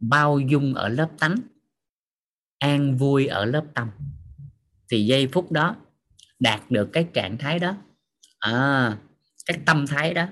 [0.00, 1.36] bao dung ở lớp tánh
[2.58, 3.90] an vui ở lớp tâm.
[4.90, 5.76] Thì giây phút đó
[6.38, 7.76] đạt được cái trạng thái đó.
[8.38, 8.98] À,
[9.46, 10.26] cái tâm thái đó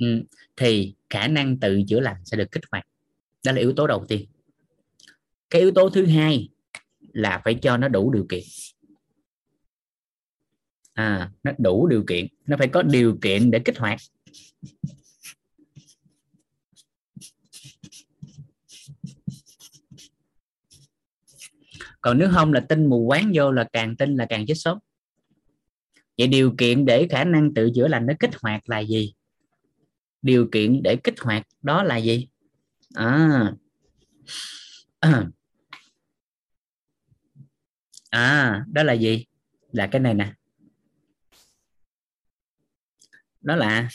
[0.00, 0.22] ừ,
[0.56, 2.86] thì khả năng tự chữa lành sẽ được kích hoạt.
[3.44, 4.26] Đó là yếu tố đầu tiên.
[5.50, 6.48] Cái yếu tố thứ hai
[7.12, 8.42] là phải cho nó đủ điều kiện.
[10.92, 12.26] À nó đủ điều kiện.
[12.46, 14.00] Nó phải có điều kiện để kích hoạt.
[22.00, 24.78] Còn nếu không là tin mù quáng vô là càng tin là càng chết sớm.
[26.18, 29.14] Vậy điều kiện để khả năng tự chữa lành nó kích hoạt là gì?
[30.22, 32.28] Điều kiện để kích hoạt đó là gì?
[32.94, 33.52] À.
[38.10, 39.26] À đó là gì?
[39.72, 40.32] Là cái này nè.
[43.40, 43.88] Đó là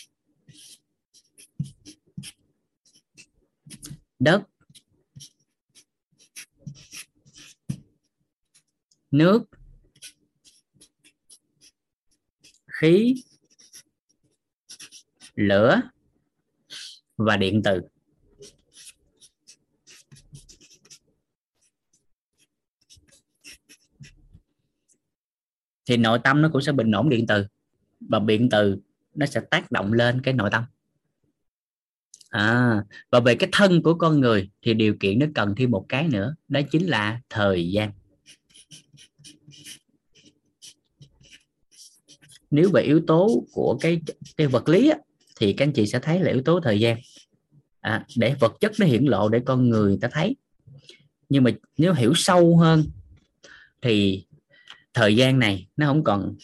[4.19, 4.41] đất,
[9.11, 9.43] nước,
[12.67, 13.23] khí,
[15.35, 15.81] lửa
[17.17, 17.81] và điện từ.
[25.85, 27.45] Thì nội tâm nó cũng sẽ bình ổn điện từ
[27.99, 28.77] và điện từ
[29.15, 30.63] nó sẽ tác động lên cái nội tâm.
[32.29, 35.85] À và về cái thân của con người thì điều kiện nó cần thêm một
[35.89, 37.91] cái nữa đó chính là thời gian.
[42.51, 44.01] Nếu về yếu tố của cái
[44.37, 44.97] cái vật lý á,
[45.39, 46.97] thì các anh chị sẽ thấy là yếu tố thời gian.
[47.81, 50.35] À, để vật chất nó hiển lộ để con người ta thấy.
[51.29, 52.83] Nhưng mà nếu hiểu sâu hơn
[53.81, 54.25] thì
[54.93, 56.35] thời gian này nó không còn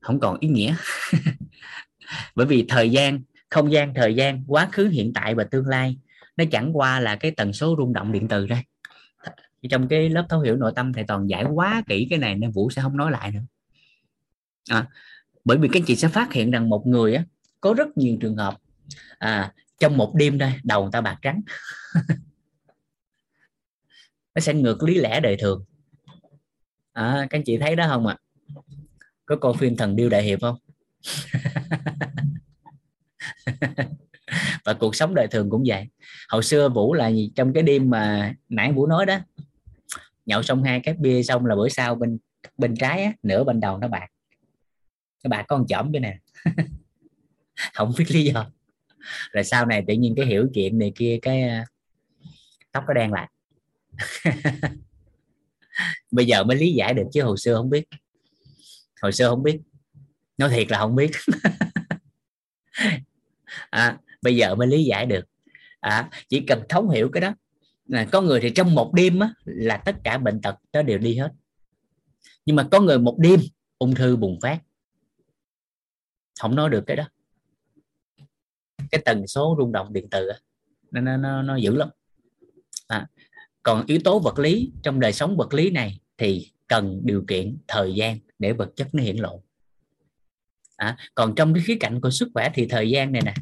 [0.00, 0.76] không còn ý nghĩa.
[2.34, 5.96] Bởi vì thời gian không gian thời gian quá khứ hiện tại và tương lai
[6.36, 8.62] nó chẳng qua là cái tần số rung động điện từ đây
[9.70, 12.50] trong cái lớp thấu hiểu nội tâm thầy toàn giải quá kỹ cái này nên
[12.50, 13.40] vũ sẽ không nói lại nữa.
[14.70, 14.86] À,
[15.44, 17.24] bởi vì các chị sẽ phát hiện rằng một người á,
[17.64, 18.56] có rất nhiều trường hợp
[19.18, 21.40] à, trong một đêm đây đầu người ta bạc trắng.
[24.34, 25.64] Nó sẽ ngược lý lẽ đời thường.
[26.92, 28.16] À, các chị thấy đó không ạ?
[28.16, 28.20] À?
[29.26, 30.56] có coi phim thần điêu đại hiệp không?
[34.64, 35.88] Và cuộc sống đời thường cũng vậy.
[36.28, 39.18] Hồi xưa vũ là gì trong cái đêm mà nãy vũ nói đó
[40.26, 42.18] nhậu xong hai cái bia xong là bữa sau bên
[42.58, 44.06] bên trái á, nửa bên đầu nó bạc.
[45.22, 46.18] Cái bạc con chỏm cái nè
[47.74, 48.46] không biết lý do.
[49.32, 51.64] Rồi sau này tự nhiên cái hiểu chuyện này kia cái à,
[52.72, 53.28] tóc nó đen lại.
[56.10, 57.84] Bây giờ mới lý giải được chứ hồi xưa không biết.
[59.02, 59.60] Hồi xưa không biết.
[60.38, 61.10] Nói thiệt là không biết.
[63.70, 65.24] À, bây giờ mới lý giải được.
[65.80, 67.34] À, chỉ cần thấu hiểu cái đó.
[67.86, 70.98] Là có người thì trong một đêm á, là tất cả bệnh tật nó đều
[70.98, 71.32] đi hết.
[72.46, 73.40] Nhưng mà có người một đêm
[73.78, 74.58] ung thư bùng phát.
[76.40, 77.04] Không nói được cái đó
[78.94, 80.30] cái tần số rung động điện từ
[80.90, 81.88] nó nó nó, nó dữ lắm.
[82.86, 83.06] À,
[83.62, 87.58] còn yếu tố vật lý trong đời sống vật lý này thì cần điều kiện
[87.68, 89.42] thời gian để vật chất nó hiện lộ.
[90.76, 93.34] À, còn trong cái khía cạnh của sức khỏe thì thời gian này nè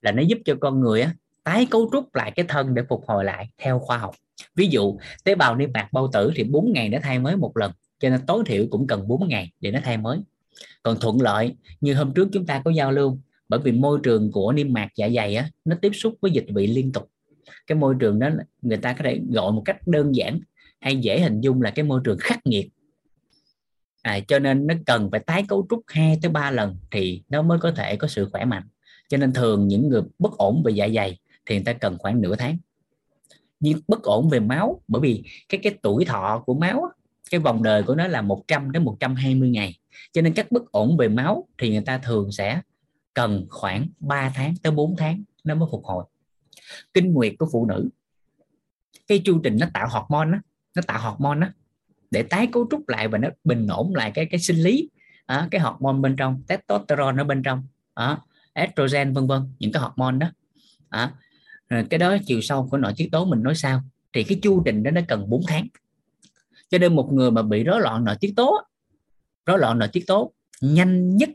[0.00, 1.14] là nó giúp cho con người á,
[1.44, 4.14] tái cấu trúc lại cái thân để phục hồi lại theo khoa học.
[4.54, 7.56] Ví dụ tế bào niêm mạc bao tử thì 4 ngày để thay mới một
[7.56, 10.18] lần cho nên tối thiểu cũng cần 4 ngày để nó thay mới.
[10.82, 13.18] Còn thuận lợi như hôm trước chúng ta có giao lưu
[13.50, 16.46] bởi vì môi trường của niêm mạc dạ dày á, nó tiếp xúc với dịch
[16.54, 17.10] vị liên tục.
[17.66, 18.28] Cái môi trường đó
[18.62, 20.40] người ta có thể gọi một cách đơn giản
[20.80, 22.68] hay dễ hình dung là cái môi trường khắc nghiệt.
[24.02, 27.42] À, cho nên nó cần phải tái cấu trúc 2 tới 3 lần thì nó
[27.42, 28.68] mới có thể có sự khỏe mạnh.
[29.08, 32.20] Cho nên thường những người bất ổn về dạ dày thì người ta cần khoảng
[32.20, 32.56] nửa tháng.
[33.60, 36.90] Nhưng bất ổn về máu bởi vì cái cái tuổi thọ của máu
[37.30, 39.78] cái vòng đời của nó là 100 đến 120 ngày.
[40.12, 42.60] Cho nên các bất ổn về máu thì người ta thường sẽ
[43.14, 46.04] cần khoảng 3 tháng tới 4 tháng nó mới phục hồi.
[46.94, 47.88] Kinh nguyệt của phụ nữ
[49.08, 50.40] cái chu trình nó tạo hormone á
[50.76, 51.52] nó tạo hormone á
[52.10, 54.90] để tái cấu trúc lại và nó bình ổn lại cái cái sinh lý
[55.26, 58.18] à, cái hormone bên trong testosterone ở bên trong à,
[58.52, 60.26] estrogen vân vân những cái hormone đó
[60.88, 61.12] à,
[61.90, 63.82] cái đó chiều sâu của nội tiết tố mình nói sao?
[64.12, 65.66] Thì cái chu trình đó nó cần 4 tháng.
[66.70, 68.60] Cho nên một người mà bị rối loạn nội tiết tố
[69.46, 71.30] rối loạn nội tiết tố nhanh nhất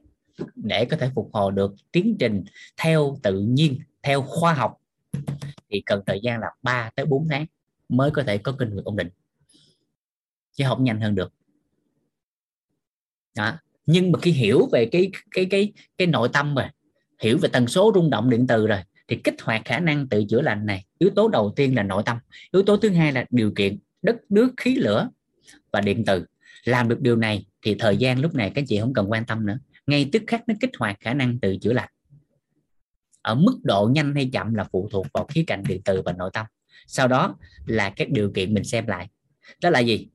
[0.55, 2.43] để có thể phục hồi được tiến trình
[2.77, 4.77] theo tự nhiên, theo khoa học,
[5.69, 7.45] thì cần thời gian là 3 tới 4 tháng
[7.89, 9.09] mới có thể có kinh nguyệt ổn định.
[10.53, 11.33] Chứ không nhanh hơn được.
[13.35, 13.53] Đó.
[13.85, 16.65] nhưng mà khi hiểu về cái cái cái cái nội tâm rồi,
[17.19, 20.23] hiểu về tần số rung động điện từ rồi, thì kích hoạt khả năng tự
[20.29, 22.17] chữa lành này, yếu tố đầu tiên là nội tâm,
[22.51, 25.09] yếu tố thứ hai là điều kiện, đất, nước, khí, lửa
[25.71, 26.25] và điện từ.
[26.63, 29.45] Làm được điều này thì thời gian lúc này các chị không cần quan tâm
[29.45, 29.57] nữa
[29.87, 31.89] ngay tức khắc nó kích hoạt khả năng tự chữa lành.
[33.21, 36.13] Ở mức độ nhanh hay chậm là phụ thuộc vào khía cạnh điện từ và
[36.13, 36.45] nội tâm.
[36.87, 39.09] Sau đó là các điều kiện mình xem lại.
[39.61, 40.09] Đó là gì?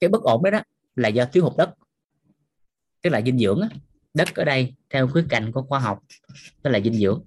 [0.00, 0.62] Cái bất ổn đó, đó
[0.96, 1.70] là do thiếu hụt đất.
[3.02, 3.60] Tức là dinh dưỡng
[4.14, 6.02] đất ở đây theo khía cạnh của khoa học
[6.62, 7.24] tức là dinh dưỡng.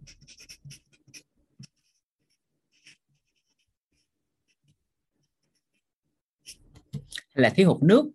[7.14, 8.06] Hay là thiếu hụt nước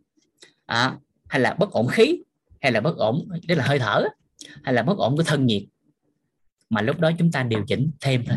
[0.67, 2.23] à, hay là bất ổn khí
[2.63, 4.05] hay là bất ổn tức là hơi thở
[4.63, 5.63] hay là bất ổn của thân nhiệt.
[6.71, 8.37] Mà lúc đó chúng ta điều chỉnh thêm thôi.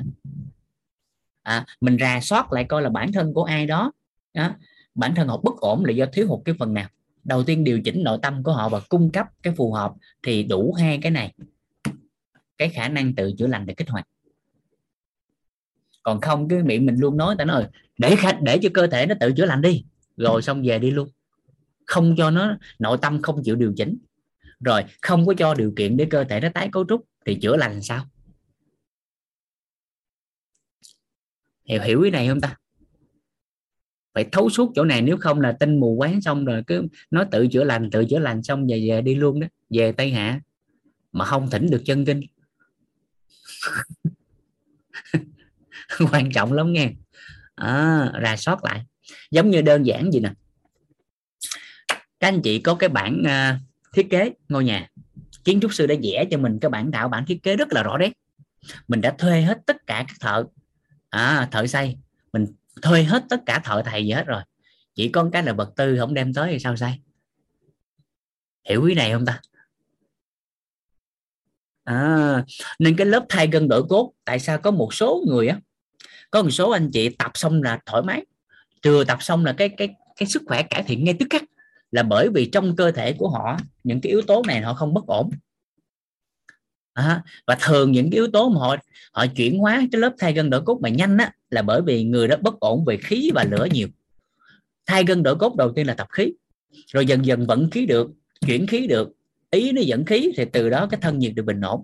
[1.44, 3.92] À, mình rà soát lại coi là bản thân của ai đó,
[4.34, 4.56] đó
[4.96, 6.90] bản thân họ bất ổn là do thiếu hụt cái phần nào.
[7.24, 10.44] Đầu tiên điều chỉnh nội tâm của họ và cung cấp cái phù hợp thì
[10.44, 11.34] đủ hai cái này.
[12.58, 14.08] Cái khả năng tự chữa lành được kích hoạt.
[16.04, 19.06] Còn không cái miệng mình luôn nói ta nói ừ, để để cho cơ thể
[19.06, 19.86] nó tự chữa lành đi.
[20.18, 21.10] Rồi xong về đi luôn.
[21.86, 23.98] Không cho nó nội tâm không chịu điều chỉnh
[24.60, 27.58] rồi không có cho điều kiện để cơ thể nó tái cấu trúc thì chữa
[27.58, 28.06] lành sao?
[31.66, 32.56] Hiểu hiểu cái này không ta?
[34.14, 37.24] Phải thấu suốt chỗ này nếu không là tin mù quáng xong rồi cứ nó
[37.32, 40.42] tự chữa lành tự chữa lành xong về về đi luôn đó về tây hạ.
[41.12, 42.22] Mà không thỉnh được chân kinh.
[46.12, 46.92] Quan trọng lắm nghe.
[47.56, 48.82] À, rà soát lại.
[49.32, 50.34] Giống như đơn giản gì nè.
[52.20, 53.62] Các anh chị có cái bản uh,
[53.96, 54.90] thiết kế ngôi nhà.
[55.44, 57.84] Kiến trúc sư đã vẽ cho mình cái bản thảo bản thiết kế rất là
[57.84, 58.12] rõ nét.
[58.88, 60.46] Mình đã thuê hết tất cả các thợ.
[61.10, 61.98] À, thợ xây.
[62.34, 62.46] Mình
[62.82, 64.42] thuê hết tất cả thợ thầy gì hết rồi.
[64.96, 66.92] Chỉ có cái là vật tư không đem tới thì sao xây?
[68.70, 69.42] Hiểu ý này không ta?
[71.84, 72.44] À,
[72.80, 75.60] nên cái lớp thay gân đổi cốt tại sao có một số người á
[76.32, 78.26] có một số anh chị tập xong là thoải mái.
[78.82, 81.44] Chưa tập xong là cái cái cái sức khỏe cải thiện ngay tức khắc
[81.92, 84.94] là bởi vì trong cơ thể của họ những cái yếu tố này họ không
[84.94, 85.30] bất ổn.
[86.94, 88.76] À, và thường những cái yếu tố mà họ
[89.14, 92.04] họ chuyển hóa cái lớp thay gân đổi cốt mà nhanh á là bởi vì
[92.04, 93.88] người đó bất ổn về khí và lửa nhiều.
[94.86, 96.34] Thay gân đổi cốt đầu tiên là tập khí
[96.88, 98.12] rồi dần dần vận khí được
[98.48, 99.12] chuyển khí được.
[99.52, 101.84] Ý nó dẫn khí thì từ đó cái thân nhiệt được bình ổn.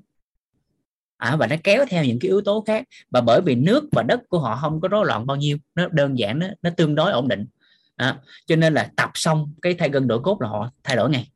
[1.17, 2.87] À, và nó kéo theo những cái yếu tố khác.
[3.09, 5.87] Và bởi vì nước và đất của họ không có rối loạn bao nhiêu nó
[5.87, 7.45] đơn giản nó, nó tương đối ổn định
[7.95, 11.09] à, cho nên là tập xong cái thay gân đổi cốt là họ thay đổi
[11.09, 11.31] ngay.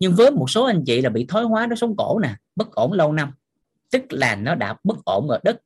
[0.00, 2.72] Nhưng với một số anh chị là bị thoái hóa nó sống cổ nè bất
[2.72, 3.30] ổn lâu năm.
[3.90, 5.60] Tức là nó đã bất ổn ở đất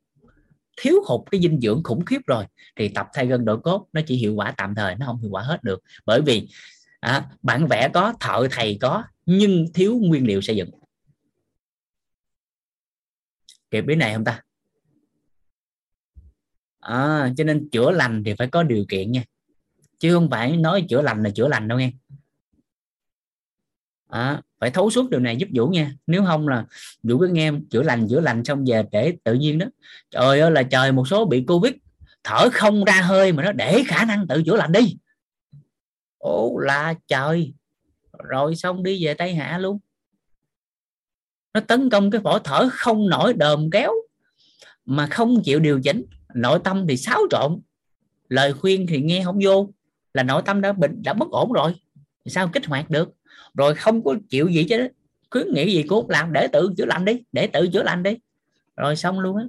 [0.81, 2.45] thiếu hụt cái dinh dưỡng khủng khiếp rồi
[2.77, 5.31] thì tập thay gân đổi cốt nó chỉ hiệu quả tạm thời nó không hiệu
[5.31, 5.83] quả hết được.
[6.07, 6.49] Bởi vì
[7.01, 10.71] à, bản vẽ có thợ thầy có nhưng thiếu nguyên liệu xây dựng.
[13.71, 14.43] Kịp ý này không ta?
[16.81, 19.23] À, cho nên chữa lành thì phải có điều kiện nha
[19.99, 21.93] chứ không phải nói chữa lành là chữa lành đâu nghe.
[24.09, 26.67] À, phải thấu suốt điều này giúp vũ nha nếu không là
[27.03, 29.67] vũ cứ nghe chữa lành chữa lành xong về để tự nhiên đó.
[30.11, 31.73] Trời ơi là trời một số bị covid
[32.25, 34.97] thở không ra hơi mà nó để khả năng tự chữa lành đi.
[36.19, 37.55] Ố là trời.
[38.19, 39.79] Rồi xong đi về tây hạ luôn.
[41.55, 43.93] Nó tấn công cái phổi thở không nổi đờm kéo
[44.85, 46.05] mà không chịu điều chỉnh.
[46.35, 47.61] Nội tâm thì xáo trộn.
[48.29, 49.71] Lời khuyên thì nghe không vô
[50.15, 51.75] là nội tâm đã bệnh đã bất ổn rồi.
[52.27, 52.49] Sao?
[52.53, 53.15] Kích hoạt được.
[53.55, 54.89] Rồi không có chịu gì chứ.
[55.31, 58.17] Khuyến nghĩ gì cũng làm để tự chữa lành đi để tự chữa lành đi.
[58.77, 59.45] Rồi xong luôn á.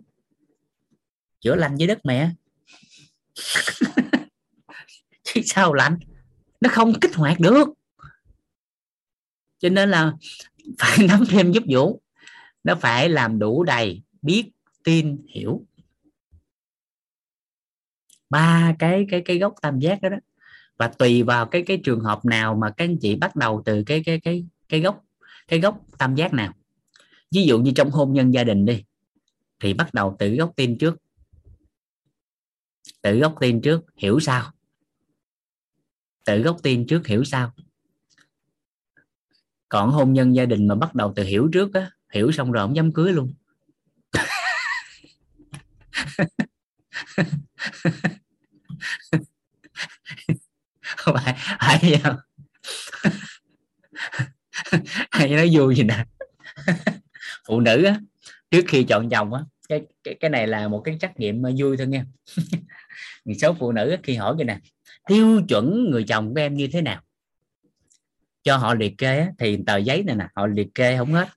[1.42, 2.32] Chữa lành với đất mẹ.
[5.24, 6.00] Chứ sao lạnh
[6.62, 7.70] nó không kích hoạt được.
[9.60, 10.14] Cho nên là
[10.80, 12.02] phải nắm thêm giúp vũ.
[12.64, 14.52] Nó phải làm đủ đầy biết
[14.84, 15.66] tin hiểu.
[18.30, 20.18] Ba cái cái cái gốc tam giác đó, đó
[20.80, 23.84] và tùy vào cái cái trường hợp nào mà các anh chị bắt đầu từ
[23.86, 25.04] cái cái cái cái gốc
[25.48, 26.54] cái gốc tam giác nào.
[27.32, 28.84] Ví dụ như trong hôn nhân gia đình đi,
[29.60, 30.98] thì bắt đầu từ gốc tin trước.
[33.02, 34.52] Từ gốc tin trước hiểu sao?
[36.26, 37.52] Từ gốc tin trước hiểu sao?
[39.70, 42.64] Còn hôn nhân gia đình mà bắt đầu từ hiểu trước á, hiểu xong rồi
[42.68, 43.34] không dám cưới luôn.
[51.06, 52.02] phải phải
[55.12, 56.06] hay nói vui gì nè.
[57.48, 58.00] Phụ nữ á
[58.52, 61.50] trước khi chọn chồng á cái, cái cái này là một cái trắc nghiệm à,
[61.58, 62.06] vui thôi nha
[63.26, 64.60] một số phụ nữ khi hỏi vậy nè
[65.10, 67.02] tiêu chuẩn người chồng của em như thế nào?
[68.44, 71.28] Cho họ liệt kê thì tờ giấy này nè họ liệt kê không hết.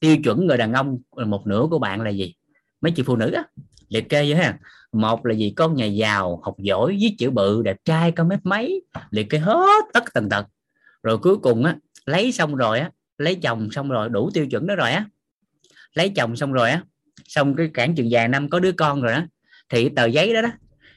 [0.00, 2.34] Tiêu chuẩn người đàn ông một nửa của bạn là gì?
[2.80, 3.44] Mấy chị phụ nữ á
[3.88, 4.58] liệt kê vậy ha.
[4.92, 8.40] Một là gì con nhà giàu học giỏi viết chữ bự, đẹp trai, có mét
[8.44, 10.46] mấy liệt kê hết tất tần tật
[11.02, 14.66] rồi cuối cùng á, lấy xong rồi á, lấy chồng xong rồi, đủ tiêu chuẩn
[14.66, 15.06] đó rồi á.
[15.94, 16.82] Lấy chồng xong rồi á,
[17.24, 19.22] xong cái cản chừng vài năm có đứa con rồi đó
[19.68, 20.50] thì tờ giấy đó đó,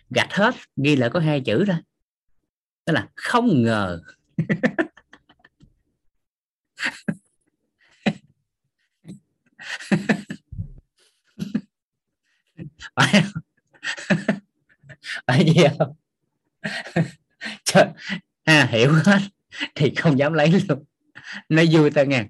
[0.10, 1.76] gạch hết, ghi lại có hai chữ thôi.
[2.86, 4.02] Đó là không ngờ.
[13.00, 13.42] phải không?
[15.28, 15.96] phải gì không?
[17.64, 17.86] Trời,
[18.44, 19.20] à, hiểu hết.
[19.76, 20.84] Thì không dám lấy luôn.
[21.50, 22.26] Nói vui tao nghe.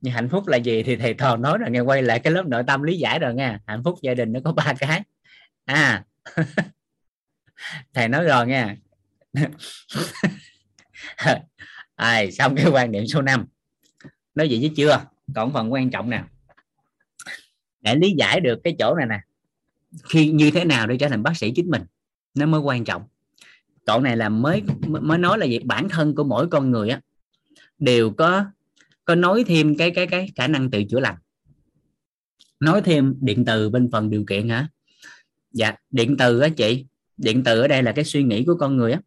[0.00, 2.46] Nhưng hạnh phúc là gì thì thầy thò nói rồi nghe quay lại cái lớp
[2.46, 3.58] nội tâm lý giải rồi nghe.
[3.66, 5.02] Hạnh phúc gia đình nó có ba cái.
[5.64, 6.04] À.
[7.94, 8.76] Thầy nói rồi nghe.
[11.96, 13.46] À, xong cái quan điểm số 5
[14.34, 15.04] nói gì chứ chưa?
[15.34, 16.22] Còn phần quan trọng nè
[17.88, 19.20] để lý giải được cái chỗ này nè.
[20.08, 21.82] Khi như thế nào để trở thành bác sĩ chính mình
[22.34, 23.02] nó mới quan trọng.
[23.86, 27.00] Chỗ này là mới mới nói là việc bản thân của mỗi con người á
[27.78, 28.44] đều có
[29.04, 31.16] có nói thêm cái cái cái khả năng tự chữa lành.
[32.60, 34.68] Nói thêm điện từ bên phần điều kiện hả?
[35.52, 36.86] Dạ điện từ á chị.
[37.16, 39.00] Điện từ ở đây là cái suy nghĩ của con người á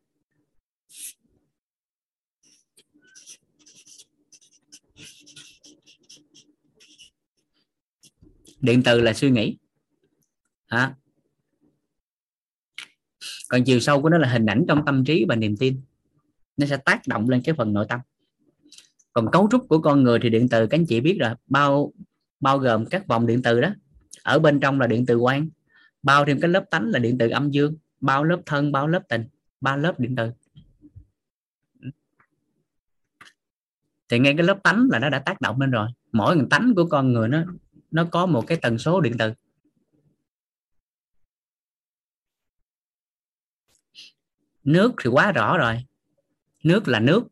[8.62, 9.58] điện từ là suy nghĩ.
[10.68, 10.96] À.
[13.50, 15.82] còn chiều sâu của nó là hình ảnh trong tâm trí và niềm tin.
[16.58, 18.00] Nó sẽ tác động lên cái phần nội tâm.
[19.14, 21.32] Còn cấu trúc của con người thì điện từ, các anh chị biết rồi.
[21.48, 21.94] Bao
[22.40, 23.70] bao gồm các vòng điện từ đó.
[24.24, 25.50] Ở bên trong là điện từ quang,
[26.04, 29.04] bao thêm cái lớp tánh là điện từ âm dương, bao lớp thân, bao lớp
[29.10, 29.26] tình,
[29.62, 30.32] ba lớp điện từ.
[34.10, 35.88] Thì ngay cái lớp tánh là nó đã tác động lên rồi.
[36.12, 37.44] Mỗi người tánh của con người nó
[37.92, 39.34] nó có một cái tần số điện từ
[44.64, 45.86] nước thì quá rõ rồi.
[46.64, 47.24] Nước là nước.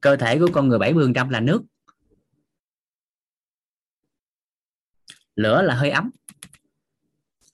[0.00, 1.62] Cơ thể của con người 70 trăm là nước.
[5.34, 6.10] Lửa là hơi ấm.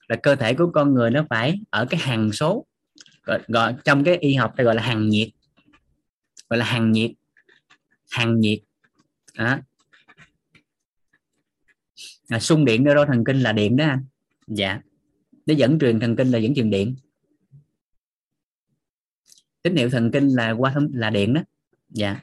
[0.08, 2.66] Là cơ thể của con người nó phải ở cái hàng số
[3.22, 5.28] gọi, gọi trong cái y học ta gọi là hàng nhiệt.
[6.48, 7.10] Gọi là hàng nhiệt.
[8.10, 8.58] Hàng nhiệt.
[9.34, 9.58] Đó.
[12.28, 14.04] À, xung điện thần kinh là điện đó anh.
[14.46, 14.80] Dạ.
[15.46, 16.96] Để dẫn truyền thần kinh là dẫn truyền điện.
[19.62, 21.40] Tín hiệu thần kinh là qua thông là điện đó.
[21.88, 22.20] Dạ.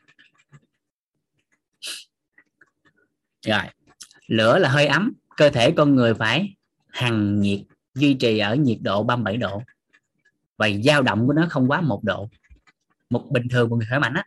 [3.45, 3.61] Rồi.
[4.27, 6.55] Lửa là hơi ấm cơ thể con người phải
[6.87, 7.59] hằng nhiệt
[7.95, 9.61] duy trì ở nhiệt độ 37 độ.
[10.57, 12.29] Và dao động của nó không quá một độ.
[13.09, 14.23] Một bình thường một người khỏe mạnh á.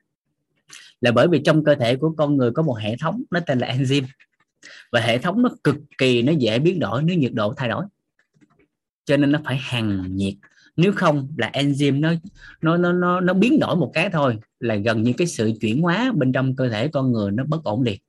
[1.00, 3.58] Là bởi vì trong cơ thể của con người có một hệ thống nó tên
[3.58, 4.06] là enzyme
[4.92, 7.84] và hệ thống nó cực kỳ, nó dễ biến đổi nếu nhiệt độ thay đổi.
[9.04, 10.34] Cho nên nó phải hằng nhiệt.
[10.76, 12.12] Nếu không là enzyme nó
[12.62, 15.82] nó nó nó nó biến đổi một cái thôi là gần như cái sự chuyển
[15.82, 18.02] hóa bên trong cơ thể con người nó bất ổn liệt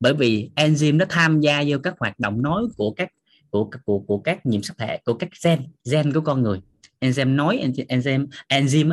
[0.00, 3.12] bởi vì enzyme nó tham gia vô các hoạt động nói của các,
[3.50, 6.60] của của của các nhiễm sắc thể, của các gen gen của con người.
[7.00, 8.92] Enzyme nói, enzyme enzyme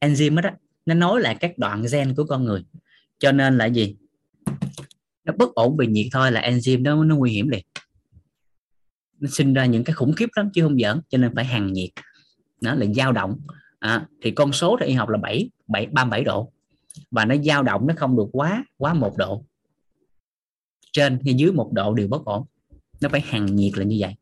[0.00, 0.50] enzyme đó,
[0.86, 2.64] nó nói là các đoạn gen của con người.
[3.18, 3.96] Cho nên là gì?
[5.24, 7.64] Nó bất ổn về nhiệt thôi là enzyme đó nó nguy hiểm liền.
[9.18, 11.72] Nó sinh ra những cái khủng khiếp lắm chứ không giỡn cho nên phải hàng
[11.72, 11.90] nhiệt.
[12.60, 13.40] Nó là dao động.
[13.78, 16.52] À, thì con số thì y học là 7 7 37 độ.
[17.10, 19.44] Và nó dao động nó không được quá quá một độ.
[20.92, 22.46] Trên hay dưới một độ đều bất ổn.
[23.00, 24.14] Nó phải hàng nhiệt là như vậy.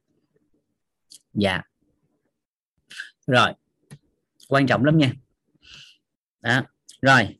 [1.34, 1.62] Dạ.
[3.26, 3.52] Rồi.
[4.48, 5.12] Quan trọng lắm nha.
[6.40, 6.62] Đó.
[7.02, 7.36] Rồi.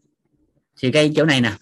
[0.83, 1.53] Thì cái chỗ này nè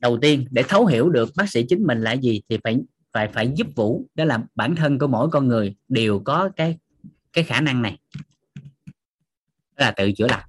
[0.00, 2.80] đầu tiên để thấu hiểu được bác sĩ chính mình là gì thì phải
[3.12, 6.78] phải phải giúp vũ đó là bản thân của mỗi con người đều có cái
[7.32, 7.98] cái khả năng này.
[9.76, 10.48] Đó là tự chữa lành.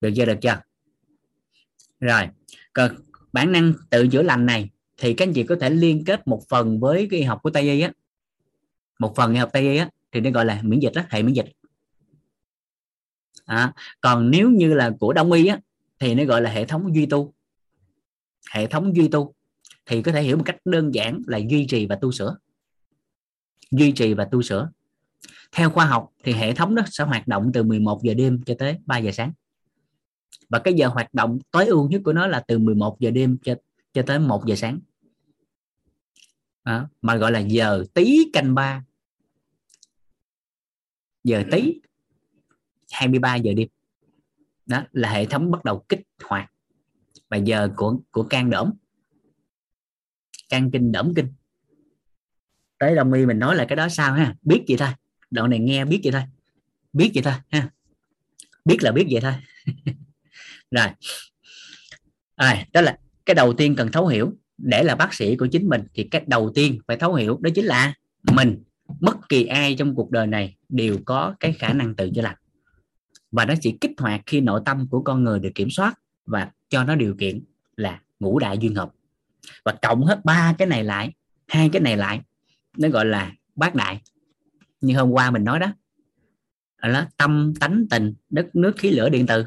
[0.00, 0.60] Được chưa được chưa?
[2.00, 2.28] Rồi
[2.72, 2.96] còn
[3.32, 6.42] bản năng tự chữa lành này thì các anh chị có thể liên kết một
[6.48, 7.92] phần với cái y học của tây y á.
[8.98, 11.22] Một phần y học tây y á thì nó gọi là miễn dịch đó hệ
[11.22, 11.46] miễn dịch.
[13.44, 15.58] À, còn nếu như là của đông y á
[15.98, 17.34] thì nó gọi là hệ thống duy tu
[18.52, 19.34] hệ thống duy tu
[19.86, 22.36] thì có thể hiểu một cách đơn giản là duy trì và tu sửa.
[23.70, 24.70] Duy trì và tu sửa.
[25.52, 28.54] Theo khoa học thì hệ thống đó sẽ hoạt động từ 11 giờ đêm cho
[28.58, 29.32] tới 3 giờ sáng.
[30.48, 33.38] Và cái giờ hoạt động tối ưu nhất của nó là từ 11 giờ đêm
[33.42, 33.54] cho
[33.92, 34.78] cho tới 1 giờ sáng.
[36.62, 38.84] À, mà gọi là giờ tí canh ba.
[41.24, 41.80] Giờ tí
[42.90, 43.68] 23 giờ đêm.
[44.66, 46.52] Đó là hệ thống bắt đầu kích hoạt
[47.30, 48.72] và giờ của của can đỡm
[50.50, 51.26] can kinh đỡm kinh.
[52.78, 54.34] Tới đồng y mình nói là cái đó sao ha?
[54.42, 54.88] Biết vậy thôi.
[55.30, 56.22] Đoạn này nghe biết vậy thôi.
[56.92, 57.70] Biết vậy thôi ha.
[58.64, 59.32] Biết là biết vậy thôi.
[60.70, 60.86] Rồi.
[62.36, 64.32] À, đó là cái đầu tiên cần thấu hiểu.
[64.58, 67.50] Để là bác sĩ của chính mình thì cái đầu tiên phải thấu hiểu đó
[67.54, 67.94] chính là
[68.32, 68.62] mình
[69.00, 72.36] bất kỳ ai trong cuộc đời này đều có cái khả năng tự chữa lành.
[73.30, 75.94] Và nó chỉ kích hoạt khi nội tâm của con người được kiểm soát
[76.30, 77.44] và cho nó điều kiện
[77.76, 78.92] là ngũ đại duyên hợp.
[79.64, 81.12] Và cộng hết ba cái này lại,
[81.46, 82.20] hai cái này lại,
[82.76, 84.02] nó gọi là bát đại.
[84.80, 85.66] Như hôm qua mình nói đó,
[86.76, 89.44] là tâm, tánh, tình, đất, nước, khí, lửa, điện từ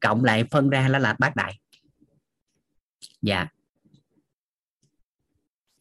[0.00, 1.60] cộng lại phân ra là là bát đại.
[3.22, 3.46] Dạ.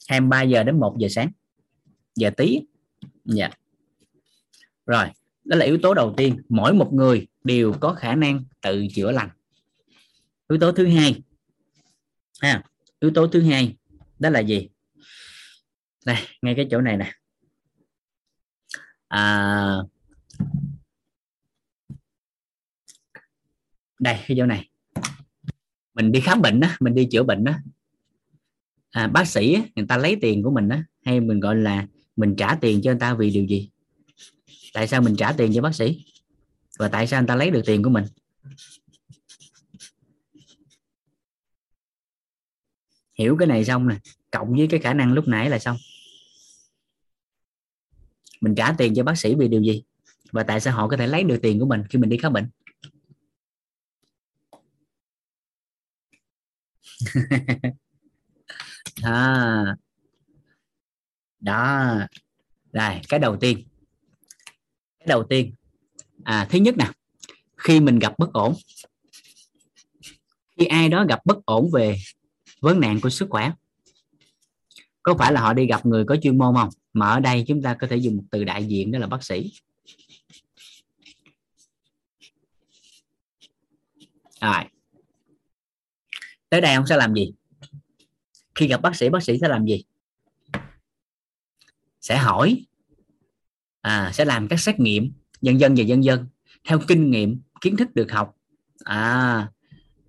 [0.10, 1.32] 23 giờ đến 1 giờ sáng,
[2.16, 2.62] giờ tí.
[3.26, 3.50] Dạ.
[4.86, 5.06] Rồi,
[5.44, 6.42] đó là yếu tố đầu tiên.
[6.50, 9.30] Mỗi một người đều có khả năng tự chữa lành
[10.50, 11.22] yếu tố thứ hai.
[12.42, 12.64] Ha
[13.00, 13.76] yếu tố thứ hai
[14.20, 14.70] đó là gì?
[16.06, 17.14] Đây ngay cái chỗ này nè.
[19.08, 19.78] À,
[24.00, 24.70] đây cái chỗ này.
[25.94, 27.54] Mình đi khám bệnh đó mình đi chữa bệnh đó
[28.92, 32.36] à, bác sĩ người ta lấy tiền của mình đó hay mình gọi là mình
[32.38, 33.70] trả tiền cho người ta vì điều gì?
[34.74, 36.06] Tại sao mình trả tiền cho bác sĩ?
[36.80, 38.06] Và tại sao người ta lấy được tiền của mình?
[43.14, 43.96] Hiểu cái này xong nè
[44.32, 45.78] cộng với cái khả năng lúc nãy là xong.
[48.42, 49.84] Mình trả tiền cho bác sĩ vì điều gì?
[50.32, 52.34] Và tại sao họ có thể lấy được tiền của mình khi mình đi khám
[52.34, 52.50] bệnh?
[59.04, 59.76] À,
[61.40, 61.96] đó.
[62.74, 63.64] Rồi cái đầu tiên.
[65.00, 65.54] Cái đầu tiên.
[66.24, 66.92] À thứ nhất nè
[67.58, 68.56] khi mình gặp bất ổn
[70.58, 71.98] khi ai đó gặp bất ổn về
[72.64, 73.52] vấn nạn của sức khỏe.
[75.04, 76.70] Có phải là họ đi gặp người có chuyên môn không?
[76.94, 79.24] Mà ở đây chúng ta có thể dùng một từ đại diện đó là bác
[79.24, 79.54] sĩ.
[84.42, 84.64] Rồi.
[86.50, 87.34] Tới đây ông sẽ làm gì?
[88.56, 89.84] Khi gặp bác sĩ bác sĩ sẽ làm gì?
[92.02, 92.66] Sẽ hỏi.
[93.82, 95.12] À, sẽ làm các xét nghiệm
[95.42, 96.28] dân dân và dân dân
[96.64, 98.38] theo kinh nghiệm kiến thức được học.
[98.84, 99.52] À,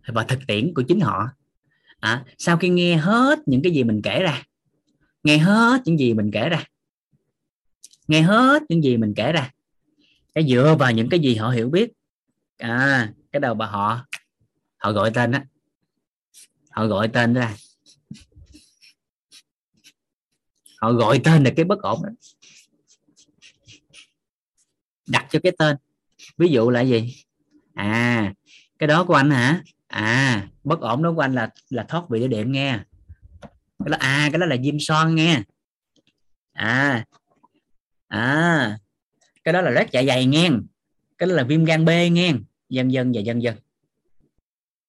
[0.06, 1.28] và thực tiễn của chính họ
[2.04, 4.42] à, sau khi nghe hết những cái gì mình kể ra
[5.22, 6.64] nghe hết những gì mình kể ra
[8.08, 9.50] nghe hết những gì mình kể ra
[10.34, 11.92] cái dựa vào những cái gì họ hiểu biết
[12.58, 14.06] à cái đầu bà họ
[14.76, 15.44] họ gọi tên á
[16.70, 17.54] họ gọi tên ra
[20.80, 22.10] họ gọi tên là cái bất ổn đó
[25.06, 25.76] đặt cho cái tên
[26.38, 27.14] ví dụ là gì?
[27.74, 28.32] À
[28.78, 29.62] cái đó của anh hả?
[29.94, 32.78] À bất ổn đó của anh là là thoát vị đĩa đệm nghe.
[33.78, 35.42] Cái đó à cái đó là viêm son nghe.
[36.52, 37.04] À
[38.08, 38.78] à
[39.44, 40.50] cái đó là rác dạ dày nghe.
[41.18, 42.32] Cái đó là viêm gan B nghe.
[42.68, 43.56] Dần dần và dần dần.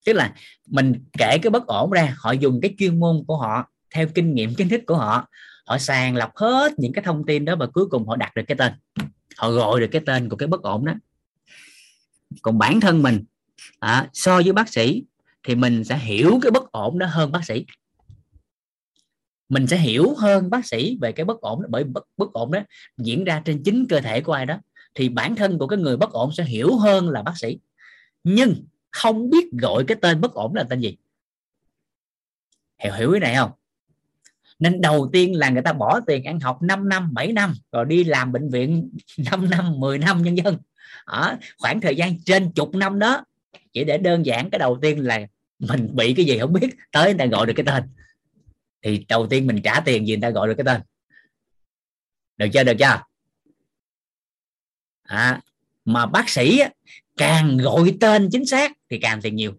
[0.05, 0.33] Tức là
[0.67, 4.35] mình kể cái bất ổn ra, họ dùng cái chuyên môn của họ, theo kinh
[4.35, 5.27] nghiệm, kiến thức của họ
[5.65, 8.43] họ sàng lọc hết những cái thông tin đó và cuối cùng họ đặt được
[8.47, 8.73] cái tên.
[9.37, 10.93] Họ gọi được cái tên của cái bất ổn đó.
[12.41, 13.23] Còn bản thân mình
[13.79, 15.03] à, so với bác sĩ
[15.43, 17.65] thì mình sẽ hiểu cái bất ổn đó hơn bác sĩ.
[19.49, 22.51] Mình sẽ hiểu hơn bác sĩ về cái bất ổn đó, bởi bất, bất ổn
[22.51, 22.59] đó
[22.97, 24.59] diễn ra trên chính cơ thể của ai đó.
[24.95, 27.59] Thì bản thân của cái người bất ổn sẽ hiểu hơn là bác sĩ.
[28.23, 30.97] Nhưng không biết gọi cái tên bất ổn là tên gì.
[32.83, 33.51] Hiểu hiểu cái này không?
[34.59, 37.85] Nên đầu tiên là người ta bỏ tiền ăn học 5 năm 7 năm rồi
[37.85, 38.89] đi làm bệnh viện
[39.31, 40.57] 5 năm 10 năm nhân dân.
[41.05, 43.23] Ở khoảng thời gian trên chục năm đó
[43.75, 45.27] chỉ để đơn giản cái đầu tiên là
[45.59, 47.83] mình bị cái gì không biết tới người ta gọi được cái tên.
[48.81, 50.81] Thì đầu tiên mình trả tiền gì người ta gọi được cái tên.
[52.37, 53.03] Được chưa được chưa?
[55.03, 55.41] À,
[55.85, 56.61] mà bác sĩ
[57.17, 59.57] càng gọi tên chính xác thì càng tiền nhiều.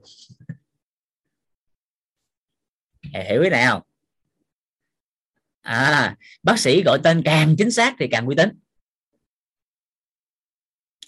[3.03, 3.83] Hiểu cái này không?
[5.61, 8.61] À bác sĩ gọi tên càng chính xác thì càng uy tín.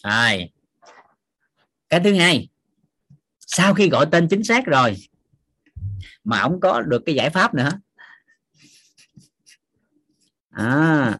[0.05, 0.51] Rồi.
[1.89, 2.49] Cái thứ hai
[3.51, 4.97] sau khi gọi tên chính xác rồi,
[6.25, 7.70] mà ông có được cái giải pháp nữa.
[10.51, 11.18] À.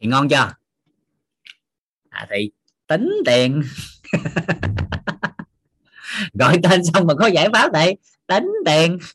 [0.00, 0.54] Thì ngon chưa?
[2.08, 2.50] À thì
[2.86, 3.62] tính tiền.
[6.32, 7.92] Gọi tên xong mà có giải pháp thì
[8.26, 8.98] tính tiền.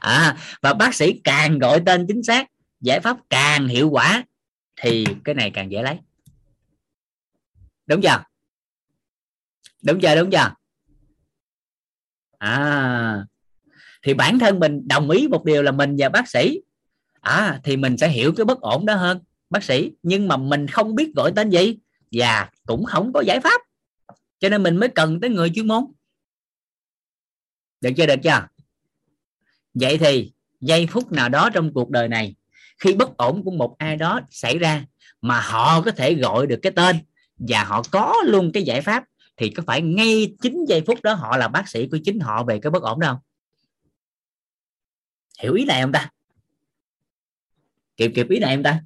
[0.00, 4.24] À và bác sĩ càng gọi tên chính xác, giải pháp càng hiệu quả
[4.80, 5.98] thì cái này càng dễ lấy.
[7.86, 8.24] Đúng chưa?
[9.82, 10.54] Đúng chưa đúng chưa?
[12.38, 13.24] À
[14.02, 16.60] thì bản thân mình đồng ý một điều là mình và bác sĩ
[17.20, 19.92] à thì mình sẽ hiểu cái bất ổn đó hơn, bác sĩ.
[20.02, 21.78] Nhưng mà mình không biết gọi tên gì
[22.12, 23.60] và cũng không có giải pháp.
[24.38, 25.84] Cho nên mình mới cần tới người chuyên môn.
[27.80, 28.48] Được chưa được chưa?
[29.74, 32.34] Vậy thì giây phút nào đó trong cuộc đời này
[32.78, 34.84] khi bất ổn của một ai đó xảy ra
[35.20, 36.96] mà họ có thể gọi được cái tên
[37.38, 39.04] và họ có luôn cái giải pháp
[39.36, 42.44] thì có phải ngay chính giây phút đó họ là bác sĩ của chính họ
[42.44, 43.16] về cái bất ổn đâu
[45.38, 46.10] hiểu ý này không ta?
[47.96, 48.82] Kịp kịp ý này không ta?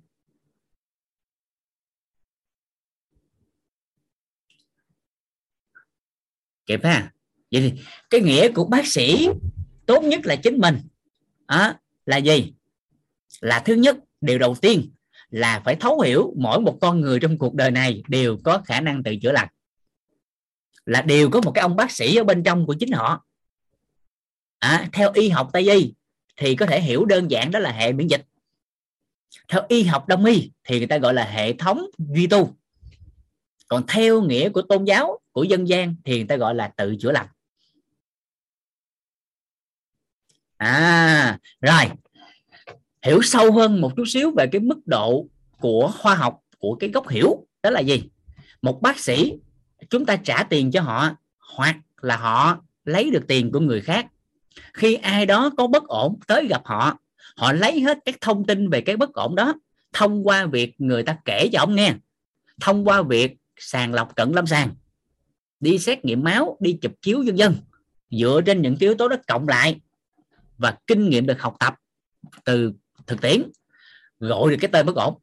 [6.66, 7.12] Kịp ha.
[7.50, 9.28] Vậy thì cái nghĩa của bác sĩ
[9.86, 10.80] tốt nhất là chính mình.
[11.46, 12.52] À, là gì?
[13.42, 14.90] Là thứ nhất điều đầu tiên
[15.30, 18.80] là phải thấu hiểu mỗi một con người trong cuộc đời này đều có khả
[18.80, 19.48] năng tự chữa lành.
[20.86, 23.24] Là đều có một cái ông bác sĩ ở bên trong của chính họ.
[24.58, 25.94] À, theo y học tây y
[26.36, 28.26] thì có thể hiểu đơn giản đó là hệ miễn dịch.
[29.48, 32.56] Theo y học đông y thì người ta gọi là hệ thống duy tu.
[33.68, 36.96] Còn theo nghĩa của tôn giáo của dân gian thì người ta gọi là tự
[37.00, 37.26] chữa lành.
[40.56, 41.84] À rồi
[43.02, 45.26] hiểu sâu hơn một chút xíu về cái mức độ
[45.60, 47.46] của khoa học, của cái gốc hiểu.
[47.62, 48.02] Đó là gì?
[48.62, 49.32] Một bác sĩ,
[49.90, 51.10] chúng ta trả tiền cho họ,
[51.56, 54.06] hoặc là họ lấy được tiền của người khác.
[54.74, 56.98] Khi ai đó có bất ổn tới gặp họ
[57.36, 59.54] họ lấy hết các thông tin về cái bất ổn đó,
[59.92, 61.94] thông qua việc người ta kể cho ông nghe,
[62.60, 64.74] thông qua việc sàng lọc cận lâm sàng,
[65.60, 67.56] đi xét nghiệm máu, đi chụp chiếu vân dân,
[68.10, 69.80] dựa trên những yếu tố đó cộng lại
[70.58, 71.74] và kinh nghiệm được học tập
[72.44, 72.72] từ
[73.06, 73.42] thực tiễn,
[74.18, 75.18] gọi được cái tên bất ổn.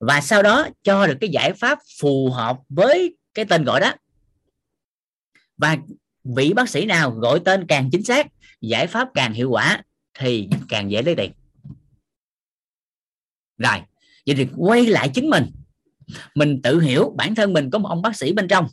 [0.00, 3.94] Và sau đó cho được cái giải pháp phù hợp với cái tên gọi đó.
[5.56, 5.76] Và
[6.24, 8.26] vị bác sĩ nào gọi tên càng chính xác,
[8.60, 9.82] giải pháp càng hiệu quả
[10.14, 11.32] thì càng dễ lấy tiền.
[13.58, 13.82] Rồi,
[14.26, 15.44] vậy thì quay lại chính mình.
[16.34, 18.68] Mình tự hiểu bản thân mình có một ông bác sĩ bên trong.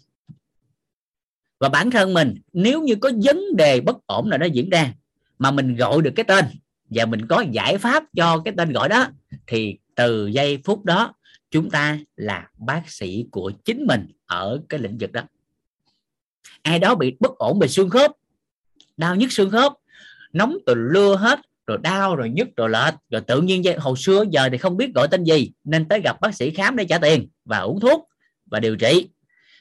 [1.59, 4.93] Và bản thân mình, nếu như có vấn đề bất ổn nào đó diễn ra,
[5.37, 6.45] mà mình gọi được cái tên
[6.89, 9.07] và mình có giải pháp cho cái tên gọi đó.
[9.47, 11.13] Thì từ giây phút đó
[11.51, 15.21] chúng ta là bác sĩ của chính mình ở cái lĩnh vực đó.
[16.61, 18.11] Ai đó bị bất ổn về xương khớp
[18.97, 19.73] đau nhức xương khớp
[20.33, 24.23] nóng từ lưa hết rồi đau rồi nhức rồi lệch rồi tự nhiên hồi xưa
[24.29, 26.97] giờ thì không biết gọi tên gì nên tới gặp bác sĩ khám để trả
[26.97, 28.09] tiền và uống thuốc
[28.45, 29.09] và điều trị.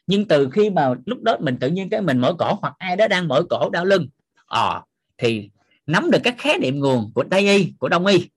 [0.07, 2.97] Nhưng từ khi mà lúc đó mình tự nhiên cái mình mỏi cổ hoặc ai
[2.97, 4.09] đó đang mỏi cổ đau lưng
[4.47, 4.83] ờ à,
[5.19, 5.51] thì
[5.87, 8.29] nắm được các khái niệm nguồn của tây y của đông y.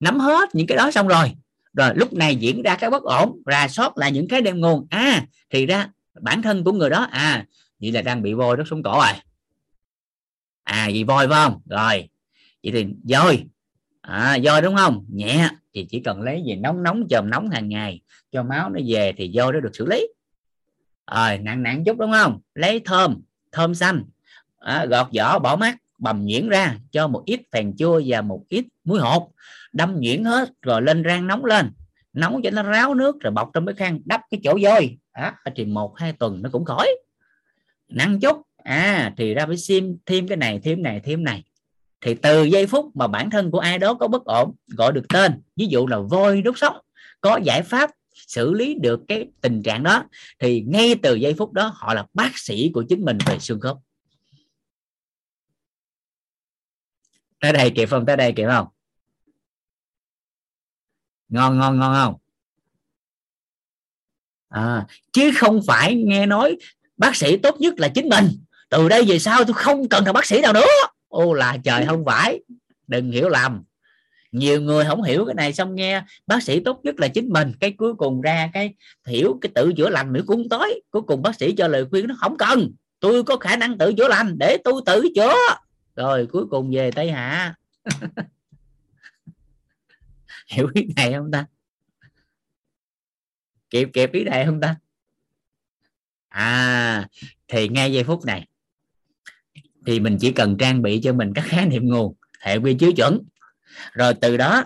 [0.00, 1.32] Nắm hết những cái đó xong rồi.
[1.72, 4.86] Rồi lúc này diễn ra cái bất ổn rà soát lại những cái niệm nguồn.
[4.90, 7.46] À thì ra bản thân của người đó à
[7.80, 9.12] vậy là đang bị voi đốt sống cổ rồi.
[10.62, 11.60] À vì voi phải không?
[11.66, 12.08] Rồi
[12.62, 13.44] vậy thì voi
[14.00, 15.04] à voi đúng không?
[15.08, 18.00] Nhẹ thì chỉ cần lấy về nóng nóng chồm nóng hàng ngày.
[18.32, 20.08] Cho máu nó về thì voi nó được xử lý.
[21.16, 22.40] Rồi nặng nặng chút đúng không?
[22.54, 23.20] Lấy thơm
[23.52, 24.04] thơm xanh.
[24.58, 28.44] À, gọt vỏ bỏ mắt bầm nhuyễn ra cho một ít phèn chua và một
[28.48, 29.30] ít muối hột.
[29.72, 31.70] Đâm nhuyễn hết rồi lên rang nóng lên.
[32.12, 34.98] Nóng cho nó ráo nước rồi bọc trong cái khăn đắp cái chỗ vôi.
[35.12, 36.88] À, thì một hai tuần nó cũng khỏi.
[37.88, 38.42] Năng chút.
[38.56, 41.42] À thì ra phải xem thêm cái này thêm này thêm này.
[42.00, 45.08] Thì từ giây phút mà bản thân của ai đó có bất ổn gọi được
[45.08, 45.32] tên.
[45.56, 46.76] Ví dụ là voi đốt sống
[47.20, 47.90] có giải pháp
[48.26, 50.04] xử lý được cái tình trạng đó
[50.38, 53.60] thì ngay từ giây phút đó họ là bác sĩ của chính mình về xương
[53.60, 53.76] khớp.
[57.40, 58.66] Tới đây kịp không tới đây kịp không?
[61.28, 62.14] Ngon ngon ngon không?
[64.48, 66.56] À, chứ không phải nghe nói
[66.96, 68.28] bác sĩ tốt nhất là chính mình.
[68.68, 70.66] Từ đây về sau tôi không cần thằng bác sĩ nào nữa.
[71.08, 72.40] Ô là trời không phải.
[72.86, 73.62] Đừng hiểu lầm.
[74.32, 77.52] Nhiều người không hiểu cái này xong nghe bác sĩ tốt nhất là chính mình.
[77.60, 78.74] Cái cuối cùng ra cái
[79.06, 82.06] hiểu cái tự chữa lành nữa cũng tối cuối cùng bác sĩ cho lời khuyên
[82.06, 82.70] nó không cần.
[83.00, 85.34] Tôi có khả năng tự chữa lành để tôi tự chữa
[85.98, 87.54] rồi, cuối cùng về tây hạ.
[90.48, 91.46] Hiểu ý này không ta?
[93.70, 94.76] Kịp kịp ý này không ta?
[96.28, 97.08] À
[97.48, 98.48] thì ngay giây phút này,
[99.86, 102.92] thì mình chỉ cần trang bị cho mình các khái niệm nguồn hệ quy chiếu
[102.92, 103.18] chuẩn.
[103.92, 104.64] Rồi từ đó,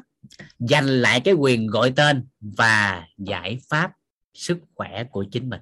[0.59, 3.93] giành lại cái quyền gọi tên và giải pháp
[4.35, 5.61] sức khỏe của chính mình.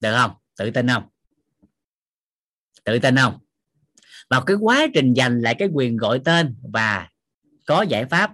[0.00, 0.30] Được không?
[0.56, 1.08] Tự tin không?
[2.84, 3.45] Tự tin không?
[4.30, 7.08] Vào cái quá trình giành lại cái quyền gọi tên và
[7.66, 8.32] có giải pháp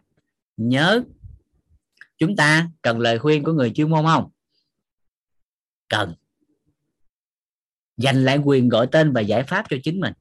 [0.56, 1.02] nhớ
[2.18, 4.30] chúng ta cần lời khuyên của người chuyên môn không?
[5.88, 6.14] Cần.
[7.96, 10.12] Giành lại quyền gọi tên và giải pháp cho chính mình.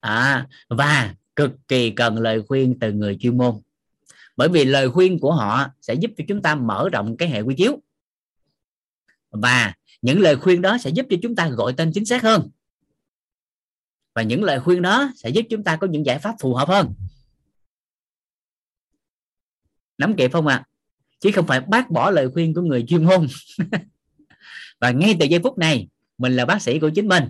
[0.00, 3.54] À, và cực kỳ cần lời khuyên từ người chuyên môn.
[4.36, 7.40] Bởi vì lời khuyên của họ sẽ giúp cho chúng ta mở rộng cái hệ
[7.40, 7.82] quy chiếu.
[9.30, 12.50] Và những lời khuyên đó sẽ giúp cho chúng ta gọi tên chính xác hơn
[14.16, 16.68] và những lời khuyên đó sẽ giúp chúng ta có những giải pháp phù hợp
[16.68, 16.94] hơn.
[19.98, 20.56] Nắm kịp không ạ?
[20.56, 20.66] À?
[21.20, 23.26] chứ không phải bác bỏ lời khuyên của người chuyên môn.
[24.80, 25.88] Và ngay từ giây phút này
[26.18, 27.24] mình là bác sĩ của chính mình.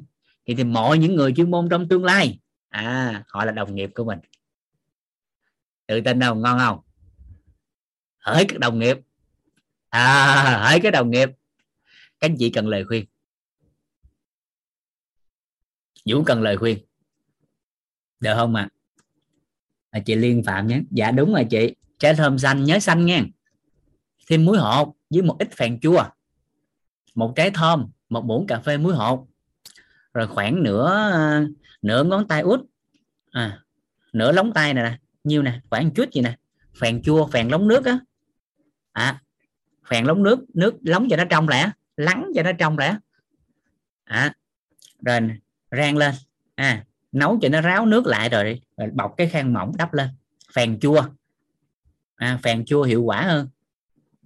[0.46, 3.90] Thì, thì mọi những người chuyên môn trong tương lai à họ là đồng nghiệp
[3.94, 4.18] của mình.
[5.86, 6.80] Tự tin đâu ngon không?
[8.18, 8.98] Hỡi các đồng nghiệp.
[9.88, 11.30] À hỡi cái đồng nghiệp.
[12.20, 13.04] Các anh chị cần lời khuyên.
[16.06, 16.78] Vũ cần lời khuyên.
[18.20, 18.68] Được không ạ?
[19.90, 20.00] À?
[20.06, 20.80] chị Liên Phạm nhé.
[20.90, 21.74] Dạ đúng rồi chị.
[21.98, 23.24] Trái thơm xanh nhớ xanh nha
[24.26, 26.04] thêm muối hột với một ít phèn chua.
[27.14, 29.28] Một trái thơm một muỗng cà phê muối hột.
[30.14, 31.46] Rồi khoảng nửa à,
[31.82, 32.60] nửa ngón tay út.
[33.30, 33.62] À,
[34.12, 34.98] nửa lóng tay này nè.
[35.24, 35.60] Nhiêu nè?
[35.70, 36.36] Khoảng chút gì nè.
[36.80, 37.98] Phèn chua phèn lóng nước á.
[38.92, 39.22] À,
[39.86, 42.98] phèn lóng nước nước lóng cho nó trong lẽ lắng cho nó trong lẽ
[44.04, 44.34] à,
[45.04, 45.20] rồi
[45.70, 46.14] rang lên.
[46.54, 50.08] À, nấu cho nó ráo nước lại rồi, rồi bọc cái khăn mỏng đắp lên.
[50.54, 51.02] Phèn chua.
[52.16, 53.48] À, phèn chua hiệu quả hơn.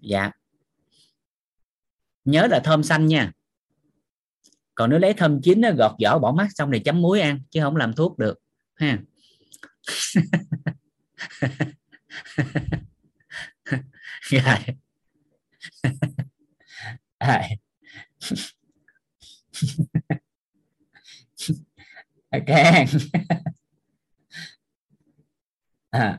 [0.00, 0.30] Dạ.
[2.24, 3.32] Nhớ là thơm xanh nha.
[4.74, 7.40] Còn nếu lấy thơm chín nó gọt vỏ bỏ mắt xong thì chấm muối ăn
[7.50, 8.38] chứ không làm thuốc được
[8.74, 8.98] ha.
[14.30, 14.56] Rồi.
[22.30, 22.50] ok
[25.90, 26.18] à.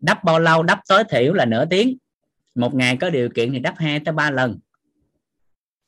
[0.00, 1.98] đắp bao lâu đắp tối thiểu là nửa tiếng.
[2.54, 4.58] Một ngày có điều kiện thì đắp hai tới ba lần.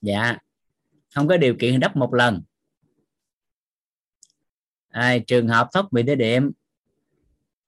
[0.02, 0.36] Dạ.
[1.14, 2.42] Không có điều kiện thì đắp một lần.
[4.88, 6.50] À, trường hợp thoát bị đế điểm.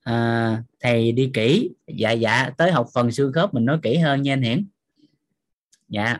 [0.02, 1.70] À, thầy đi kỹ.
[1.86, 2.50] Dạ dạ.
[2.58, 4.66] Tới học phần xương khớp mình nói kỹ hơn nha anh hiển.
[5.88, 6.18] Dạ.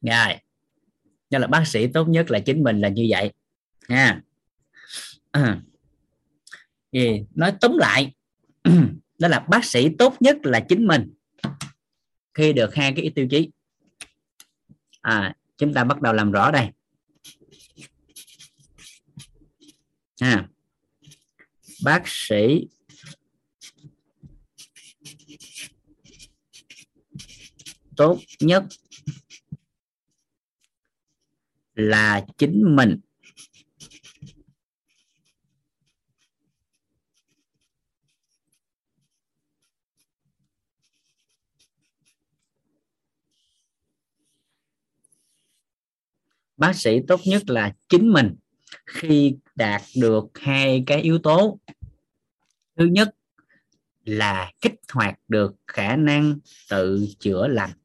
[0.00, 0.38] Rồi
[1.32, 3.32] nên là bác sĩ tốt nhất là chính mình là như vậy.
[3.88, 4.20] Nha
[5.30, 5.60] à.
[6.92, 8.14] thì nói tóm lại
[9.18, 11.14] đó là bác sĩ tốt nhất là chính mình
[12.34, 13.50] khi được hai cái tiêu chí.
[15.00, 16.68] À chúng ta bắt đầu làm rõ đây.
[20.20, 20.48] À,
[21.84, 22.68] bác sĩ
[27.96, 28.64] tốt nhất
[31.74, 33.00] là chính mình.
[46.56, 48.34] Bác sĩ tốt nhất là chính mình
[48.86, 51.58] khi đạt được hai cái yếu tố.
[52.76, 53.14] Thứ nhất
[54.04, 56.38] là kích hoạt được khả năng
[56.70, 57.81] tự chữa lành.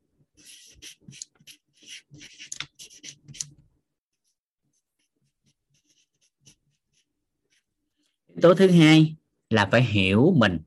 [8.37, 9.15] Yếu tố thứ hai
[9.49, 10.59] là phải hiểu mình.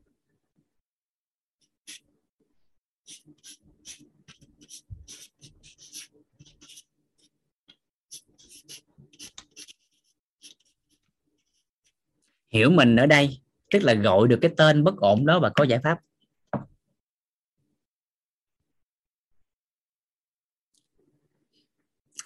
[12.49, 13.40] Hiểu mình ở đây,
[13.70, 16.00] tức là gọi được cái tên bất ổn đó và có giải pháp.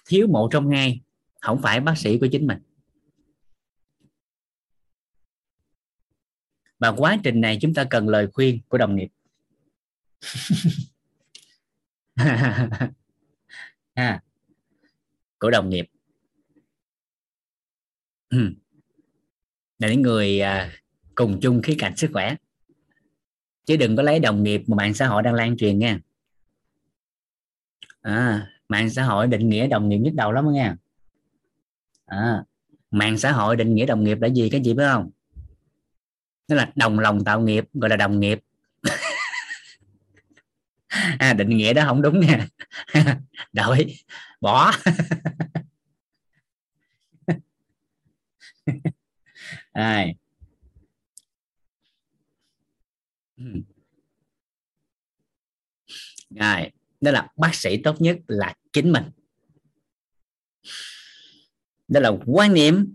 [0.05, 1.01] Thiếu một trong hai
[1.41, 2.57] không phải bác sĩ của chính mình.
[6.79, 9.07] Và quá trình này chúng ta cần lời khuyên của đồng nghiệp.
[12.15, 12.89] Ha
[13.93, 14.23] à,
[15.39, 15.85] của đồng nghiệp.
[19.79, 20.71] Là những người à,
[21.15, 22.35] cùng chung khí cảnh sức khỏe.
[23.65, 25.99] Chứ đừng có lấy đồng nghiệp mà mạng xã hội đang lan truyền nha.
[28.01, 30.75] À, mạng xã hội định nghĩa đồng nghiệp nhất đầu lắm nha.
[32.05, 32.43] À,
[32.91, 35.09] mạng xã hội định nghĩa đồng nghiệp là gì cái gì biết không?
[36.47, 38.39] Nó là đồng lòng tạo nghiệp gọi là đồng nghiệp.
[41.19, 42.47] À, định nghĩa đó không đúng nha.
[43.53, 43.95] Đổi.
[44.41, 44.71] Bỏ.
[49.71, 50.05] À.
[56.29, 56.69] rồi hmm.
[57.01, 59.03] đó là bác sĩ tốt nhất là chính mình.
[61.87, 62.93] Đó là quan niệm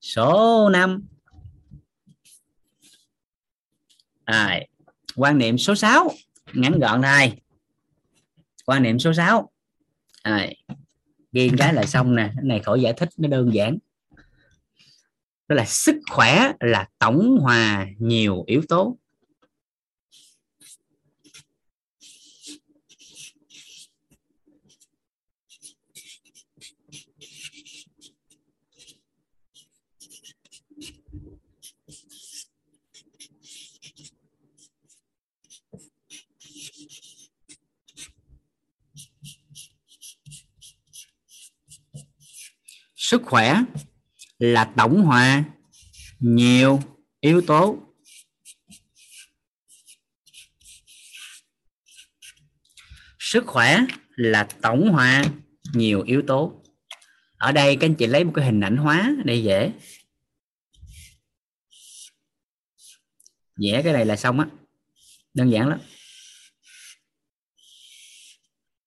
[0.00, 1.11] số 5
[4.32, 4.60] à,
[5.16, 6.10] quan niệm số 6
[6.52, 7.40] ngắn gọn này
[8.66, 9.50] quan niệm số 6
[10.22, 10.48] à,
[11.32, 12.30] ghi cái là xong nè.
[12.34, 13.78] Cái này khỏi giải thích nó đơn giản.
[15.48, 18.98] Đó là sức khỏe là tổng hòa nhiều yếu tố.
[43.12, 43.56] Sức khỏe
[44.38, 45.44] là tổng hòa
[46.20, 46.80] nhiều
[47.20, 47.78] yếu tố.
[53.18, 53.78] Sức khỏe
[54.16, 55.24] là tổng hòa
[55.72, 56.62] nhiều yếu tố.
[57.36, 59.72] Ở đây các anh chị lấy một cái hình ảnh hóa đây dễ.
[63.56, 64.46] Vẽ cái này là xong á.
[65.34, 65.80] Đơn giản lắm.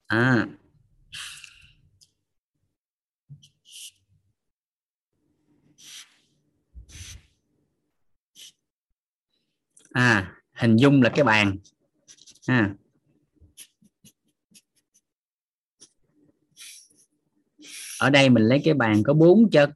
[0.07, 0.47] À
[9.95, 11.57] à hình dung là cái bàn.
[12.45, 12.75] À
[17.99, 19.71] ở đây mình lấy cái bàn có bốn chân.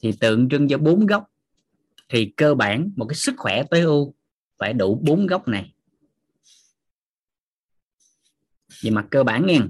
[0.00, 1.30] Thì tượng trưng cho bốn góc.
[2.08, 4.14] Thì cơ bản, một cái sức khỏe tối ưu
[4.58, 5.74] phải đủ bốn góc này.
[8.82, 9.66] Về mặt cơ bản nha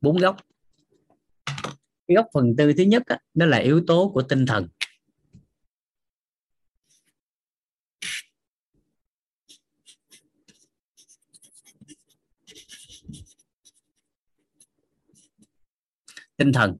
[0.00, 0.36] bốn góc
[2.10, 4.68] cái góc phần tư thứ nhất đó, đó là yếu tố của tinh thần.
[16.36, 16.76] Tinh thần.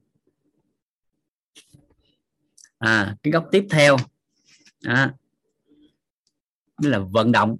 [2.77, 3.97] À cái góc tiếp theo
[4.81, 5.13] à,
[6.81, 7.57] đó là vận động.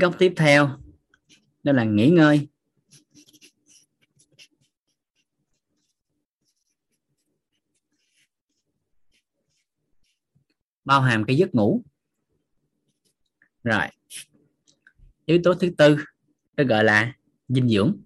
[0.00, 0.70] Cái góc tiếp theo,
[1.62, 2.48] đó là nghỉ ngơi.
[10.84, 11.82] Bao hàm cái giấc ngủ.
[13.64, 13.86] Rồi,
[15.26, 15.96] yếu tố thứ tư
[16.56, 17.14] nó gọi là
[17.48, 18.02] dinh dưỡng.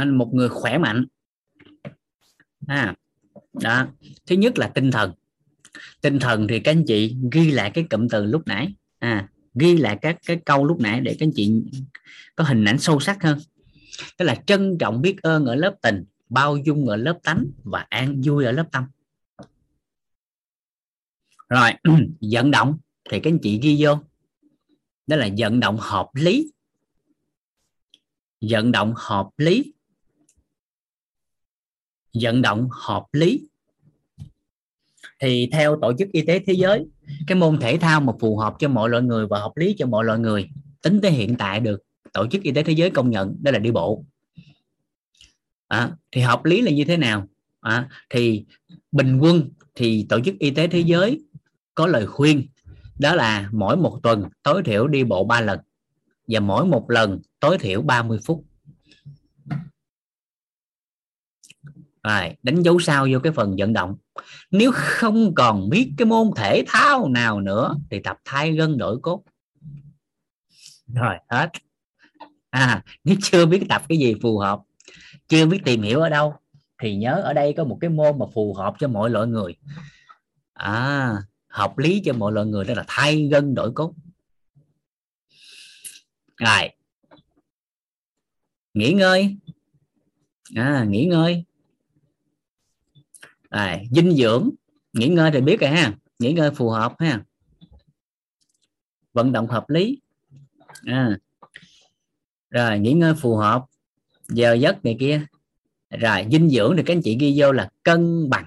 [0.00, 1.06] À, một người khỏe mạnh.
[2.66, 2.94] À,
[3.52, 3.86] đó.
[4.26, 5.12] Thứ nhất là tinh thần.
[6.00, 8.74] Tinh thần thì các anh chị ghi lại cái cụm từ lúc nãy.
[8.98, 11.62] À ghi lại các cái câu lúc nãy để các anh chị
[12.36, 13.38] có hình ảnh sâu sắc hơn.
[14.18, 17.86] Tức là trân trọng biết ơn ở lớp tình bao dung ở lớp tánh và
[17.88, 18.84] an vui ở lớp tâm.
[21.48, 21.70] Rồi
[22.32, 22.78] vận động
[23.10, 23.98] thì các anh chị ghi vô.
[25.06, 26.52] Đó là vận động hợp lý.
[28.50, 29.72] Vận động hợp lý
[32.20, 33.48] vận động hợp lý.
[35.20, 36.86] Thì theo tổ chức y tế thế giới
[37.26, 39.86] cái môn thể thao mà phù hợp cho mọi loại người và hợp lý cho
[39.86, 40.48] mọi loại người
[40.82, 41.82] tính tới hiện tại được
[42.12, 44.04] tổ chức y tế thế giới công nhận đó là đi bộ.
[45.68, 47.26] À, thì hợp lý là như thế nào?
[47.60, 48.44] À, thì
[48.92, 51.20] bình quân thì tổ chức y tế thế giới
[51.74, 52.46] có lời khuyên
[52.98, 55.60] đó là mỗi một tuần tối thiểu đi bộ 3 lần
[56.28, 58.44] và mỗi một lần tối thiểu 30 phút.
[62.02, 63.96] Rồi đánh dấu sao vô cái phần vận động.
[64.50, 68.98] Nếu không còn biết cái môn thể thao nào nữa thì tập thay gân đổi
[69.02, 69.22] cốt.
[70.86, 71.50] Rồi hết.
[72.50, 74.60] À nếu chưa biết tập cái gì phù hợp
[75.28, 76.34] chưa biết tìm hiểu ở đâu
[76.82, 79.56] thì nhớ ở đây có một cái môn mà phù hợp cho mọi loại người.
[80.52, 81.16] À
[81.48, 83.94] hợp lý cho mọi loại người đó là thay gân đổi cốt.
[86.36, 86.70] Rồi.
[88.74, 89.36] Nghỉ ngơi.
[90.54, 91.44] À, nghỉ ngơi
[93.52, 94.50] à, dinh dưỡng.
[94.92, 95.92] Nghỉ ngơi thì biết rồi ha.
[96.18, 97.24] Nghỉ ngơi phù hợp ha.
[99.12, 100.00] Vận động hợp lý.
[100.84, 101.18] À.
[102.50, 103.64] rồi nghỉ ngơi phù hợp.
[104.28, 105.26] Giờ giấc này kia.
[105.90, 108.46] Rồi dinh dưỡng thì các anh chị ghi vô là cân bằng.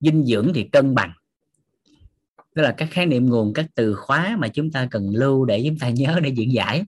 [0.00, 1.12] Dinh dưỡng thì cân bằng.
[2.54, 5.62] Tức là các khái niệm nguồn các từ khóa mà chúng ta cần lưu để
[5.66, 6.84] chúng ta nhớ để diễn giải.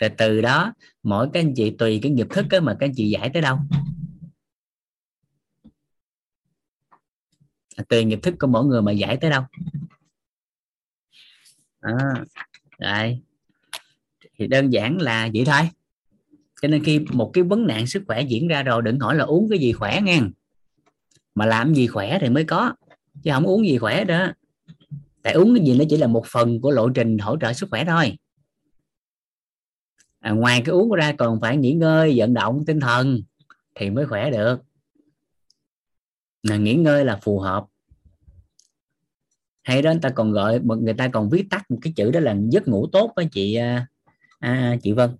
[0.00, 3.08] Rồi từ đó mỗi các anh chị tùy cái nghiệp thức mà các anh chị
[3.08, 3.58] giải tới đâu.
[7.82, 9.42] Tùy nghiệp thức của mỗi người mà giải tới đâu.
[11.80, 11.92] À,
[12.78, 13.20] rồi.
[14.38, 15.70] Thì đơn giản là vậy thôi.
[16.62, 19.24] Cho nên khi một cái vấn nạn sức khỏe diễn ra rồi đừng hỏi là
[19.24, 20.20] uống cái gì khỏe nghe.
[21.34, 22.74] Mà làm gì khỏe thì mới có
[23.22, 24.32] chứ không uống gì khỏe đó.
[25.22, 27.70] Tại uống cái gì nó chỉ là một phần của lộ trình hỗ trợ sức
[27.70, 28.16] khỏe thôi.
[30.20, 33.22] À, ngoài cái uống ra còn phải nghỉ ngơi vận động tinh thần
[33.74, 34.60] thì mới khỏe được
[36.48, 37.64] là nghỉ ngơi là phù hợp.
[39.62, 42.20] Hay đó người ta còn gọi người ta còn viết tắt một cái chữ đó
[42.20, 43.86] là giấc ngủ tốt với chị à,
[44.38, 45.10] à, chị Vân.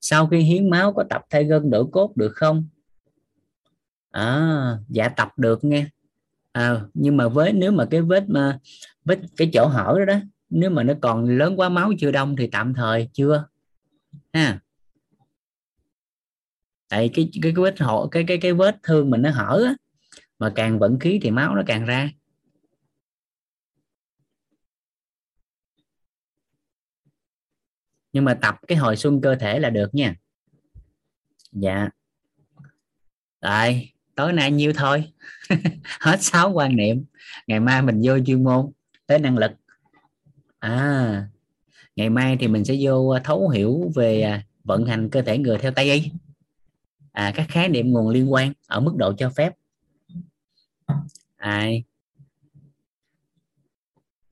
[0.00, 2.68] Sau khi hiến máu có tập thay gân đổi cốt được không?
[4.10, 5.86] À, dạ tập được nghe.
[6.52, 8.58] À, nhưng mà với nếu mà cái vết mà
[9.04, 12.36] vết cái chỗ hở đó, đó nếu mà nó còn lớn quá máu chưa đông
[12.36, 13.46] thì tạm thời chưa?
[14.34, 14.60] Ha.
[16.88, 19.74] Tại cái cái, cái vết hở cái cái cái vết thương mình nó hở á,
[20.38, 22.10] mà càng vận khí thì máu nó càng ra.
[28.12, 30.14] Nhưng mà tập cái hồi xuân cơ thể là được nha.
[31.52, 31.88] Dạ.
[33.40, 35.12] Rồi tối nay nhiêu thôi?
[36.00, 37.04] Hết sáu quan niệm.
[37.46, 38.72] Ngày mai mình vô chuyên môn.
[39.06, 39.50] Tới năng lực.
[40.58, 41.28] À
[41.96, 45.38] ngày mai thì mình sẽ vô ờ, thấu hiểu về à, vận hành cơ thể
[45.38, 46.10] người theo tây y.
[47.12, 49.52] À, các khái niệm nguồn liên quan ở mức độ cho phép.
[51.36, 51.66] À,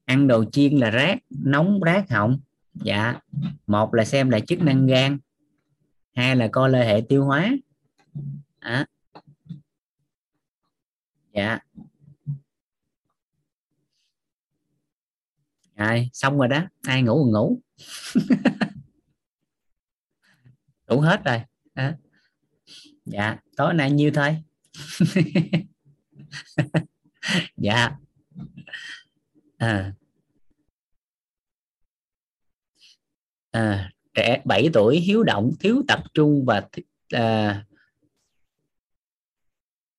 [0.05, 2.39] ăn đồ chiên là rác nóng rác họng.
[2.75, 3.21] Dạ.
[3.67, 5.19] Một là xem là chức năng gan.
[6.15, 7.51] Hai là coi là hệ tiêu hóa.
[8.59, 8.87] À.
[11.35, 11.59] dạ.
[15.86, 16.62] Ai xong rồi đó.
[16.83, 17.61] Ai ngủ còn ngủ.
[20.86, 21.43] Đủ hết rồi.
[21.75, 21.97] À.
[23.05, 24.43] dạ tối nay nhiêu thôi?
[27.57, 27.91] Dạ.
[29.59, 29.93] À.
[33.51, 36.69] à, trẻ 7 tuổi hiếu động thiếu tập trung và
[37.12, 37.65] à,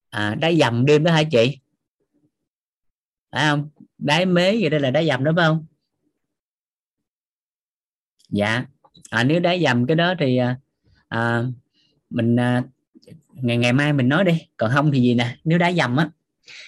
[0.10, 1.60] à, đá dầm đêm đó hả chị?
[3.32, 3.70] Phải không?
[3.98, 5.66] Đáy mế vậy đây là đá dầm đó phải không?
[8.34, 8.66] Dạ.
[9.10, 10.58] À, nếu đá dầm cái đó thì à,
[11.08, 11.44] à,
[12.10, 12.64] mình à,
[13.34, 14.42] ngày ngày mai mình nói đi.
[14.58, 16.10] Còn không thì gì nè nếu đá dầm á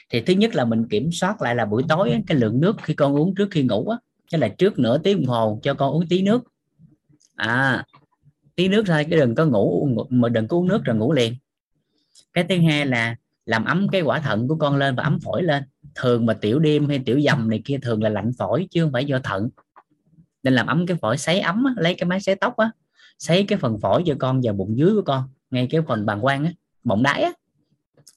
[0.10, 2.94] thì thứ nhất là mình kiểm soát lại là buổi tối cái lượng nước khi
[2.94, 3.98] con uống trước khi ngủ á.
[4.32, 6.44] Tức là trước nửa tiếng đồng hồ cho con uống tí nước.
[7.35, 7.85] À
[8.56, 11.34] tí nước thôi cái đừng có ngủ mà đừng có uống nước rồi ngủ liền.
[12.34, 15.44] Cái thứ hai là làm ấm cái quả thận của con lên và ấm phổi
[15.44, 15.64] lên.
[15.95, 18.92] Thường mà tiểu đêm hay tiểu dầm này kia thường là lạnh phổi chứ không
[18.92, 19.50] phải do thận
[20.46, 22.72] nên làm ấm cái phổi sấy ấm á, lấy cái máy sấy tóc á
[23.20, 26.22] sấy cái phần phổi cho con và bụng dưới của con ngay cái phần bàng
[26.22, 26.52] quang á
[26.84, 27.32] bụng đáy á.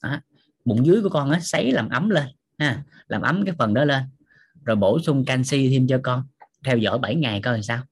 [0.01, 0.21] À,
[0.65, 2.27] bụng dưới của con á sấy làm ấm lên
[2.57, 4.03] ha làm ấm cái phần đó lên.
[4.65, 6.23] Rồi bổ sung canxi thêm cho con
[6.65, 7.83] theo dõi 7 ngày coi làm sao.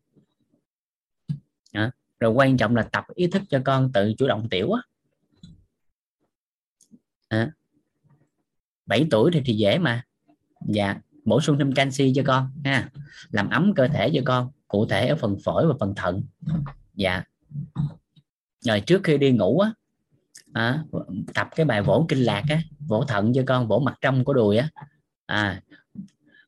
[1.72, 4.82] À, rồi quan trọng là tập ý thức cho con tự chủ động tiểu á.
[7.28, 7.52] À,
[8.86, 10.04] 7 tuổi thì thì dễ mà.
[10.68, 10.96] Dạ
[11.28, 12.90] bổ sung thêm canxi cho con ha.
[13.32, 16.24] Làm ấm cơ thể cho con cụ thể ở phần phổi và phần thận.
[16.96, 17.24] Dạ.
[18.62, 19.72] Rồi trước khi đi ngủ á
[20.54, 20.84] à,
[21.34, 24.34] tập cái bài vỗ kinh lạc á vỗ thận cho con vỗ mặt trong của
[24.34, 24.70] đùi á.
[25.26, 25.62] À,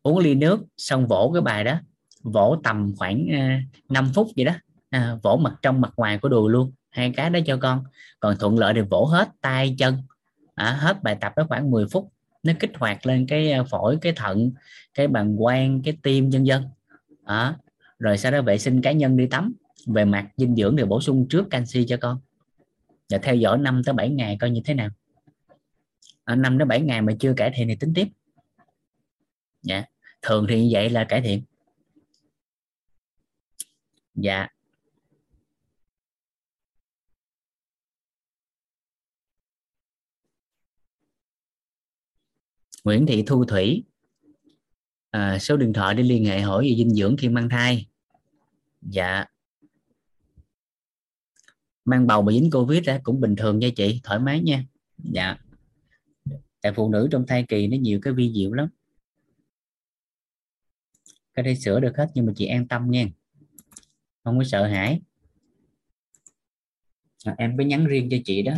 [0.04, 1.80] uống ly nước xong vỗ cái bài đó
[2.24, 4.54] vỗ tầm khoảng uh, à, 5 phút vậy đó.
[4.90, 7.84] À, vỗ mặt trong mặt ngoài của đùi luôn hai cái đó cho con.
[8.20, 9.98] Còn thuận lợi thì vỗ hết tay chân.
[10.56, 12.10] À, hết bài tập đó khoảng 10 phút
[12.44, 14.52] nó kích hoạt lên cái ờ, phổi cái thận
[14.94, 16.64] cái bàng quang cái tim nhân dân
[17.24, 17.58] à,
[18.00, 19.54] rồi sau đó vệ sinh cá nhân đi tắm
[19.86, 22.20] về mặt dinh dưỡng thì bổ sung trước canxi cho con.
[23.10, 24.90] Và theo dõi 5 tới 7 ngày coi như thế nào.
[26.24, 28.08] À, 5 đến 7 ngày mà chưa cải thiện thì tính tiếp.
[29.62, 29.84] Dạ.
[30.22, 31.44] Thường thì như vậy là cải thiện.
[34.16, 34.48] Dạ.
[42.84, 43.84] Nguyễn Thị Thu Thủy.
[45.10, 47.88] À, số điện thoại để liên hệ hỏi về dinh dưỡng khi mang thai.
[48.82, 49.26] Dạ.
[51.86, 54.66] Mang bầu mà dính covid ra cũng bình thường nha chị thoải mái nha.
[54.98, 55.38] Dạ.
[56.62, 58.70] Tại phụ nữ trong thai kỳ nó nhiều cái vi diệu lắm.
[61.34, 63.08] Cái đây sửa được hết nhưng mà chị an tâm nha
[64.24, 65.02] không có sợ hãi.
[67.26, 68.54] À, em có nhắn riêng cho chị đó.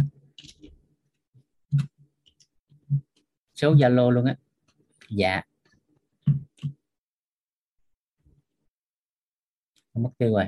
[3.61, 4.35] Số zalo luôn á.
[5.09, 5.41] Dạ.
[9.93, 10.45] Mất tiêu rồi.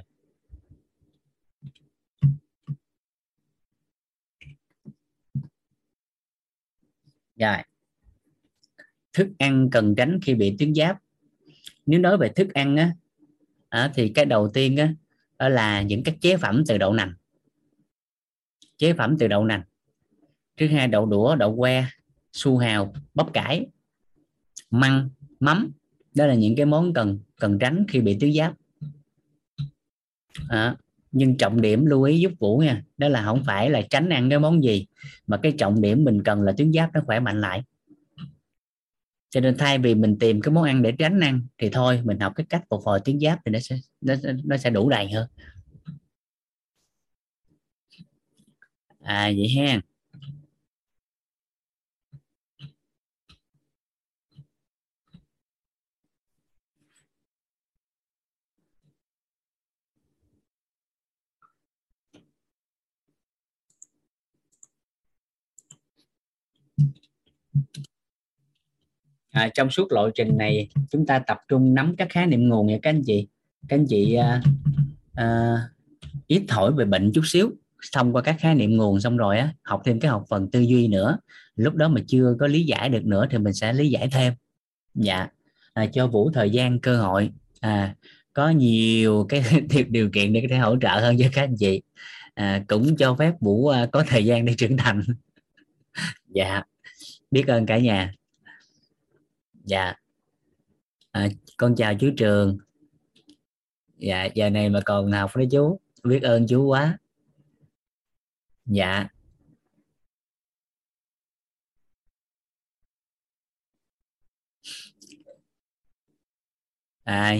[7.36, 7.58] Rồi.
[9.14, 10.98] Thức ăn cần tránh khi bị tuyến giáp.
[11.86, 12.96] Nếu nói về thức ăn á
[13.70, 14.94] à, thì cái đầu tiên á
[15.38, 17.14] đó là những các chế phẩm từ đậu nành.
[18.78, 19.64] Chế phẩm từ đậu nành.
[20.58, 21.86] Thứ hai đậu đũa đậu que
[22.34, 23.66] su hào bắp cải
[24.70, 25.72] măng mắm.
[26.16, 28.54] Đó là những cái món cần cần tránh khi bị tuyến giáp.
[30.50, 30.76] À,
[31.12, 34.30] nhưng trọng điểm lưu ý giúp vũ nha đó là không phải là tránh ăn
[34.30, 34.86] cái món gì
[35.28, 37.64] mà cái trọng điểm mình cần là tuyến giáp nó khỏe mạnh lại.
[39.30, 42.20] Cho nên thay vì mình tìm cái món ăn để tránh ăn thì thôi mình
[42.20, 44.14] học cái cách phục hồi tuyến giáp thì nó sẽ nó,
[44.44, 45.28] nó sẽ đủ đầy hơn.
[49.00, 49.82] À vậy ha.
[69.34, 72.68] À, trong suốt lộ trình này chúng ta tập trung nắm các khái niệm nguồn
[72.68, 73.28] nha các anh chị.
[73.68, 74.42] Các anh chị à,
[75.14, 75.56] à,
[76.28, 77.52] ít hỏi về bệnh chút xíu
[77.94, 80.60] thông qua các khái niệm nguồn xong rồi á học thêm cái học phần tư
[80.60, 81.18] duy nữa.
[81.56, 84.34] Lúc đó mà chưa có lý giải được nữa thì mình sẽ lý giải thêm.
[84.96, 85.28] Dạ.
[85.74, 87.30] À, cho vũ thời gian cơ hội.
[87.60, 87.96] À,
[88.34, 89.44] có nhiều cái
[89.90, 91.82] điều kiện để có thể hỗ trợ hơn cho các anh chị.
[92.34, 95.02] À, cũng cho phép vũ à, có thời gian để trưởng thành.
[96.36, 96.64] Dạ
[97.34, 98.14] biết ơn cả nhà.
[99.66, 99.94] Dạ.
[101.12, 102.58] À, con chào chú trường.
[103.98, 105.80] Dạ giờ này mà còn học với chú.
[106.04, 106.98] Biết ơn chú quá.
[108.66, 109.08] Dạ.
[117.04, 117.36] À,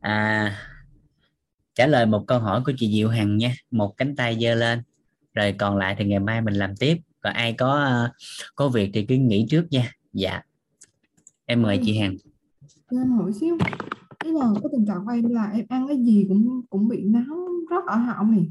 [0.00, 0.66] à
[1.74, 3.54] trả lời một câu hỏi của chị Diệu Hằng nha.
[3.70, 4.82] Một cánh tay giơ lên.
[5.34, 8.08] Rồi còn lại thì ngày mai mình làm tiếp còn ai có
[8.54, 9.92] có việc thì cứ nghỉ trước nha.
[10.12, 10.40] Dạ.
[11.46, 12.16] Em mời chị Hằng.
[12.90, 13.58] Em hỏi xíu.
[14.20, 17.04] Cái là cái tình trạng của em là em ăn cái gì cũng cũng bị
[17.04, 18.46] náo rất ở họng này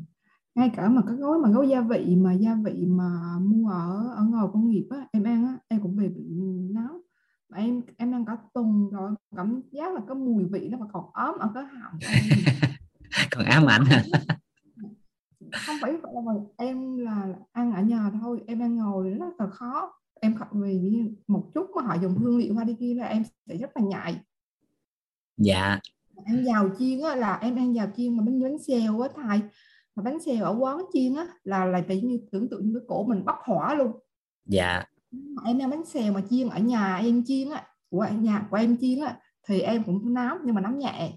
[0.55, 4.13] ngay cả mà cái gói mà gói gia vị mà gia vị mà mua ở
[4.15, 6.23] ở ngoài công nghiệp á em ăn á em cũng bị bị
[6.71, 7.01] náo
[7.49, 10.85] mà em em ăn cả tuần rồi cảm giác là cái mùi vị nó mà
[10.93, 11.99] còn ốm ở cái họng.
[13.31, 14.03] Còn ám ảnh hả
[15.53, 19.93] không phải là em là ăn ở nhà thôi em ăn ngồi rất là khó.
[20.21, 23.57] Em vì một chút mà họ dùng hương liệu hoa đi kia là em sẽ
[23.57, 24.19] rất là nhạy.
[25.37, 25.79] Dạ.
[26.25, 29.41] Ăn giàu chiên á là em ăn giàu chiên mà bánh bánh xèo á thầy.
[29.95, 32.85] Mà bánh xèo ở quán chiên á là là tự như tưởng tượng như cái
[32.87, 33.91] cổ mình bốc hỏa luôn.
[34.45, 34.83] Dạ.
[35.45, 38.77] Em ăn bánh xèo mà chiên ở nhà em chiên á của nhà của em
[38.77, 41.13] chiên á thì em cũng nóng nhưng mà nóng nhẹ.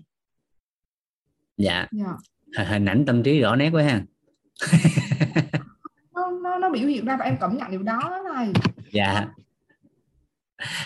[1.57, 2.17] Dạ, dạ.
[2.65, 4.05] hình ảnh tâm trí rõ nét quá ha
[6.15, 8.53] nó, nó, nó biểu hiện ra và em cảm nhận điều đó này.
[8.93, 9.29] Dạ.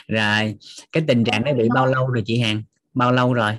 [0.09, 0.59] Rồi
[0.93, 2.63] cái tình trạng đó bị bao lâu rồi chị Hằng?
[2.95, 3.59] Bao lâu rồi?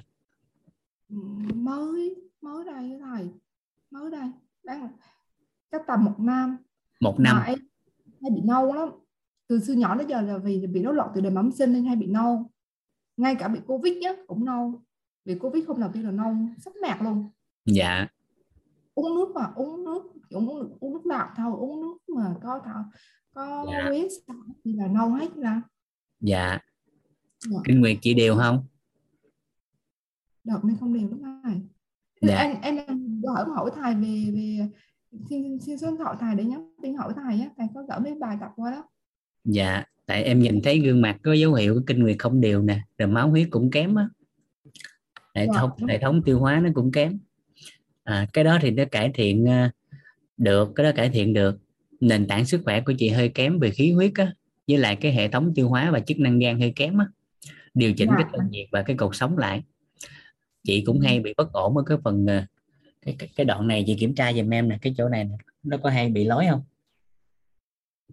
[1.54, 3.30] Mới mới đây thầy.
[3.92, 4.32] Mới đây.
[4.64, 4.90] Đang
[5.72, 6.58] chắc tầm một năm.
[7.00, 7.44] Một năm.
[7.46, 7.60] Em
[8.22, 8.90] hay bị nâu lắm.
[9.48, 11.86] Từ xưa nhỏ đến giờ là vì bị rối loạn từ đời bẩm sinh nên
[11.86, 12.52] hay bị nâu.
[13.18, 14.82] Ngay cả bị covid nhá cũng nâu.
[15.26, 16.36] Bị covid không đầu tiên là nâu.
[16.66, 17.30] Sắp mạc luôn.
[17.66, 18.08] Dạ
[18.98, 22.61] uống nước mà uống nước uống nước uống nước lọc thôi uống nước mà có
[22.66, 22.85] thọ
[23.34, 23.85] có dạ.
[23.90, 24.11] huyết
[24.64, 25.61] thì là nâu hết là
[26.19, 26.59] dạ.
[27.50, 27.59] dạ.
[27.64, 28.66] Kinh nguyệt chị đều không?
[30.43, 31.61] Đợt này không đều lắm thầy
[32.22, 32.38] dạ.
[32.61, 34.69] em em hỏi hỏi thầy về về
[35.30, 38.16] xin xin số thoại thầy để nhắn tin hỏi thầy á thầy có gửi mấy
[38.19, 38.84] bài tập qua đó.
[39.43, 42.61] Dạ tại em nhìn thấy gương mặt có dấu hiệu của kinh nguyệt không đều
[42.61, 44.09] nè rồi máu huyết cũng kém á.
[45.35, 47.19] Hệ dạ, thống hệ thống tiêu hóa nó cũng kém
[48.08, 49.72] à, cái đó thì nó cải thiện uh,
[50.38, 51.58] được cái đó cải thiện được.
[52.00, 54.34] Nền tảng sức khỏe của chị hơi kém về khí huyết á
[54.68, 57.08] với lại cái hệ thống tiêu hóa và chức năng gan hơi kém á
[57.74, 59.64] điều chỉnh cái thân nhiệt và cái cột sống lại.
[60.64, 62.44] Chị cũng hay bị bất ổn ở cái phần ờ,
[63.02, 65.36] cái, cái, cái đoạn này chị kiểm tra giùm em nè cái chỗ này nè.
[65.64, 66.61] nó có hay bị lối không?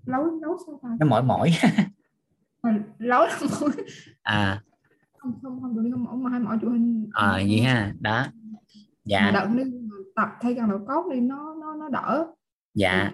[0.07, 1.51] Lối lối sao phải nó mỏi mỏi.
[2.99, 3.29] Lối
[4.23, 4.63] à.
[5.19, 8.27] Không không không không mỏi mà hai mỏi chụp hình à vậy ha đó.
[9.05, 9.31] Dạ.
[9.35, 9.49] Đợt
[10.15, 12.27] tập thay càng độ cốt đi nó nó nó đỡ.
[12.75, 13.13] Dạ.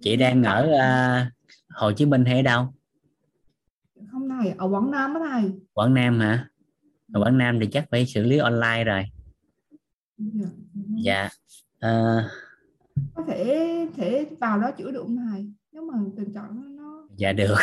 [0.00, 1.32] Chị đang ở uh,
[1.70, 2.74] Hồ Chí Minh hay ở đâu?
[4.12, 5.52] Không thầy ở Quảng Nam đó thầy.
[5.72, 6.48] Quảng Nam hả?
[7.12, 9.04] Ở Quảng Nam thì chắc phải xử lý online rồi.
[10.18, 10.46] Dạ,
[11.04, 11.28] dạ.
[11.86, 12.24] Uh,
[13.14, 15.52] có thể thể vào đó chữa được không thầy?
[15.72, 17.56] Nếu mà tình trạng nó dạ được.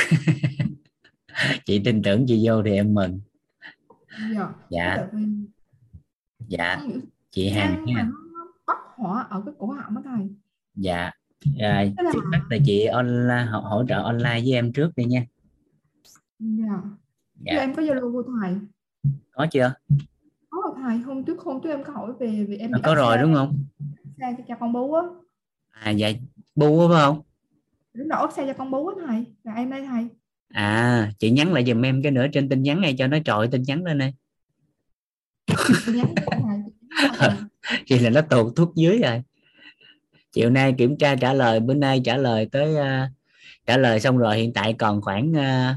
[1.66, 3.20] Chị tin tưởng chị vô thì em mừng.
[4.34, 4.50] Dạ.
[4.70, 5.08] Dạ.
[6.48, 6.82] Dạ.
[7.32, 8.10] chị Hằng nha
[8.98, 10.30] bắt hỏa ở cái cổ họng đó thầy
[10.76, 11.12] dạ.
[11.60, 15.26] Rồi trước mắt là chị online hỗ, hỗ trợ online với em trước đi nha.
[16.40, 16.82] Dạ,
[17.40, 17.60] dạ.
[17.60, 18.56] em có zalo của thầy?
[19.32, 19.74] Có chưa?
[20.50, 22.96] Có rồi thầy hôm trước hôm trước em có hỏi về về em à, có
[22.96, 23.64] rồi đúng không?
[24.20, 25.02] Xe cho, con bú á.
[25.72, 26.12] À dạ
[26.56, 27.22] bu phải không?
[27.94, 29.26] Đúng rồi xe cho con bú á thầy.
[29.44, 30.08] Là em đây thầy.
[30.48, 33.48] À chị nhắn lại giùm em cái nữa trên tin nhắn này cho nó trội
[33.48, 34.14] tin nhắn lên đây
[37.90, 39.22] vậy là nó tụt thuốc dưới rồi.
[40.32, 43.12] Chiều nay kiểm tra trả lời bữa nay trả lời tới uh,
[43.66, 45.76] trả lời xong rồi hiện tại còn khoảng uh,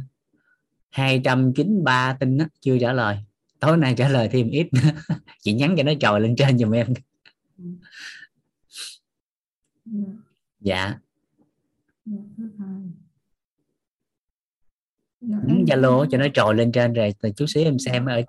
[0.91, 3.19] 293 tin đó, chưa trả lời.
[3.61, 4.67] Tối nay trả lời thêm ít
[5.43, 6.87] chị nhắn cho nó trồi lên trên giùm em.
[9.85, 10.03] Dạ.
[10.61, 10.95] Dạ.
[15.21, 18.25] Dạ, zalo cho nó trồi lên trên rồi từ chút xíu em xem ơi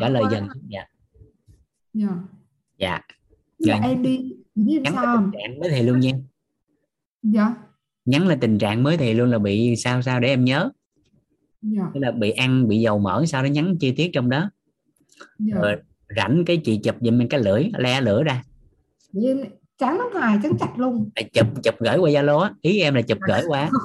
[0.00, 0.48] trả lời dần.
[0.68, 0.84] Dạ.
[1.94, 2.08] Dạ
[2.78, 3.00] dạ.
[3.58, 3.78] Rồi.
[3.82, 5.04] em đi biết nhắn sao?
[5.04, 6.12] là tình trạng mới thì luôn nha.
[7.22, 7.54] Dạ.
[8.04, 10.70] Nhắn là tình trạng mới thì luôn là bị sao sao để em nhớ.
[11.62, 11.82] Dạ.
[11.94, 14.50] Là bị ăn bị dầu mỡ sao nó nhắn chi tiết trong đó.
[15.38, 15.56] Dạ.
[15.56, 15.76] Rồi
[16.16, 18.42] rảnh cái chị chụp giùm em cái lưỡi le lửa ra.
[19.12, 21.10] Vậy trắng lắm thầy trắng chặt luôn.
[21.16, 22.54] Là chụp chụp gửi qua zalo á.
[22.60, 23.70] Ý em là chụp gửi qua.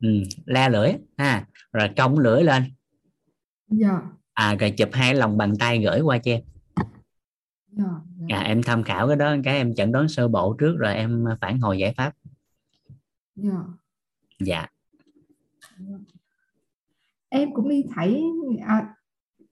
[0.00, 0.08] Ừ,
[0.46, 1.46] le lưỡi ha.
[1.72, 2.62] Rồi cong lưỡi lên.
[3.70, 4.00] Dạ.
[4.32, 6.40] À rồi chụp hai lòng bàn tay gửi qua cho em.
[7.72, 7.84] Dạ
[8.28, 11.24] à, em tham khảo cái đó cái em chẩn đoán sơ bộ trước rồi em
[11.40, 12.12] phản hồi giải pháp.
[13.36, 13.60] Dạ.
[14.38, 14.66] Dạ.
[17.28, 18.24] Em cũng đi thấy
[18.66, 18.94] à,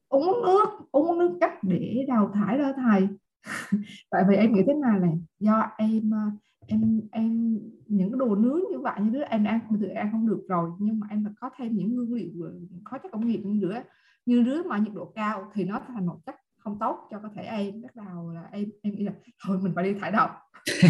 [0.09, 3.09] uống nước uống nước cắt để đào thải ra thầy
[4.11, 5.19] tại vì em nghĩ thế này này?
[5.39, 6.31] Do em à,
[6.67, 10.29] em em những cái đồ nướng như vậy như đứa em ăn thường ăn không
[10.29, 10.71] được rồi.
[10.79, 12.53] Nhưng mà em phải có thêm những nguyên liệu ờ,
[12.85, 13.83] có chất công nghiệp như nữa.
[14.27, 16.35] Như đứa mà nhiệt độ cao thì nó thành một chất
[16.67, 19.12] không tốt cho cơ thể em bắt đầu là em em nghĩ là
[19.47, 20.31] thôi mình phải đi thải độc.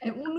[0.00, 0.38] Em uống nước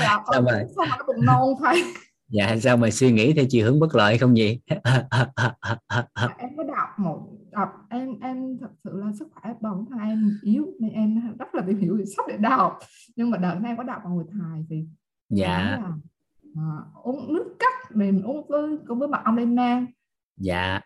[0.00, 1.82] Dạ, Sao mà- sao mà nó bụng non thầy
[2.28, 6.62] dạ sao mà suy nghĩ theo chiều hướng bất lợi không vậy Mà em có
[6.64, 10.92] đọc một đọc em em thật sự là sức khỏe bẩm thai em yếu nên
[10.92, 12.78] em rất là tìm hiểu sách để đọc.
[13.16, 14.84] Nhưng mà đợt em có đọc vào người thai thì
[15.28, 15.58] dạ.
[15.80, 15.92] là
[16.56, 16.68] à,
[17.02, 19.86] uống nước cắt mình uống với cùng với mật ong đêm nang
[20.36, 20.80] dạ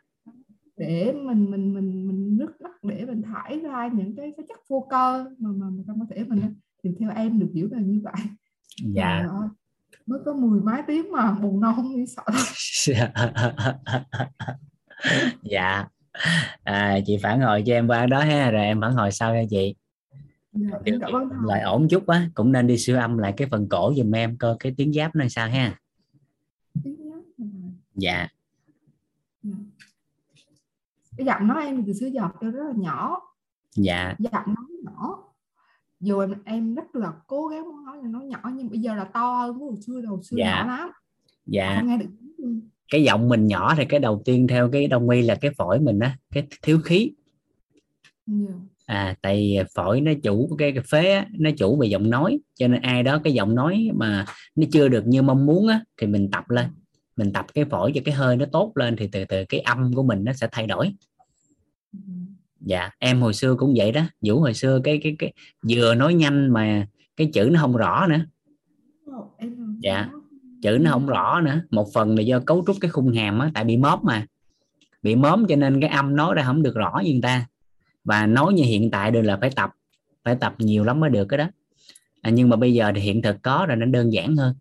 [0.83, 4.59] để mình mình mình mình nước cắt để mình thải ra những cái, cái chất
[4.69, 6.55] vô cơ mà mà, mà trong cơ thể mình
[6.85, 8.23] thì theo em được hiểu là như vậy.
[8.85, 9.27] Dạ.
[9.31, 9.49] Ơi,
[10.07, 12.23] mới có mười mấy tiếng mà buồn không đi sợ
[15.43, 15.87] dạ.
[16.63, 19.43] À, chị phản hồi cho em qua đó ha rồi em phản hồi sau nha
[19.51, 19.75] chị.
[20.53, 23.19] Dạ, điều em cảm kiện ơn lại ổn chút á cũng nên đi siêu âm
[23.19, 25.79] lại cái phần cổ giùm em coi cái tiếng giáp nó sao ha.
[26.85, 27.17] Tiếng nhá.
[27.95, 28.29] dạ.
[29.43, 29.55] Dạ.
[31.23, 33.21] Cái giọng nói em từ xưa giờ kêu rất là nhỏ.
[33.77, 34.15] Dạ.
[34.19, 35.19] Giọng nói nhỏ.
[36.01, 38.95] Dù em em rất là cố gắng muốn nói là nó nhỏ nhưng bây giờ
[38.95, 40.47] là to hơn hồi xưa hồi xưa Dạ.
[40.47, 40.91] nhỏ lắm.
[41.47, 41.77] Dạ.
[41.79, 42.07] Không nghe được
[42.93, 45.81] cái giọng mình nhỏ thì cái đầu tiên theo cái đông y là cái phổi
[45.81, 47.13] mình á cái thiếu khí.
[48.27, 48.53] Dạ.
[48.87, 52.69] à tại phổi nó chủ cái, cái phế á, nó chủ về giọng nói cho
[52.69, 54.25] nên ai đó cái giọng nói mà
[54.57, 56.67] nó chưa được như mong muốn á thì mình tập lên.
[57.17, 59.95] Mình tập cái phổi cho cái hơi nó tốt lên thì từ từ cái âm
[59.95, 60.95] của mình nó sẽ thay đổi.
[62.65, 64.03] Dạ em hồi xưa cũng vậy đó.
[64.21, 65.33] Vũ hồi xưa cái cái cái
[65.69, 68.27] vừa nói nhanh mà cái chữ nó không rõ nữa.
[69.81, 70.09] Dạ.
[70.63, 71.61] chữ nó không rõ nữa.
[71.71, 74.27] Một phần là do cấu trúc cái khung hàm á tại bị móp mà.
[75.03, 77.47] Bị móm cho nên cái âm nói ra không được rõ như người ta.
[78.05, 79.71] Và nói như hiện tại được là phải tập
[80.25, 81.51] phải tập nhiều lắm mới được cái đó.
[82.23, 84.55] À, nhưng mà bây giờ thì hiện thực có rồi nó đơn giản hơn.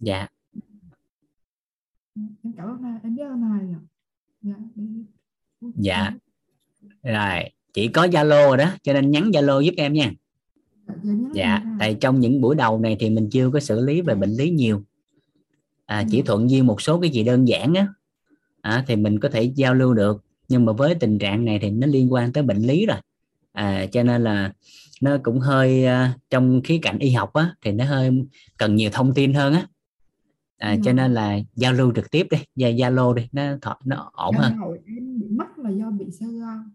[0.00, 0.28] Dạ.
[2.16, 4.54] Em cảm ơn em biết ơn thầy.
[5.76, 6.10] Dạ.
[7.02, 10.12] Rồi chỉ có zalo rồi đó cho nên nhắn zalo giúp em nha.
[11.32, 14.30] Dạ, tại trong những buổi đầu này thì mình chưa có xử lý về bệnh
[14.30, 14.82] lý nhiều.
[15.86, 17.88] À, chỉ thuận duyên một số cái gì đơn giản á.
[18.60, 21.70] À, thì mình có thể giao lưu được nhưng mà với tình trạng này thì
[21.70, 22.96] nó liên quan tới bệnh lý rồi.
[23.52, 24.52] À, cho nên là
[25.00, 28.10] nó cũng hơi à, trong khía cạnh y học á thì nó hơi
[28.56, 29.66] cần nhiều thông tin hơn á.
[30.58, 30.92] À, cho Dạ.
[30.92, 34.42] nên là giao lưu trực tiếp đi và zalo đi nó thọ- nó ổn Em
[34.42, 34.52] hơn
[35.30, 36.70] mắc là do bị sơ gan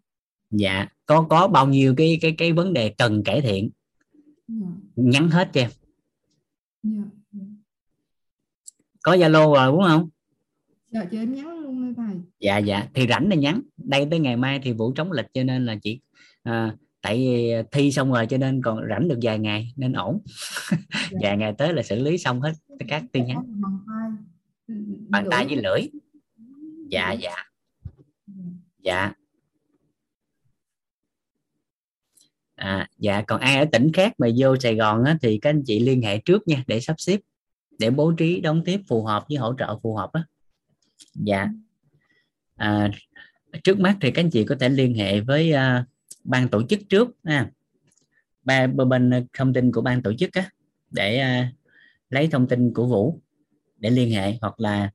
[0.58, 3.70] dạ có có bao nhiêu cái cái cái vấn đề cần cải thiện?
[4.48, 4.68] Dạ.
[4.96, 5.70] Nhắn hết cho em.
[6.84, 7.02] Dạ.
[7.32, 7.46] Dạ.
[9.04, 10.10] có zalo rồi đúng không?
[10.92, 12.88] Dạ chị em nhắn luôn thầy dạ dạ.
[12.94, 13.62] Thì rảnh là nhắn.
[13.78, 16.02] Đây tới ngày mai thì vũ trống lịch cho nên là chỉ
[16.44, 20.22] à, tại vì thi xong rồi cho nên còn rảnh được vài ngày nên ổn.
[21.22, 22.54] Vài ngày tới là xử lý xong hết
[22.88, 23.62] các tin nhắn.
[23.62, 24.12] Bằng tay.
[25.10, 25.82] Bàn tay với lưỡi.
[26.90, 27.12] dạ.
[27.12, 27.36] Dạ.
[28.84, 29.14] Dạ
[32.56, 35.64] à, dạ còn ai ở tỉnh khác mà vô Sài Gòn á, thì các anh
[35.66, 37.20] chị liên hệ trước nha để sắp xếp
[37.80, 40.24] để bố trí đón tiếp phù hợp với hỗ trợ phù hợp á.
[41.16, 41.48] Dạ.
[42.56, 42.92] À,
[43.64, 45.86] trước mắt thì các anh chị có thể liên hệ với uh,
[46.24, 47.50] ban tổ chức trước ha.
[48.44, 50.50] Ba bên- thông tin của ban tổ chức á
[50.92, 51.56] để uh,
[52.10, 53.20] lấy thông tin của Vũ
[53.78, 54.92] để liên hệ hoặc là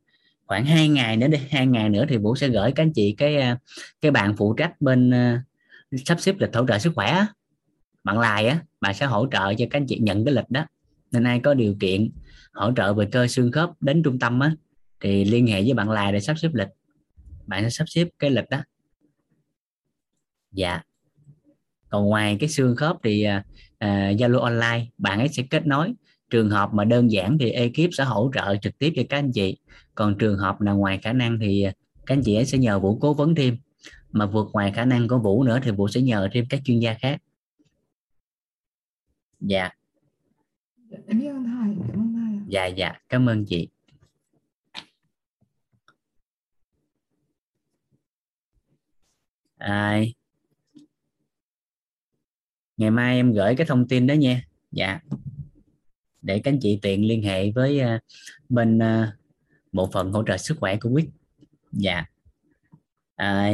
[0.46, 3.14] khoảng 2 ngày nữa đi hai ngày nữa thì Vũ sẽ gửi các anh chị
[3.18, 3.58] cái à,
[4.00, 7.26] cái bạn phụ trách bên uh, sắp xếp lịch hỗ trợ sức khỏe á
[8.04, 10.66] bạn lại á bạn sẽ hỗ trợ cho các anh chị nhận cái lịch đó.
[11.12, 12.10] Nên ai có điều kiện
[12.52, 14.54] hỗ trợ về cơ xương khớp đến trung tâm á
[15.00, 16.68] thì liên hệ với bạn lại để sắp xếp lịch.
[17.46, 18.58] Bạn sẽ sắp xếp cái lịch đó.
[20.52, 20.80] Dạ.
[21.88, 23.40] Còn ngoài cái xương khớp thì zalo
[24.12, 25.92] uh, Zalo online bạn ấy sẽ kết nối.
[26.30, 29.32] Trường hợp mà đơn giản thì ekip sẽ hỗ trợ trực tiếp cho các anh
[29.32, 29.56] chị.
[29.94, 31.72] Còn trường hợp nào ngoài khả năng thì à,
[32.06, 33.56] các anh chị ấy sẽ nhờ vũ cố vấn thêm.
[34.12, 36.80] Mà vượt ngoài khả năng của vũ nữa thì vũ sẽ nhờ thêm các chuyên
[36.80, 37.22] gia khác
[39.40, 39.70] dạ.
[41.06, 42.92] Em biết ơn thầy cảm ơn thầy dạ dạ.
[43.08, 43.68] Cảm ơn chị.
[49.58, 50.14] Ai?
[52.76, 54.42] Ngày mai em gửi cái thông tin đó nha.
[54.70, 55.00] Dạ.
[56.22, 58.00] Để các anh chị tiện liên hệ với uh,
[58.48, 59.08] bên uh,
[59.72, 61.08] bộ phận hỗ trợ sức khỏe của quýt
[61.72, 62.04] dạ.
[63.16, 63.52] À,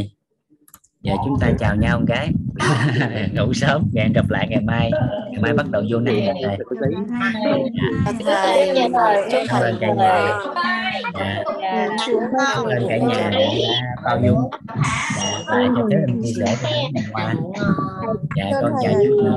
[1.07, 2.33] giờ chúng ta chào nhau một cái.
[3.35, 4.91] Ngủ sớm hẹn gặp lại ngày mai.
[5.31, 6.59] Ngày mai bắt đầu vô năm này thầy
[9.49, 10.39] cảm ơn cả nhà.
[11.15, 11.43] dạ.
[12.55, 13.31] cảm ơn cả nhà.
[14.05, 14.51] Bao dung.
[15.17, 16.57] Dạ, lại cho phép em chia sẻ
[16.93, 17.35] ngày qua
[18.37, 18.45] dạ.
[18.63, 19.29] Con chào chú